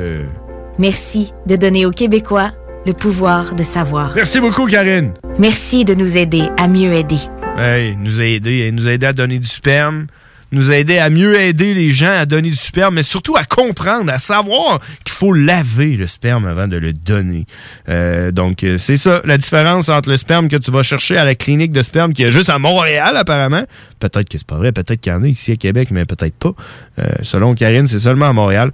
Merci 0.79 1.33
de 1.47 1.57
donner 1.57 1.87
aux 1.87 1.91
Québécois 1.91 2.51
le 2.89 2.95
pouvoir 2.95 3.55
de 3.55 3.63
savoir. 3.63 4.13
Merci 4.17 4.41
beaucoup, 4.41 4.67
Karine. 4.67 5.13
Merci 5.39 5.85
de 5.85 5.93
nous 5.93 6.17
aider 6.17 6.49
à 6.57 6.67
mieux 6.69 6.95
aider. 6.95 7.19
Hey, 7.59 7.95
nous 7.97 8.19
a 8.21 8.25
aidé, 8.25 8.61
elle 8.61 8.75
nous 8.75 8.89
à 8.89 9.13
donner 9.13 9.39
du 9.39 9.47
sperme, 9.47 10.07
nous 10.53 10.71
a 10.71 10.77
aidé 10.77 10.97
à 10.97 11.11
mieux 11.11 11.39
aider 11.39 11.75
les 11.75 11.91
gens 11.91 12.13
à 12.13 12.25
donner 12.25 12.49
du 12.49 12.57
sperme, 12.57 12.95
mais 12.95 13.03
surtout 13.03 13.37
à 13.37 13.45
comprendre, 13.45 14.11
à 14.11 14.19
savoir 14.19 14.81
qu'il 15.05 15.13
faut 15.13 15.35
laver 15.35 15.99
le 15.99 16.07
sperme 16.07 16.47
avant 16.47 16.67
de 16.67 16.79
le 16.79 16.95
donner. 16.95 17.45
Euh, 17.91 18.31
donc, 18.31 18.65
euh, 18.65 18.79
c'est 18.79 18.97
ça, 18.97 19.21
la 19.27 19.37
différence 19.37 19.91
entre 19.91 20.09
le 20.09 20.17
sperme 20.17 20.49
que 20.49 20.57
tu 20.57 20.71
vas 20.71 20.83
chercher 20.83 21.19
à 21.19 21.27
la 21.27 21.35
clinique 21.35 21.73
de 21.73 21.83
sperme 21.83 22.15
qui 22.15 22.23
est 22.23 22.31
juste 22.31 22.49
à 22.49 22.59
Montréal, 22.59 23.19
apparemment. 23.19 23.65
Peut-être 23.99 24.31
que 24.31 24.39
c'est 24.39 24.47
pas 24.47 24.57
vrai, 24.57 24.73
peut-être 24.73 25.01
qu'il 25.01 25.13
y 25.13 25.15
en 25.15 25.23
a 25.25 25.29
ici 25.29 25.53
à 25.53 25.57
Québec, 25.57 25.91
mais 25.91 26.07
peut-être 26.07 26.37
pas. 26.37 26.55
Euh, 26.99 27.05
selon 27.21 27.55
Karine, 27.55 27.87
c'est 27.87 27.99
seulement 27.99 28.31
à 28.31 28.33
Montréal. 28.33 28.73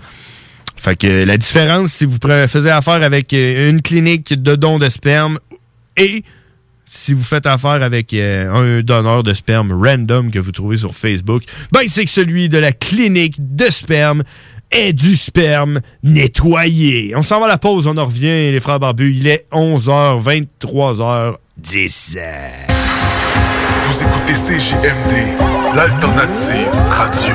Fait 0.85 0.97
que 0.97 1.25
la 1.25 1.39
différence, 1.39 1.93
si 1.93 2.05
vous 2.05 2.19
faisiez 2.47 2.71
affaire 2.71 3.03
avec 3.03 3.33
euh, 3.33 3.71
une 3.71 3.81
clinique 3.81 4.35
de 4.35 4.55
don 4.55 4.79
de 4.79 4.91
sperme 4.91 5.39
et 5.97 6.23
si 6.85 7.15
vous 7.15 7.23
faites 7.23 7.47
affaire 7.47 7.83
avec 7.83 8.13
euh, 8.13 8.53
un 8.53 8.83
donneur 8.83 9.23
de 9.23 9.33
sperme 9.33 9.73
random 9.73 10.31
que 10.31 10.39
vous 10.39 10.53
trouvez 10.53 10.77
sur 10.77 10.95
Facebook, 10.95 11.45
ben 11.73 11.81
c'est 11.87 12.05
que 12.05 12.11
celui 12.11 12.51
de 12.51 12.59
la 12.59 12.73
clinique 12.73 13.37
de 13.39 13.71
sperme 13.71 14.25
est 14.71 14.93
du 14.93 15.17
sperme 15.17 15.81
nettoyé. 16.03 17.15
On 17.17 17.23
s'en 17.23 17.41
va 17.41 17.47
à 17.47 17.49
la 17.49 17.57
pause, 17.57 17.87
on 17.87 17.97
en 17.97 18.05
revient, 18.05 18.53
les 18.53 18.61
frères 18.61 18.79
barbus. 18.79 19.15
Il 19.17 19.27
est 19.27 19.47
11h, 19.53 20.23
23h10. 20.61 22.19
Vous 23.85 24.03
écoutez 24.03 24.35
CJMD, 24.35 25.15
l'alternative 25.75 26.69
radio. 26.91 27.35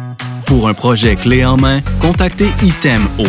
Pour 0.51 0.67
un 0.67 0.73
projet 0.73 1.15
clé 1.15 1.45
en 1.45 1.55
main, 1.55 1.79
contactez 2.01 2.49
ITEM 2.61 3.07
au 3.17 3.25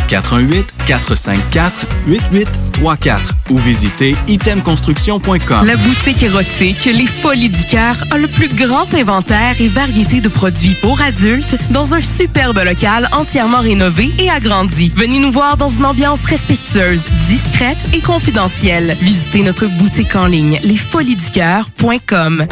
418-454-8834 0.89 3.21
ou 3.51 3.59
visitez 3.59 4.17
itemconstruction.com. 4.27 5.65
La 5.65 5.77
boutique 5.77 6.21
érotique 6.25 6.85
Les 6.85 7.07
Folies 7.07 7.51
du 7.51 7.65
Cœur 7.65 7.95
a 8.11 8.19
le 8.19 8.27
plus 8.27 8.49
grand 8.49 8.93
inventaire 8.93 9.55
et 9.61 9.69
variété 9.69 10.21
de 10.21 10.29
produits 10.29 10.75
pour 10.83 11.01
adultes 11.01 11.57
dans 11.71 11.95
un 11.95 12.01
superbe 12.01 12.59
local 12.59 13.09
entièrement 13.13 13.61
rénové 13.61 14.11
et 14.19 14.29
agrandi. 14.29 14.93
Venez 14.97 15.21
nous 15.21 15.31
voir 15.31 15.57
dans 15.57 15.69
une 15.69 15.85
ambiance 15.85 16.25
respectueuse, 16.25 17.05
discrète 17.29 17.87
et 17.95 18.01
confidentielle. 18.01 18.97
Visitez 19.01 19.45
notre 19.45 19.69
boutique 19.69 20.17
en 20.17 20.27
ligne 20.27 20.59
lesfoliesducoeur.com. 20.65 22.49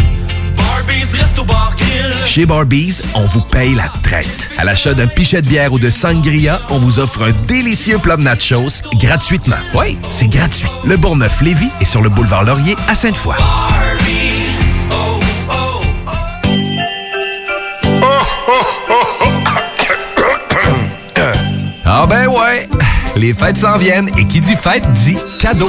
Chez 2.27 2.47
Barbies, 2.47 3.01
on 3.15 3.25
vous 3.25 3.41
paye 3.41 3.75
la 3.75 3.93
traite. 4.03 4.51
À 4.59 4.65
l'achat 4.65 4.95
d'un 4.95 5.07
pichet 5.07 5.43
de 5.43 5.49
bière 5.49 5.73
ou 5.73 5.79
de 5.79 5.91
sangria, 5.91 6.61
on 6.71 6.79
vous 6.79 6.99
offre 6.99 7.25
un 7.25 7.33
délicieux 7.47 7.99
plat 7.99 8.17
de 8.17 8.23
nachos 8.23 8.83
gratuitement. 8.95 9.57
Oui, 9.75 9.99
c'est 10.11 10.29
gratuit. 10.29 10.69
Le 10.85 10.97
Bourgneuf-Lévis 10.97 11.71
est 11.81 11.85
sur 11.85 12.03
le 12.03 12.09
boulevard 12.09 12.45
Laurier 12.45 12.77
à 12.89 12.95
Sainte-Foy. 12.95 13.37
Ah 21.93 22.07
ben 22.07 22.29
ouais, 22.29 22.69
les 23.17 23.35
fêtes 23.35 23.59
s'en 23.59 23.77
viennent 23.77 24.09
et 24.17 24.25
qui 24.25 24.41
dit 24.41 24.57
fête 24.57 24.91
dit 24.93 25.17
cadeau. 25.41 25.69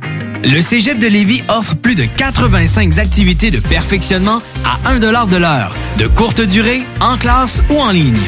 Le 0.43 0.59
Cégep 0.59 0.97
de 0.97 1.07
Lévis 1.07 1.43
offre 1.49 1.75
plus 1.75 1.93
de 1.93 2.05
85 2.05 2.97
activités 2.97 3.51
de 3.51 3.59
perfectionnement 3.59 4.41
à 4.65 4.89
1 4.89 4.99
de 4.99 5.07
l'heure, 5.37 5.75
de 5.97 6.07
courte 6.07 6.41
durée, 6.41 6.81
en 6.99 7.17
classe 7.17 7.61
ou 7.69 7.79
en 7.79 7.91
ligne. 7.91 8.19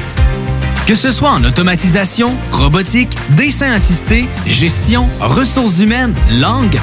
Que 0.85 0.93
ce 0.93 1.11
soit 1.11 1.31
en 1.31 1.43
automatisation, 1.43 2.35
robotique, 2.51 3.17
dessin 3.31 3.71
assisté, 3.71 4.27
gestion, 4.45 5.07
ressources 5.19 5.79
humaines, 5.79 6.13
langue, 6.29 6.79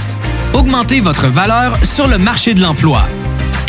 augmentez 0.52 1.00
votre 1.00 1.28
valeur 1.28 1.78
sur 1.84 2.08
le 2.08 2.18
marché 2.18 2.54
de 2.54 2.60
l'emploi. 2.60 3.02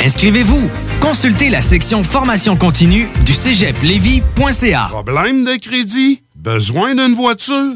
Inscrivez-vous. 0.03 0.67
Consultez 0.99 1.49
la 1.49 1.61
section 1.61 2.03
formation 2.03 2.55
continue 2.55 3.07
du 3.23 3.33
cégeplevy.ca. 3.33 4.87
Problème 4.89 5.45
de 5.45 5.55
crédit? 5.59 6.21
Besoin 6.35 6.95
d'une 6.95 7.13
voiture? 7.13 7.75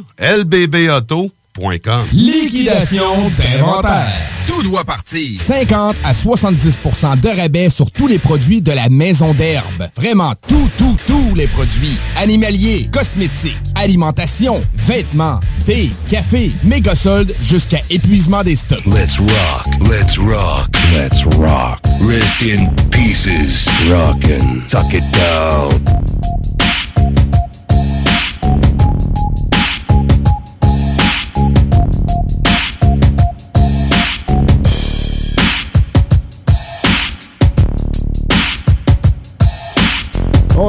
Liquidation 2.12 3.30
d'inventaire. 3.38 4.12
Tout 4.46 4.62
doit 4.62 4.84
partir. 4.84 5.40
50 5.40 5.96
à 6.04 6.12
70% 6.12 7.20
de 7.22 7.30
rabais 7.30 7.70
sur 7.70 7.90
tous 7.92 8.08
les 8.08 8.20
produits 8.20 8.62
de 8.62 8.74
la 8.74 8.90
maison 8.90 9.34
d'herbe. 9.34 9.88
Vraiment 9.96 10.34
tout, 10.50 10.70
tout, 10.78 10.98
tous 11.08 11.34
les 11.34 11.48
produits. 11.48 11.98
Animaliers, 12.18 12.90
cosmétiques, 12.92 13.58
alimentation, 13.76 14.62
vêtements, 14.74 15.40
thé, 15.66 15.90
café, 16.10 16.52
méga 16.66 16.94
soldes 16.94 17.34
jusqu'à 17.42 17.80
épuisement 17.90 18.44
des 18.44 18.58
stocks. 18.58 18.86
Let's 18.86 19.20
rock, 19.20 19.66
let's 19.90 20.18
rock, 20.18 20.68
let's 20.94 21.24
rock. 21.38 21.80
Rest 22.02 22.44
in 22.44 22.70
pieces. 22.92 23.70
Rockin', 23.90 24.60
tuck 24.70 24.94
it 24.94 25.04
down. 25.14 25.70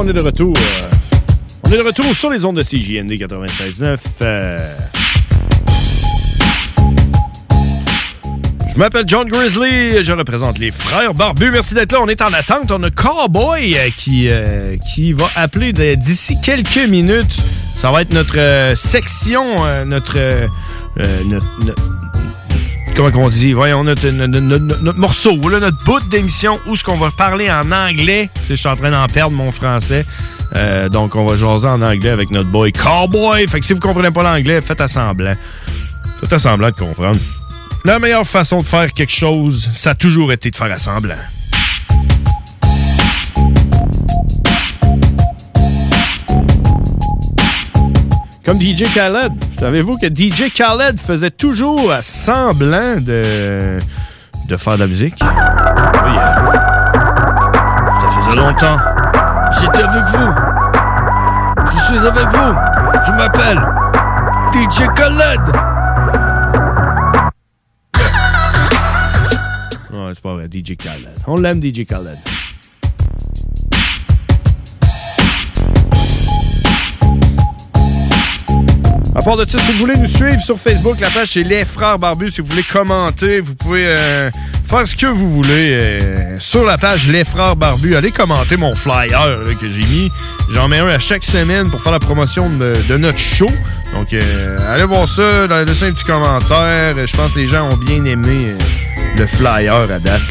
On 0.07 0.09
est 0.11 0.13
de 0.13 0.21
retour. 0.21 0.53
on 1.65 1.69
est 1.69 1.75
de 1.77 1.81
retour 1.81 2.05
sur 2.15 2.29
les 2.29 2.45
ondes 2.45 2.55
de 2.55 2.63
CJND 2.63 3.11
96.9. 3.11 3.97
euh. 4.21 4.55
Je 8.73 8.77
m'appelle 8.79 9.03
John 9.05 9.27
Grizzly, 9.27 10.01
je 10.05 10.13
représente 10.13 10.59
les 10.59 10.71
frères 10.71 11.13
barbus. 11.13 11.51
Merci 11.51 11.73
d'être 11.73 11.91
là. 11.91 11.99
On 12.01 12.07
est 12.07 12.21
en 12.21 12.31
attente. 12.31 12.71
On 12.71 12.81
a 12.83 12.89
Cowboy 12.89 13.75
euh, 13.75 13.89
qui, 13.97 14.29
euh, 14.31 14.77
qui 14.93 15.11
va 15.11 15.25
appeler 15.35 15.73
d'ici 15.73 16.37
quelques 16.41 16.87
minutes. 16.87 17.35
Ça 17.75 17.91
va 17.91 18.01
être 18.03 18.13
notre 18.13 18.75
section, 18.77 19.57
notre- 19.85 20.47
comment 22.97 23.11
qu'on 23.11 23.29
dit, 23.29 23.53
voyons, 23.53 23.83
notre, 23.83 24.09
notre, 24.09 24.97
morceau, 24.97 25.35
notre 25.35 25.85
bout 25.85 26.01
d'émission 26.09 26.59
où 26.65 26.75
ce 26.75 26.83
qu'on 26.83 26.97
va 26.97 27.11
parler 27.11 27.49
en 27.49 27.71
anglais. 27.71 28.29
Je 28.49 28.55
suis 28.55 28.67
en 28.67 28.75
train 28.75 28.89
d'en 28.89 29.05
perdre 29.05 29.35
mon 29.35 29.51
français. 29.51 30.03
Euh, 30.55 30.89
donc, 30.89 31.15
on 31.15 31.25
va 31.25 31.37
jaser 31.37 31.67
en 31.67 31.81
anglais 31.83 32.09
avec 32.09 32.31
notre 32.31 32.49
boy 32.49 32.71
Cowboy. 32.71 33.47
Fait 33.47 33.59
que 33.59 33.65
si 33.65 33.73
vous 33.73 33.79
comprenez 33.79 34.09
pas 34.09 34.23
l'anglais, 34.23 34.61
faites 34.61 34.81
à 34.81 34.87
semblant. 34.87 35.35
Faites 36.21 36.33
à 36.33 36.39
semblant 36.39 36.69
de 36.71 36.75
comprendre. 36.75 37.19
La 37.85 37.99
meilleure 37.99 38.25
façon 38.25 38.57
de 38.57 38.63
faire 38.63 38.91
quelque 38.91 39.13
chose, 39.13 39.69
ça 39.73 39.91
a 39.91 39.95
toujours 39.95 40.31
été 40.31 40.49
de 40.49 40.55
faire 40.55 40.71
à 40.71 40.79
semblant. 40.79 41.13
Comme 48.47 48.61
DJ 48.61 48.83
Khaled. 48.93 49.33
Savez-vous 49.59 49.95
que 49.95 50.07
DJ 50.07 50.49
Khaled 50.55 50.97
faisait 50.97 51.31
toujours 51.31 51.91
semblant 52.01 52.95
de, 52.95 53.77
de 54.47 54.55
faire 54.55 54.75
de 54.75 54.79
la 54.79 54.87
musique? 54.87 55.15
Oui, 55.21 56.15
euh, 56.17 56.53
ça 57.99 58.07
faisait 58.09 58.37
longtemps. 58.37 58.77
J'étais 59.59 59.83
avec 59.83 60.05
vous. 60.05 60.31
Je 61.65 61.97
suis 61.97 62.07
avec 62.07 62.27
vous. 62.29 62.53
Je 63.05 63.11
m'appelle 63.11 63.67
DJ 64.53 64.87
Khaled. 64.95 65.41
Non, 69.91 70.13
c'est 70.13 70.23
pas 70.23 70.33
vrai, 70.35 70.45
DJ 70.45 70.77
Khaled. 70.77 71.15
On 71.27 71.35
l'aime, 71.35 71.61
DJ 71.61 71.85
Khaled. 71.85 72.17
À 79.17 79.21
part 79.23 79.35
de 79.35 79.49
ça, 79.49 79.57
si 79.57 79.71
vous 79.71 79.79
voulez 79.79 79.97
nous 79.97 80.07
suivre 80.07 80.39
sur 80.39 80.59
Facebook, 80.59 80.99
la 80.99 81.09
page 81.09 81.29
c'est 81.29 81.41
Les 81.41 81.65
Frères 81.65 81.97
Barbus. 81.97 82.29
Si 82.29 82.41
vous 82.41 82.45
voulez 82.49 82.61
commenter, 82.61 83.39
vous 83.39 83.55
pouvez 83.55 83.87
euh, 83.87 84.29
faire 84.69 84.85
ce 84.85 84.95
que 84.95 85.07
vous 85.07 85.33
voulez 85.33 85.71
euh, 85.71 86.37
sur 86.37 86.63
la 86.63 86.77
page 86.77 87.07
Les 87.07 87.23
Frères 87.23 87.55
Barbus. 87.55 87.95
Allez 87.95 88.11
commenter 88.11 88.57
mon 88.57 88.71
flyer 88.73 89.41
que 89.59 89.67
j'ai 89.67 89.81
mis. 89.87 90.11
J'en 90.53 90.67
mets 90.67 90.77
un 90.77 90.87
à 90.89 90.99
chaque 90.99 91.23
semaine 91.23 91.67
pour 91.71 91.81
faire 91.81 91.93
la 91.93 91.99
promotion 91.99 92.47
de, 92.47 92.97
notre 92.97 93.17
show. 93.17 93.47
Donc, 93.91 94.13
euh, 94.13 94.57
allez 94.69 94.83
voir 94.83 95.09
ça, 95.09 95.47
laissez 95.65 95.85
un 95.85 95.93
petit 95.93 96.03
commentaire. 96.05 96.95
Je 97.03 97.17
pense 97.17 97.33
que 97.33 97.39
les 97.39 97.47
gens 97.47 97.71
ont 97.71 97.77
bien 97.77 98.05
aimé 98.05 98.53
le 99.17 99.25
flyer 99.25 99.73
à 99.73 99.97
date. 99.97 100.21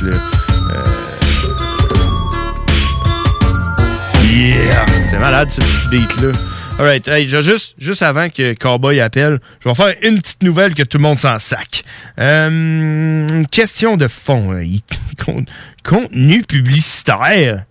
Yeah! 4.23 4.87
C'est 5.11 5.19
malade, 5.19 5.49
ce 5.51 5.61
petit 5.61 5.89
beat-là. 5.91 6.56
Alright, 6.79 7.09
hey, 7.09 7.27
juste, 7.27 7.75
juste 7.79 8.03
avant 8.03 8.29
que 8.29 8.53
Cowboy 8.53 9.01
appelle, 9.01 9.41
je 9.61 9.69
vais 9.69 9.75
faire 9.75 9.95
une 10.03 10.21
petite 10.21 10.43
nouvelle 10.43 10.75
que 10.75 10.83
tout 10.83 10.99
le 10.99 11.03
monde 11.03 11.19
s'en 11.19 11.39
sac. 11.39 11.85
Euh, 12.19 13.45
question 13.51 13.97
de 13.97 14.07
fond. 14.07 14.53
con- 15.25 15.47
contenu 15.83 16.43
publicitaire. 16.43 17.65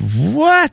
What? 0.00 0.68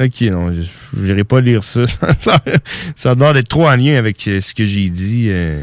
Ok, 0.00 0.22
non, 0.22 0.52
je 0.52 1.00
n'irai 1.00 1.22
pas 1.22 1.40
lire 1.40 1.62
ça. 1.62 1.82
ça 2.96 3.10
a 3.12 3.14
l'air 3.14 3.34
d'être 3.34 3.48
trop 3.48 3.68
en 3.68 3.76
lien 3.76 3.96
avec 3.96 4.26
euh, 4.26 4.40
ce 4.40 4.52
que 4.52 4.64
j'ai 4.64 4.88
dit. 4.90 5.28
euh. 5.28 5.62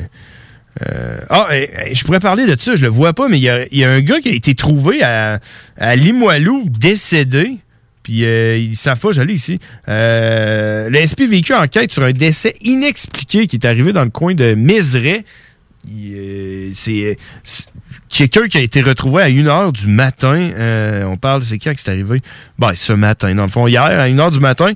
Euh, 0.90 1.18
ah, 1.30 1.48
eh, 1.52 1.70
eh, 1.88 1.94
je 1.94 2.06
pourrais 2.06 2.22
parler 2.22 2.46
de 2.46 2.58
ça, 2.58 2.76
je 2.76 2.82
le 2.82 2.88
vois 2.88 3.12
pas, 3.12 3.28
mais 3.28 3.38
il 3.38 3.42
y 3.44 3.50
a, 3.50 3.66
il 3.70 3.78
y 3.78 3.84
a 3.84 3.92
un 3.92 4.00
gars 4.00 4.22
qui 4.22 4.30
a 4.30 4.34
été 4.34 4.56
trouvé 4.56 5.04
à, 5.04 5.42
à 5.78 5.96
Limoilou, 5.98 6.68
décédé. 6.70 7.58
Puis 8.04 8.26
euh, 8.26 8.58
ils 8.58 8.76
savent 8.76 9.00
j'allais 9.12 9.34
ici. 9.34 9.60
Euh, 9.88 10.90
le 10.90 11.06
SPVQ 11.06 11.54
enquête 11.54 11.92
sur 11.92 12.04
un 12.04 12.12
décès 12.12 12.56
inexpliqué 12.62 13.48
qui 13.48 13.58
est 13.58 13.66
arrivé 13.66 13.94
dans 13.94 14.04
le 14.04 14.10
coin 14.10 14.34
de 14.34 14.56
Mézeray. 14.56 15.24
Il, 15.88 16.14
euh, 16.16 16.72
c'est 16.74 17.68
quelqu'un 18.10 18.48
qui 18.48 18.58
a 18.58 18.62
été 18.62 18.82
retrouvé 18.82 19.24
à 19.24 19.30
1h 19.30 19.72
du 19.72 19.88
matin. 19.88 20.36
Euh, 20.36 21.04
on 21.06 21.18
parle, 21.18 21.44
c'est 21.44 21.58
quand 21.58 21.74
que 21.74 21.80
c'est 21.80 21.90
arrivé? 21.90 22.22
Ben, 22.60 22.74
ce 22.76 22.94
matin, 22.94 23.34
dans 23.34 23.44
le 23.44 23.50
fond, 23.50 23.68
hier, 23.68 23.84
à 23.84 24.08
1h 24.08 24.32
du 24.32 24.40
matin. 24.40 24.72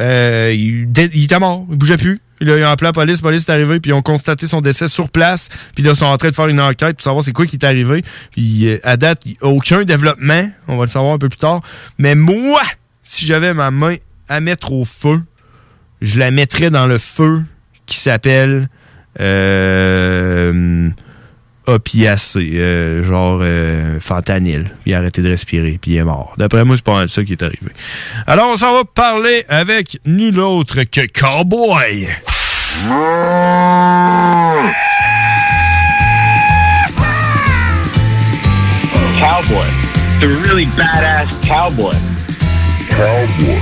Euh, 0.00 0.52
il, 0.54 0.88
il 1.14 1.24
était 1.24 1.38
mort, 1.38 1.66
il 1.70 1.76
bougeait 1.76 1.96
plus. 1.96 2.20
Il 2.40 2.50
a, 2.50 2.58
il 2.58 2.62
a 2.62 2.70
appelé 2.70 2.88
la 2.88 2.92
police, 2.92 3.18
la 3.18 3.22
police 3.22 3.48
est 3.48 3.50
arrivée, 3.50 3.80
puis 3.80 3.90
ils 3.90 3.94
ont 3.94 4.02
constaté 4.02 4.46
son 4.46 4.60
décès 4.60 4.88
sur 4.88 5.10
place. 5.10 5.48
Puis 5.74 5.82
là, 5.82 5.92
ils 5.92 5.96
sont 5.96 6.06
en 6.06 6.18
train 6.18 6.28
de 6.28 6.34
faire 6.34 6.48
une 6.48 6.60
enquête 6.60 6.96
pour 6.96 7.02
savoir 7.02 7.24
c'est 7.24 7.32
quoi 7.32 7.46
qui 7.46 7.56
est 7.56 7.64
arrivé. 7.64 8.02
Puis 8.32 8.68
euh, 8.68 8.78
à 8.82 8.96
date, 8.96 9.22
il 9.26 9.36
a 9.40 9.46
aucun 9.46 9.84
développement. 9.84 10.48
On 10.68 10.76
va 10.76 10.84
le 10.84 10.90
savoir 10.90 11.14
un 11.14 11.18
peu 11.18 11.28
plus 11.28 11.38
tard. 11.38 11.62
Mais 11.98 12.14
moi, 12.14 12.62
si 13.02 13.24
j'avais 13.24 13.54
ma 13.54 13.70
main 13.70 13.96
à 14.28 14.40
mettre 14.40 14.72
au 14.72 14.84
feu, 14.84 15.22
je 16.02 16.18
la 16.18 16.30
mettrais 16.30 16.70
dans 16.70 16.86
le 16.86 16.98
feu 16.98 17.42
qui 17.86 17.96
s'appelle 17.96 18.68
euh, 19.20 20.90
opiacé, 21.66 22.52
euh, 22.54 23.02
genre 23.02 23.40
euh, 23.42 23.98
fentanyl. 24.00 24.70
Il 24.86 24.94
a 24.94 24.98
arrêté 24.98 25.22
de 25.22 25.28
respirer, 25.28 25.78
puis 25.80 25.92
il 25.92 25.96
est 25.96 26.04
mort. 26.04 26.34
D'après 26.38 26.64
moi, 26.64 26.76
c'est 26.76 26.84
pas 26.84 26.94
mal 26.94 27.08
ça 27.08 27.24
qui 27.24 27.32
est 27.32 27.42
arrivé. 27.42 27.72
Alors, 28.26 28.48
on 28.50 28.56
s'en 28.56 28.72
va 28.72 28.84
parler 28.84 29.44
avec 29.48 29.98
nul 30.04 30.38
autre 30.40 30.82
que 30.84 31.06
Cowboy. 31.06 32.06
Cowboy. 39.18 39.66
The 40.20 40.28
really 40.48 40.66
badass 40.66 41.46
cowboy. 41.46 41.92
Cowboy. 42.90 43.60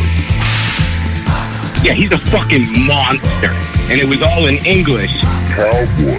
Yeah, 1.82 1.94
he's 1.94 2.12
a 2.12 2.18
fucking 2.18 2.64
monster. 2.86 3.50
And 3.90 4.00
it 4.00 4.08
was 4.08 4.22
all 4.22 4.46
in 4.46 4.64
English. 4.64 5.20
Cowboy. 5.54 6.18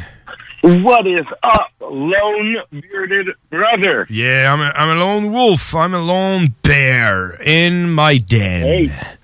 What 0.61 1.07
is 1.07 1.25
up, 1.41 1.71
lone 1.79 2.57
bearded 2.69 3.29
brother? 3.49 4.05
Yeah, 4.11 4.53
I'm 4.53 4.61
a, 4.61 4.65
I'm 4.65 4.95
a 4.95 4.99
lone 4.99 5.31
wolf. 5.31 5.73
I'm 5.73 5.95
a 5.95 5.99
lone 5.99 6.53
bear 6.61 7.31
in 7.41 7.91
my 7.91 8.17
den. 8.17 8.61
Hey. 8.61 9.17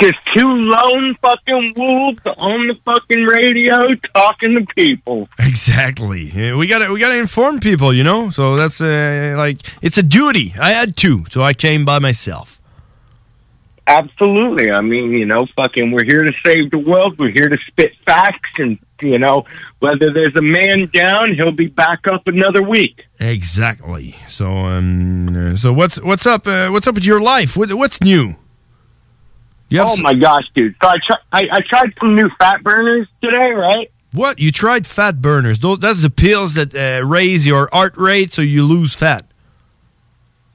Just 0.00 0.14
two 0.34 0.46
lone 0.46 1.16
fucking 1.22 1.72
wolves 1.76 2.20
on 2.36 2.68
the 2.68 2.74
fucking 2.84 3.24
radio 3.24 3.92
talking 4.14 4.54
to 4.54 4.74
people. 4.74 5.28
Exactly. 5.38 6.30
Yeah, 6.30 6.54
We 6.54 6.66
gotta 6.66 6.92
we 6.92 7.00
gotta 7.00 7.16
inform 7.16 7.58
people, 7.60 7.92
you 7.92 8.04
know. 8.04 8.30
So 8.30 8.56
that's 8.56 8.80
uh, 8.80 9.34
like 9.36 9.58
it's 9.82 9.96
a 9.98 10.02
duty. 10.02 10.54
I 10.60 10.70
had 10.70 10.96
to, 10.98 11.24
so 11.30 11.42
I 11.42 11.54
came 11.54 11.84
by 11.84 11.98
myself. 11.98 12.55
Absolutely. 13.88 14.70
I 14.72 14.80
mean, 14.80 15.12
you 15.12 15.26
know, 15.26 15.46
fucking, 15.56 15.92
we're 15.92 16.04
here 16.04 16.24
to 16.24 16.32
save 16.44 16.70
the 16.72 16.78
world. 16.78 17.18
We're 17.18 17.30
here 17.30 17.48
to 17.48 17.58
spit 17.68 17.92
facts, 18.04 18.50
and 18.58 18.78
you 19.00 19.18
know, 19.18 19.44
whether 19.78 20.12
there's 20.12 20.34
a 20.34 20.42
man 20.42 20.90
down, 20.92 21.34
he'll 21.34 21.52
be 21.52 21.66
back 21.68 22.06
up 22.08 22.26
another 22.26 22.62
week. 22.62 23.06
Exactly. 23.20 24.16
So 24.28 24.50
um, 24.50 25.52
uh, 25.52 25.56
so 25.56 25.72
what's 25.72 26.00
what's 26.02 26.26
up? 26.26 26.48
Uh, 26.48 26.68
what's 26.70 26.86
up 26.88 26.96
with 26.96 27.04
your 27.04 27.20
life? 27.20 27.56
What, 27.56 27.72
what's 27.74 28.00
new? 28.00 28.34
Oh 29.74 29.92
s- 29.92 30.00
my 30.00 30.14
gosh, 30.14 30.44
dude! 30.54 30.74
So 30.82 30.88
I, 30.88 30.96
try, 31.06 31.16
I 31.32 31.42
I 31.52 31.60
tried 31.60 31.92
some 32.00 32.14
new 32.16 32.28
fat 32.38 32.62
burners 32.64 33.06
today, 33.22 33.50
right? 33.52 33.90
What 34.12 34.38
you 34.38 34.50
tried 34.50 34.86
fat 34.86 35.20
burners? 35.20 35.60
Those 35.60 35.78
that's 35.78 36.02
the 36.02 36.10
pills 36.10 36.54
that 36.54 36.74
uh, 36.74 37.04
raise 37.04 37.46
your 37.46 37.68
heart 37.72 37.96
rate 37.96 38.32
so 38.32 38.42
you 38.42 38.64
lose 38.64 38.94
fat. 38.94 39.30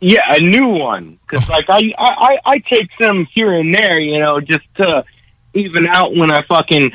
Yeah, 0.02 0.22
a 0.30 0.40
new 0.40 0.68
one. 0.68 1.20
Because 1.28 1.48
like 1.48 1.66
I, 1.70 1.94
I 1.98 2.10
I 2.10 2.38
I 2.46 2.58
take 2.58 2.90
some 3.00 3.28
here 3.34 3.54
and 3.54 3.74
there, 3.74 4.02
you 4.02 4.20
know, 4.20 4.42
just 4.42 4.66
to 4.78 5.06
even 5.54 5.86
out 5.88 6.16
when 6.16 6.32
I 6.32 6.42
fucking 6.48 6.92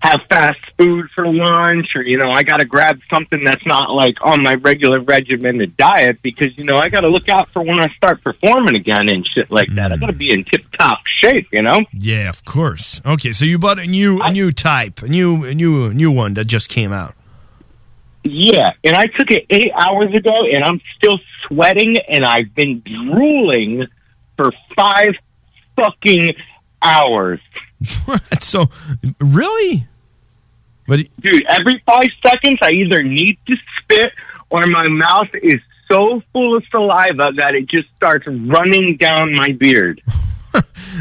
have 0.00 0.20
fast 0.28 0.58
food 0.78 1.08
for 1.14 1.26
lunch, 1.26 1.94
or 1.94 2.02
you 2.02 2.18
know, 2.18 2.30
I 2.30 2.42
got 2.42 2.58
to 2.58 2.64
grab 2.64 3.00
something 3.10 3.42
that's 3.44 3.64
not 3.66 3.90
like 3.90 4.18
on 4.20 4.42
my 4.42 4.54
regular 4.54 5.00
regimented 5.00 5.76
diet 5.76 6.22
because 6.22 6.56
you 6.56 6.64
know 6.64 6.76
I 6.76 6.88
got 6.88 7.00
to 7.00 7.08
look 7.08 7.28
out 7.28 7.48
for 7.50 7.62
when 7.62 7.80
I 7.80 7.88
start 7.96 8.22
performing 8.22 8.76
again 8.76 9.08
and 9.08 9.26
shit 9.26 9.50
like 9.50 9.72
that. 9.74 9.92
I 9.92 9.96
got 9.96 10.06
to 10.06 10.12
mm. 10.12 10.18
be 10.18 10.32
in 10.32 10.44
tip 10.44 10.64
top 10.78 11.00
shape, 11.06 11.48
you 11.52 11.62
know. 11.62 11.80
Yeah, 11.92 12.28
of 12.28 12.44
course. 12.44 13.00
Okay, 13.04 13.32
so 13.32 13.44
you 13.44 13.58
bought 13.58 13.78
a 13.78 13.86
new 13.86 14.20
a 14.22 14.32
new 14.32 14.52
type, 14.52 15.02
a 15.02 15.08
new 15.08 15.44
a 15.44 15.54
new 15.54 15.86
a 15.86 15.94
new 15.94 16.10
one 16.10 16.34
that 16.34 16.44
just 16.44 16.68
came 16.68 16.92
out. 16.92 17.14
Yeah, 18.30 18.70
and 18.84 18.96
I 18.96 19.06
took 19.06 19.30
it 19.30 19.46
eight 19.50 19.72
hours 19.74 20.14
ago, 20.14 20.32
and 20.52 20.64
I'm 20.64 20.80
still 20.96 21.18
sweating, 21.46 21.96
and 22.08 22.24
I've 22.24 22.54
been 22.54 22.80
drooling 22.80 23.86
for 24.36 24.52
five 24.76 25.14
fucking 25.76 26.34
hours. 26.82 27.40
So, 28.40 28.66
really? 29.20 29.86
But 30.88 31.00
dude, 31.20 31.44
every 31.46 31.82
five 31.86 32.08
seconds, 32.26 32.58
I 32.62 32.70
either 32.70 33.02
need 33.02 33.38
to 33.46 33.56
spit 33.78 34.12
or 34.50 34.66
my 34.66 34.88
mouth 34.88 35.28
is 35.34 35.60
so 35.88 36.22
full 36.32 36.56
of 36.56 36.64
saliva 36.70 37.32
that 37.36 37.54
it 37.54 37.66
just 37.66 37.88
starts 37.96 38.26
running 38.26 38.96
down 38.96 39.34
my 39.34 39.52
beard. 39.52 40.02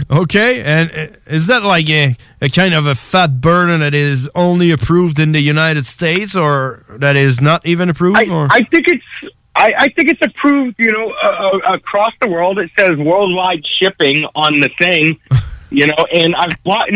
Okay, 0.10 0.62
and 0.64 1.18
is 1.28 1.48
that 1.48 1.64
like 1.64 1.90
a, 1.90 2.16
a 2.42 2.50
kind 2.50 2.74
of 2.74 2.86
a 2.86 2.96
fat 2.96 3.42
burner 3.42 3.78
that 3.78 3.94
is 3.94 4.30
only 4.36 4.72
approved 4.72 5.20
in 5.20 5.32
the 5.32 5.42
United 5.42 5.86
States, 5.86 6.36
or 6.36 6.86
that 6.90 7.16
is 7.16 7.42
not 7.42 7.66
even 7.66 7.90
approved? 7.90 8.18
I, 8.18 8.30
or 8.30 8.48
I 8.50 8.64
think 8.64 8.88
it's. 8.88 9.34
I, 9.56 9.74
I 9.76 9.90
think 9.90 10.12
it's 10.12 10.22
approved, 10.22 10.76
you 10.78 10.92
know, 10.92 11.12
uh, 11.12 11.74
across 11.74 12.14
the 12.22 12.28
world. 12.28 12.60
It 12.60 12.70
says 12.78 12.96
worldwide 12.96 13.66
shipping 13.66 14.24
on 14.36 14.60
the 14.60 14.70
thing, 14.80 15.20
you 15.72 15.88
know. 15.88 16.06
And 16.14 16.36
I've 16.36 16.62
bought 16.64 16.90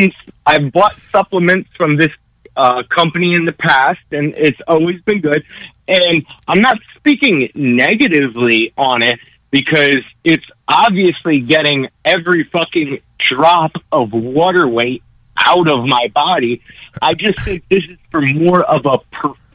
I've 0.46 0.72
bought 0.72 0.96
supplements 1.12 1.70
from 1.76 1.98
this 1.98 2.12
uh, 2.56 2.84
company 2.90 3.34
in 3.34 3.46
the 3.46 3.52
past, 3.54 4.02
and 4.12 4.34
it's 4.36 4.60
always 4.68 5.02
been 5.02 5.22
good. 5.22 5.44
And 5.88 6.26
I'm 6.48 6.62
not 6.62 6.78
speaking 6.96 7.50
negatively 7.56 8.74
on 8.78 9.02
it 9.02 9.20
because 9.50 10.04
it's 10.24 10.46
obviously 10.72 11.40
getting 11.42 11.88
every 12.06 12.44
fucking 12.46 13.00
drop 13.20 13.72
of 13.92 14.12
water 14.14 14.68
weight 14.68 15.04
out 15.38 15.70
of 15.70 15.86
my 15.86 16.08
body. 16.14 16.62
I 17.02 17.14
just 17.14 17.42
think 17.44 17.64
this 17.70 17.82
is 17.90 17.98
for 18.12 18.22
more 18.22 18.64
of 18.64 18.86
a 18.86 18.98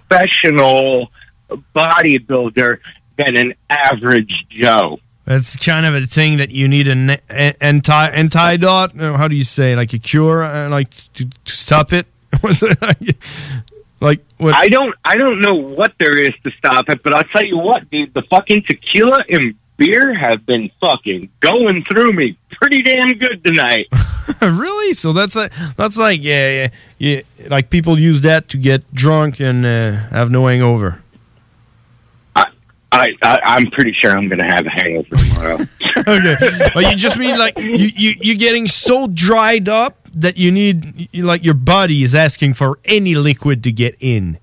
professional 0.09 1.11
bodybuilder 1.75 2.79
than 3.19 3.37
an 3.37 3.55
average 3.71 4.33
Joe. 4.51 4.99
that's 5.25 5.57
kind 5.57 5.87
of 5.87 5.95
a 5.95 6.07
thing 6.07 6.37
that 6.39 6.51
you 6.51 6.69
need 6.69 6.87
an 6.89 7.11
a- 7.31 7.65
anti 7.65 8.07
antidote. 8.09 8.99
uh, 9.01 9.17
How 9.17 9.29
do 9.29 9.37
you 9.37 9.45
say 9.45 9.75
like 9.77 9.93
a 9.93 9.99
cure, 9.99 10.43
uh, 10.45 10.69
like 10.69 10.91
to, 11.15 11.25
to 11.45 11.53
stop 11.55 11.93
it? 11.93 12.07
Like, 12.43 13.17
like 14.01 14.21
what? 14.37 14.55
I 14.55 14.69
don't 14.69 14.95
I 15.05 15.17
don't 15.17 15.41
know 15.41 15.55
what 15.55 15.95
there 15.99 16.19
is 16.19 16.33
to 16.45 16.51
stop 16.59 16.89
it, 16.91 17.03
but 17.03 17.15
I'll 17.15 17.25
tell 17.25 17.45
you 17.45 17.57
what, 17.57 17.91
dude, 17.91 18.13
the 18.13 18.23
fucking 18.29 18.65
tequila 18.69 19.25
and 19.31 19.55
beer 19.77 20.15
have 20.15 20.47
been 20.47 20.71
fucking 20.81 21.29
going 21.41 21.85
through 21.85 22.13
me 22.13 22.37
pretty 22.53 22.83
damn 22.83 23.13
good 23.19 23.45
tonight. 23.45 23.87
really? 24.43 24.93
So 24.95 25.13
that's 25.13 25.37
a, 25.37 25.51
that's 25.77 25.97
like 25.97 26.23
yeah, 26.23 26.51
yeah, 26.51 26.69
yeah, 26.99 27.49
like 27.49 27.71
people 27.71 27.99
use 27.99 28.23
that 28.23 28.49
to 28.51 28.57
get 28.57 28.93
drunk 28.95 29.41
and 29.41 29.65
uh, 29.65 29.93
have 30.11 30.31
no 30.31 30.47
hangover. 30.47 31.03
I, 32.97 33.13
I 33.23 33.41
I'm 33.45 33.71
pretty 33.71 33.93
sure 33.93 34.17
I'm 34.17 34.29
gonna 34.29 34.51
have 34.51 34.67
a 34.67 34.71
hangover 34.71 35.17
tomorrow. 35.17 35.59
okay, 36.09 36.37
but 36.73 36.85
you 36.85 36.97
just 36.97 37.19
mean 37.19 37.39
like 37.39 37.59
you 37.59 37.91
you 37.95 38.15
you're 38.21 38.37
getting 38.37 38.67
so 38.67 39.07
dried 39.07 39.69
up 39.69 40.09
that 40.15 40.37
you 40.37 40.51
need 40.51 41.15
like 41.15 41.45
your 41.45 41.55
body 41.55 42.03
is 42.03 42.15
asking 42.15 42.55
for 42.55 42.79
any 42.85 43.15
liquid 43.15 43.63
to 43.65 43.73
get 43.73 43.97
in. 44.01 44.39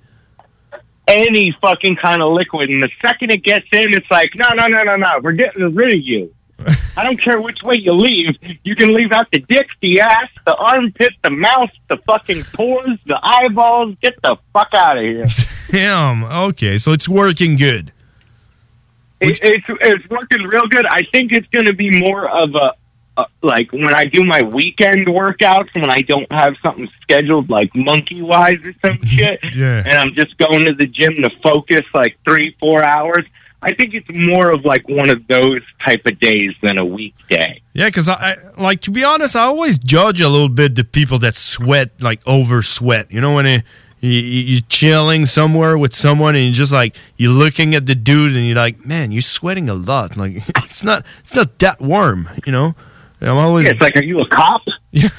Any 1.08 1.56
fucking 1.62 1.98
kind 1.98 2.22
of 2.22 2.32
liquid, 2.34 2.70
and 2.70 2.82
the 2.82 2.90
second 3.02 3.32
it 3.32 3.44
gets 3.44 3.68
in, 3.74 3.94
it's 3.94 4.10
like, 4.10 4.32
no, 4.36 4.48
no, 4.56 4.68
no, 4.68 4.84
no, 4.84 4.96
no, 4.96 5.20
we're 5.22 5.34
getting 5.34 5.76
rid 5.76 5.94
of 5.94 6.00
you. 6.00 6.34
I 6.98 7.04
don't 7.04 7.20
care 7.20 7.42
which 7.42 7.64
way 7.64 7.76
you 7.76 7.94
leave. 7.94 8.38
You 8.64 8.76
can 8.76 8.94
leave 8.94 9.12
out 9.12 9.28
the 9.32 9.40
dick, 9.40 9.68
the 9.82 10.00
ass, 10.00 10.30
the 10.46 10.56
armpit, 10.56 11.14
the 11.22 11.32
mouth, 11.32 11.72
the 11.90 11.98
fucking 11.98 12.44
pores, 12.54 13.00
the 13.06 13.20
eyeballs. 13.22 13.96
Get 14.02 14.22
the 14.22 14.38
fuck 14.54 14.70
out 14.74 14.98
of 14.98 15.04
here. 15.04 15.26
Damn. 15.72 16.24
Okay, 16.24 16.78
so 16.78 16.92
it's 16.92 17.10
working 17.10 17.56
good. 17.56 17.92
It, 19.20 19.40
it's 19.42 19.66
it's 19.82 20.10
working 20.10 20.44
real 20.44 20.68
good. 20.68 20.86
I 20.86 21.04
think 21.12 21.32
it's 21.32 21.48
going 21.48 21.66
to 21.66 21.74
be 21.74 22.00
more 22.02 22.30
of 22.30 22.54
a, 22.56 22.74
a 23.18 23.26
like 23.42 23.72
when 23.72 23.94
I 23.94 24.06
do 24.06 24.24
my 24.24 24.42
weekend 24.42 25.08
workouts 25.08 25.74
when 25.76 25.90
I 25.90 26.02
don't 26.02 26.32
have 26.32 26.56
something 26.64 26.90
scheduled 27.02 27.50
like 27.50 27.70
monkey 27.76 28.22
wise 28.22 28.58
or 28.64 28.74
some 28.86 28.98
shit, 29.06 29.40
Yeah. 29.56 29.84
and 29.86 29.94
I'm 29.98 30.14
just 30.16 30.38
going 30.38 30.66
to 30.66 30.74
the 30.74 30.88
gym 30.88 31.16
to 31.24 31.30
focus 31.44 31.82
like 31.94 32.18
three 32.26 32.56
four 32.60 32.84
hours. 32.84 33.26
I 33.62 33.74
think 33.74 33.94
it's 33.94 34.10
more 34.12 34.52
of 34.52 34.66
like 34.66 34.90
one 34.90 35.10
of 35.10 35.26
those 35.28 35.62
type 35.86 36.06
of 36.06 36.20
days 36.20 36.52
than 36.62 36.78
a 36.78 36.84
weekday. 36.86 37.62
Yeah, 37.74 37.88
because 37.88 38.10
I, 38.10 38.16
I 38.58 38.62
like 38.62 38.82
to 38.82 38.92
be 38.92 39.04
honest, 39.06 39.36
I 39.38 39.44
always 39.44 39.78
judge 39.78 40.20
a 40.20 40.28
little 40.28 40.50
bit 40.50 40.76
the 40.76 40.84
people 40.84 41.18
that 41.20 41.36
sweat 41.36 41.92
like 42.02 42.22
over 42.28 42.62
sweat. 42.62 43.10
You 43.10 43.22
know 43.22 43.36
when 43.36 43.46
it, 43.46 43.64
you- 44.02 44.10
you're 44.12 44.62
chilling 44.68 45.26
somewhere 45.28 45.78
with 45.78 45.96
someone 45.96 46.36
and 46.36 46.44
you're 46.46 46.54
just 46.54 46.74
like 46.74 46.98
you're 47.16 47.32
looking 47.32 47.74
at 47.74 47.86
the 47.86 47.96
dude 47.96 48.36
and 48.36 48.46
you're 48.46 48.58
like, 48.58 48.86
man, 48.86 49.14
you're 49.14 49.22
sweating 49.22 49.70
a 49.70 49.74
lot. 49.76 50.18
Like 50.18 50.44
it's 50.58 50.84
not 50.84 51.06
it's 51.20 51.36
not 51.36 51.58
that 51.60 51.80
warm. 51.80 52.28
You 52.46 52.52
know. 52.52 52.76
I'm 53.24 53.38
always. 53.38 53.66
Yeah, 53.66 53.72
it's 53.74 53.82
like, 53.82 53.96
are 53.96 54.04
you 54.04 54.20
a 54.20 54.28
cop? 54.28 54.62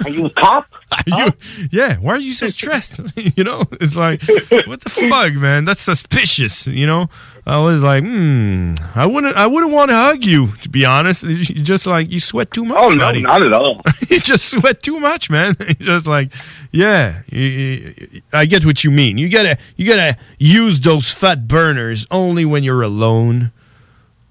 Are 0.04 0.10
you 0.10 0.26
a 0.26 0.30
cop? 0.30 0.66
Are 1.12 1.24
you, 1.26 1.32
yeah, 1.72 1.96
why 1.96 2.12
are 2.12 2.18
you 2.20 2.32
so 2.32 2.46
stressed? 2.46 3.00
you 3.36 3.42
know, 3.42 3.62
it's 3.80 3.96
like, 3.96 4.22
what 4.66 4.80
the 4.80 4.90
fuck, 5.10 5.32
man? 5.34 5.64
That's 5.64 5.80
suspicious. 5.80 6.68
You 6.68 6.86
know, 6.86 7.08
I 7.44 7.58
was 7.58 7.82
like, 7.82 8.04
hmm, 8.04 8.74
I 8.94 9.04
wouldn't, 9.04 9.36
I 9.36 9.48
wouldn't 9.48 9.72
want 9.72 9.90
to 9.90 9.96
hug 9.96 10.22
you. 10.24 10.52
To 10.62 10.68
be 10.68 10.84
honest, 10.84 11.24
you 11.24 11.36
just 11.44 11.86
like 11.88 12.12
you 12.12 12.20
sweat 12.20 12.52
too 12.52 12.64
much. 12.64 12.76
Oh 12.78 12.90
no, 12.90 12.98
buddy. 12.98 13.22
not 13.22 13.42
at 13.42 13.52
all. 13.52 13.80
you 14.08 14.20
just 14.20 14.44
sweat 14.50 14.82
too 14.84 15.00
much, 15.00 15.28
man. 15.30 15.56
Just 15.80 16.06
like, 16.06 16.30
yeah, 16.70 17.22
you- 17.32 17.40
you- 17.42 18.22
I 18.32 18.44
get 18.44 18.64
what 18.64 18.84
you 18.84 18.92
mean. 18.92 19.18
You 19.18 19.28
gotta, 19.28 19.58
you 19.76 19.88
gotta 19.88 20.16
use 20.38 20.80
those 20.80 21.10
fat 21.10 21.48
burners 21.48 22.06
only 22.12 22.44
when 22.44 22.62
you're 22.62 22.82
alone 22.82 23.50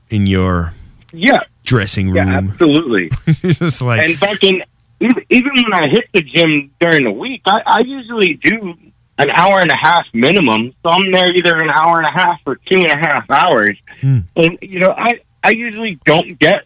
in 0.10 0.28
your 0.28 0.72
Yeah, 1.14 1.40
dressing 1.64 2.14
yeah, 2.14 2.24
room. 2.24 2.50
absolutely. 2.50 3.12
just 3.54 3.82
like, 3.82 4.02
and 4.02 4.18
fucking 4.18 4.64
even, 5.00 5.24
even 5.30 5.52
when 5.54 5.74
I 5.74 5.88
hit 5.90 6.06
the 6.14 6.22
gym 6.22 6.72
during 6.80 7.04
the 7.04 7.12
week, 7.12 7.42
I, 7.46 7.62
I 7.66 7.80
usually 7.82 8.36
do 8.36 8.74
an 9.18 9.30
hour 9.30 9.60
and 9.60 9.70
a 9.70 9.78
half 9.78 10.06
minimum. 10.14 10.74
So 10.84 10.90
I'm 10.90 11.12
there 11.12 11.34
either 11.34 11.58
an 11.58 11.70
hour 11.70 12.00
and 12.00 12.08
a 12.08 12.12
half 12.12 12.40
or 12.46 12.56
two 12.56 12.78
and 12.78 12.88
a 12.88 12.98
half 12.98 13.30
hours. 13.30 13.78
Hmm. 14.02 14.20
And 14.36 14.58
you 14.62 14.80
know, 14.80 14.92
I 14.92 15.22
I 15.44 15.52
usually 15.52 16.00
don't 16.06 16.40
get 16.40 16.66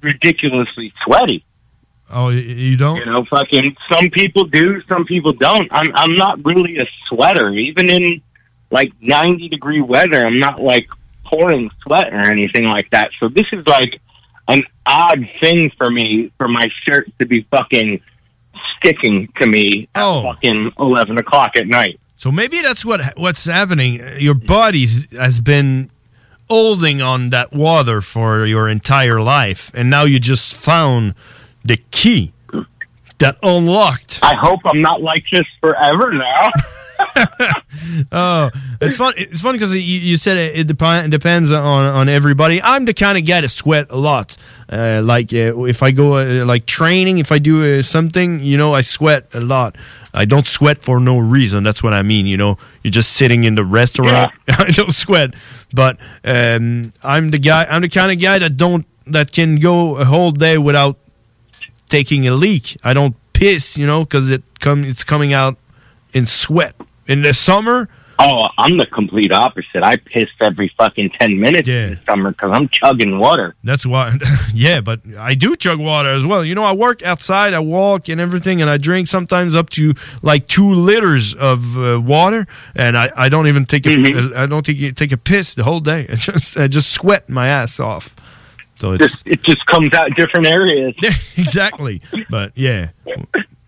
ridiculously 0.00 0.92
sweaty. 1.04 1.44
Oh, 2.10 2.28
you 2.28 2.76
don't? 2.76 2.98
You 2.98 3.06
know, 3.06 3.24
fucking 3.24 3.76
some 3.90 4.10
people 4.10 4.44
do, 4.44 4.80
some 4.88 5.04
people 5.04 5.32
don't. 5.32 5.68
I'm 5.72 5.88
I'm 5.94 6.14
not 6.14 6.44
really 6.44 6.78
a 6.78 6.86
sweater, 7.06 7.50
even 7.50 7.90
in 7.90 8.22
like 8.70 8.92
90 9.00 9.48
degree 9.48 9.80
weather. 9.80 10.26
I'm 10.26 10.38
not 10.38 10.60
like 10.60 10.88
pouring 11.24 11.70
sweat 11.82 12.12
or 12.12 12.20
anything 12.20 12.64
like 12.64 12.90
that. 12.90 13.10
So 13.18 13.28
this 13.28 13.46
is 13.52 13.66
like 13.66 14.00
an 14.48 14.62
odd 14.86 15.28
thing 15.40 15.70
for 15.76 15.90
me 15.90 16.32
for 16.36 16.48
my 16.48 16.68
shirt 16.82 17.10
to 17.18 17.26
be 17.26 17.46
fucking 17.50 18.00
sticking 18.76 19.28
to 19.40 19.46
me 19.46 19.88
at 19.94 20.02
oh. 20.04 20.22
fucking 20.22 20.72
11 20.78 21.18
o'clock 21.18 21.56
at 21.56 21.66
night. 21.66 21.98
So 22.16 22.30
maybe 22.30 22.62
that's 22.62 22.84
what 22.84 23.00
what's 23.18 23.44
happening. 23.44 24.00
Your 24.18 24.34
body 24.34 24.86
has 25.12 25.40
been 25.40 25.90
holding 26.48 27.02
on 27.02 27.30
that 27.30 27.52
water 27.52 28.00
for 28.00 28.46
your 28.46 28.68
entire 28.68 29.20
life, 29.20 29.70
and 29.74 29.90
now 29.90 30.04
you 30.04 30.18
just 30.18 30.54
found 30.54 31.14
the 31.64 31.76
key 31.90 32.32
that 33.24 33.38
unlocked. 33.42 34.20
I 34.22 34.34
hope 34.36 34.60
I'm 34.64 34.82
not 34.82 35.02
like 35.02 35.24
this 35.32 35.46
forever 35.60 36.12
now. 36.12 36.50
oh, 38.12 38.50
it's 38.80 38.96
fun. 38.96 39.14
It's 39.16 39.42
funny 39.42 39.58
because 39.58 39.74
you, 39.74 39.80
you 39.80 40.16
said 40.16 40.36
it, 40.36 40.58
it 40.60 40.66
dep- 40.76 41.10
depends 41.10 41.50
on 41.50 41.84
on 41.84 42.08
everybody. 42.08 42.62
I'm 42.62 42.84
the 42.84 42.94
kind 42.94 43.18
of 43.18 43.26
guy 43.26 43.40
to 43.40 43.48
sweat 43.48 43.86
a 43.90 43.96
lot. 43.96 44.36
Uh, 44.70 45.02
like 45.04 45.32
uh, 45.32 45.64
if 45.64 45.82
I 45.82 45.90
go 45.90 46.18
uh, 46.18 46.44
like 46.44 46.66
training, 46.66 47.18
if 47.18 47.32
I 47.32 47.38
do 47.38 47.78
uh, 47.78 47.82
something, 47.82 48.40
you 48.40 48.56
know, 48.56 48.74
I 48.74 48.82
sweat 48.82 49.26
a 49.34 49.40
lot. 49.40 49.76
I 50.12 50.24
don't 50.24 50.46
sweat 50.46 50.82
for 50.82 51.00
no 51.00 51.18
reason. 51.18 51.64
That's 51.64 51.82
what 51.82 51.92
I 51.92 52.02
mean. 52.02 52.26
You 52.26 52.36
know, 52.36 52.58
you're 52.82 52.92
just 52.92 53.12
sitting 53.14 53.44
in 53.44 53.54
the 53.56 53.64
restaurant. 53.64 54.32
I 54.48 54.70
don't 54.70 54.92
sweat, 54.92 55.34
but 55.72 55.98
um, 56.24 56.92
I'm 57.02 57.30
the 57.30 57.38
guy. 57.38 57.64
I'm 57.64 57.82
the 57.82 57.88
kind 57.88 58.12
of 58.12 58.20
guy 58.20 58.38
that 58.38 58.56
don't 58.56 58.86
that 59.06 59.32
can 59.32 59.56
go 59.56 59.96
a 59.96 60.04
whole 60.04 60.30
day 60.30 60.58
without 60.58 60.98
taking 61.88 62.26
a 62.26 62.34
leak. 62.34 62.76
I 62.84 62.92
don't 62.94 63.16
piss, 63.32 63.76
you 63.76 63.86
know, 63.86 64.04
because 64.04 64.30
it 64.30 64.42
come 64.60 64.84
it's 64.84 65.04
coming 65.04 65.32
out 65.32 65.56
in 66.12 66.26
sweat. 66.26 66.74
In 67.06 67.22
the 67.22 67.34
summer, 67.34 67.88
Oh, 68.18 68.46
I'm 68.58 68.78
the 68.78 68.86
complete 68.86 69.32
opposite. 69.32 69.82
I 69.82 69.96
piss 69.96 70.28
every 70.40 70.72
fucking 70.78 71.10
10 71.10 71.40
minutes 71.40 71.66
in 71.66 71.90
the 71.90 72.00
summer 72.06 72.30
because 72.30 72.52
I'm 72.54 72.68
chugging 72.68 73.18
water. 73.18 73.56
that's 73.64 73.84
why. 73.84 74.14
yeah, 74.54 74.80
but 74.80 75.00
I 75.18 75.34
do 75.34 75.56
chug 75.56 75.78
water 75.80 76.10
as 76.10 76.24
well. 76.24 76.44
You 76.44 76.54
know, 76.54 76.64
I 76.64 76.72
work 76.72 77.02
outside, 77.02 77.54
I 77.54 77.58
walk 77.58 78.08
and 78.08 78.20
everything, 78.20 78.62
and 78.62 78.70
I 78.70 78.76
drink 78.76 79.08
sometimes 79.08 79.56
up 79.56 79.70
to 79.70 79.94
like 80.22 80.46
two 80.46 80.74
liters 80.74 81.34
of 81.34 81.76
uh, 81.76 82.00
water, 82.00 82.46
and 82.76 82.96
I, 82.96 83.10
I 83.16 83.28
don't 83.28 83.48
even 83.48 83.66
take 83.66 83.86
a 83.86 83.94
Mm-hmm. 83.94 84.36
I 84.36 84.46
don't 84.46 84.64
take 84.66 84.96
take 84.96 85.12
a 85.12 85.16
piss 85.16 85.54
the 85.54 85.62
whole 85.64 85.80
day. 85.80 86.06
I 86.10 86.14
just 86.16 86.56
I 86.56 86.68
just 86.68 86.90
sweat 86.90 87.28
my 87.28 87.48
ass 87.48 87.78
off. 87.80 88.14
So 88.76 88.92
it's 88.92 89.12
Just, 89.12 89.26
it 89.26 89.42
just 89.42 89.64
comes 89.66 89.92
out 89.94 90.10
different 90.16 90.46
areas. 90.46 90.94
Yeah, 91.00 91.10
exactly. 91.36 92.02
But 92.28 92.52
yeah, 92.56 92.90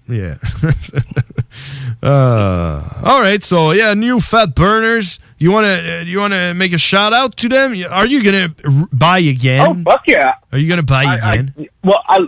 yeah. 0.08 0.36
uh, 2.02 3.00
all 3.02 3.20
right. 3.20 3.42
So 3.42 3.70
yeah, 3.72 3.94
new 3.94 4.20
fat 4.20 4.54
burners. 4.54 5.18
You 5.38 5.52
want 5.52 5.66
to? 5.66 6.04
You 6.06 6.18
want 6.18 6.32
to 6.32 6.54
make 6.54 6.72
a 6.72 6.78
shout 6.78 7.12
out 7.12 7.36
to 7.38 7.48
them? 7.48 7.72
Are 7.90 8.06
you 8.06 8.22
gonna 8.22 8.54
r- 8.64 8.88
buy 8.92 9.18
again? 9.20 9.66
Oh, 9.86 9.90
fuck 9.90 10.02
yeah. 10.06 10.34
Are 10.52 10.58
you 10.58 10.68
gonna 10.68 10.82
buy 10.82 11.04
I- 11.04 11.18
I- 11.18 11.34
again? 11.34 11.68
well, 11.84 12.02
I, 12.08 12.18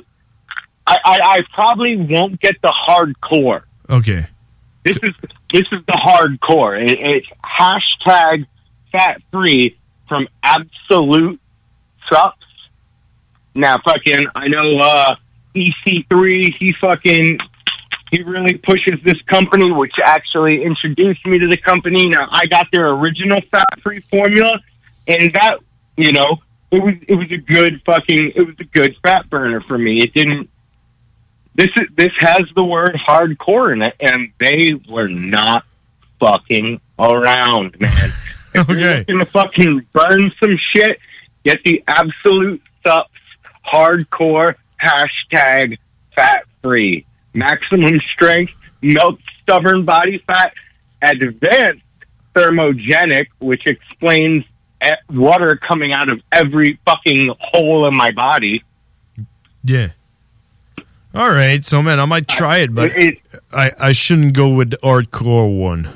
I, 0.87 0.99
I, 1.05 1.21
I 1.23 1.41
probably 1.55 1.97
won't 1.97 2.41
get 2.41 2.57
the 2.63 2.73
hardcore. 2.89 3.63
okay. 3.91 4.27
This 4.85 4.97
is 5.03 5.15
this 5.53 5.65
is 5.73 5.81
the 5.87 5.93
hardcore. 5.93 6.81
It, 6.83 6.99
it's 7.01 7.27
hashtag 7.45 8.47
fat 8.93 9.21
free 9.33 9.77
from 10.09 10.29
absolute 10.43 11.41
sucks. 12.09 12.45
Now, 13.59 13.79
fucking, 13.85 14.27
I 14.37 14.47
know 14.47 14.79
uh, 14.79 15.17
EC3. 15.57 16.55
He 16.59 16.73
fucking 16.81 17.39
he 18.11 18.23
really 18.23 18.57
pushes 18.57 18.95
this 19.05 19.21
company, 19.23 19.71
which 19.71 19.95
actually 20.03 20.63
introduced 20.63 21.27
me 21.27 21.39
to 21.41 21.49
the 21.49 21.57
company. 21.59 22.09
Now, 22.09 22.29
I 22.31 22.47
got 22.47 22.69
their 22.73 22.89
original 22.89 23.41
fat 23.51 23.67
free 23.83 24.01
formula, 24.11 24.61
and 25.09 25.33
that 25.35 25.59
you 25.97 26.13
know 26.13 26.39
it 26.71 26.83
was 26.83 26.95
it 27.09 27.15
was 27.17 27.31
a 27.33 27.37
good 27.37 27.83
fucking 27.85 28.33
it 28.37 28.43
was 28.47 28.55
a 28.61 28.65
good 28.65 28.97
fat 29.03 29.29
burner 29.29 29.61
for 29.63 29.77
me. 29.77 29.99
It 30.03 30.15
didn't 30.15 30.49
this 31.57 31.69
is 31.77 31.89
this 31.97 32.13
has 32.21 32.43
the 32.55 32.65
word 32.65 32.95
hardcore 33.07 33.73
in 33.73 33.83
it, 33.83 33.95
and 34.01 34.31
they 34.39 34.73
were 34.89 35.09
not 35.09 35.65
fucking 36.21 36.81
around, 36.99 37.79
man. 37.81 38.13
If 38.55 38.69
you're 38.69 38.79
Okay. 38.79 38.99
looking 39.01 39.19
to 39.19 39.25
fucking 39.27 39.87
burn 39.93 40.31
some 40.41 40.57
shit, 40.73 40.99
get 41.45 41.59
the 41.65 41.83
absolute 41.89 42.63
sups 42.87 43.11
hardcore 43.73 44.55
hashtag 44.83 45.79
fat 46.15 46.45
free. 46.63 47.05
Maximum 47.35 48.01
strength, 48.01 48.55
melt 48.83 49.19
stubborn 49.43 49.85
body 49.85 50.23
fat, 50.27 50.53
advanced 51.03 51.83
thermogenic, 52.35 53.27
which 53.39 53.67
explains 53.67 54.45
water 55.11 55.57
coming 55.57 55.93
out 55.93 56.11
of 56.11 56.21
every 56.33 56.79
fucking 56.85 57.35
hole 57.39 57.87
in 57.89 57.97
my 57.97 58.11
body. 58.13 58.63
Yeah. 59.65 59.91
All 61.15 61.31
right. 61.31 61.65
So 61.65 61.83
man, 61.83 62.01
I 62.01 62.05
might 62.05 62.31
uh, 62.31 62.37
try 62.37 62.59
it, 62.59 62.75
but 62.75 62.93
I 63.53 63.73
I 63.79 63.93
shouldn't 63.93 64.35
go 64.35 64.55
with 64.55 64.71
the 64.71 64.77
hardcore 64.79 65.59
one. 65.59 65.87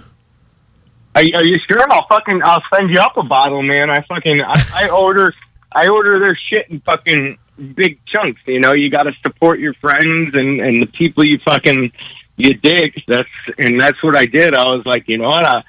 Are, 1.14 1.22
are 1.22 1.44
you 1.44 1.56
sure? 1.68 1.86
I'll 1.90 2.06
fucking 2.08 2.42
I'll 2.42 2.62
send 2.72 2.90
you 2.90 2.98
up 2.98 3.16
a 3.16 3.22
bottle, 3.22 3.62
man. 3.62 3.90
I 3.90 4.02
fucking 4.02 4.42
I, 4.42 4.64
I 4.74 4.88
order 4.88 5.32
I 5.74 5.88
order 5.88 6.18
their 6.18 6.36
shit 6.36 6.68
in 6.68 6.80
fucking 6.80 7.38
big 7.74 8.04
chunks. 8.06 8.40
You 8.46 8.60
know, 8.60 8.72
you 8.72 8.90
got 8.90 9.04
to 9.04 9.12
support 9.22 9.60
your 9.60 9.74
friends 9.74 10.34
and 10.34 10.60
and 10.60 10.82
the 10.82 10.86
people 10.86 11.24
you 11.24 11.38
fucking 11.44 11.92
you 12.36 12.54
dig. 12.54 13.02
That's 13.06 13.28
and 13.58 13.80
that's 13.80 14.02
what 14.02 14.16
I 14.16 14.26
did. 14.26 14.54
I 14.54 14.64
was 14.70 14.84
like, 14.86 15.08
you 15.08 15.18
know 15.18 15.28
what? 15.28 15.46
I, 15.46 15.62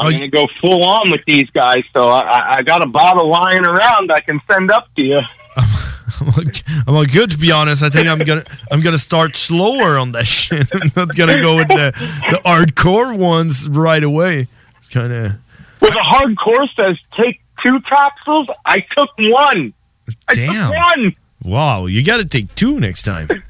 I'm 0.00 0.08
oh, 0.08 0.10
gonna 0.10 0.28
go 0.28 0.48
full 0.60 0.84
on 0.84 1.10
with 1.10 1.20
these 1.26 1.48
guys. 1.50 1.84
So 1.92 2.08
I, 2.08 2.56
I- 2.56 2.62
got 2.62 2.82
a 2.82 2.86
bottle 2.86 3.28
lying 3.28 3.64
around 3.64 4.10
I 4.10 4.20
can 4.20 4.40
send 4.50 4.70
up 4.70 4.88
to 4.96 5.02
you. 5.02 5.20
I'm 6.86 6.94
like, 6.94 7.12
good 7.12 7.30
to 7.30 7.38
be 7.38 7.52
honest. 7.52 7.82
I 7.82 7.90
think 7.90 8.08
I'm 8.08 8.18
gonna 8.18 8.44
I'm 8.70 8.80
gonna 8.80 8.98
start 8.98 9.36
slower 9.36 9.98
on 9.98 10.10
that 10.10 10.26
shit. 10.26 10.66
I'm 10.74 10.92
not 10.96 11.14
gonna 11.14 11.40
go 11.40 11.56
with 11.56 11.68
the 11.68 11.92
the 12.30 12.36
hardcore 12.44 13.16
ones 13.16 13.68
right 13.68 14.02
away. 14.02 14.48
It's 14.78 14.88
kind 14.88 15.12
of 15.12 15.32
Well, 15.80 15.92
the 15.92 15.98
hardcore 15.98 16.68
says 16.74 16.98
take 17.16 17.40
two 17.64 17.80
capsules. 17.80 18.48
I 18.64 18.84
took 18.96 19.10
one. 19.18 19.72
I 20.28 20.34
Damn. 20.34 20.70
took 20.70 20.76
one. 20.76 21.16
wow. 21.42 21.86
You 21.86 22.04
got 22.04 22.18
to 22.18 22.24
take 22.24 22.54
two 22.54 22.78
next 22.78 23.02
time. 23.02 23.28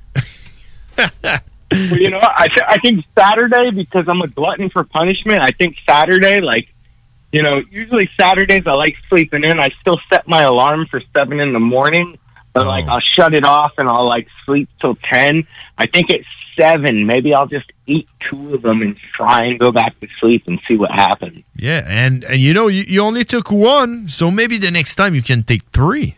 Well, 1.70 1.99
you 1.99 2.11
know. 2.11 2.20
I, 2.23 2.47
th- 2.49 2.66
I 2.69 2.78
think 2.78 3.05
Saturday 3.19 3.70
because 3.70 4.07
I'm 4.09 4.20
a 4.20 4.28
glutton 4.28 4.70
for 4.70 4.85
punishment. 4.85 5.43
I 5.43 5.51
think 5.51 5.77
Saturday, 5.86 6.41
like, 6.41 6.69
you 7.32 7.43
know, 7.43 7.62
usually 7.70 8.09
Saturdays 8.20 8.62
I 8.66 8.73
like 8.74 8.95
sleeping 9.09 9.43
in. 9.45 9.59
I 9.59 9.70
still 9.81 9.99
set 10.09 10.28
my 10.28 10.43
alarm 10.43 10.86
for 10.86 11.03
seven 11.16 11.41
in 11.41 11.53
the 11.53 11.59
morning, 11.59 12.19
but 12.53 12.66
like 12.66 12.85
oh. 12.85 12.93
I'll 12.93 13.01
shut 13.01 13.35
it 13.35 13.45
off 13.45 13.73
and 13.78 13.89
I'll 13.89 14.07
like 14.07 14.28
sleep 14.45 14.69
till 14.81 14.97
ten. 14.97 15.49
I 15.77 15.86
think 15.86 16.12
at 16.12 16.20
seven, 16.57 17.07
maybe 17.07 17.35
I'll 17.35 17.47
just 17.47 17.71
eat 17.87 18.09
two 18.21 18.55
of 18.55 18.63
them 18.63 18.83
and 18.83 18.97
try 19.13 19.45
and 19.45 19.59
go 19.59 19.71
back 19.71 19.99
to 20.01 20.09
sleep 20.21 20.45
and 20.47 20.61
see 20.67 20.77
what 20.77 20.91
happens. 20.91 21.45
Yeah, 21.57 21.85
and 21.87 22.25
and 22.25 22.41
you 22.41 22.55
know 22.55 22.69
you, 22.69 22.85
you 22.87 23.01
only 23.01 23.25
took 23.25 23.51
one, 23.51 24.09
so 24.09 24.31
maybe 24.31 24.59
the 24.59 24.71
next 24.71 24.95
time 24.95 25.15
you 25.15 25.23
can 25.23 25.43
take 25.43 25.63
three. 25.73 26.17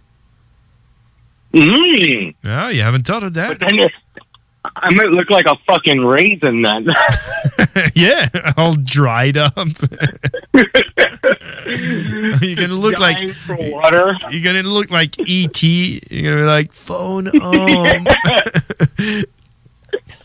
Mm. 1.52 2.34
Yeah, 2.42 2.68
you 2.68 2.82
haven't 2.82 3.06
thought 3.06 3.22
of 3.22 3.34
that. 3.34 3.60
Then 3.60 3.78
I 4.74 4.92
might 4.94 5.08
look 5.08 5.30
like 5.30 5.46
a 5.46 5.56
fucking 5.66 6.04
raisin 6.04 6.62
then. 6.62 6.86
yeah, 7.94 8.28
all 8.56 8.74
dried 8.74 9.36
up. 9.36 9.54
you're 10.54 10.64
gonna 12.56 12.74
look 12.74 12.98
like 12.98 13.18
water. 13.48 14.16
You're 14.30 14.42
gonna 14.42 14.68
look 14.68 14.90
like 14.90 15.18
ET. 15.20 15.62
You're 15.62 16.30
gonna 16.30 16.42
be 16.42 16.46
like 16.46 16.72
phone 16.72 17.26
home. 17.26 18.06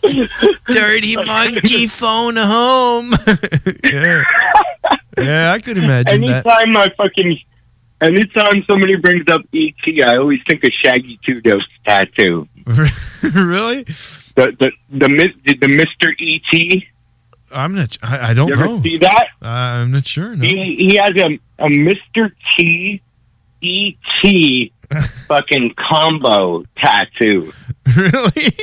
Dirty 0.68 1.16
monkey 1.16 1.88
phone 1.88 2.36
home. 2.38 3.14
yeah. 3.84 4.24
yeah, 5.18 5.52
I 5.54 5.60
could 5.60 5.78
imagine 5.78 6.22
that. 6.22 6.46
Anytime 6.46 6.78
I 6.78 6.90
fucking, 6.98 7.40
anytime 8.02 8.64
somebody 8.68 8.96
brings 8.98 9.26
up 9.30 9.42
ET, 9.54 10.08
I 10.08 10.18
always 10.18 10.40
think 10.48 10.64
of 10.64 10.72
Shaggy 10.74 11.20
Two 11.26 11.42
Dose 11.42 11.62
tattoo. 11.86 12.48
really? 12.66 13.84
The 14.36 14.56
the 14.60 14.72
the 14.90 15.10
mis- 15.10 15.58
the 15.60 15.68
Mister 15.68 16.16
ET. 16.20 16.84
I'm 17.54 17.76
not. 17.76 17.98
I, 18.02 18.30
I 18.30 18.34
don't 18.34 18.48
You 18.48 18.54
ever 18.54 18.66
know. 18.66 18.82
see 18.82 18.98
that? 19.00 19.28
Uh, 19.42 19.48
I'm 19.48 19.92
not 19.92 20.08
sure. 20.08 20.36
No. 20.36 20.46
He 20.46 20.88
he 20.90 20.96
has 20.96 21.12
a 21.18 21.38
a 21.64 21.70
Mister 21.70 22.34
T 22.58 23.02
ET 23.62 24.72
fucking 25.28 25.74
combo 25.78 26.64
tattoo. 26.78 27.52
Really? 27.96 28.54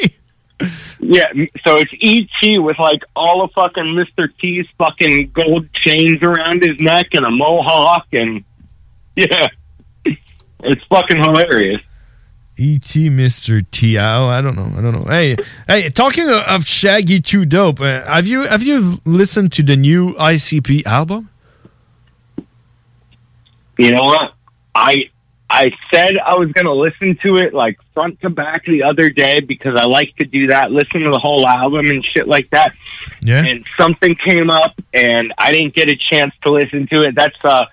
Yeah, 1.01 1.29
so 1.65 1.77
it's 1.79 1.93
ET 2.03 2.59
with 2.61 2.79
like 2.79 3.05
all 3.15 3.43
of 3.43 3.53
fucking 3.53 3.85
Mr. 3.85 4.29
T's 4.41 4.67
fucking 4.77 5.31
gold 5.31 5.73
chains 5.73 6.23
around 6.23 6.63
his 6.63 6.79
neck 6.81 7.09
and 7.13 7.25
a 7.25 7.31
mohawk 7.31 8.07
and 8.13 8.45
yeah. 9.17 9.47
It's 10.05 10.83
fucking 10.91 11.19
hilarious. 11.23 11.81
E.T. 12.61 13.09
Mr. 13.11 13.65
T. 13.71 13.97
Oh, 13.99 14.27
I 14.27 14.41
don't 14.41 14.57
know. 14.57 14.73
I 14.77 14.83
don't 14.83 14.93
know. 14.93 15.05
Hey, 15.05 15.37
hey, 15.69 15.91
talking 15.91 16.29
of- 16.29 16.65
Shaggy 16.67 17.21
Too 17.21 17.45
Dope, 17.45 17.81
uh, 17.81 18.03
have 18.05 18.27
you 18.27 18.43
have 18.43 18.65
you 18.65 18.99
listened 19.05 19.53
to 19.53 19.63
the 19.63 19.77
new 19.77 20.15
ICP 20.15 20.85
album? 20.85 21.31
You 23.79 23.93
know 23.95 24.07
what? 24.07 24.35
I 24.75 25.09
I 25.51 25.73
said 25.93 26.19
I 26.19 26.35
was 26.35 26.53
going 26.53 26.67
to 26.67 26.75
listen 26.75 27.17
to 27.23 27.37
it 27.37 27.55
like 27.55 27.79
front 27.95 28.21
to 28.21 28.31
back 28.31 28.67
the 28.67 28.83
other 28.83 29.09
day 29.09 29.41
because 29.41 29.79
I 29.79 29.85
like 29.85 30.15
to 30.17 30.25
do 30.25 30.49
that, 30.49 30.71
listen 30.71 31.01
to 31.01 31.11
the 31.11 31.19
whole 31.19 31.47
album 31.47 31.87
and 31.87 32.05
shit 32.05 32.29
like 32.29 32.51
that. 32.51 32.73
Yeah. 33.23 33.45
And 33.45 33.65
something 33.79 34.15
came 34.15 34.51
up 34.51 34.75
and 34.93 35.33
I 35.39 35.53
didn't 35.53 35.75
get 35.75 35.89
a 35.89 35.97
chance 35.97 36.35
to 36.43 36.53
listen 36.53 36.87
to 36.89 37.03
it. 37.03 37.15
That's 37.15 37.37
uh 37.43 37.65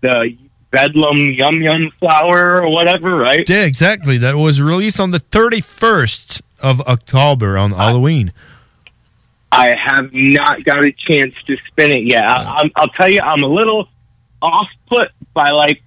the 0.00 0.36
Bedlam 0.70 1.16
Yum 1.16 1.62
Yum 1.62 1.92
Flower 1.98 2.62
or 2.62 2.70
whatever, 2.70 3.16
right? 3.16 3.48
Yeah, 3.48 3.64
exactly. 3.64 4.18
That 4.18 4.36
was 4.36 4.60
released 4.60 5.00
on 5.00 5.10
the 5.10 5.20
31st 5.20 6.42
of 6.60 6.80
October 6.82 7.56
on 7.58 7.72
Halloween. 7.72 8.32
I 9.52 9.76
have 9.76 10.12
not 10.12 10.64
got 10.64 10.84
a 10.84 10.90
chance 10.90 11.34
to 11.46 11.56
spin 11.68 11.92
it 11.92 12.02
yet. 12.04 12.28
I, 12.28 12.56
I'm, 12.58 12.70
I'll 12.74 12.88
tell 12.88 13.08
you, 13.08 13.20
I'm 13.20 13.44
a 13.44 13.48
little 13.48 13.88
off 14.42 14.68
put 14.88 15.10
by 15.32 15.50
like 15.50 15.82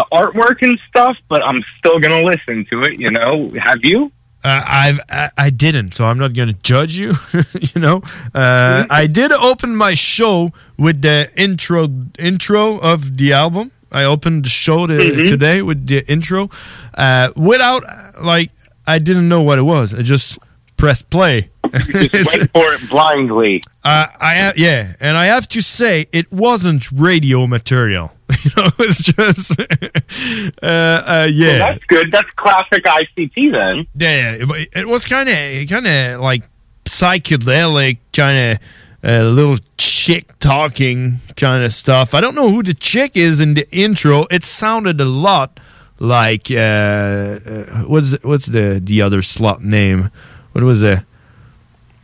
the 0.00 0.06
artwork 0.20 0.58
and 0.62 0.78
stuff, 0.88 1.16
but 1.28 1.40
I'm 1.48 1.60
still 1.78 1.98
gonna 2.04 2.22
listen 2.32 2.56
to 2.70 2.76
it. 2.88 2.94
You 3.04 3.10
know, 3.10 3.50
have 3.68 3.80
you? 3.84 4.10
Uh, 4.42 4.62
I've 4.66 5.00
I, 5.10 5.30
I 5.46 5.50
didn't, 5.50 5.94
so 5.94 6.06
I'm 6.06 6.18
not 6.18 6.32
going 6.32 6.48
to 6.48 6.58
judge 6.62 6.94
you. 7.02 7.12
you 7.74 7.78
know, 7.80 8.00
uh, 8.34 8.86
I 8.88 9.06
did 9.06 9.32
open 9.32 9.76
my 9.76 9.92
show 9.92 10.52
with 10.78 11.02
the 11.02 11.30
intro 11.36 11.88
intro 12.18 12.78
of 12.78 13.18
the 13.18 13.34
album. 13.34 13.70
I 13.92 14.04
opened 14.04 14.44
the 14.46 14.48
show 14.48 14.86
to, 14.86 14.94
Mhm. 14.94 15.28
today 15.28 15.60
with 15.60 15.86
the 15.86 16.00
intro, 16.10 16.48
uh, 16.94 17.28
without 17.36 17.82
like 18.22 18.50
I 18.86 18.98
didn't 18.98 19.28
know 19.28 19.42
what 19.42 19.58
it 19.58 19.66
was. 19.76 19.92
I 19.92 20.00
just 20.02 20.38
pressed 20.78 21.10
play. 21.10 21.50
Just 21.70 22.34
wait 22.34 22.50
for 22.50 22.72
it 22.74 22.80
blindly. 22.90 23.62
Uh, 23.84 24.06
I 24.20 24.52
yeah, 24.56 24.94
and 25.00 25.16
I 25.16 25.26
have 25.26 25.46
to 25.48 25.60
say 25.62 26.06
it 26.12 26.32
wasn't 26.32 26.90
radio 26.90 27.46
material. 27.46 28.10
you 28.44 28.50
know, 28.56 28.70
it's 28.78 29.02
just 29.02 29.60
uh, 30.62 30.66
uh, 30.66 31.28
yeah. 31.32 31.46
Well, 31.46 31.58
that's 31.58 31.84
good. 31.86 32.12
That's 32.12 32.30
classic 32.36 32.84
ICT 32.84 33.52
then. 33.52 33.86
Yeah, 33.94 34.36
yeah, 34.36 34.44
it, 34.44 34.68
it 34.76 34.88
was 34.88 35.04
kind 35.04 35.28
of 35.28 35.68
kind 35.68 35.86
of 35.86 36.20
like 36.20 36.44
psychedelic, 36.84 37.98
kind 38.12 38.52
of 38.52 38.58
uh, 39.02 39.24
little 39.24 39.58
chick 39.78 40.38
talking 40.38 41.20
kind 41.36 41.64
of 41.64 41.72
stuff. 41.72 42.14
I 42.14 42.20
don't 42.20 42.34
know 42.34 42.50
who 42.50 42.62
the 42.62 42.74
chick 42.74 43.16
is 43.16 43.40
in 43.40 43.54
the 43.54 43.68
intro. 43.74 44.26
It 44.30 44.44
sounded 44.44 45.00
a 45.00 45.04
lot 45.04 45.58
like 45.98 46.50
uh, 46.50 46.54
uh, 46.54 47.64
what's 47.86 48.12
what's 48.22 48.46
the 48.46 48.80
the 48.82 49.02
other 49.02 49.22
slut 49.22 49.60
name? 49.60 50.10
What 50.52 50.64
was 50.64 50.82
it? 50.82 51.00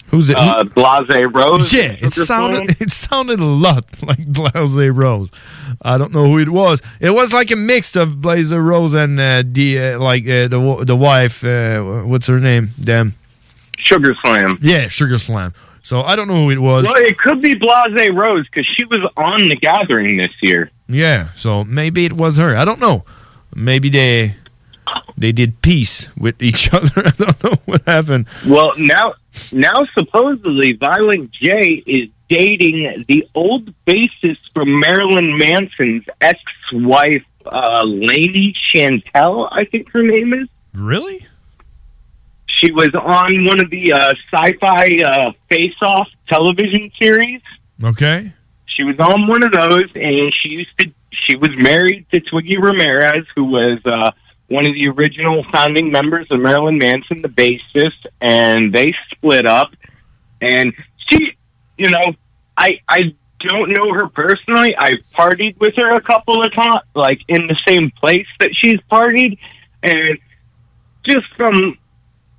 Who's 0.09 0.31
it? 0.31 0.37
Uh, 0.37 0.65
Blase 0.65 1.27
Rose. 1.33 1.73
Yeah, 1.73 1.97
it 1.99 2.12
sounded 2.12 2.77
it 2.81 2.91
sounded 2.91 3.41
a 3.41 3.45
lot 3.45 3.85
like 4.03 4.27
Blase 4.27 4.95
Rose. 4.95 5.31
I 5.83 5.99
don't 5.99 6.12
know 6.12 6.27
who 6.27 6.39
it 6.39 6.49
was. 6.49 6.81
It 7.01 7.11
was 7.11 7.33
like 7.33 7.51
a 7.51 7.57
mix 7.57 7.97
of 7.97 8.20
Blase 8.20 8.53
Rose 8.53 8.95
and 8.95 9.19
uh, 9.19 9.43
the 9.45 9.95
uh, 9.95 9.99
like 9.99 10.23
uh, 10.24 10.49
the 10.49 10.85
the 10.87 10.97
wife. 10.97 11.45
Uh, 11.45 11.83
what's 12.05 12.27
her 12.28 12.39
name? 12.39 12.70
Damn. 12.81 13.15
Sugar 13.78 14.15
Slam. 14.23 14.59
Yeah, 14.62 14.89
Sugar 14.89 15.19
Slam. 15.19 15.53
So 15.83 16.03
I 16.03 16.16
don't 16.16 16.28
know 16.28 16.45
who 16.45 16.51
it 16.51 16.59
was. 16.59 16.85
Well, 16.85 16.97
it 16.97 17.19
could 17.19 17.41
be 17.41 17.55
Blase 17.55 18.11
Rose 18.12 18.47
because 18.47 18.66
she 18.66 18.85
was 18.85 19.01
on 19.16 19.49
the 19.49 19.57
Gathering 19.57 20.16
this 20.16 20.33
year. 20.41 20.70
Yeah, 20.89 21.28
so 21.37 21.65
maybe 21.65 22.05
it 22.05 22.12
was 22.12 22.37
her. 22.39 22.57
I 22.57 22.65
don't 22.65 22.81
know. 22.81 23.05
Maybe 23.55 23.89
they 23.89 24.37
they 25.16 25.32
did 25.32 25.62
peace 25.62 26.08
with 26.16 26.42
each 26.42 26.72
other. 26.74 27.06
I 27.06 27.10
don't 27.10 27.44
know 27.44 27.56
what 27.64 27.82
happened. 27.86 28.26
Well, 28.46 28.72
now, 28.76 29.14
now 29.52 29.84
supposedly 29.96 30.72
Violent 30.72 31.30
J 31.32 31.82
is 31.86 32.10
dating 32.28 33.04
the 33.08 33.28
old 33.34 33.72
bassist 33.86 34.38
from 34.52 34.80
Marilyn 34.80 35.38
Manson's 35.38 36.04
ex-wife, 36.20 37.24
uh, 37.46 37.82
Lainey 37.84 38.54
Chantel, 38.74 39.48
I 39.52 39.64
think 39.64 39.90
her 39.92 40.02
name 40.02 40.32
is. 40.34 40.48
Really? 40.74 41.26
She 42.46 42.72
was 42.72 42.90
on 42.94 43.44
one 43.44 43.60
of 43.60 43.70
the 43.70 43.92
uh, 43.92 44.14
sci-fi 44.32 45.02
uh, 45.04 45.32
face-off 45.48 46.08
television 46.26 46.90
series. 46.98 47.42
Okay. 47.82 48.32
She 48.64 48.82
was 48.82 48.98
on 48.98 49.26
one 49.26 49.42
of 49.42 49.52
those, 49.52 49.84
and 49.94 50.34
she 50.34 50.48
used 50.50 50.78
to. 50.78 50.90
She 51.10 51.36
was 51.36 51.50
married 51.56 52.06
to 52.10 52.20
Twiggy 52.20 52.58
Ramirez, 52.58 53.26
who 53.34 53.44
was 53.44 53.78
uh, 53.84 54.10
one 54.48 54.66
of 54.66 54.74
the 54.74 54.89
original 54.89 55.44
founding 55.51 55.90
members 55.90 56.27
of 56.31 56.40
Marilyn 56.40 56.78
Manson, 56.78 57.23
the 57.23 57.28
bassist, 57.28 58.06
and 58.20 58.73
they 58.73 58.93
split 59.10 59.47
up. 59.47 59.74
And 60.40 60.73
she, 60.97 61.36
you 61.77 61.90
know, 61.90 62.14
I 62.56 62.81
I 62.89 63.14
don't 63.40 63.70
know 63.70 63.93
her 63.93 64.09
personally. 64.09 64.77
I've 64.77 65.01
partied 65.14 65.59
with 65.59 65.74
her 65.77 65.94
a 65.94 66.01
couple 66.01 66.43
of 66.43 66.52
times, 66.52 66.82
like 66.94 67.20
in 67.28 67.47
the 67.47 67.59
same 67.66 67.90
place 67.90 68.27
that 68.40 68.55
she's 68.55 68.78
partied, 68.90 69.39
and 69.82 70.18
just 71.02 71.27
from 71.36 71.78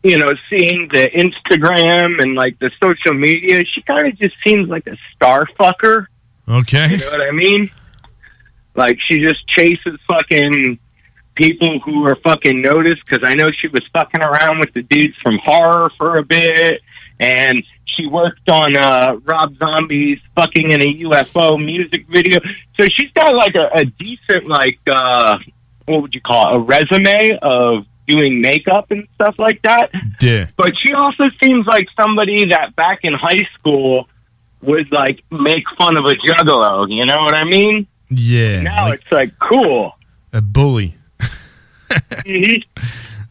you 0.03 0.17
know 0.17 0.31
seeing 0.49 0.89
the 0.91 1.09
Instagram 1.09 2.21
and 2.21 2.35
like 2.35 2.59
the 2.59 2.71
social 2.79 3.13
media, 3.13 3.63
she 3.65 3.81
kind 3.81 4.07
of 4.07 4.17
just 4.17 4.35
seems 4.45 4.69
like 4.69 4.87
a 4.87 4.97
star 5.13 5.45
fucker. 5.59 6.07
Okay. 6.47 6.87
You 6.91 6.97
know 6.97 7.11
what 7.11 7.21
I 7.21 7.31
mean? 7.31 7.69
Like 8.75 8.99
she 9.01 9.19
just 9.19 9.45
chases 9.47 9.97
fucking 10.07 10.79
people 11.37 11.79
who 11.79 12.05
are 12.05 12.15
fucking 12.15 12.61
noticed 12.61 13.03
because 13.05 13.27
I 13.27 13.35
know 13.35 13.51
she 13.51 13.67
was 13.67 13.81
fucking 13.93 14.21
around 14.21 14.59
with 14.59 14.73
the 14.73 14.81
dudes 14.81 15.15
from 15.21 15.37
horror 15.37 15.89
for 15.97 16.17
a 16.17 16.23
bit, 16.23 16.81
and 17.19 17.63
she 17.85 18.07
worked 18.07 18.49
on 18.49 18.75
uh, 18.75 19.17
Rob 19.23 19.55
Zombie's 19.57 20.19
fucking 20.35 20.71
in 20.71 20.81
a 20.81 20.93
UFO 21.03 21.63
music 21.63 22.07
video. 22.07 22.39
So 22.75 22.87
she's 22.89 23.11
got 23.13 23.35
like 23.35 23.55
a, 23.55 23.69
a 23.73 23.85
decent 23.85 24.47
like 24.47 24.79
uh, 24.87 25.37
what 25.85 26.01
would 26.01 26.15
you 26.15 26.21
call 26.21 26.53
it? 26.53 26.57
a 26.57 26.59
resume 26.59 27.39
of 27.41 27.85
doing 28.07 28.41
makeup 28.41 28.91
and 28.91 29.07
stuff 29.15 29.35
like 29.37 29.61
that. 29.63 29.91
Yeah. 30.21 30.47
But 30.57 30.73
she 30.77 30.93
also 30.93 31.25
seems 31.41 31.67
like 31.67 31.87
somebody 31.95 32.45
that 32.49 32.75
back 32.75 32.99
in 33.03 33.13
high 33.13 33.43
school 33.57 34.07
would 34.61 34.91
like 34.91 35.23
make 35.29 35.63
fun 35.77 35.97
of 35.97 36.05
a 36.05 36.13
juggalo. 36.13 36.89
You 36.89 37.05
know 37.05 37.19
what 37.19 37.35
I 37.35 37.43
mean? 37.43 37.87
Yeah. 38.09 38.61
Now 38.61 38.91
it's 38.91 39.11
like 39.11 39.37
cool. 39.39 39.93
A 40.33 40.41
bully. 40.41 40.96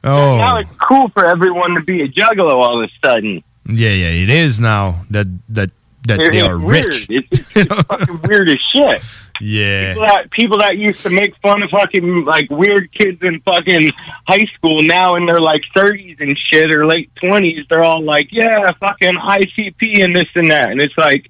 Oh. 0.05 0.37
Now 0.39 0.59
it's 0.59 0.71
cool 0.81 1.09
for 1.09 1.27
everyone 1.27 1.75
to 1.75 1.83
be 1.83 2.03
a 2.03 2.09
juggalo 2.09 2.53
all 2.55 2.83
of 2.83 2.89
a 2.91 3.07
sudden. 3.07 3.43
Yeah, 3.69 3.91
yeah, 3.91 4.23
it 4.23 4.29
is 4.29 4.61
now 4.61 5.03
that 5.11 5.27
that 5.49 5.71
that 6.07 6.21
It- 6.21 6.31
they 6.33 6.41
are 6.43 6.57
weird. 6.59 6.87
rich. 6.87 7.07
It's, 7.11 7.57
it's 7.57 7.75
fucking 7.89 8.21
weird 8.23 8.49
as 8.51 8.59
shit. 8.73 9.03
Yeah. 9.41 9.93
People 9.95 10.07
that, 10.07 10.31
people 10.31 10.59
that 10.59 10.77
used 10.79 11.03
to 11.03 11.11
make 11.11 11.37
fun 11.43 11.63
of 11.63 11.71
fucking 11.71 12.25
like 12.25 12.49
weird 12.49 12.93
kids 12.93 13.19
in 13.23 13.41
fucking 13.41 13.91
high 14.29 14.47
school 14.55 14.83
now 14.83 15.17
in 15.17 15.27
their 15.27 15.41
like 15.41 15.63
thirties 15.75 16.17
and 16.21 16.39
shit 16.39 16.71
or 16.71 16.87
late 16.87 17.11
twenties, 17.17 17.67
they're 17.69 17.83
all 17.83 18.03
like, 18.05 18.29
Yeah, 18.31 18.71
fucking 18.79 19.15
ICP 19.15 20.05
and 20.05 20.15
this 20.15 20.29
and 20.37 20.51
that 20.53 20.71
and 20.71 20.81
it's 20.81 20.97
like, 20.97 21.29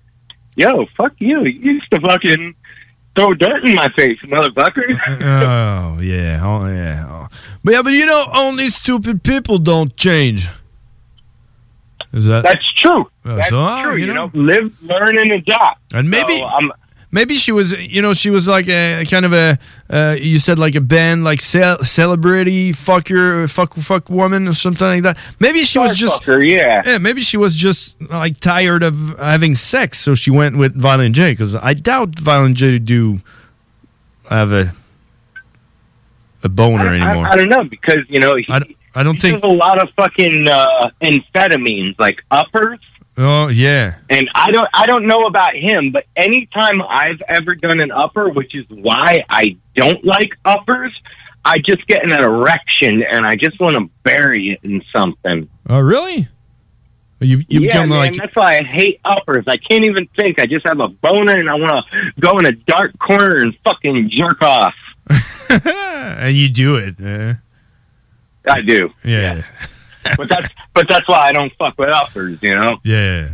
Yo, 0.57 0.85
fuck 0.97 1.15
you. 1.19 1.45
You 1.45 1.73
used 1.73 1.91
to 1.93 2.01
fucking 2.01 2.55
throw 3.17 3.35
dirt 3.35 3.65
in 3.67 3.75
my 3.75 3.89
face, 3.97 4.19
motherfucker. 4.23 4.85
oh 5.21 6.01
yeah, 6.01 6.41
oh 6.45 6.67
yeah. 6.69 7.05
Oh. 7.09 7.27
But 7.65 7.73
yeah, 7.75 7.83
but 7.83 7.93
you 7.93 8.07
know, 8.07 8.25
only 8.35 8.69
stupid 8.69 9.25
people 9.25 9.59
don't 9.59 9.97
change. 9.97 10.49
Is 12.13 12.27
that 12.27 12.45
That's 12.45 12.73
true. 12.75 13.11
Uh, 13.25 13.37
That's 13.37 13.51
so, 13.51 13.83
true. 13.83 13.97
you 13.97 14.07
You, 14.07 14.15
know. 14.15 14.27
know? 14.27 14.31
live, 14.35 14.83
learn, 14.83 15.19
and 15.19 15.33
adapt. 15.33 15.93
And 15.93 16.09
maybe- 16.11 16.39
So, 16.39 16.45
I'm, 16.47 16.71
Maybe 17.17 17.37
she 17.37 17.51
was, 17.51 17.73
you 17.73 18.03
know, 18.03 18.13
she 18.13 18.29
was 18.29 18.47
like 18.47 18.69
a 18.69 19.07
kind 19.09 19.25
of 19.25 19.33
a, 19.33 19.59
uh, 19.89 20.17
you 20.21 20.39
said 20.39 20.59
like 20.59 20.75
a 20.75 20.83
band, 20.83 21.25
like 21.25 21.41
ce- 21.41 21.81
celebrity 21.83 22.73
fucker, 22.73 23.51
fuck, 23.51 23.73
fuck 23.73 24.11
woman 24.11 24.47
or 24.47 24.53
something 24.53 24.87
like 24.87 25.03
that. 25.03 25.17
Maybe 25.41 25.61
she 25.65 25.79
was 25.79 25.97
just, 25.97 26.21
fucker, 26.21 26.47
yeah. 26.47 26.99
maybe 26.99 27.23
she 27.23 27.39
was 27.39 27.57
just 27.57 27.99
like 28.11 28.39
tired 28.39 28.83
of 28.83 29.19
having 29.19 29.57
sex, 29.57 29.99
so 29.99 30.15
she 30.15 30.31
went 30.31 30.59
with 30.59 30.77
Violent 30.77 31.15
J. 31.15 31.33
Because 31.33 31.55
I 31.55 31.73
doubt 31.73 32.19
Violent 32.19 32.59
J 32.59 32.79
do 32.79 33.21
have 34.29 34.53
a 34.53 34.73
a 36.43 36.51
boner 36.51 36.91
I, 36.91 36.97
anymore. 36.97 37.29
I, 37.29 37.33
I 37.33 37.37
don't 37.37 37.49
know 37.49 37.65
because 37.65 38.05
you 38.11 38.21
know 38.21 38.37
he, 38.37 38.45
I 38.51 38.59
don't, 38.59 38.77
I 38.95 39.03
don't 39.03 39.15
he 39.15 39.23
think. 39.23 39.43
a 39.43 39.47
lot 39.47 39.81
of 39.83 39.89
fucking 39.97 40.49
uh, 40.49 40.91
amphetamines, 41.01 41.99
like 41.99 42.23
uppers. 42.31 42.81
Oh 43.19 43.49
yeah, 43.49 43.95
And 44.11 44.29
I 44.35 44.51
don't, 44.51 44.69
I 44.75 44.87
don't 44.87 45.07
know 45.07 45.23
about 45.23 45.55
him, 45.55 45.91
but 45.91 46.05
anytime 46.17 46.83
I've 46.83 47.23
ever 47.29 47.55
done 47.55 47.81
an 47.81 47.91
upper, 47.91 48.29
which 48.29 48.55
is 48.55 48.67
why 48.69 49.25
I 49.31 49.57
don't 49.75 50.05
like 50.05 50.37
uppers, 50.45 50.93
I 51.45 51.59
just 51.59 51.87
get 51.87 52.03
an 52.05 52.13
erection 52.13 53.03
and 53.03 53.25
I 53.27 53.37
just 53.37 53.59
want 53.59 53.75
to 53.77 53.89
bury 54.03 54.51
it 54.51 54.61
in 54.63 54.83
something. 54.93 55.49
Oh 55.69 55.79
really? 55.81 56.29
You 57.21 57.39
you 57.49 57.61
yeah, 57.61 57.69
become 57.69 57.89
man, 57.89 57.99
like 57.99 58.17
that's 58.17 58.37
why 58.37 58.59
I 58.59 58.63
hate 58.65 59.01
uppers. 59.03 59.45
I 59.47 59.57
can't 59.57 59.85
even 59.85 60.07
think. 60.17 60.39
I 60.39 60.45
just 60.45 60.67
have 60.67 60.81
a 60.81 60.89
boner 60.89 61.33
and 61.41 61.49
I 61.49 61.55
want 61.55 61.87
to 61.87 62.13
go 62.21 62.39
in 62.39 62.45
a 62.45 62.53
dark 62.53 62.99
corner 62.99 63.37
and 63.37 63.57
fucking 63.65 64.11
jerk 64.11 64.43
off. 64.43 64.75
and 65.49 66.37
you 66.37 66.51
do 66.51 66.77
it. 66.77 67.01
eh? 67.01 67.35
I 68.47 68.61
do. 68.61 68.91
Yeah. 69.03 69.43
but 70.17 70.29
that's 70.29 70.49
but 70.75 70.89
that's 70.89 71.09
why 71.09 71.29
I 71.29 71.33
don't 71.33 71.53
fuck 71.59 71.79
with 71.79 71.89
uppers, 71.89 72.39
you 72.43 72.55
know. 72.55 72.79
Yeah. 72.85 73.29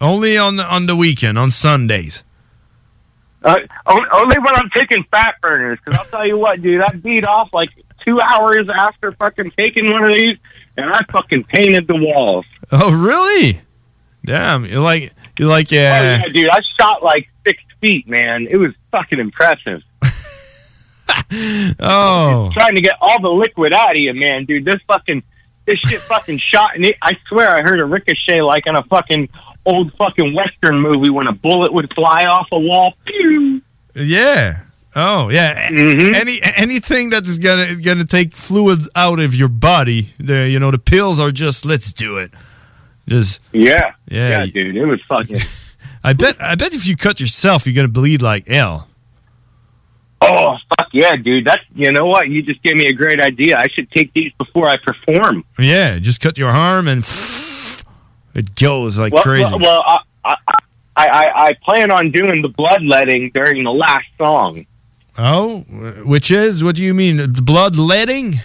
Only 0.00 0.38
on 0.38 0.56
the, 0.56 0.64
on 0.64 0.86
the 0.86 0.94
weekend, 0.94 1.38
on 1.38 1.50
Sundays. 1.50 2.22
Uh, 3.42 3.56
only 3.86 4.38
when 4.38 4.54
I'm 4.54 4.68
taking 4.70 5.04
fat 5.10 5.36
burners, 5.40 5.78
because 5.84 5.98
I'll 5.98 6.06
tell 6.06 6.26
you 6.26 6.38
what, 6.38 6.60
dude, 6.60 6.80
I 6.80 6.92
beat 6.96 7.24
off 7.24 7.50
like 7.52 7.70
two 8.04 8.20
hours 8.20 8.68
after 8.68 9.12
fucking 9.12 9.52
taking 9.56 9.90
one 9.92 10.04
of 10.04 10.10
these, 10.10 10.36
and 10.76 10.90
I 10.90 11.00
fucking 11.10 11.44
painted 11.44 11.86
the 11.86 11.96
walls. 11.96 12.44
Oh, 12.70 12.92
really? 12.92 13.60
Damn, 14.24 14.64
you're 14.66 14.82
like 14.82 15.12
you're 15.38 15.48
like 15.48 15.68
Oh, 15.72 15.76
yeah. 15.76 16.18
yeah, 16.18 16.32
dude, 16.32 16.48
I 16.48 16.60
shot 16.78 17.02
like 17.02 17.28
six 17.46 17.62
feet, 17.80 18.08
man. 18.08 18.46
It 18.50 18.56
was 18.56 18.72
fucking 18.92 19.18
impressive. 19.18 19.82
Oh, 21.80 22.50
Trying 22.54 22.74
to 22.76 22.80
get 22.80 22.96
all 23.00 23.20
the 23.20 23.28
liquid 23.28 23.72
out 23.72 23.92
of 23.92 23.98
you, 23.98 24.14
man, 24.14 24.44
dude. 24.44 24.64
This 24.64 24.80
fucking 24.86 25.22
this 25.68 25.78
shit 25.80 26.00
fucking 26.00 26.38
shot, 26.38 26.74
and 26.74 26.84
it, 26.84 26.96
I 27.02 27.16
swear 27.28 27.50
I 27.50 27.62
heard 27.62 27.78
a 27.78 27.84
ricochet 27.84 28.42
like 28.42 28.66
in 28.66 28.74
a 28.74 28.82
fucking 28.84 29.28
old 29.66 29.92
fucking 29.94 30.34
western 30.34 30.80
movie 30.80 31.10
when 31.10 31.26
a 31.26 31.32
bullet 31.32 31.72
would 31.72 31.92
fly 31.94 32.24
off 32.26 32.48
a 32.52 32.58
wall. 32.58 32.94
Pew! 33.04 33.62
yeah. 33.94 34.60
Oh, 34.96 35.28
yeah. 35.28 35.68
Mm-hmm. 35.68 36.14
Any 36.14 36.40
anything 36.42 37.10
that's 37.10 37.38
gonna 37.38 37.76
gonna 37.76 38.04
take 38.06 38.34
fluid 38.34 38.88
out 38.96 39.20
of 39.20 39.34
your 39.34 39.48
body, 39.48 40.08
the 40.18 40.48
you 40.48 40.58
know 40.58 40.70
the 40.72 40.78
pills 40.78 41.20
are 41.20 41.30
just 41.30 41.64
let's 41.64 41.92
do 41.92 42.16
it. 42.18 42.32
Just 43.06 43.40
Yeah, 43.52 43.92
Yeah. 44.08 44.28
yeah, 44.44 44.46
dude. 44.46 44.76
It 44.76 44.86
was 44.86 45.00
fucking. 45.08 45.36
I 46.04 46.14
bet 46.14 46.42
I 46.42 46.54
bet 46.56 46.74
if 46.74 46.86
you 46.86 46.96
cut 46.96 47.20
yourself, 47.20 47.66
you're 47.66 47.74
gonna 47.76 47.88
bleed 47.88 48.22
like 48.22 48.48
hell. 48.48 48.88
Oh 50.20 50.56
fuck 50.68 50.88
yeah, 50.92 51.16
dude! 51.16 51.46
That's 51.46 51.62
you 51.74 51.92
know 51.92 52.06
what? 52.06 52.28
You 52.28 52.42
just 52.42 52.62
gave 52.62 52.76
me 52.76 52.86
a 52.86 52.92
great 52.92 53.20
idea. 53.20 53.56
I 53.58 53.68
should 53.68 53.90
take 53.90 54.12
these 54.14 54.32
before 54.38 54.68
I 54.68 54.76
perform. 54.76 55.44
Yeah, 55.58 55.98
just 55.98 56.20
cut 56.20 56.36
your 56.36 56.50
arm 56.50 56.88
and 56.88 57.04
it 58.34 58.54
goes 58.54 58.98
like 58.98 59.12
well, 59.12 59.22
crazy. 59.22 59.44
Well, 59.44 59.60
well 59.60 59.82
I, 60.24 60.34
I, 60.96 61.06
I, 61.06 61.44
I, 61.46 61.52
plan 61.64 61.90
on 61.90 62.10
doing 62.10 62.42
the 62.42 62.48
bloodletting 62.48 63.30
during 63.32 63.62
the 63.62 63.72
last 63.72 64.06
song. 64.18 64.66
oh, 65.16 65.60
which 66.04 66.30
is 66.30 66.64
what 66.64 66.76
do 66.76 66.82
you 66.82 66.94
mean? 66.94 67.32
Bloodletting? 67.32 68.40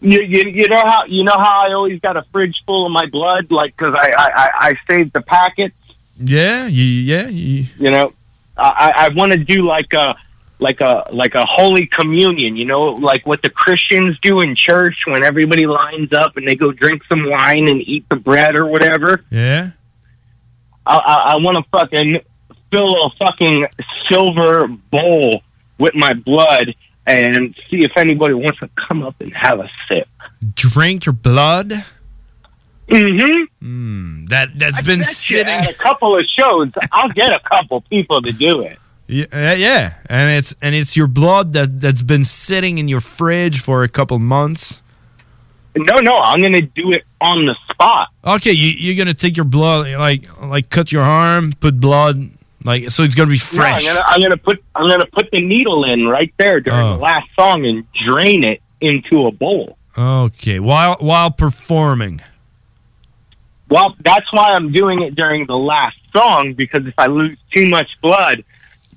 You, 0.00 0.20
you, 0.22 0.50
you 0.50 0.68
know 0.68 0.82
how 0.84 1.04
you 1.06 1.24
know 1.24 1.36
how 1.36 1.66
I 1.66 1.72
always 1.72 2.00
got 2.00 2.16
a 2.16 2.24
fridge 2.30 2.62
full 2.66 2.84
of 2.84 2.92
my 2.92 3.06
blood, 3.06 3.50
like 3.50 3.76
because 3.76 3.94
I, 3.94 4.10
I, 4.10 4.26
I, 4.26 4.50
I 4.68 4.74
saved 4.88 5.12
the 5.12 5.22
packets. 5.22 5.74
Yeah, 6.16 6.66
you, 6.66 6.84
yeah. 6.84 7.28
You, 7.28 7.64
You 7.78 7.90
know, 7.90 8.12
I, 8.56 8.92
I 8.96 9.08
want 9.14 9.32
to 9.32 9.38
do 9.38 9.66
like 9.66 9.92
a 9.92 10.14
like 10.58 10.80
a 10.80 11.08
like 11.12 11.34
a 11.34 11.44
holy 11.44 11.86
communion. 11.86 12.56
You 12.56 12.64
know, 12.64 12.82
like 12.84 13.26
what 13.26 13.42
the 13.42 13.50
Christians 13.50 14.18
do 14.22 14.40
in 14.40 14.54
church 14.54 15.04
when 15.06 15.24
everybody 15.24 15.66
lines 15.66 16.12
up 16.12 16.36
and 16.36 16.46
they 16.46 16.56
go 16.56 16.72
drink 16.72 17.02
some 17.08 17.28
wine 17.28 17.68
and 17.68 17.80
eat 17.82 18.08
the 18.08 18.16
bread 18.16 18.56
or 18.56 18.66
whatever. 18.66 19.24
yeah. 19.30 19.70
I, 20.86 20.96
I, 20.98 21.32
I 21.32 21.36
want 21.36 21.56
to 21.56 21.70
fucking 21.70 22.20
fill 22.70 23.06
a 23.06 23.10
fucking 23.18 23.66
silver 24.08 24.68
bowl 24.68 25.42
with 25.78 25.94
my 25.94 26.12
blood 26.12 26.74
and 27.06 27.54
see 27.70 27.84
if 27.84 27.96
anybody 27.96 28.34
wants 28.34 28.58
to 28.60 28.68
come 28.76 29.02
up 29.02 29.18
and 29.20 29.32
have 29.34 29.60
a 29.60 29.70
sip. 29.88 30.08
Drink 30.54 31.06
your 31.06 31.14
blood. 31.14 31.84
Mm-hmm. 32.88 33.66
Mm, 33.66 34.28
that 34.28 34.58
that's 34.58 34.82
been 34.82 35.02
sitting. 35.04 35.46
At 35.46 35.70
a 35.70 35.74
couple 35.74 36.18
of 36.18 36.24
shows, 36.26 36.70
I'll 36.92 37.08
get 37.08 37.32
a 37.32 37.40
couple 37.40 37.80
people 37.82 38.20
to 38.20 38.32
do 38.32 38.60
it. 38.60 38.78
Yeah, 39.06 39.52
yeah, 39.54 39.94
and 40.06 40.30
it's 40.30 40.54
and 40.62 40.74
it's 40.74 40.96
your 40.96 41.06
blood 41.06 41.52
that 41.52 41.78
that's 41.80 42.02
been 42.02 42.24
sitting 42.24 42.78
in 42.78 42.88
your 42.88 43.00
fridge 43.00 43.60
for 43.60 43.82
a 43.82 43.88
couple 43.88 44.18
months. 44.18 44.80
No, 45.76 46.00
no, 46.00 46.18
I'm 46.18 46.40
gonna 46.40 46.62
do 46.62 46.90
it 46.92 47.02
on 47.20 47.44
the 47.46 47.54
spot. 47.70 48.08
Okay, 48.24 48.52
you, 48.52 48.70
you're 48.78 48.96
gonna 48.96 49.12
take 49.14 49.36
your 49.36 49.44
blood, 49.44 49.88
like 49.98 50.24
like 50.42 50.70
cut 50.70 50.90
your 50.90 51.02
arm, 51.02 51.52
put 51.60 51.78
blood, 51.80 52.16
like 52.64 52.90
so 52.90 53.02
it's 53.02 53.14
gonna 53.14 53.28
be 53.28 53.34
No, 53.34 53.38
fresh. 53.40 53.86
I'm, 53.86 53.94
gonna, 53.94 54.04
I'm 54.06 54.20
gonna 54.22 54.36
put 54.38 54.64
I'm 54.74 54.86
gonna 54.88 55.06
put 55.06 55.30
the 55.30 55.40
needle 55.46 55.84
in 55.84 56.06
right 56.06 56.32
there 56.38 56.60
during 56.60 56.80
Oh. 56.80 56.96
the 56.96 57.02
last 57.02 57.28
song 57.38 57.66
and 57.66 57.84
drain 58.06 58.42
it 58.44 58.62
into 58.80 59.26
a 59.26 59.32
bowl. 59.32 59.76
Okay, 59.98 60.60
while 60.60 60.96
while 61.00 61.30
performing. 61.30 62.22
Well, 63.68 63.94
that's 64.02 64.32
why 64.32 64.52
I'm 64.52 64.72
doing 64.72 65.02
it 65.02 65.14
during 65.14 65.46
the 65.46 65.56
last 65.56 65.96
song 66.14 66.54
because 66.54 66.86
if 66.86 66.94
I 66.98 67.06
lose 67.06 67.36
too 67.54 67.68
much 67.68 67.88
blood, 68.02 68.44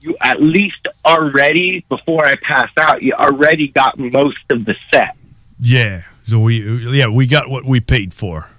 you 0.01 0.15
at 0.21 0.41
least 0.41 0.87
already 1.05 1.85
before 1.89 2.25
I 2.25 2.35
pass 2.35 2.69
out, 2.77 3.01
you 3.03 3.13
already 3.13 3.67
got 3.69 3.97
most 3.99 4.39
of 4.49 4.65
the 4.65 4.75
set. 4.93 5.15
Yeah, 5.59 6.01
so 6.25 6.39
we 6.39 6.87
yeah 6.95 7.07
we 7.07 7.25
got 7.27 7.49
what 7.49 7.65
we 7.65 7.79
paid 7.79 8.13
for. 8.13 8.49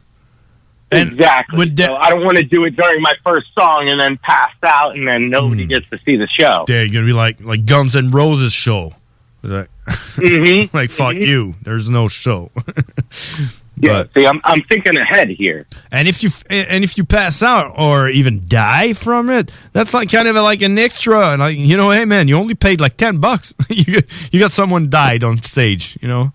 exactly. 0.90 1.66
so 1.77 1.94
I 1.97 2.09
don't 2.10 2.24
want 2.24 2.39
to 2.39 2.43
do 2.43 2.65
it 2.65 2.74
during 2.77 3.02
my 3.02 3.15
first 3.23 3.48
song 3.55 3.89
and 3.90 4.01
then 4.01 4.16
pass 4.19 4.52
out 4.62 4.97
and 4.97 5.06
then 5.06 5.28
nobody 5.31 5.65
Hmm. 5.65 5.69
gets 5.69 5.90
to 5.90 5.98
see 5.98 6.16
the 6.16 6.27
show. 6.27 6.65
Yeah, 6.69 6.82
you're 6.82 6.93
gonna 6.94 7.06
be 7.06 7.12
like 7.12 7.44
like 7.44 7.66
Guns 7.66 7.94
N' 7.94 8.10
Roses 8.10 8.52
show. 8.52 8.94
Like, 9.43 9.69
Mm-hmm. 9.86 10.77
like 10.77 10.90
fuck 10.90 11.15
you. 11.15 11.55
There's 11.62 11.89
no 11.89 12.09
show. 12.09 12.51
Yeah, 13.80 14.05
see, 14.14 14.26
I'm 14.26 14.40
I'm 14.44 14.62
thinking 14.62 14.96
ahead 14.96 15.28
here. 15.28 15.66
And 15.92 16.09
if 16.09 16.22
you 16.22 16.30
and 16.50 16.82
if 16.82 16.96
you 16.98 17.05
pass 17.05 17.42
out 17.42 17.74
or 17.78 18.09
even 18.09 18.46
die 18.46 18.92
from 18.92 19.30
it, 19.30 19.52
that's 19.72 19.94
like 19.94 20.10
kind 20.10 20.28
of 20.28 20.36
like 20.36 20.62
an 20.62 20.78
extra. 20.78 21.36
Like 21.36 21.56
you 21.56 21.76
know, 21.76 21.90
hey 21.90 22.05
man, 22.05 22.28
you 22.28 22.36
only 22.36 22.55
paid 22.55 22.80
like 22.80 22.96
ten 22.96 23.18
bucks. 23.18 23.55
you 23.68 24.00
got, 24.00 24.32
you 24.32 24.40
got 24.40 24.52
someone 24.52 24.90
died 24.90 25.24
on 25.24 25.42
stage. 25.42 25.98
You 26.00 26.09
know. 26.09 26.32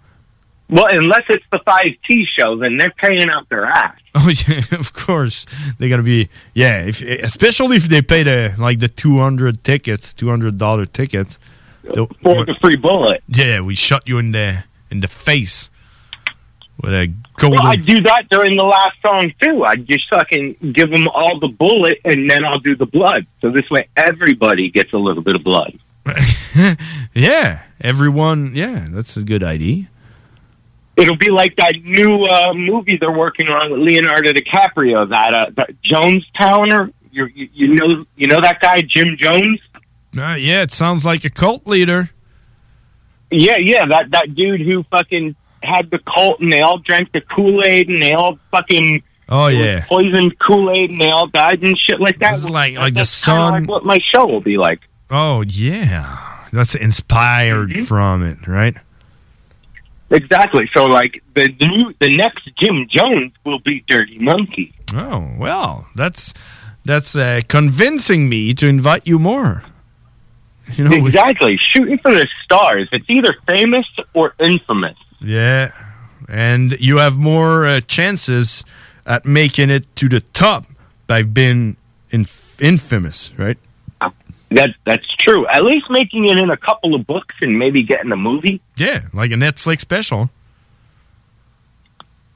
Well, 0.70 0.88
unless 0.90 1.24
it's 1.30 1.45
the 1.52 1.60
five 1.65 1.91
T 2.07 2.26
show, 2.38 2.57
then 2.57 2.78
they're 2.78 2.91
paying 2.91 3.30
out 3.30 3.49
their 3.49 3.65
ass. 3.65 3.98
Oh 4.15 4.30
yeah, 4.48 4.61
of 4.74 4.94
course 4.94 5.48
they 5.80 5.90
gotta 5.90 6.03
be. 6.03 6.30
Yeah, 6.53 6.84
if, 6.84 7.02
especially 7.02 7.78
if 7.78 7.86
they 7.86 8.03
pay 8.03 8.22
the 8.22 8.53
like 8.60 8.78
the 8.78 8.88
two 8.88 9.18
hundred 9.18 9.64
tickets, 9.64 10.14
two 10.14 10.30
hundred 10.30 10.60
dollar 10.60 10.86
tickets 10.86 11.40
For 11.84 12.45
the 12.45 12.56
free 12.61 12.76
bullet. 12.76 13.24
Yeah, 13.28 13.61
we 13.61 13.74
shot 13.74 14.07
you 14.07 14.20
in 14.20 14.32
the 14.32 14.65
in 14.91 15.02
the 15.02 15.07
face 15.07 15.72
with 16.82 16.94
a 16.94 17.14
golden. 17.38 17.60
Well, 17.60 17.68
I 17.68 17.76
do 17.76 18.02
that 18.02 18.30
during 18.30 18.58
the 18.58 18.64
last 18.64 18.98
song 19.02 19.32
too. 19.41 19.64
I 19.64 19.76
just 19.76 20.10
fucking 20.10 20.74
give 20.74 20.90
them 20.90 21.08
all 21.08 21.40
the 21.40 21.48
bullet, 21.48 22.00
and 22.06 22.30
then 22.30 22.44
I'll 22.45 22.60
do 22.60 22.76
the 22.76 22.86
blood. 22.86 23.26
So 23.41 23.52
this 23.52 23.70
way, 23.70 23.88
everybody 23.95 24.70
gets 24.70 24.94
a 24.94 24.98
little 24.98 25.24
bit 25.24 25.36
of 25.36 25.44
blood. 25.44 25.80
yeah, 27.14 27.64
everyone. 27.82 28.56
Yeah, 28.56 28.88
that's 28.90 29.16
a 29.18 29.24
good 29.24 29.44
idea. 29.44 29.90
It'll 30.95 31.18
be 31.18 31.32
like 31.32 31.56
that 31.56 31.76
new 31.84 32.24
uh, 32.24 32.54
movie 32.54 32.98
they're 32.98 33.12
working 33.12 33.48
on 33.48 33.72
with 33.72 33.80
Leonardo 33.80 34.32
DiCaprio. 34.32 35.10
That, 35.10 35.34
uh, 35.34 35.45
that 35.56 35.70
Jonestown, 35.82 36.72
or 36.72 36.91
you, 37.12 37.26
you 37.34 37.50
you 37.54 37.76
know 37.76 38.06
you 38.16 38.28
know 38.28 38.41
that 38.41 38.60
guy 38.60 38.82
Jim 38.82 39.16
Jones. 39.18 39.60
Uh, 40.16 40.36
yeah, 40.38 40.62
it 40.62 40.72
sounds 40.72 41.04
like 41.04 41.26
a 41.26 41.30
cult 41.30 41.66
leader. 41.66 42.10
Yeah, 43.32 43.58
yeah, 43.58 43.86
that 43.88 44.12
that 44.12 44.36
dude 44.36 44.62
who 44.62 44.84
fucking 44.91 45.36
had 45.64 45.90
the 45.91 45.99
cult, 45.99 46.40
and 46.40 46.52
they 46.52 46.61
all 46.61 46.77
drank 46.77 47.11
the 47.11 47.22
Kool 47.22 47.64
Aid, 47.64 47.90
and 47.90 48.02
they 48.02 48.14
all 48.14 48.38
fucking 48.52 49.02
Oh 49.30 49.48
yeah, 49.48 49.85
poisoned 49.88 50.38
Kool 50.40 50.69
Aid, 50.72 50.90
and 50.91 50.99
they 51.02 51.10
all 51.10 51.27
died 51.27 51.64
and 51.64 51.77
shit 51.80 51.99
like 51.99 52.19
that. 52.19 52.34
It's 52.34 52.49
like 52.49 52.76
like 52.76 52.94
the 52.94 52.99
That's 52.99 53.26
kinda 53.26 53.40
sun. 53.41 53.52
like 53.61 53.69
what 53.69 53.85
my 53.85 53.99
show 54.14 54.26
will 54.27 54.41
be 54.41 54.57
like. 54.57 54.81
Oh 55.10 55.41
yeah, 55.41 56.45
that's 56.52 56.76
inspired 56.76 57.69
Mm-hmm. 57.72 57.84
from 57.84 58.23
it, 58.23 58.45
right? 58.48 58.76
Exactly. 60.10 60.69
So, 60.76 60.85
like 60.85 61.23
the 61.34 61.48
new, 61.60 61.94
the 61.99 62.15
next 62.15 62.49
Jim 62.60 62.88
Jones 62.90 63.31
will 63.45 63.60
be 63.60 63.84
Dirty 63.88 64.19
Monkey. 64.19 64.73
Oh 64.94 65.27
well, 65.40 65.88
that's 65.95 66.34
that's 66.85 67.15
uh, 67.15 67.41
convincing 67.48 68.30
me 68.30 68.53
to 68.56 68.68
invite 68.68 69.07
you 69.07 69.18
more. 69.18 69.64
You 70.73 70.84
know, 70.84 70.91
we- 70.91 71.07
exactly. 71.07 71.57
Shooting 71.57 71.98
for 71.98 72.11
the 72.14 72.27
stars. 72.44 72.88
It's 72.91 73.10
either 73.10 73.34
famous 73.48 73.85
or 74.14 74.35
infamous. 74.40 74.98
Yeah, 75.24 75.72
and 76.28 76.74
you 76.80 76.98
have 76.98 77.18
more 77.18 77.66
uh, 77.66 77.82
chances 77.82 78.64
at 79.06 79.26
making 79.26 79.70
it 79.70 79.94
to 79.98 80.10
the 80.10 80.22
top 80.34 80.66
by 81.08 81.24
being 81.24 81.78
in- 82.12 82.28
infamous, 82.60 83.34
right? 83.38 83.58
That 84.52 84.76
that's 84.86 85.08
true. 85.16 85.48
At 85.48 85.64
least 85.64 85.90
making 85.90 86.30
it 86.30 86.38
in 86.38 86.52
a 86.52 86.58
couple 86.58 86.94
of 86.94 87.08
books 87.08 87.36
and 87.41 87.58
maybe 87.58 87.82
getting 87.82 88.12
a 88.12 88.16
movie. 88.16 88.62
Yeah, 88.76 89.02
like 89.12 89.32
a 89.32 89.36
Netflix 89.36 89.80
special. 89.80 90.30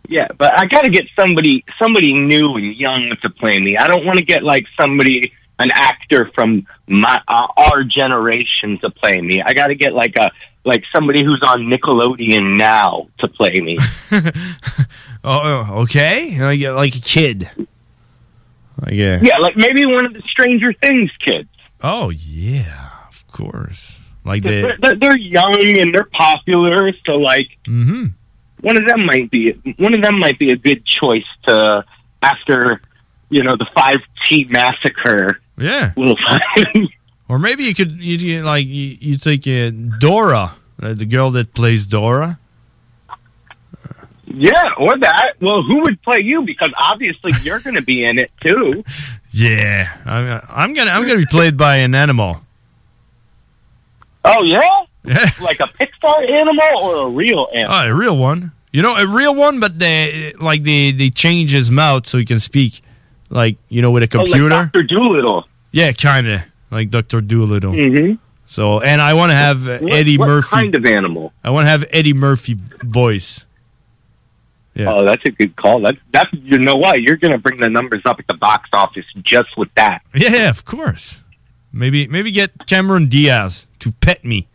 Yeah, 0.07 0.27
but 0.37 0.57
I 0.57 0.65
got 0.65 0.83
to 0.83 0.89
get 0.89 1.05
somebody 1.15 1.63
somebody 1.77 2.13
new 2.13 2.55
and 2.55 2.75
young 2.75 3.15
to 3.21 3.29
play 3.29 3.59
me. 3.59 3.77
I 3.77 3.87
don't 3.87 4.05
want 4.05 4.17
to 4.17 4.25
get 4.25 4.41
like 4.41 4.65
somebody 4.75 5.31
an 5.59 5.69
actor 5.73 6.31
from 6.33 6.65
my 6.87 7.21
uh, 7.27 7.47
our 7.55 7.83
generation 7.83 8.79
to 8.79 8.89
play 8.89 9.21
me. 9.21 9.41
I 9.45 9.53
got 9.53 9.67
to 9.67 9.75
get 9.75 9.93
like 9.93 10.15
a 10.17 10.31
like 10.67 10.83
somebody 10.93 11.23
who's 11.23 11.41
on 11.47 11.61
Nickelodeon 11.61 12.57
now 12.57 13.07
to 13.19 13.27
play 13.27 13.59
me. 13.59 13.77
Oh, 15.23 15.41
oh, 15.43 15.81
okay, 15.81 16.39
like 16.39 16.61
like 16.61 16.95
a 16.95 17.01
kid. 17.01 17.49
Like 18.79 18.93
yeah. 18.93 19.19
yeah, 19.21 19.37
like 19.39 19.57
maybe 19.57 19.85
one 19.85 20.05
of 20.05 20.13
the 20.13 20.21
Stranger 20.21 20.71
Things 20.71 21.11
kids. 21.19 21.49
Oh 21.81 22.11
yeah, 22.11 22.89
of 23.09 23.27
course. 23.27 24.07
Like 24.23 24.43
They're, 24.43 24.77
the 24.77 24.77
they're, 24.79 24.95
they're 24.95 25.17
young 25.17 25.57
and 25.59 25.93
they're 25.93 26.07
popular, 26.13 26.93
so 27.05 27.13
like 27.13 27.49
hmm 27.65 28.05
one 28.61 28.77
of 28.77 28.87
them 28.87 29.05
might 29.05 29.29
be 29.29 29.51
one 29.77 29.93
of 29.93 30.01
them 30.01 30.17
might 30.19 30.39
be 30.39 30.51
a 30.51 30.55
good 30.55 30.85
choice 30.85 31.27
to 31.47 31.83
after 32.21 32.79
you 33.29 33.43
know 33.43 33.55
the 33.57 33.67
five 33.75 33.97
T 34.29 34.45
massacre. 34.49 35.41
Yeah. 35.57 35.91
We'll 35.97 36.15
find 36.25 36.89
Or 37.29 37.37
maybe 37.39 37.63
you 37.65 37.75
could 37.75 37.91
you, 38.01 38.17
you 38.17 38.41
like 38.43 38.65
you, 38.67 38.97
you 38.99 39.17
take 39.17 39.45
uh, 39.47 39.71
Dora, 39.99 40.53
uh, 40.81 40.93
the 40.93 41.05
girl 41.05 41.29
that 41.31 41.53
plays 41.53 41.85
Dora. 41.87 42.39
yeah, 44.25 44.63
or 44.77 44.97
that. 44.99 45.33
Well, 45.41 45.61
who 45.63 45.81
would 45.83 46.01
play 46.03 46.21
you? 46.23 46.43
Because 46.43 46.71
obviously 46.79 47.31
you're 47.43 47.59
going 47.59 47.75
to 47.75 47.81
be 47.81 48.03
in 48.05 48.17
it 48.19 48.31
too. 48.41 48.83
Yeah, 49.29 49.95
I'm, 50.03 50.41
I'm 50.49 50.73
gonna 50.73 50.89
I'm 50.89 51.05
gonna 51.05 51.19
be 51.19 51.27
played 51.27 51.57
by 51.57 51.75
an 51.77 51.93
animal. 51.93 52.37
Oh 54.25 54.41
yeah, 54.43 54.85
like 55.41 55.59
a 55.59 55.67
Pixar 55.67 56.27
animal 56.31 56.79
or 56.81 57.07
a 57.07 57.09
real 57.11 57.47
animal? 57.53 57.75
Oh, 57.75 57.83
a 57.87 57.93
real 57.93 58.17
one. 58.17 58.51
You 58.71 58.81
know, 58.81 58.95
a 58.95 59.05
real 59.05 59.35
one, 59.35 59.59
but 59.59 59.77
they 59.77 60.33
like 60.39 60.63
they 60.63 60.91
they 60.91 61.11
change 61.11 61.51
his 61.51 61.69
mouth 61.69 62.07
so 62.07 62.17
he 62.17 62.25
can 62.25 62.39
speak, 62.39 62.81
like 63.29 63.57
you 63.69 63.83
know, 63.83 63.91
with 63.91 64.01
a 64.03 64.17
Oh, 64.17 64.19
like 64.21 64.25
computer. 64.27 64.49
Dr. 64.49 64.81
Doolittle. 64.83 65.45
yeah, 65.71 65.91
kind 65.91 66.25
of 66.27 66.41
like 66.71 66.89
Doctor 66.89 67.21
Doolittle. 67.21 67.73
Mm-hmm. 67.73 68.15
So, 68.45 68.79
and 68.79 69.01
I 69.01 69.13
want 69.13 69.31
to 69.31 69.35
have 69.35 69.65
What- 69.65 69.91
Eddie 69.91 70.17
what 70.17 70.27
Murphy. 70.27 70.49
kind 70.49 70.75
of 70.75 70.85
animal? 70.85 71.33
I 71.43 71.49
want 71.49 71.65
to 71.65 71.69
have 71.69 71.85
Eddie 71.91 72.13
Murphy 72.13 72.55
voice. 72.83 73.45
Yeah. 74.73 74.93
Oh, 74.93 75.03
that's 75.05 75.25
a 75.25 75.31
good 75.31 75.55
call. 75.55 75.81
That 75.81 75.95
that 76.13 76.27
you 76.33 76.59
know 76.59 76.75
what? 76.75 77.01
You're 77.01 77.15
going 77.17 77.31
to 77.31 77.39
bring 77.39 77.59
the 77.59 77.67
numbers 77.69 78.03
up 78.05 78.19
at 78.19 78.27
the 78.27 78.35
box 78.35 78.69
office 78.73 79.05
just 79.23 79.57
with 79.57 79.73
that. 79.75 80.01
Yeah, 80.13 80.49
of 80.49 80.65
course. 80.65 81.23
Maybe 81.73 82.05
maybe 82.07 82.31
get 82.31 82.67
Cameron 82.67 83.07
Diaz 83.07 83.65
to 83.79 83.91
pet 83.91 84.23
me. 84.23 84.47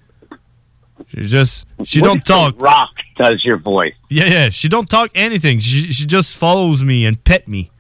She 1.09 1.23
just 1.23 1.67
she 1.85 2.01
What 2.01 2.07
don't 2.07 2.25
talk. 2.25 2.61
Rock 2.63 2.91
does 3.17 3.45
your 3.45 3.57
voice. 3.59 3.95
Yeah, 4.09 4.27
yeah. 4.27 4.49
She 4.51 4.69
don't 4.69 4.89
talk 4.89 5.11
anything. 5.17 5.59
She 5.59 5.93
she 5.93 6.07
just 6.07 6.37
follows 6.37 6.85
me 6.85 7.05
and 7.05 7.23
pet 7.25 7.49
me 7.49 7.71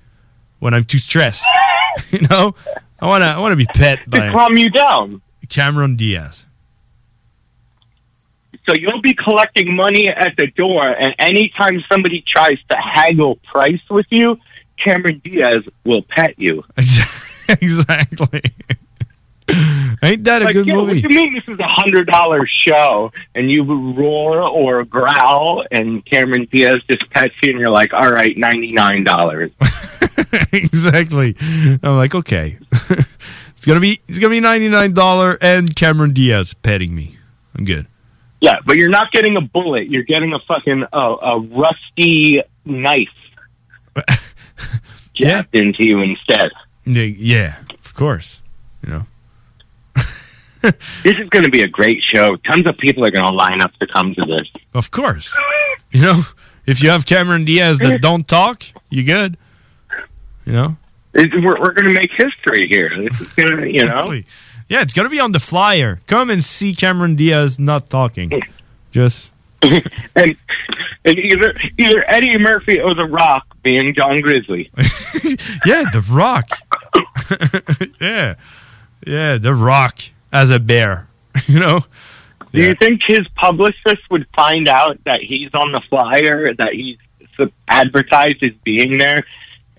when 0.59 0.75
I'm 0.75 0.85
too 0.85 0.99
stressed. 0.99 1.45
you 2.11 2.21
know, 2.29 2.55
I 3.03 3.07
wanna 3.07 3.25
I 3.25 3.39
wanna 3.41 3.57
be 3.57 3.67
pet 3.67 4.05
To 4.05 4.11
by 4.11 4.31
calm 4.31 4.57
you 4.57 4.71
down. 4.71 5.21
Cameron 5.49 5.97
Diaz. 5.97 6.47
So 8.65 8.75
you'll 8.77 9.03
be 9.03 9.13
collecting 9.13 9.75
money 9.75 10.07
at 10.09 10.37
the 10.37 10.47
door, 10.47 10.89
and 10.89 11.13
anytime 11.19 11.83
somebody 11.91 12.23
tries 12.25 12.59
to 12.71 12.77
haggle 12.77 13.37
price 13.51 13.81
with 13.91 14.07
you, 14.11 14.39
Cameron 14.79 15.21
Diaz 15.25 15.63
will 15.85 16.03
pet 16.03 16.35
you. 16.39 16.63
exactly. 17.49 18.43
Ain't 20.03 20.25
that 20.25 20.43
a 20.43 20.47
Like, 20.47 20.55
good 20.55 20.67
yeah, 20.67 20.75
movie? 20.75 21.03
What 21.03 21.09
do 21.09 21.15
you 21.15 21.21
mean 21.21 21.35
this 21.35 21.45
is 21.49 21.59
a 21.59 21.67
hundred 21.67 22.07
dollar 22.07 22.47
show 22.47 23.13
and 23.35 23.51
you 23.51 23.65
roar 23.65 24.43
or 24.43 24.85
growl 24.85 25.65
and 25.71 26.05
Cameron 26.05 26.49
Diaz 26.51 26.79
just 26.91 27.09
pets 27.11 27.35
you 27.43 27.51
and 27.51 27.61
you're 27.61 27.71
like, 27.71 27.93
all 27.93 28.11
right, 28.11 28.37
ninety 28.37 28.73
nine 28.73 29.05
dollars. 29.05 29.51
exactly. 30.53 31.37
I'm 31.83 31.97
like, 31.97 32.15
okay. 32.15 32.59
it's 32.73 33.67
gonna 33.67 33.81
be 33.81 34.01
it's 34.09 34.19
gonna 34.19 34.31
be 34.31 34.41
ninety 34.41 34.69
nine 34.69 34.93
dollar 34.93 35.39
and 35.41 35.75
Cameron 35.75 36.13
Diaz 36.13 36.55
petting 36.55 36.95
me. 36.95 37.17
I'm 37.57 37.65
good. 37.65 37.87
Yeah, 38.41 38.57
but 38.67 38.77
you're 38.77 38.91
not 38.91 39.13
getting 39.13 39.37
a 39.37 39.41
bullet. 39.41 39.89
You're 39.89 40.03
getting 40.03 40.33
a 40.33 40.39
fucking 40.41 40.85
uh, 40.93 41.17
a 41.23 41.41
rusty 41.41 42.43
knife 42.65 43.09
jabbed 45.15 45.55
into 45.55 45.87
you 45.87 46.01
instead. 46.01 46.51
Yeah, 46.85 47.05
yeah, 47.05 47.55
of 47.85 47.95
course. 47.95 48.43
You 48.83 48.91
know. 48.91 49.07
This 51.03 51.17
is 51.19 51.29
going 51.31 51.45
to 51.45 51.51
be 51.51 51.63
a 51.63 51.69
great 51.69 52.03
show. 52.03 52.37
Tons 52.37 52.67
of 52.67 52.79
people 52.79 53.05
are 53.05 53.11
going 53.11 53.25
to 53.25 53.31
line 53.33 53.61
up 53.61 53.75
to 53.81 53.87
come 53.87 54.15
to 54.15 54.25
this. 54.25 54.49
Of 54.75 54.91
course. 54.91 55.37
You 55.91 56.03
know, 56.03 56.23
if 56.67 56.83
you 56.83 56.91
have 56.91 57.05
Cameron 57.07 57.45
Diaz 57.45 57.79
that 57.81 58.01
don't 58.09 58.27
talk, 58.29 58.65
you 58.89 59.03
good. 59.05 59.37
You 60.45 60.53
know? 60.53 60.77
It- 61.15 61.33
we're 61.35 61.61
we're 61.61 61.73
going 61.73 61.87
to 61.87 61.93
make 61.95 62.11
history 62.13 62.67
here. 62.71 62.91
This 63.09 63.21
is 63.21 63.33
going 63.35 63.57
to, 63.59 63.71
you 63.71 63.85
know. 63.85 64.13
Yeah, 64.69 64.81
it's 64.81 64.95
gonna 64.95 65.11
be 65.11 65.21
on 65.21 65.33
the 65.33 65.41
flyer. 65.41 66.01
Come 66.07 66.31
and 66.31 66.43
see 66.43 66.75
Cameron 66.75 67.15
Diaz 67.15 67.59
not 67.59 67.91
talking. 67.91 68.41
Just 68.91 69.31
and, 69.63 69.85
and 70.17 71.19
either 71.19 71.55
either 71.77 72.03
Eddie 72.07 72.39
Murphy 72.39 72.81
or 72.81 72.95
The 72.95 73.05
Rock 73.05 73.45
being 73.63 73.93
John 73.95 74.21
Grizzly. 74.23 74.71
yeah, 75.67 75.85
The 75.93 76.03
Rock. 76.11 76.49
yeah, 78.01 78.35
yeah, 79.07 79.37
The 79.37 79.53
Rock 79.55 79.99
as 80.33 80.51
a 80.51 80.59
bear. 80.59 81.09
you 81.47 81.61
know, 81.61 81.81
Do 82.53 82.61
you 82.61 82.75
think 82.75 83.03
his 83.07 83.27
publicist 83.37 84.03
would 84.11 84.27
find 84.35 84.69
out 84.69 84.99
that 85.05 85.21
he's 85.21 85.51
on 85.55 85.73
the 85.73 85.81
flyer, 85.89 86.55
that 86.55 86.73
he's 86.73 86.99
advertised 87.69 88.43
as 88.43 88.53
being 88.65 88.99
there, 88.99 89.25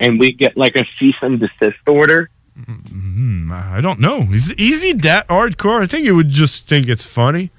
and 0.00 0.18
we 0.18 0.32
get 0.32 0.56
like 0.56 0.76
a 0.76 0.84
cease 0.98 1.14
and 1.22 1.40
desist 1.40 1.78
order? 1.86 2.30
Hmm, 2.56 3.50
I 3.52 3.80
don't 3.80 4.00
know. 4.00 4.22
Is 4.32 4.52
is 4.52 4.82
he 4.82 4.92
that 4.92 5.26
hardcore? 5.28 5.82
I 5.82 5.86
think 5.86 6.04
he 6.04 6.12
would 6.12 6.30
just 6.30 6.68
think 6.68 6.88
it's 6.88 7.04
funny. 7.04 7.50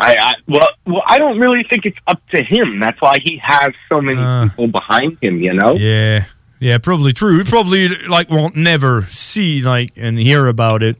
I, 0.00 0.16
I 0.16 0.34
well, 0.48 0.68
well, 0.86 1.02
I 1.06 1.18
don't 1.18 1.38
really 1.38 1.64
think 1.68 1.86
it's 1.86 1.98
up 2.06 2.20
to 2.30 2.42
him. 2.42 2.80
That's 2.80 3.00
why 3.00 3.18
he 3.22 3.40
has 3.42 3.72
so 3.88 4.00
many 4.00 4.48
people 4.48 4.68
behind 4.68 5.18
him. 5.22 5.40
You 5.40 5.52
know. 5.52 5.74
Yeah, 5.74 6.24
yeah, 6.62 6.78
probably 6.78 7.12
true. 7.12 7.38
He 7.38 7.44
probably 7.44 7.88
like 8.06 8.30
won't 8.30 8.54
never 8.54 9.02
see 9.06 9.62
like 9.62 9.94
and 9.96 10.16
hear 10.16 10.46
about 10.46 10.84
it, 10.84 10.96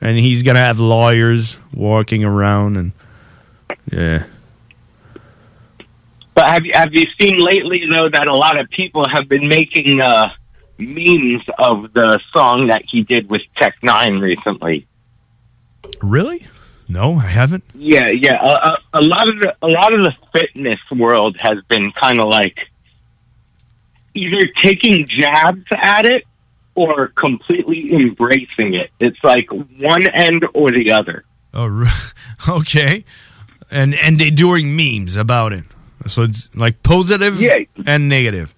and 0.00 0.18
he's 0.18 0.42
gonna 0.42 0.58
have 0.58 0.80
lawyers 0.80 1.60
walking 1.72 2.24
around 2.24 2.76
and 2.76 2.92
yeah. 3.88 4.24
But 6.34 6.46
have 6.46 6.66
you 6.66 6.72
have 6.74 6.92
you 6.92 7.06
seen 7.20 7.38
lately 7.38 7.84
though 7.88 8.08
that 8.08 8.26
a 8.26 8.34
lot 8.34 8.58
of 8.58 8.68
people 8.70 9.08
have 9.08 9.28
been 9.28 9.46
making 9.46 10.00
uh, 10.00 10.30
memes 10.76 11.42
of 11.56 11.92
the 11.92 12.18
song 12.32 12.66
that 12.66 12.82
he 12.84 13.02
did 13.02 13.30
with 13.30 13.42
Tech 13.54 13.76
Nine 13.84 14.18
recently? 14.18 14.88
Really? 16.02 16.48
No, 16.88 17.14
I 17.14 17.28
haven't. 17.28 17.62
Yeah, 17.76 18.08
yeah. 18.08 18.44
A, 18.44 18.48
a, 18.48 18.78
a 18.94 19.02
lot 19.02 19.28
of 19.28 19.38
the 19.38 19.56
a 19.62 19.68
lot 19.68 19.92
of 19.92 20.00
the 20.00 20.14
fitness 20.32 20.80
world 20.90 21.36
has 21.38 21.62
been 21.68 21.92
kind 21.92 22.18
of 22.18 22.28
like 22.28 22.68
either 24.16 24.46
taking 24.62 25.06
jabs 25.08 25.64
at 25.72 26.06
it 26.06 26.24
or 26.74 27.08
completely 27.08 27.92
embracing 27.92 28.74
it. 28.74 28.90
It's 29.00 29.22
like 29.22 29.48
one 29.50 30.06
end 30.08 30.44
or 30.54 30.70
the 30.70 30.92
other. 30.92 31.24
Oh, 31.54 31.84
okay. 32.48 33.04
And 33.70 33.94
and 33.94 34.18
they 34.18 34.30
doing 34.30 34.76
memes 34.76 35.16
about 35.16 35.52
it. 35.52 35.64
So 36.06 36.22
it's 36.22 36.54
like 36.56 36.82
positive 36.82 37.40
Yeah. 37.40 37.58
and 37.86 38.08
negative. 38.08 38.54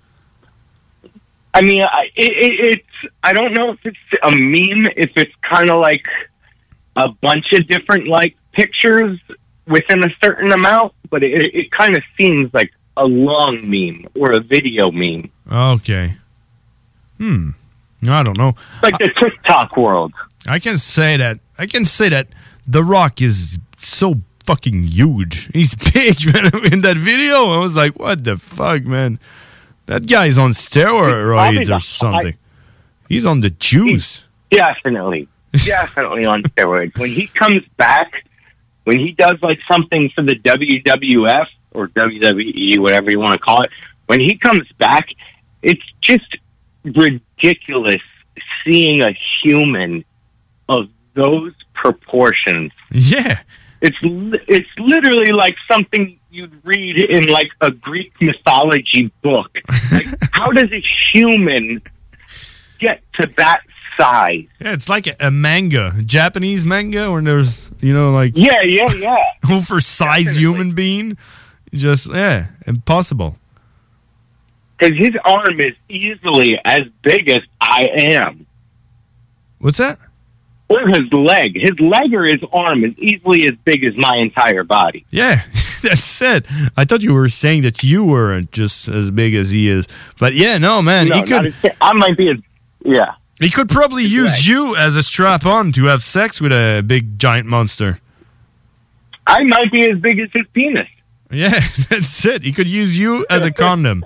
I 1.55 1.63
mean, 1.63 1.83
I, 1.83 2.05
it, 2.15 2.33
it, 2.33 2.61
it's 2.79 3.13
I 3.23 3.33
don't 3.33 3.55
know 3.55 3.73
if 3.73 3.79
it's 3.85 3.97
a 4.23 4.31
meme, 4.31 4.93
if 4.97 5.13
it's 5.17 5.35
kind 5.43 5.71
of 5.71 5.81
like 5.81 6.05
a 6.97 7.09
bunch 7.09 7.53
of 7.53 7.67
different 7.69 8.07
like 8.09 8.37
pictures 8.53 9.19
within 9.67 10.05
a 10.05 10.09
certain 10.23 10.53
amount, 10.53 10.93
but 11.11 11.23
it, 11.23 11.55
it 11.55 11.71
kind 11.71 11.97
of 11.97 12.03
seems 12.19 12.53
like 12.53 12.73
a 12.99 13.05
long 13.07 13.69
meme 13.69 14.07
or 14.15 14.33
a 14.33 14.41
video 14.41 14.91
meme, 14.91 15.31
Okay. 15.51 16.15
Hmm. 17.19 17.51
I 18.09 18.23
don't 18.23 18.39
know. 18.39 18.55
like 18.83 18.97
the 18.99 19.11
TikTok 19.21 19.77
world. 19.77 20.13
I 20.47 20.59
can 20.61 20.79
say 20.79 21.17
that. 21.17 21.41
I 21.59 21.67
can 21.67 21.85
say 21.85 22.09
that 22.11 22.29
The 22.67 22.85
Rock 22.85 23.21
is 23.21 23.59
so 23.79 24.21
fucking 24.45 24.85
huge. 24.85 25.51
He's 25.53 25.75
big, 25.95 26.17
man. 26.33 26.51
In 26.73 26.81
that 26.83 26.97
video, 26.97 27.47
I 27.47 27.59
was 27.59 27.75
like, 27.77 27.99
"What 27.99 28.23
the 28.25 28.37
fuck, 28.39 28.85
man? 28.85 29.19
That 29.87 30.07
guy's 30.07 30.39
on 30.39 30.53
steroids 30.53 31.75
or 31.75 31.81
something. 31.81 32.37
He's 33.09 33.27
on 33.27 33.41
the 33.41 33.51
juice." 33.51 34.27
Definitely, 34.51 35.29
definitely 35.65 36.25
on 36.25 36.43
steroids. 36.45 36.97
When 36.99 37.11
he 37.11 37.27
comes 37.27 37.63
back, 37.77 38.25
when 38.85 38.99
he 39.01 39.11
does 39.13 39.37
like 39.43 39.59
something 39.71 40.09
for 40.15 40.23
the 40.23 40.37
WWF 40.37 41.47
or 41.73 41.89
WWE, 41.89 42.79
whatever 42.79 43.11
you 43.11 43.19
want 43.19 43.35
to 43.35 43.39
call 43.39 43.63
it, 43.63 43.71
when 44.07 44.21
he 44.21 44.37
comes 44.37 44.67
back, 44.79 45.09
it's 45.63 45.85
just 46.01 46.37
ridiculous 46.85 48.01
seeing 48.65 49.03
a 49.03 49.17
human 49.43 50.05
of 50.69 50.89
those 51.15 51.53
proportions. 51.75 52.73
Yeah. 52.91 53.41
It's 53.81 53.97
it's 54.03 54.69
literally 54.79 55.33
like 55.33 55.55
something 55.69 56.19
you'd 56.31 56.65
read 56.65 56.97
in 56.97 57.27
like 57.27 57.49
a 57.61 57.71
Greek 57.71 58.13
mythology 58.21 59.13
book. 59.23 59.57
Like, 59.93 60.07
how 60.33 60.51
does 60.51 60.71
a 60.73 60.83
human 61.13 61.83
get 62.81 63.03
to 63.15 63.29
that 63.37 63.61
size? 63.97 64.47
Yeah, 64.61 64.73
it's 64.73 64.89
like 64.89 65.07
a, 65.07 65.15
a 65.21 65.31
manga, 65.31 65.95
Japanese 66.05 66.65
manga, 66.65 67.13
where 67.13 67.23
there's 67.23 67.71
you 67.81 67.95
know 67.95 68.13
like 68.13 68.33
Yeah, 68.35 68.63
yeah, 68.63 68.93
yeah. 68.95 69.19
For 69.47 69.53
oversized 69.55 70.37
human 70.37 70.75
being. 70.75 71.17
Just 71.73 72.13
yeah, 72.13 72.47
impossible. 72.67 73.37
Because 74.79 74.97
his 74.97 75.11
arm 75.25 75.61
is 75.61 75.75
easily 75.89 76.59
as 76.65 76.83
big 77.03 77.29
as 77.29 77.41
I 77.61 77.89
am. 77.93 78.47
What's 79.59 79.79
that? 79.79 79.99
Or 80.69 80.87
his 80.87 81.13
leg. 81.13 81.59
His 81.59 81.79
leg 81.81 82.15
or 82.15 82.25
his 82.25 82.43
arm 82.53 82.85
is 82.85 82.97
easily 82.99 83.47
as 83.47 83.55
big 83.65 83.85
as 83.85 83.97
my 83.97 84.17
entire 84.17 84.63
body. 84.65 85.05
Yeah, 85.11 85.43
That's 85.83 86.21
it. 86.23 86.47
I 86.77 86.85
thought 86.85 87.03
you 87.03 87.15
were 87.15 87.29
saying 87.29 87.63
that 87.63 87.83
you 87.83 88.05
weren't 88.05 88.51
just 88.53 88.89
as 88.89 89.11
big 89.11 89.35
as 89.35 89.51
he 89.51 89.69
is. 89.69 89.87
But 90.19 90.35
yeah, 90.35 90.59
no, 90.59 90.83
man. 90.83 91.09
No, 91.09 91.17
he 91.17 91.23
could. 91.23 91.47
as- 91.47 91.73
I 91.81 91.93
might 91.93 92.17
be. 92.17 92.31
A, 92.31 92.35
yeah. 92.85 93.15
He 93.41 93.51
could 93.51 93.69
probably 93.69 94.05
use 94.05 94.49
you 94.49 94.75
as 94.75 94.97
a 94.97 95.03
strap 95.03 95.47
on 95.47 95.71
to 95.73 95.85
have 95.85 96.03
sex 96.03 96.41
with 96.41 96.53
a 96.53 96.83
big 96.85 97.19
giant 97.19 97.47
monster. 97.47 98.01
I 99.27 99.45
might 99.45 99.71
be 99.71 99.89
as 99.89 99.99
big 99.99 100.19
as 100.19 100.29
his 100.33 100.47
penis. 100.53 100.89
Yeah, 101.31 101.51
that's 101.91 102.25
it. 102.25 102.43
He 102.43 102.53
could 102.53 102.69
use 102.69 102.99
you 102.99 103.27
as 103.29 103.45
a 103.45 103.51
condom. 103.51 104.05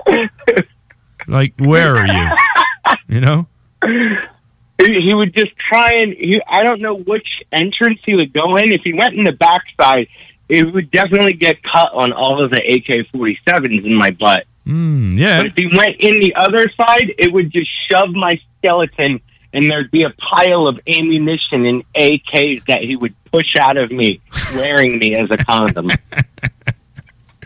like, 1.26 1.54
where 1.58 1.96
are 1.96 2.06
you? 2.06 2.96
You 3.08 3.20
know? 3.20 3.46
He, 3.82 5.00
he 5.00 5.14
would 5.14 5.34
just 5.34 5.56
try 5.56 5.94
and 5.94 6.12
he, 6.12 6.42
I 6.48 6.62
don't 6.62 6.80
know 6.80 6.96
which 6.96 7.42
entrance 7.52 8.00
he 8.04 8.14
would 8.14 8.32
go 8.32 8.56
in. 8.56 8.72
If 8.72 8.82
he 8.82 8.92
went 8.92 9.14
in 9.14 9.24
the 9.24 9.32
backside, 9.32 10.08
it 10.48 10.72
would 10.72 10.90
definitely 10.90 11.34
get 11.34 11.62
cut 11.62 11.92
on 11.92 12.12
all 12.12 12.44
of 12.44 12.50
the 12.50 12.56
AK 12.56 13.06
47s 13.12 13.84
in 13.84 13.94
my 13.94 14.10
butt. 14.10 14.46
Mm, 14.66 15.18
yeah. 15.18 15.38
But 15.38 15.46
if 15.46 15.54
he 15.56 15.66
went 15.76 15.96
in 16.00 16.20
the 16.20 16.34
other 16.34 16.70
side, 16.76 17.14
it 17.18 17.32
would 17.32 17.50
just 17.50 17.70
shove 17.90 18.10
my 18.10 18.40
skeleton 18.58 19.20
and 19.52 19.70
there'd 19.70 19.90
be 19.90 20.02
a 20.02 20.10
pile 20.10 20.66
of 20.66 20.80
ammunition 20.86 21.66
and 21.66 21.84
AKs 21.94 22.64
that 22.66 22.82
he 22.82 22.96
would 22.96 23.14
push 23.30 23.54
out 23.60 23.76
of 23.76 23.92
me, 23.92 24.20
wearing 24.54 24.98
me 24.98 25.14
as 25.14 25.30
a 25.30 25.36
condom. 25.36 25.90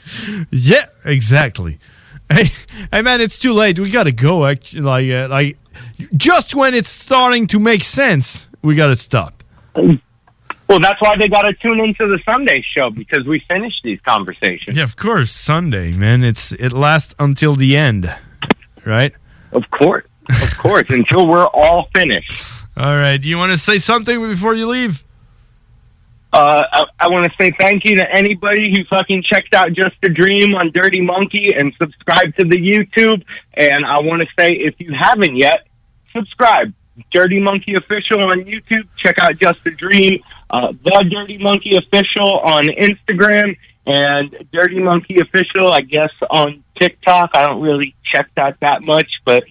Yeah, 0.50 0.86
exactly. 1.04 1.78
Hey, 2.30 2.50
hey, 2.92 3.02
man, 3.02 3.20
it's 3.20 3.38
too 3.38 3.52
late. 3.52 3.78
We 3.78 3.90
gotta 3.90 4.12
go. 4.12 4.46
Actually, 4.46 4.82
like, 4.82 5.10
uh, 5.10 5.28
like, 5.30 5.58
just 6.16 6.54
when 6.54 6.74
it's 6.74 6.88
starting 6.88 7.46
to 7.48 7.58
make 7.58 7.84
sense, 7.84 8.48
we 8.62 8.74
gotta 8.74 8.96
stop. 8.96 9.42
Well, 10.68 10.80
that's 10.80 11.00
why 11.00 11.16
they 11.16 11.28
got 11.28 11.42
to 11.42 11.52
tune 11.54 11.78
into 11.78 12.08
the 12.08 12.18
Sunday 12.24 12.64
show 12.76 12.90
because 12.90 13.24
we 13.24 13.38
finished 13.48 13.82
these 13.84 14.00
conversations. 14.00 14.76
Yeah, 14.76 14.82
of 14.82 14.96
course, 14.96 15.30
Sunday, 15.30 15.92
man. 15.92 16.24
It's 16.24 16.50
it 16.52 16.72
lasts 16.72 17.14
until 17.20 17.54
the 17.54 17.76
end, 17.76 18.12
right? 18.84 19.12
Of 19.52 19.70
course, 19.70 20.04
of 20.28 20.58
course, 20.58 20.86
until 20.88 21.28
we're 21.28 21.46
all 21.46 21.88
finished. 21.94 22.64
All 22.76 22.96
right. 22.96 23.16
Do 23.16 23.28
you 23.28 23.38
want 23.38 23.52
to 23.52 23.58
say 23.58 23.78
something 23.78 24.20
before 24.20 24.54
you 24.54 24.66
leave? 24.66 25.04
Uh, 26.36 26.66
I, 26.70 26.84
I 27.00 27.08
want 27.08 27.24
to 27.24 27.32
say 27.40 27.50
thank 27.58 27.86
you 27.86 27.96
to 27.96 28.14
anybody 28.14 28.70
who 28.70 28.84
fucking 28.84 29.22
checked 29.22 29.54
out 29.54 29.72
Just 29.72 29.96
a 30.02 30.10
Dream 30.10 30.54
on 30.54 30.70
Dirty 30.70 31.00
Monkey 31.00 31.54
and 31.58 31.72
subscribed 31.80 32.36
to 32.36 32.44
the 32.44 32.56
YouTube. 32.58 33.24
And 33.54 33.86
I 33.86 34.00
want 34.00 34.20
to 34.20 34.28
say, 34.38 34.52
if 34.52 34.74
you 34.78 34.92
haven't 34.92 35.36
yet, 35.36 35.66
subscribe. 36.12 36.74
Dirty 37.10 37.40
Monkey 37.40 37.74
Official 37.74 38.22
on 38.22 38.44
YouTube. 38.44 38.86
Check 38.98 39.18
out 39.18 39.38
Just 39.38 39.60
a 39.64 39.70
Dream. 39.70 40.22
Uh, 40.50 40.72
the 40.84 41.06
Dirty 41.10 41.38
Monkey 41.38 41.76
Official 41.76 42.38
on 42.40 42.64
Instagram. 42.66 43.56
And 43.86 44.46
Dirty 44.52 44.78
Monkey 44.78 45.20
Official, 45.20 45.72
I 45.72 45.80
guess, 45.80 46.12
on 46.28 46.62
TikTok. 46.78 47.30
I 47.32 47.46
don't 47.46 47.62
really 47.62 47.94
check 48.04 48.28
that 48.34 48.60
that 48.60 48.82
much, 48.82 49.22
but 49.24 49.44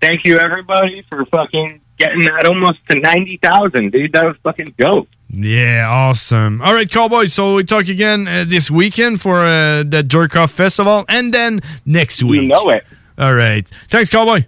thank 0.00 0.24
you 0.24 0.38
everybody 0.38 1.04
for 1.08 1.24
fucking 1.24 1.80
getting 1.98 2.20
that 2.20 2.46
almost 2.46 2.78
to 2.88 3.00
90,000, 3.00 3.90
dude. 3.90 4.12
That 4.12 4.26
was 4.26 4.36
fucking 4.44 4.74
dope. 4.78 5.08
Yeah, 5.32 5.86
awesome. 5.88 6.60
All 6.60 6.74
right, 6.74 6.90
Cowboy. 6.90 7.26
So 7.26 7.54
we 7.54 7.64
talk 7.64 7.86
again 7.88 8.26
uh, 8.26 8.44
this 8.46 8.70
weekend 8.70 9.20
for 9.20 9.40
uh, 9.40 9.84
the 9.84 10.02
Jerk 10.02 10.36
Off 10.36 10.50
Festival, 10.50 11.04
and 11.08 11.32
then 11.32 11.60
next 11.86 12.22
week. 12.22 12.42
You 12.42 12.48
know 12.48 12.68
it. 12.70 12.84
All 13.16 13.34
right. 13.34 13.66
Thanks, 13.88 14.10
Cowboy. 14.10 14.44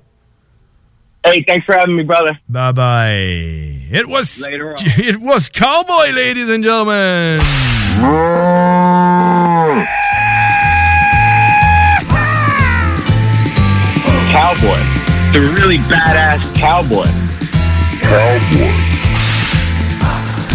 Hey, 1.24 1.44
thanks 1.46 1.64
for 1.66 1.74
having 1.74 1.96
me, 1.96 2.02
brother. 2.02 2.36
Bye 2.48 2.72
bye. 2.72 3.10
It 3.12 4.08
was 4.08 4.40
Later 4.40 4.70
on. 4.70 4.76
it 4.80 5.20
was 5.20 5.48
Cowboy, 5.48 6.10
ladies 6.10 6.50
and 6.50 6.64
gentlemen. 6.64 7.38
Cowboy. 14.32 14.80
The 15.32 15.40
really 15.60 15.78
badass 15.78 16.56
cowboy. 16.58 17.06
Cowboy. 18.02 18.91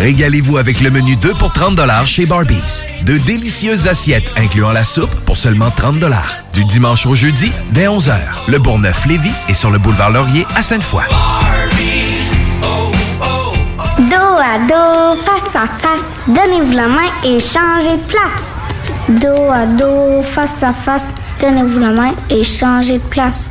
Régalez-vous 0.00 0.58
avec 0.58 0.80
le 0.80 0.90
menu 0.90 1.16
2 1.16 1.34
pour 1.34 1.52
30 1.52 1.80
chez 2.06 2.26
Barbies. 2.26 2.82
De 3.02 3.16
délicieuses 3.16 3.88
assiettes 3.88 4.30
incluant 4.36 4.70
la 4.70 4.84
soupe 4.84 5.14
pour 5.26 5.36
seulement 5.36 5.70
30 5.70 5.96
Du 6.52 6.64
dimanche 6.64 7.06
au 7.06 7.14
jeudi, 7.14 7.50
dès 7.72 7.86
11h. 7.86 8.14
Le 8.48 8.58
Bourgneuf-Lévis 8.58 9.32
est 9.48 9.54
sur 9.54 9.70
le 9.70 9.78
boulevard 9.78 10.10
Laurier 10.10 10.46
à 10.56 10.62
Sainte-Foy. 10.62 11.04
Dos 13.98 14.40
à 14.40 14.58
dos, 14.68 15.20
face 15.20 15.54
à 15.54 15.66
face, 15.78 16.04
donnez-vous 16.26 16.72
la 16.72 16.88
main 16.88 17.10
et 17.24 17.38
changez 17.38 17.96
de 17.96 18.02
place. 18.02 18.42
Dos 19.08 19.50
à 19.50 19.66
dos, 19.66 20.22
face 20.22 20.62
à 20.62 20.72
face, 20.72 21.14
donnez-vous 21.40 21.78
la 21.78 21.92
main 21.92 22.14
et 22.30 22.42
changez 22.44 22.98
de 22.98 23.04
place. 23.04 23.50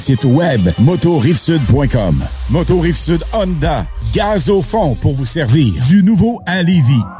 site 0.00 0.24
web 0.24 0.68
motorivesud.com. 0.78 2.24
Moto 2.50 2.80
Rive-Sud 2.80 3.22
Honda, 3.32 3.86
gaz 4.12 4.48
au 4.48 4.62
fond 4.62 4.96
pour 4.96 5.14
vous 5.14 5.26
servir. 5.26 5.74
Du 5.88 6.02
nouveau 6.02 6.40
à 6.46 6.62
Lévis. 6.62 7.19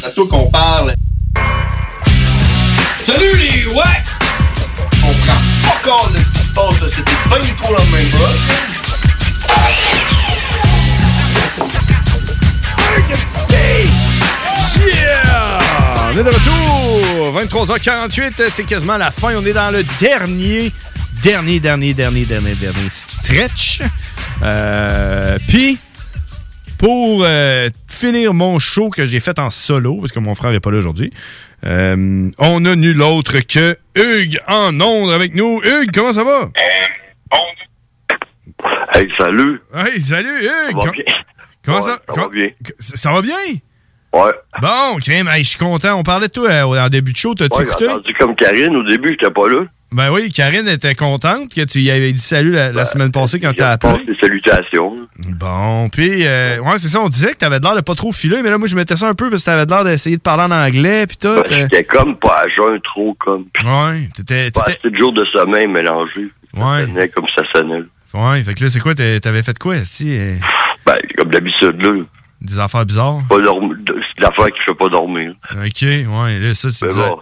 C'est 0.00 0.06
à 0.06 0.10
toi 0.12 0.26
qu'on 0.30 0.50
parle. 0.50 0.94
Salut 3.04 3.36
les 3.36 3.66
ouais! 3.66 4.02
On 5.04 5.12
prend 5.12 5.40
pas 5.62 5.90
compte 5.90 6.12
de 6.14 6.18
ce 6.22 6.32
qui 6.32 6.38
se 6.38 6.54
passe 6.54 6.80
là. 6.80 6.88
C'était 6.88 7.28
pas 7.28 7.38
du 7.38 7.52
tout 7.52 7.70
la 7.70 7.84
même! 7.84 8.08
On 16.08 16.18
est 16.18 16.22
de 16.22 16.30
retour! 16.30 17.66
23h48, 17.66 18.50
c'est 18.50 18.64
quasiment 18.64 18.96
la 18.96 19.10
fin. 19.10 19.34
On 19.36 19.44
est 19.44 19.52
dans 19.52 19.70
le 19.70 19.84
dernier, 20.00 20.72
dernier, 21.22 21.60
dernier, 21.60 21.92
dernier, 21.92 22.24
dernier, 22.24 22.54
dernier 22.54 22.88
stretch. 22.90 23.80
Euh, 24.42 25.38
Puis, 25.46 25.78
pour 26.80 27.22
euh, 27.26 27.68
finir 27.88 28.32
mon 28.32 28.58
show 28.58 28.88
que 28.88 29.04
j'ai 29.04 29.20
fait 29.20 29.38
en 29.38 29.50
solo, 29.50 29.96
parce 30.00 30.12
que 30.12 30.18
mon 30.18 30.34
frère 30.34 30.50
n'est 30.50 30.60
pas 30.60 30.70
là 30.70 30.78
aujourd'hui, 30.78 31.12
euh, 31.66 32.30
on 32.38 32.64
a 32.64 32.74
nul 32.74 33.02
autre 33.02 33.40
que 33.40 33.76
Hugues 33.94 34.40
en 34.48 34.80
ondes 34.80 35.10
avec 35.12 35.34
nous. 35.34 35.60
Hugues, 35.62 35.90
comment 35.92 36.14
ça 36.14 36.24
va? 36.24 36.48
Hey, 38.94 39.08
salut. 39.18 39.60
Hey, 39.74 40.00
salut 40.00 40.28
Hugues! 40.42 40.70
Ça 40.70 40.72
va 40.72 40.80
Com- 40.80 40.90
bien? 40.92 41.14
Comment 41.64 41.76
Ouais, 41.78 41.82
ça? 41.82 42.00
ça 42.06 42.20
va 42.22 42.28
bien. 42.30 42.48
Ça, 42.78 42.96
ça 42.96 43.12
va 43.12 43.22
bien? 43.22 43.36
Ouais. 44.12 44.32
Bon, 44.60 44.98
crème, 45.00 45.28
hey, 45.28 45.44
je 45.44 45.50
suis 45.50 45.58
content. 45.58 45.94
On 45.98 46.02
parlait 46.02 46.26
de 46.26 46.32
toi 46.32 46.48
euh, 46.50 46.64
en 46.84 46.88
début 46.88 47.12
de 47.12 47.16
show. 47.16 47.34
T'as-tu 47.34 47.58
Ouais, 47.58 47.64
écouté? 47.64 47.84
j'ai 47.86 47.90
entendu 47.92 48.14
comme 48.14 48.34
Karine 48.34 48.74
au 48.76 48.82
début, 48.82 49.10
j'étais 49.10 49.30
pas 49.30 49.48
là. 49.48 49.60
Ben 49.92 50.10
oui, 50.12 50.30
Karine 50.30 50.68
était 50.68 50.94
contente 50.94 51.52
que 51.54 51.62
tu 51.62 51.80
y 51.80 51.90
avais 51.90 52.12
dit 52.12 52.18
salut 52.20 52.52
la, 52.52 52.70
la 52.72 52.84
semaine 52.84 53.10
passée 53.10 53.40
quand 53.40 53.52
t'as 53.56 53.70
appelé. 53.72 54.04
Des 54.06 54.14
salutations. 54.16 54.96
Bon, 55.28 55.88
puis, 55.88 56.26
euh, 56.26 56.58
ouais, 56.60 56.78
c'est 56.78 56.88
ça, 56.88 57.00
on 57.00 57.08
disait 57.08 57.30
que 57.32 57.38
t'avais 57.38 57.58
l'air 57.58 57.74
de 57.74 57.80
pas 57.80 57.94
trop 57.94 58.12
filer, 58.12 58.40
mais 58.42 58.50
là, 58.50 58.58
moi, 58.58 58.68
je 58.68 58.76
mettais 58.76 58.94
ça 58.96 59.08
un 59.08 59.14
peu 59.14 59.30
parce 59.30 59.42
que 59.42 59.46
t'avais 59.46 59.66
l'air 59.66 59.84
d'essayer 59.84 60.16
de 60.16 60.22
parler 60.22 60.44
en 60.44 60.50
anglais, 60.52 61.06
puis 61.06 61.16
tout. 61.16 61.28
euh. 61.28 61.42
J'étais 61.48 61.82
comme 61.84 62.16
pas 62.16 62.42
à 62.44 62.48
jeun, 62.48 62.80
trop 62.82 63.14
comme. 63.18 63.46
Ouais, 63.64 64.08
t'étais. 64.16 64.50
Pas 64.52 64.62
assez 64.66 64.90
de 64.90 64.96
jours 64.96 65.12
de 65.12 65.24
sommeil 65.24 65.66
mélangés. 65.66 66.28
Ouais. 66.54 66.80
Ça 66.80 66.86
sonnait 66.86 67.08
comme 67.08 67.26
ça 67.34 67.42
sonnait. 67.54 67.82
Ouais, 68.14 68.42
fait 68.42 68.54
que 68.54 68.64
là, 68.64 68.70
c'est 68.70 68.80
quoi, 68.80 68.94
t'avais 68.94 69.42
fait 69.42 69.58
quoi, 69.58 69.76
si? 69.84 70.16
euh, 70.16 70.34
Ben, 70.86 70.96
comme 71.16 71.30
d'habitude, 71.30 71.80
là. 71.82 71.90
Des 72.40 72.58
affaires 72.58 72.86
bizarres? 72.86 73.20
Pas 73.28 73.38
dormir. 73.38 73.76
C'est 73.86 74.20
l'affaire 74.22 74.46
qui 74.46 74.60
fait 74.64 74.74
pas 74.74 74.88
dormir. 74.88 75.34
Ok, 75.52 75.82
ouais, 75.82 76.38
là, 76.38 76.54
ça, 76.54 76.70
c'est 76.70 76.86
Mais 76.86 76.94
bon, 76.94 77.20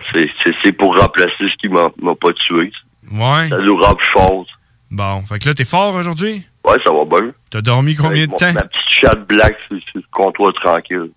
c'est- 0.62 0.73
pour 0.73 0.97
remplacer 0.97 1.32
ce 1.40 1.57
qui 1.57 1.69
m'a 1.69 1.89
m'a 2.01 2.15
pas 2.15 2.32
tué. 2.35 2.70
Ouais. 3.11 3.49
Ça 3.49 3.59
nous 3.59 3.77
rend 3.81 3.95
plus 3.95 4.09
fort. 4.12 4.47
Bon, 4.90 5.23
fait 5.23 5.39
que 5.40 5.49
là, 5.49 5.55
t'es 5.55 5.65
fort 5.65 5.95
aujourd'hui? 5.95 6.47
Ouais, 6.65 6.77
ça 6.85 6.93
va 6.93 7.05
bien. 7.05 7.32
T'as 7.51 7.61
dormi 7.61 7.95
combien 7.97 8.27
de 8.27 8.31
Mon- 8.31 8.36
temps? 8.36 8.53
Ma 8.53 8.62
petite 8.62 8.89
chatte 8.89 9.27
black, 9.27 9.57
c'est 9.69 9.77
le 9.95 10.03
comptoir 10.11 10.53
tranquille. 10.55 11.11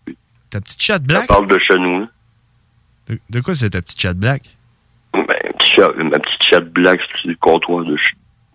Ta 0.49 0.59
petite 0.61 0.81
chatte 0.81 1.03
black? 1.03 1.21
Ça 1.21 1.27
parle 1.27 1.47
de 1.47 1.59
chez 1.59 1.77
nous. 1.77 2.07
De, 3.07 3.19
de 3.29 3.39
quoi 3.41 3.53
c'est 3.55 3.69
ta 3.71 3.81
petite 3.81 3.99
chatte 4.01 4.17
black? 4.17 4.41
Ben, 5.13 5.21
un 5.21 5.51
petit 5.57 5.71
chat- 5.73 5.91
ma 5.97 6.17
petite 6.19 6.43
chatte 6.49 6.69
black, 6.71 6.99
c'est 7.21 7.27
le 7.29 7.35
comptoir 7.35 7.83
de, 7.85 7.91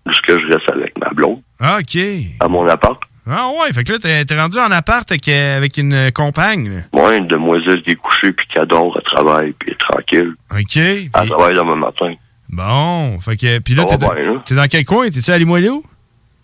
de 0.07 0.13
ce 0.13 0.21
que 0.23 0.41
je 0.41 0.47
reste 0.55 0.71
avec 0.71 0.99
ma 0.99 1.11
blonde, 1.11 1.41
Ah, 1.61 1.79
ok. 1.81 1.99
à 2.41 2.49
mon 2.49 2.67
appart. 2.69 3.01
Ah 3.29 3.49
ouais, 3.61 3.73
fait 3.73 3.83
que 3.83 3.93
là, 3.93 3.99
t'es 3.99 4.25
t'es 4.25 4.41
rendu 4.41 4.59
en 4.59 4.71
appart 4.71 5.11
avec, 5.11 5.29
avec 5.29 5.79
une 5.79 6.13
compagne. 6.13 6.69
là. 6.77 6.83
Moi, 6.93 7.17
une 7.17 7.27
demoiselle 7.27 7.83
qui 7.83 7.91
est 7.91 7.97
couchée 7.97 8.33
puis 8.33 8.47
qui 8.47 8.59
adore, 8.59 8.97
elle 8.97 9.03
travaille 9.03 9.53
puis 9.53 9.69
elle 9.69 9.75
est 9.75 9.79
tranquille. 9.79 10.35
OK. 10.53 10.77
Elle 10.77 11.29
travaille 11.29 11.55
demain 11.55 11.77
matin. 11.77 12.15
Bon, 12.49 13.19
fait 13.19 13.37
que. 13.37 13.59
Puis 13.59 13.75
là, 13.75 13.85
t'es 13.85 13.97
dans, 13.99 14.13
bien, 14.15 14.23
là. 14.35 14.43
t'es 14.45 14.55
dans 14.55 14.69
quel 14.69 14.85
coin? 14.85 15.11
T'es-tu 15.11 15.31
à 15.33 15.39
Limoilou? 15.39 15.85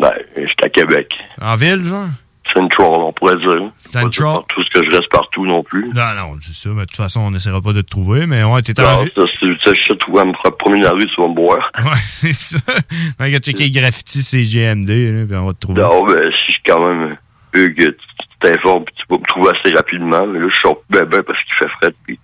Ben, 0.01 0.11
j'étais 0.37 0.67
à 0.67 0.69
Québec. 0.69 1.09
En 1.41 1.55
ville, 1.55 1.85
genre? 1.85 2.09
Central, 2.53 2.89
on 2.89 3.13
pourrait 3.13 3.37
dire. 3.37 3.71
Central? 3.91 4.41
Tout 4.49 4.63
ce 4.63 4.71
que 4.71 4.85
je 4.85 4.91
reste 4.91 5.09
partout 5.11 5.47
non 5.47 5.63
plus. 5.63 5.89
Non, 5.95 6.15
non, 6.17 6.37
c'est 6.41 6.55
ça. 6.55 6.71
Mais 6.71 6.83
de 6.83 6.87
toute 6.87 6.97
façon, 6.97 7.21
on 7.21 7.31
n'essaiera 7.31 7.61
pas 7.61 7.73
de 7.73 7.81
te 7.81 7.89
trouver. 7.89 8.27
Mais 8.27 8.43
ouais, 8.45 8.63
t'es 8.63 8.79
en 8.81 8.99
c'est 9.01 9.15
ça, 9.15 9.73
je 9.73 9.83
sais 9.83 9.97
tout, 9.97 10.19
à 10.19 10.25
me 10.25 10.33
promener 10.57 10.83
dans 10.83 10.89
la 10.89 10.95
rue, 10.95 11.07
tu 11.07 11.21
vas 11.21 11.29
me 11.29 11.35
boire. 11.35 11.71
Ouais, 11.83 11.99
c'est 12.03 12.33
ça. 12.33 12.59
Fait 13.19 13.31
que 13.31 13.39
checker 13.39 13.65
les 13.65 13.71
graffitis 13.71 14.23
CGMD, 14.23 14.89
là, 14.89 15.27
puis 15.27 15.37
on 15.37 15.47
va 15.47 15.53
te 15.53 15.61
trouver. 15.61 15.83
Non, 15.83 16.07
ben, 16.07 16.23
si 16.33 16.47
je 16.47 16.53
suis 16.53 16.63
quand 16.65 16.87
même, 16.87 17.17
Hugues, 17.55 17.77
tu 17.77 17.93
tu 18.19 18.51
t'informes 18.51 18.85
puis 18.85 18.95
tu 18.97 19.05
vas 19.09 19.19
me 19.19 19.27
trouver 19.27 19.51
assez 19.51 19.75
rapidement. 19.75 20.27
Mais 20.27 20.39
là, 20.39 20.49
je 20.53 20.59
sors 20.61 20.83
ben, 20.91 21.05
ben 21.05 21.23
parce 21.23 21.39
qu'il 21.45 21.55
fait 21.59 21.69
frais 21.69 21.95
puis 22.07 22.19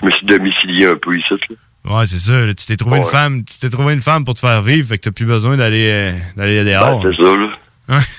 je 0.00 0.06
me 0.06 0.10
suis 0.10 0.26
domicilié 0.26 0.86
un 0.86 0.96
peu 0.96 1.16
ici, 1.16 1.34
là. 1.50 1.56
Ouais, 1.84 2.06
c'est 2.06 2.18
ça. 2.18 2.46
là, 2.46 2.54
tu 2.54 2.64
t'es 2.64 2.76
trouvé 2.76 2.98
une 2.98 3.04
femme, 3.04 3.42
tu 3.44 3.58
t'es 3.58 3.68
trouvé 3.68 3.94
une 3.94 4.02
femme 4.02 4.24
pour 4.24 4.34
te 4.34 4.38
faire 4.38 4.62
vivre, 4.62 4.86
fait 4.86 4.98
que 4.98 5.04
t'as 5.04 5.10
plus 5.10 5.26
besoin 5.26 5.56
d'aller 5.56 5.90
euh, 5.90 6.12
d'aller 6.36 6.64
dehors. 6.64 7.00
Ben, 7.00 7.12
c'est 7.12 7.22
ça, 7.22 7.36
là. 7.36 7.50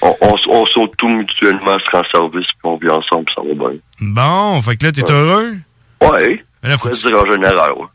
On, 0.02 0.16
on, 0.22 0.36
on 0.50 0.66
saute 0.66 0.92
tout 0.98 1.08
mutuellement, 1.10 1.78
se 1.80 1.90
rend 1.98 2.04
service, 2.12 2.46
puis 2.48 2.56
on 2.66 2.76
vit 2.78 2.90
ensemble, 2.90 3.26
ça 3.36 3.42
va 3.42 3.54
bien. 3.54 3.80
Bon, 4.02 4.62
fait 4.62 4.76
que 4.78 4.86
là, 4.86 4.92
t'es 4.92 5.04
Ouais. 5.04 5.12
heureux? 5.12 5.54
Ouais. 6.02 6.44
Là, 6.64 6.78
faut 6.78 6.90
dire 6.90 7.18
en 7.22 7.26
général, 7.32 7.72
ouais. 7.74 7.86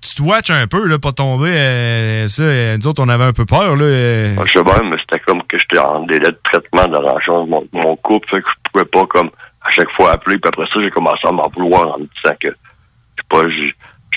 Tu 0.00 0.14
te 0.14 0.22
watches 0.22 0.50
un 0.50 0.66
peu, 0.66 0.86
là, 0.86 0.98
pas 0.98 1.12
tomber. 1.12 1.50
euh, 1.52 2.28
ça, 2.28 2.42
euh, 2.44 2.76
nous 2.78 2.86
autres, 2.86 3.02
on 3.04 3.08
avait 3.08 3.24
un 3.24 3.32
peu 3.32 3.44
peur, 3.44 3.74
là. 3.76 3.84
euh. 3.84 4.36
Je 4.46 4.52
sais 4.52 4.62
bien, 4.62 4.80
mais 4.84 4.96
c'était 5.00 5.18
comme 5.26 5.42
que 5.44 5.58
j'étais 5.58 5.78
en 5.78 6.00
délai 6.04 6.30
de 6.30 6.38
traitement 6.44 6.86
de 6.86 6.98
l'argent 7.04 7.44
de 7.44 7.50
mon, 7.50 7.66
mon 7.72 7.96
couple, 7.96 8.28
fait 8.28 8.40
que 8.40 8.48
je 8.48 8.70
pouvais 8.72 8.84
pas 8.84 9.06
comme 9.06 9.30
à 9.62 9.70
chaque 9.70 9.90
fois 9.92 10.12
appeler, 10.12 10.38
puis 10.38 10.48
après 10.48 10.66
ça, 10.66 10.80
j'ai 10.80 10.90
commencé 10.90 11.26
à 11.26 11.32
m'en 11.32 11.48
vouloir 11.48 11.94
en 11.94 11.98
me 11.98 12.04
disant 12.22 12.34
que 12.40 12.48
je 12.48 12.52
sais 12.52 13.26
pas, 13.28 13.48
j'ai- 13.50 13.74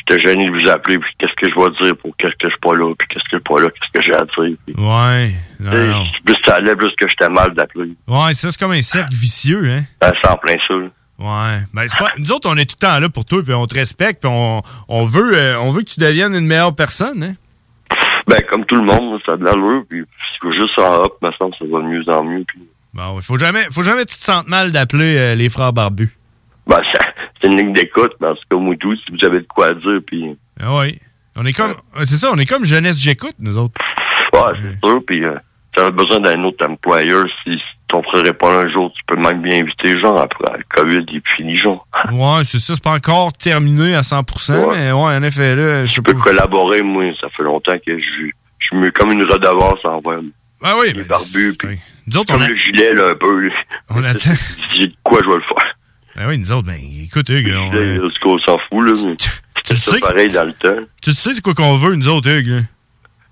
j'étais 0.07 0.19
gêné 0.21 0.45
de 0.49 0.51
vous 0.51 0.69
appeler, 0.69 0.97
puis 0.99 1.09
qu'est-ce 1.19 1.33
que 1.33 1.49
je 1.49 1.55
vais 1.55 1.69
dire 1.81 1.97
pour 1.97 2.15
qu'est-ce 2.17 2.33
que 2.33 2.47
je 2.47 2.49
suis 2.49 2.59
pas 2.59 2.73
là, 2.75 2.93
puis 2.97 3.07
qu'est-ce 3.07 3.23
que 3.23 3.29
je 3.31 3.35
suis 3.37 3.43
pas 3.43 3.61
là, 3.61 3.69
qu'est-ce 3.69 3.91
que 3.93 4.01
j'ai 4.05 4.13
à 4.13 4.25
dire. 4.25 4.57
Puis, 4.65 4.75
Ouais. 4.77 5.31
Non, 5.59 5.87
non. 5.87 6.05
plus 6.25 6.35
ça 6.45 6.55
allait, 6.55 6.75
plus 6.75 6.91
que 6.97 7.07
j'étais 7.07 7.29
mal 7.29 7.53
d'appeler. 7.53 7.91
Ouais, 8.07 8.33
ça, 8.33 8.49
c'est 8.51 8.59
comme 8.59 8.71
un 8.71 8.81
cercle 8.81 9.13
vicieux, 9.13 9.69
hein. 9.71 9.83
Ça 10.01 10.11
c'est 10.21 10.29
en 10.29 10.37
plein 10.37 10.55
ça. 10.67 10.73
Ouais. 11.19 11.59
Ben, 11.73 11.87
c'est 11.87 11.99
pas... 11.99 12.11
Nous 12.17 12.31
autres, 12.31 12.49
on 12.49 12.57
est 12.57 12.65
tout 12.65 12.75
le 12.81 12.87
temps 12.87 12.99
là 12.99 13.07
pour 13.09 13.25
toi, 13.25 13.43
puis 13.43 13.53
on 13.53 13.67
te 13.67 13.75
respecte, 13.75 14.21
puis 14.21 14.31
on, 14.33 14.61
on, 14.87 15.03
veut, 15.05 15.37
euh, 15.37 15.59
on 15.59 15.69
veut 15.69 15.83
que 15.83 15.89
tu 15.89 15.99
deviennes 15.99 16.33
une 16.35 16.47
meilleure 16.47 16.73
personne, 16.75 17.23
hein. 17.23 17.33
Ben, 18.27 18.39
comme 18.49 18.65
tout 18.65 18.75
le 18.75 18.83
monde, 18.83 19.19
ça 19.25 19.33
a 19.33 19.37
de 19.37 19.43
l'allure, 19.43 19.83
puis 19.89 20.01
veux 20.43 20.51
juste 20.53 20.77
en 20.79 21.03
hop, 21.03 21.17
me 21.21 21.29
semble, 21.37 21.53
ça 21.59 21.65
va 21.71 21.79
de 21.79 21.87
mieux 21.87 22.03
en 22.09 22.23
mieux, 22.23 22.43
puis 22.47 22.59
Bon, 22.93 23.19
faut 23.21 23.37
jamais, 23.37 23.63
faut 23.71 23.83
jamais 23.83 24.03
que 24.05 24.09
tu 24.11 24.17
te 24.17 24.23
sentes 24.23 24.47
mal 24.47 24.71
d'appeler 24.71 25.15
euh, 25.17 25.35
les 25.35 25.49
frères 25.49 25.73
barbus. 25.73 26.11
ben, 26.67 26.77
ça- 26.93 26.99
c'est 27.41 27.47
une 27.47 27.57
ligne 27.57 27.73
d'écoute, 27.73 28.13
mais 28.21 28.27
en 28.27 28.35
tout 28.35 28.41
cas, 28.49 28.57
moi, 28.57 28.75
tout, 28.79 28.95
si 28.95 29.03
vous 29.11 29.25
avez 29.25 29.39
de 29.41 29.47
quoi 29.47 29.73
dire, 29.73 29.99
puis 30.05 30.35
Ah 30.61 30.77
oui. 30.79 30.97
On 31.37 31.45
est 31.45 31.53
comme, 31.53 31.75
c'est 32.03 32.17
ça, 32.17 32.29
on 32.33 32.37
est 32.37 32.45
comme 32.45 32.65
jeunesse 32.65 32.99
j'écoute, 32.99 33.35
nous 33.39 33.57
autres. 33.57 33.73
Ouais, 34.33 34.51
c'est 34.61 34.85
sûr. 34.87 35.01
Puis, 35.07 35.23
euh, 35.23 35.35
tu 35.75 35.81
as 35.81 35.89
besoin 35.89 36.19
d'un 36.19 36.43
autre 36.43 36.65
employeur. 36.67 37.25
Si 37.45 37.57
ton 37.87 38.03
frère 38.03 38.25
est 38.25 38.33
pas 38.33 38.51
là 38.51 38.67
un 38.67 38.69
jour, 38.71 38.91
tu 38.93 39.01
peux 39.07 39.15
même 39.15 39.41
bien 39.41 39.61
inviter 39.61 39.97
genre 39.99 40.19
après 40.19 40.57
le 40.57 40.63
COVID, 40.69 41.05
il 41.09 41.17
est 41.17 41.35
fini, 41.35 41.55
genre. 41.57 41.87
Ouais, 42.11 42.43
c'est 42.43 42.59
ça, 42.59 42.75
c'est 42.75 42.83
pas 42.83 42.95
encore 42.95 43.31
terminé 43.33 43.95
à 43.95 44.01
100%, 44.01 44.71
mais 44.75 44.91
ouais, 44.91 44.99
en 44.99 45.23
effet, 45.23 45.55
là, 45.55 45.85
je 45.85 46.01
pas. 46.01 46.11
peux 46.11 46.19
collaborer, 46.19 46.81
moi. 46.81 47.05
Ça 47.21 47.29
fait 47.29 47.43
longtemps 47.43 47.77
que 47.85 47.97
je, 47.97 48.27
je 48.59 48.75
mieux 48.75 48.91
comme 48.91 49.11
une 49.13 49.23
redevance 49.23 49.79
envers 49.85 50.19
Ah 50.63 50.75
oui, 50.79 50.91
les 50.93 51.03
barbus. 51.05 51.53
Puis, 51.57 51.79
Nous 52.07 52.17
autres, 52.17 52.33
comme 52.33 52.41
on 52.41 52.45
a- 52.45 52.49
le 52.49 52.57
gilet, 52.57 52.93
là, 52.93 53.11
un 53.11 53.15
peu. 53.15 53.49
On 53.89 54.03
attend. 54.03 54.31
De 54.31 54.91
quoi, 55.03 55.19
je 55.23 55.29
vais 55.29 55.35
le 55.35 55.41
faire. 55.43 55.75
Ben 56.15 56.27
oui, 56.27 56.37
nous 56.37 56.51
autres, 56.51 56.67
ben, 56.67 56.77
écoute, 57.03 57.29
Hugues, 57.29 57.53
on, 57.57 57.71
Le 57.71 57.95
gilet, 57.95 57.97
là, 57.97 58.09
on 58.25 58.39
s'en 58.39 58.57
fout, 58.69 58.83
là. 58.85 58.93
mais 59.05 59.75
ça 59.75 59.91
sais 59.91 59.99
pareil 59.99 60.27
dans 60.27 60.43
le 60.43 60.53
temps. 60.53 60.85
tu 61.01 61.13
sais 61.13 61.33
c'est 61.33 61.41
quoi 61.41 61.53
qu'on 61.53 61.77
veut, 61.77 61.95
nous 61.95 62.09
autres, 62.09 62.29
Hugues, 62.29 62.47
là? 62.47 62.61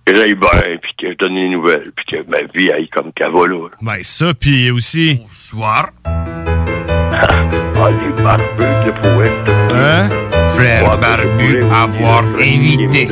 Que 0.05 0.15
j'aille 0.15 0.33
bien, 0.33 0.77
puis 0.81 0.91
que 0.97 1.11
je 1.11 1.17
donne 1.17 1.35
des 1.35 1.49
nouvelles, 1.49 1.91
puis 1.95 2.05
que 2.05 2.29
ma 2.29 2.41
vie 2.55 2.71
aille 2.71 2.87
comme 2.87 3.11
qu'elle 3.11 3.31
va, 3.31 3.47
là. 3.47 3.67
Ben, 3.81 4.01
ça, 4.01 4.33
puis 4.33 4.71
aussi... 4.71 5.15
Bonsoir. 5.15 5.89
Ah, 6.05 7.91
les 7.91 8.23
barbus 8.23 8.85
de 8.85 8.91
poète. 9.01 9.49
Hein? 9.73 10.09
Frère 10.49 10.97
barbu, 10.99 11.63
avoir 11.63 12.23
invité. 12.35 13.07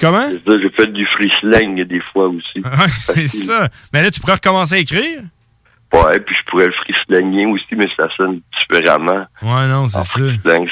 Comment? 0.00 0.28
C'est 0.28 0.50
ça, 0.50 0.58
j'ai 0.62 0.70
fait 0.70 0.92
du 0.92 1.06
free 1.06 1.30
slang 1.40 1.82
des 1.82 2.00
fois 2.12 2.28
aussi. 2.28 2.62
C'est 2.98 3.26
ça. 3.26 3.68
Mais 3.92 4.02
là, 4.02 4.10
tu 4.10 4.20
pourrais 4.20 4.34
recommencer 4.34 4.74
à 4.76 4.78
écrire? 4.78 5.22
Ouais, 5.94 6.20
puis 6.20 6.34
je 6.38 6.50
pourrais 6.50 6.66
le 6.66 6.72
freeslanger 6.72 7.46
aussi, 7.46 7.74
mais 7.76 7.86
ça 7.96 8.08
sonne 8.16 8.40
différemment. 8.58 9.26
Ouais, 9.42 9.68
non, 9.68 9.86
c'est 9.88 10.02
ça. 10.02 10.20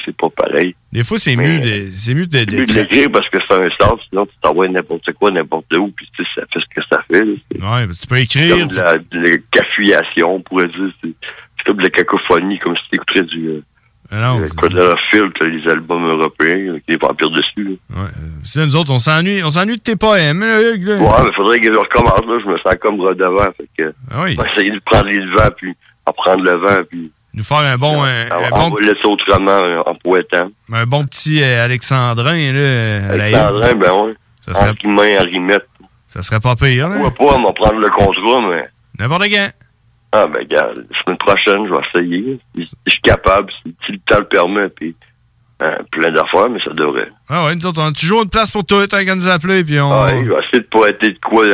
C'est 0.05 0.17
pas 0.17 0.29
pareil. 0.31 0.75
Des 0.93 1.05
fois, 1.05 1.19
c'est 1.19 1.37
Mais- 1.37 1.47
mieux 1.47 1.61
de, 1.61 1.91
c'est 1.97 2.15
mieux 2.15 2.27
de, 2.27 2.39
mieux 2.57 2.65
l'écrire 2.65 3.11
parce 3.13 3.29
que 3.31 3.39
c'est 3.49 3.55
un 3.55 3.69
sort, 3.79 3.99
sinon 4.09 4.27
tu 4.27 4.33
t'envoies 4.43 4.69
n'importe 4.69 5.11
quoi, 5.13 5.31
n'importe 5.31 5.73
où, 5.77 5.89
puis 5.93 6.07
tu 6.17 6.25
sais, 6.25 6.31
ça 6.35 6.43
fait 6.53 6.61
ce 6.61 6.75
que 6.75 6.87
ça 6.91 7.03
fait. 7.11 7.25
là. 7.25 7.33
Ouais, 7.81 7.87
que 7.87 7.93
tu 8.01 8.07
peux 8.07 8.19
écrire. 8.19 8.59
comme 8.59 8.69
de 8.69 8.77
la, 8.77 8.99
de 8.99 9.19
la 9.19 9.37
cafouillation, 9.51 10.35
on 10.35 10.41
pourrait 10.41 10.67
dire. 10.69 10.91
C'est 11.03 11.11
c'est 11.57 11.65
comme 11.67 11.77
de 11.79 11.83
la 11.85 11.91
cacophonie, 11.91 12.59
comme 12.59 12.77
si 12.77 12.83
tu 12.91 12.97
écouterais 12.97 13.23
du 13.23 13.47
euh, 13.49 13.63
non, 14.21 14.41
euh, 14.41 14.49
Quadraphile, 14.57 15.31
t'as 15.39 15.47
les 15.47 15.67
albums 15.71 16.05
européens 16.07 16.71
avec 16.71 16.85
les 16.89 16.97
vampires 16.97 17.31
dessus. 17.31 17.79
là. 17.91 18.03
Ouais. 18.03 18.09
C'est 18.45 18.65
nous 18.67 18.77
autres, 18.77 18.91
on 18.91 18.99
s'ennuie, 18.99 19.43
on 19.43 19.51
s'ennuie 19.51 19.77
de 19.79 19.83
tes 19.83 19.97
poèmes, 19.97 20.41
là, 20.41 20.61
Hugues, 20.61 20.85
là. 20.87 20.97
Ouais, 20.99 21.23
mais 21.25 21.33
faudrait 21.35 21.61
que 21.61 21.73
je 21.73 21.79
recommence, 21.79 22.21
là. 22.27 22.39
Je 22.45 22.51
me 22.51 22.59
sens 22.59 22.75
comme 22.81 23.01
redevant. 23.01 23.49
Fait 23.57 23.69
que, 23.79 23.93
Ah 24.11 24.23
oui. 24.25 24.35
on 24.39 24.43
va 24.43 24.49
essayer 24.49 24.71
de 24.71 24.81
prendre 24.81 25.07
les 25.07 25.19
devants, 25.19 25.51
puis 25.57 25.75
en 26.07 26.13
prendre 26.13 26.43
le 26.45 26.53
vent, 26.57 26.83
puis 26.91 27.11
Nous 27.35 27.45
faire 27.45 27.59
un 27.59 27.79
bon, 27.79 28.03
un, 28.03 28.09
un 28.31 28.51
on, 28.53 28.69
bon, 28.71 28.77
va 28.77 28.81
laisser 28.83 29.07
autrement 29.07 29.51
euh, 29.51 29.81
en 29.87 29.95
poétant. 29.95 30.51
un 30.73 30.85
bon 30.87 31.05
petit 31.05 31.43
euh, 31.43 31.65
Alexandrin, 31.65 32.53
là. 32.53 32.99
la 33.17 33.25
Alexandrin, 33.25 33.75
ben 33.75 33.93
ouais. 33.93 34.15
Ça 34.45 34.55
serait- 34.55 34.71
En 34.71 35.25
rimette. 35.25 35.67
Ça 36.09 36.21
serait 36.21 36.41
pas 36.41 36.55
pire, 36.57 36.89
là. 36.91 36.97
Pourquoi 37.01 37.29
pas, 37.33 37.37
on 37.39 37.45
va 37.45 37.53
prendre 37.53 37.79
le 37.81 37.89
contrat, 37.89 38.41
mais... 38.51 38.69
N'importe 38.99 39.25
quand. 39.31 39.49
Ah, 40.13 40.27
ben, 40.27 40.41
regarde, 40.41 40.85
la 40.91 41.03
semaine 41.03 41.19
prochaine, 41.19 41.67
je 41.67 41.73
vais 41.73 41.81
essayer. 41.95 42.39
Je 42.57 42.91
suis 42.91 43.01
capable, 43.03 43.51
si, 43.65 43.93
le 43.93 43.99
temps 44.07 44.19
le 44.19 44.27
permet, 44.29 44.69
puis 44.69 44.95
euh, 45.63 45.77
plein 45.91 46.11
d'affaires, 46.11 46.51
mais 46.51 46.61
ça 46.65 46.73
devrait. 46.75 47.09
Ah 47.29 47.47
ouais, 47.47 47.55
nous 47.55 47.65
autres, 47.67 47.81
on 47.81 47.87
a 47.87 47.93
toujours 47.93 48.23
une 48.23 48.29
place 48.29 48.51
pour 48.51 48.65
toi, 48.65 48.87
tant 48.87 49.03
qu'à 49.05 49.15
nous 49.15 49.29
appeler, 49.29 49.65
puis 49.65 49.81
on... 49.81 49.91
Ah, 49.93 50.07
ouais, 50.07 50.25
je 50.25 50.29
vais 50.29 50.39
essayer 50.45 50.59
de 50.61 50.67
poéter 50.69 51.11
de 51.13 51.19
quoi 51.19 51.45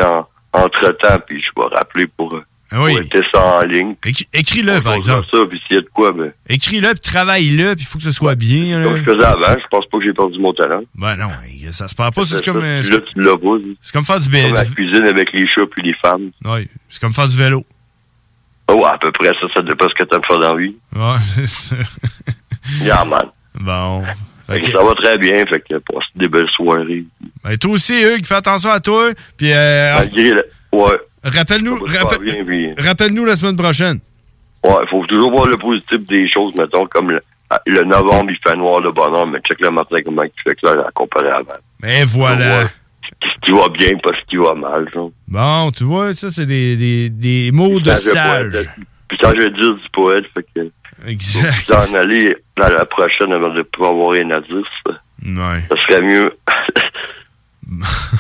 en, 0.52 0.60
entre-temps, 0.64 1.18
puis 1.26 1.40
je 1.40 1.48
vais 1.60 1.68
rappeler 1.76 2.06
pour 2.16 2.34
euh, 2.34 2.42
Ah 2.72 2.82
oui. 2.82 2.94
ça 3.32 3.40
en 3.44 3.62
ligne. 3.62 3.94
Écris-le, 4.32 4.80
par 4.80 4.94
exemple. 4.94 5.26
ça, 5.30 5.38
puis 5.48 5.60
s'il 5.66 5.76
y 5.76 5.78
a 5.78 5.82
de 5.82 5.88
quoi, 5.94 6.10
ben... 6.12 6.32
Écris-le, 6.48 6.88
puis 6.94 7.00
travaille-le, 7.12 7.74
puis 7.76 7.84
il 7.84 7.86
faut 7.86 7.98
que 7.98 8.04
ce 8.04 8.12
soit 8.12 8.34
bien, 8.34 8.82
Comme 8.82 8.96
je 8.96 9.02
faisais 9.04 9.24
avant, 9.24 9.52
je 9.62 9.68
pense 9.70 9.86
pas 9.86 9.98
que 9.98 10.04
j'ai 10.04 10.12
perdu 10.14 10.38
mon 10.40 10.52
talent. 10.52 10.82
Ben 10.96 11.14
non, 11.16 11.28
ça 11.70 11.86
se 11.86 11.94
perd 11.94 12.12
pas, 12.14 12.24
c'est 12.24 12.44
comme... 12.44 12.62
euh, 12.64 12.80
Puis 12.82 12.90
là, 12.90 12.98
tu 13.02 13.20
l'as 13.20 13.36
pas. 13.36 13.56
C'est 13.82 13.92
comme 13.92 14.04
faire 14.04 14.18
du 14.20 14.28
Comme 14.28 14.32
vélo. 14.40 14.54
la 14.54 14.64
cuisine 14.64 15.06
avec 15.06 15.32
les 15.32 15.46
chats 15.46 15.66
puis 15.70 15.82
les 15.82 15.94
femmes. 16.02 16.30
Oui, 16.46 16.66
c'est 16.88 17.00
comme 17.00 17.12
faire 17.12 17.28
du 17.28 17.36
vélo. 17.36 17.62
Oh, 18.68 18.84
à 18.84 18.98
peu 18.98 19.10
près 19.12 19.28
ça, 19.40 19.46
ça 19.54 19.62
dépend 19.62 19.86
ce 19.88 19.94
que 19.94 20.04
t'aimes 20.04 20.20
faire 20.28 20.38
dans 20.40 20.54
la 20.54 20.60
vie. 20.60 20.76
Ouais, 20.94 21.16
c'est 21.34 21.46
ça. 21.46 21.76
Yeah, 22.82 23.04
man. 23.04 23.20
Bon. 23.62 24.04
Fait 24.46 24.60
que 24.60 24.70
Ça 24.70 24.82
va 24.82 24.94
très 24.94 25.18
bien, 25.18 25.32
fait 25.46 25.60
que 25.60 25.74
passe 25.78 26.04
des 26.14 26.28
belles 26.28 26.48
soirées. 26.50 27.04
Ben, 27.44 27.56
toi 27.58 27.72
aussi, 27.72 28.00
Hugues, 28.02 28.24
fais 28.26 28.34
attention 28.36 28.70
à 28.70 28.80
toi. 28.80 29.10
Puis, 29.36 29.52
euh, 29.52 29.94
Malgré. 29.98 30.32
Ouais. 30.72 30.96
rappelle-nous, 31.24 31.78
rappelle- 31.84 32.02
super 32.02 32.18
bien, 32.20 32.44
puis... 32.44 32.74
rappelle-nous 32.78 33.24
la 33.24 33.36
semaine 33.36 33.56
prochaine. 33.56 34.00
Ouais, 34.64 34.74
il 34.82 34.88
faut 34.90 35.04
toujours 35.06 35.30
voir 35.30 35.46
le 35.46 35.56
positif 35.56 35.98
des 36.06 36.28
choses, 36.30 36.52
mettons, 36.58 36.86
comme 36.86 37.10
le, 37.10 37.20
le 37.66 37.84
novembre, 37.84 38.30
il 38.30 38.38
fait 38.42 38.56
noir 38.56 38.80
le 38.80 38.90
bonheur, 38.92 39.26
mais 39.26 39.38
check 39.40 39.60
le 39.60 39.70
matin 39.70 39.96
comment 40.04 40.22
il 40.22 40.30
fait 40.42 40.54
clair 40.56 40.78
à 40.86 40.90
comparer 40.92 41.30
avant. 41.30 41.52
Mais 41.82 42.04
voilà. 42.04 42.64
Ce 43.22 43.46
qui 43.46 43.52
va 43.52 43.68
bien, 43.68 43.96
pas 43.98 44.10
ce 44.20 44.24
qui 44.28 44.36
va 44.36 44.54
mal, 44.54 44.88
genre. 44.92 45.10
Bon, 45.26 45.70
tu 45.70 45.84
vois, 45.84 46.14
ça, 46.14 46.30
c'est 46.30 46.46
des, 46.46 46.76
des, 46.76 47.10
des 47.10 47.50
mots 47.52 47.80
de 47.80 47.94
sage. 47.94 48.52
poète, 48.52 48.68
Puis 49.08 49.18
quand 49.20 49.32
je 49.36 49.42
vais 49.42 49.50
dire 49.50 49.74
du 49.74 49.88
poète, 49.92 50.24
fait 50.34 50.46
que... 50.54 50.70
Exact. 51.06 51.52
Faut 51.66 51.74
en 51.74 51.94
aller 51.94 52.36
dans 52.56 52.68
la 52.68 52.84
prochaine 52.84 53.32
avant 53.32 53.52
de 53.54 53.62
pas 53.62 53.88
avoir 53.88 54.10
rien 54.12 54.30
à 54.30 54.40
dire, 54.40 54.62
ça, 54.86 54.92
Ouais. 55.24 55.62
ça 55.68 55.76
serait 55.82 56.00
mieux. 56.02 56.32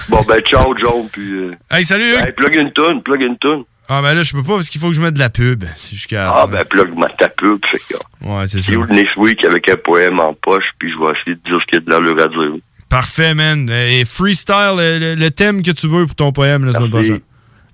bon, 0.08 0.20
ben, 0.26 0.40
ciao, 0.42 0.74
John, 0.78 1.08
puis... 1.10 1.32
euh, 1.32 1.52
Hey, 1.70 1.84
salut, 1.84 2.04
Hugues. 2.14 2.26
Hey, 2.26 2.32
plug 2.32 2.56
une 2.56 2.72
toune, 2.72 3.02
plug 3.02 3.22
une 3.22 3.38
toune. 3.38 3.64
Ah, 3.90 4.02
ben 4.02 4.14
là, 4.14 4.22
je 4.22 4.32
peux 4.34 4.42
pas 4.42 4.56
parce 4.56 4.68
qu'il 4.68 4.80
faut 4.80 4.88
que 4.88 4.94
je 4.94 5.00
mette 5.00 5.14
de 5.14 5.18
la 5.18 5.30
pub. 5.30 5.64
C'est 5.76 5.94
jusqu'à. 5.94 6.30
Ah, 6.30 6.46
ben, 6.46 6.62
plug 6.66 6.94
ma 6.98 7.08
ta 7.08 7.28
pub, 7.30 7.58
fait 7.64 7.78
que... 7.88 8.26
Ouais, 8.28 8.46
c'est 8.46 8.60
ça. 8.60 8.70
You 8.72 8.84
next 8.86 9.16
week 9.16 9.42
avec 9.44 9.66
un 9.70 9.76
poème 9.76 10.20
en 10.20 10.34
poche, 10.34 10.64
puis 10.78 10.92
je 10.92 10.98
vais 10.98 11.12
essayer 11.18 11.36
de 11.36 11.40
dire 11.50 11.58
ce 11.60 11.66
qu'il 11.66 11.74
y 11.74 11.76
a 11.78 11.80
de 11.80 11.90
l'allure 11.90 12.22
à 12.22 12.26
dire. 12.28 12.60
Parfait, 12.88 13.34
man. 13.34 13.68
Et 13.70 14.04
freestyle 14.04 14.76
le, 14.76 15.28
thème 15.30 15.62
que 15.62 15.70
tu 15.70 15.86
veux 15.88 16.06
pour 16.06 16.14
ton 16.14 16.32
poème 16.32 16.64
la 16.64 16.72
semaine 16.72 16.90
prochaine. 16.90 17.20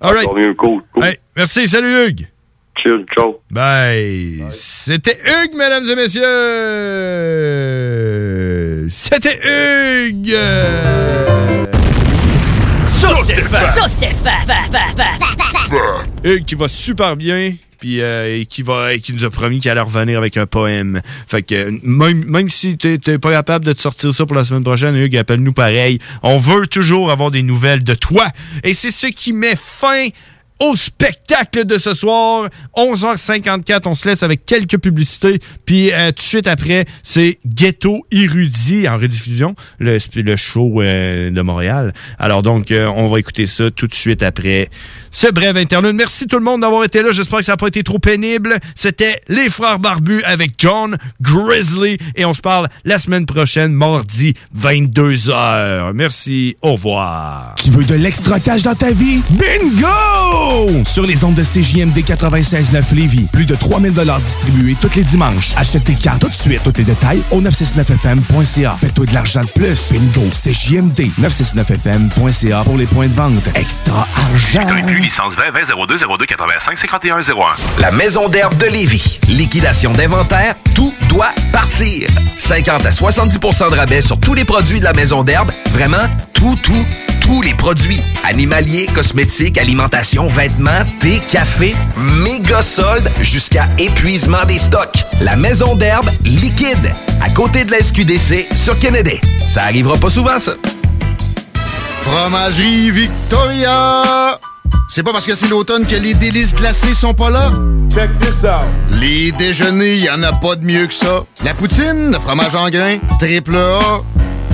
All 0.01 0.13
right. 0.13 0.27
Encore 0.27 0.37
mieux, 0.37 0.53
cool, 0.55 0.81
cool. 0.93 1.05
Hey, 1.05 1.19
merci, 1.35 1.67
salut 1.67 2.07
Hugues. 2.07 2.27
Ciao. 3.15 3.39
Bye. 3.49 4.45
C'était 4.51 5.17
Hugues, 5.25 5.55
mesdames 5.55 5.85
et 5.89 5.95
messieurs. 5.95 6.21
C'était 8.89 9.39
Hugues. 9.39 10.37
Hugues 16.23 16.45
qui 16.45 16.55
va 16.55 16.67
super 16.67 17.15
bien, 17.15 17.53
euh, 17.85 18.39
et 18.39 18.45
qui 18.45 18.61
va, 18.61 18.89
nous 19.13 19.25
a 19.25 19.29
promis 19.29 19.59
qu'il 19.59 19.71
allait 19.71 19.81
revenir 19.81 20.17
avec 20.17 20.37
un 20.37 20.45
poème. 20.45 21.01
Fait 21.27 21.43
que 21.43 21.71
même, 21.83 22.25
même 22.25 22.49
si 22.49 22.77
t'es 22.77 23.17
pas 23.17 23.31
capable 23.31 23.65
de 23.65 23.73
te 23.73 23.81
sortir 23.81 24.13
ça 24.13 24.25
pour 24.25 24.35
la 24.35 24.45
semaine 24.45 24.63
prochaine, 24.63 24.95
Hugues, 24.95 25.17
appelle-nous 25.17 25.53
pareil. 25.53 25.99
On 26.23 26.37
veut 26.37 26.67
toujours 26.67 27.11
avoir 27.11 27.31
des 27.31 27.41
nouvelles 27.41 27.83
de 27.83 27.93
toi. 27.93 28.27
Et 28.63 28.73
c'est 28.73 28.91
ce 28.91 29.07
qui 29.07 29.33
met 29.33 29.55
fin 29.55 30.07
au 30.59 30.75
spectacle 30.75 31.65
de 31.65 31.77
ce 31.77 31.93
soir. 31.93 32.49
11h54, 32.75 33.81
on 33.85 33.93
se 33.93 34.07
laisse 34.07 34.23
avec 34.23 34.45
quelques 34.45 34.77
publicités. 34.77 35.39
Puis 35.65 35.91
euh, 35.91 36.09
tout 36.09 36.15
de 36.15 36.21
suite 36.21 36.47
après, 36.47 36.85
c'est 37.03 37.39
Ghetto 37.45 38.05
Érudit 38.11 38.87
en 38.87 38.97
rediffusion, 38.97 39.55
le, 39.79 39.97
le 40.15 40.35
show 40.35 40.81
euh, 40.81 41.29
de 41.31 41.41
Montréal. 41.41 41.93
Alors 42.19 42.41
donc, 42.41 42.71
euh, 42.71 42.87
on 42.87 43.07
va 43.07 43.19
écouter 43.19 43.45
ça 43.45 43.71
tout 43.71 43.87
de 43.87 43.95
suite 43.95 44.23
après 44.23 44.69
ce 45.11 45.27
bref 45.31 45.55
interlude. 45.55 45.95
Merci 45.95 46.27
tout 46.27 46.37
le 46.37 46.43
monde 46.43 46.61
d'avoir 46.61 46.83
été 46.83 47.01
là. 47.01 47.11
J'espère 47.11 47.39
que 47.39 47.45
ça 47.45 47.53
n'a 47.53 47.57
pas 47.57 47.67
été 47.67 47.83
trop 47.83 47.99
pénible. 47.99 48.57
C'était 48.75 49.21
Les 49.27 49.49
Frères 49.49 49.79
Barbus 49.79 50.21
avec 50.25 50.53
John 50.57 50.97
Grizzly. 51.21 51.97
Et 52.15 52.25
on 52.25 52.33
se 52.33 52.41
parle 52.41 52.67
la 52.83 52.99
semaine 52.99 53.25
prochaine, 53.25 53.71
mardi, 53.71 54.33
22h. 54.57 55.93
Merci, 55.93 56.57
au 56.61 56.73
revoir. 56.73 57.55
Tu 57.63 57.69
veux 57.69 57.85
de 57.85 57.95
l'extra 57.95 58.39
dans 58.39 58.75
ta 58.75 58.91
vie? 58.91 59.21
Bingo! 59.31 60.44
Sur 60.85 61.05
les 61.05 61.23
ondes 61.23 61.35
de 61.35 61.43
CJMD 61.43 61.97
96.9 61.97 62.93
Lévis, 62.93 63.27
plus 63.31 63.45
de 63.45 63.55
3000 63.55 63.93
distribués 64.23 64.75
tous 64.79 64.95
les 64.95 65.03
dimanches. 65.03 65.53
Achète 65.57 65.85
tes 65.85 65.95
cartes 65.95 66.21
tout 66.21 66.29
de 66.29 66.33
suite. 66.33 66.61
Tous 66.63 66.73
les 66.77 66.83
détails 66.83 67.21
au 67.31 67.41
969FM.ca. 67.41 68.75
Fais-toi 68.79 69.05
de 69.05 69.13
l'argent 69.13 69.41
de 69.41 69.49
plus. 69.49 69.91
Bingo! 69.91 70.21
CJMD 70.31 71.09
969FM.ca 71.19 72.63
pour 72.63 72.77
les 72.77 72.85
points 72.85 73.07
de 73.07 73.13
vente. 73.13 73.47
Extra 73.55 74.07
argent! 74.15 74.67
licence 75.01 75.33
20 75.35 75.51
20 75.51 75.87
02 75.87 75.97
02 75.97 76.25
85 76.25 76.79
51 76.79 77.17
01. 77.17 77.21
La 77.81 77.91
Maison 77.91 78.29
d'herbe 78.29 78.55
de 78.57 78.65
Lévis. 78.65 79.19
Liquidation 79.27 79.93
d'inventaire, 79.93 80.55
tout 80.73 80.93
doit 81.09 81.33
partir. 81.51 82.07
50 82.37 82.85
à 82.85 82.89
70% 82.89 83.71
de 83.71 83.75
rabais 83.75 84.01
sur 84.01 84.19
tous 84.19 84.33
les 84.33 84.45
produits 84.45 84.79
de 84.79 84.85
la 84.85 84.93
Maison 84.93 85.23
d'herbe. 85.23 85.51
Vraiment, 85.71 86.07
tout, 86.33 86.55
tout, 86.61 86.85
tous 87.25 87.41
les 87.41 87.53
produits. 87.53 88.01
Animaliers, 88.23 88.87
cosmétiques, 88.93 89.57
alimentation, 89.57 90.27
vêtements, 90.27 90.83
thé, 90.99 91.21
café, 91.27 91.75
méga 91.97 92.61
soldes 92.61 93.09
jusqu'à 93.21 93.67
épuisement 93.77 94.45
des 94.45 94.59
stocks. 94.59 95.03
La 95.21 95.35
Maison 95.35 95.75
d'herbe 95.75 96.09
liquide, 96.23 96.93
à 97.21 97.29
côté 97.29 97.65
de 97.65 97.71
la 97.71 97.81
SQDC 97.81 98.47
sur 98.55 98.77
Kennedy. 98.79 99.19
Ça 99.49 99.63
arrivera 99.63 99.97
pas 99.97 100.09
souvent, 100.09 100.39
ça. 100.39 100.53
Fromagerie 102.01 102.91
Victoria! 102.91 104.39
C'est 104.87 105.03
pas 105.03 105.11
parce 105.11 105.25
que 105.25 105.35
c'est 105.35 105.47
l'automne 105.47 105.85
que 105.85 105.95
les 105.95 106.13
délices 106.13 106.53
glacées 106.53 106.93
sont 106.93 107.13
pas 107.13 107.31
là? 107.31 107.51
Check 107.91 108.15
this 108.19 108.43
out! 108.43 108.65
Les 108.91 109.31
déjeuners, 109.31 109.97
y 109.97 110.09
en 110.09 110.21
a 110.21 110.31
pas 110.33 110.55
de 110.55 110.65
mieux 110.65 110.85
que 110.85 110.93
ça. 110.93 111.23
La 111.43 111.53
poutine, 111.53 112.11
le 112.11 112.19
fromage 112.19 112.53
en 112.55 112.69
grains, 112.69 112.97
triple 113.19 113.55
A. 113.55 114.01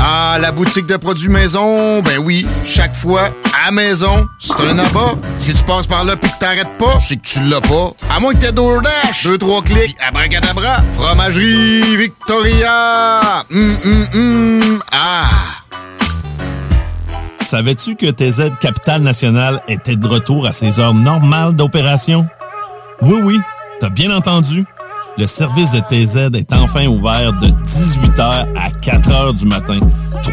Ah, 0.03 0.39
la 0.41 0.51
boutique 0.51 0.87
de 0.87 0.97
produits 0.97 1.29
maison, 1.29 2.01
ben 2.01 2.17
oui, 2.17 2.43
chaque 2.65 2.95
fois, 2.95 3.29
à 3.67 3.69
maison, 3.69 4.27
c'est 4.39 4.59
un 4.59 4.79
abat. 4.79 5.13
Si 5.37 5.53
tu 5.53 5.63
passes 5.63 5.85
par 5.85 6.03
là 6.03 6.15
pis 6.15 6.27
que 6.27 6.39
t'arrêtes 6.39 6.75
pas, 6.79 6.99
c'est 6.99 7.17
que 7.17 7.27
tu 7.27 7.39
l'as 7.41 7.61
pas. 7.61 7.91
À 8.09 8.19
moins 8.19 8.33
que 8.33 8.39
t'aies 8.39 8.51
DoorDash, 8.51 9.25
deux, 9.25 9.37
trois 9.37 9.61
clics, 9.61 9.95
pis 9.95 9.95
abracadabra, 10.03 10.77
fromagerie 10.95 11.97
Victoria! 11.97 13.43
Hum, 13.51 13.75
hum, 13.85 14.07
hum, 14.15 14.79
ah! 14.91 15.29
Savais-tu 17.45 17.95
que 17.95 18.09
TZ 18.09 18.53
Capital 18.59 19.03
National 19.03 19.61
était 19.67 19.97
de 19.97 20.07
retour 20.07 20.47
à 20.47 20.51
ses 20.51 20.79
heures 20.79 20.95
normales 20.95 21.53
d'opération? 21.53 22.25
Oui, 23.03 23.19
oui, 23.23 23.39
t'as 23.79 23.89
bien 23.89 24.09
entendu. 24.09 24.65
Le 25.17 25.27
service 25.27 25.71
de 25.71 25.79
TZ 25.79 26.35
est 26.37 26.53
enfin 26.53 26.87
ouvert 26.87 27.33
de 27.33 27.47
18h 27.47 28.47
à 28.55 28.69
4h 28.69 29.37
du 29.37 29.45
matin, 29.45 29.79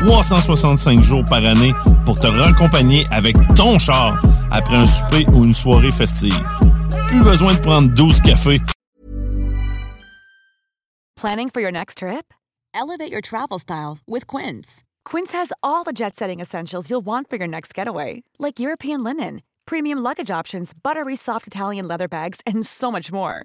365 0.07 1.03
jours 1.03 1.25
par 1.25 1.45
année 1.45 1.73
pour 2.05 2.21
te 2.21 2.29
raccompagner 2.29 3.05
avec 3.11 3.37
ton 3.57 3.79
char 3.79 4.23
après 4.53 4.77
un 4.77 4.85
souper 4.87 5.27
ou 5.33 5.45
une 5.45 5.53
soirée 5.53 5.91
festive. 5.91 6.39
Plus 7.09 7.23
besoin 7.25 7.55
de 7.55 7.59
prendre 7.61 7.93
12 7.93 8.21
cafés. 8.21 8.61
Planning 11.17 11.51
for 11.51 11.61
your 11.61 11.73
next 11.73 11.99
trip? 11.99 12.33
Elevate 12.73 13.11
your 13.11 13.21
travel 13.21 13.59
style 13.59 13.99
with 14.07 14.27
Quince. 14.29 14.85
Quince 15.05 15.33
has 15.33 15.53
all 15.65 15.83
the 15.83 15.93
jet 15.93 16.15
setting 16.15 16.39
essentials 16.39 16.89
you'll 16.89 17.05
want 17.05 17.29
for 17.29 17.37
your 17.37 17.49
next 17.49 17.75
getaway, 17.75 18.23
like 18.39 18.61
European 18.61 19.03
linen, 19.03 19.43
premium 19.67 19.99
luggage 19.99 20.31
options, 20.31 20.73
buttery 20.73 21.17
soft 21.17 21.49
Italian 21.49 21.89
leather 21.89 22.07
bags, 22.07 22.41
and 22.47 22.65
so 22.65 22.93
much 22.93 23.11
more. 23.11 23.45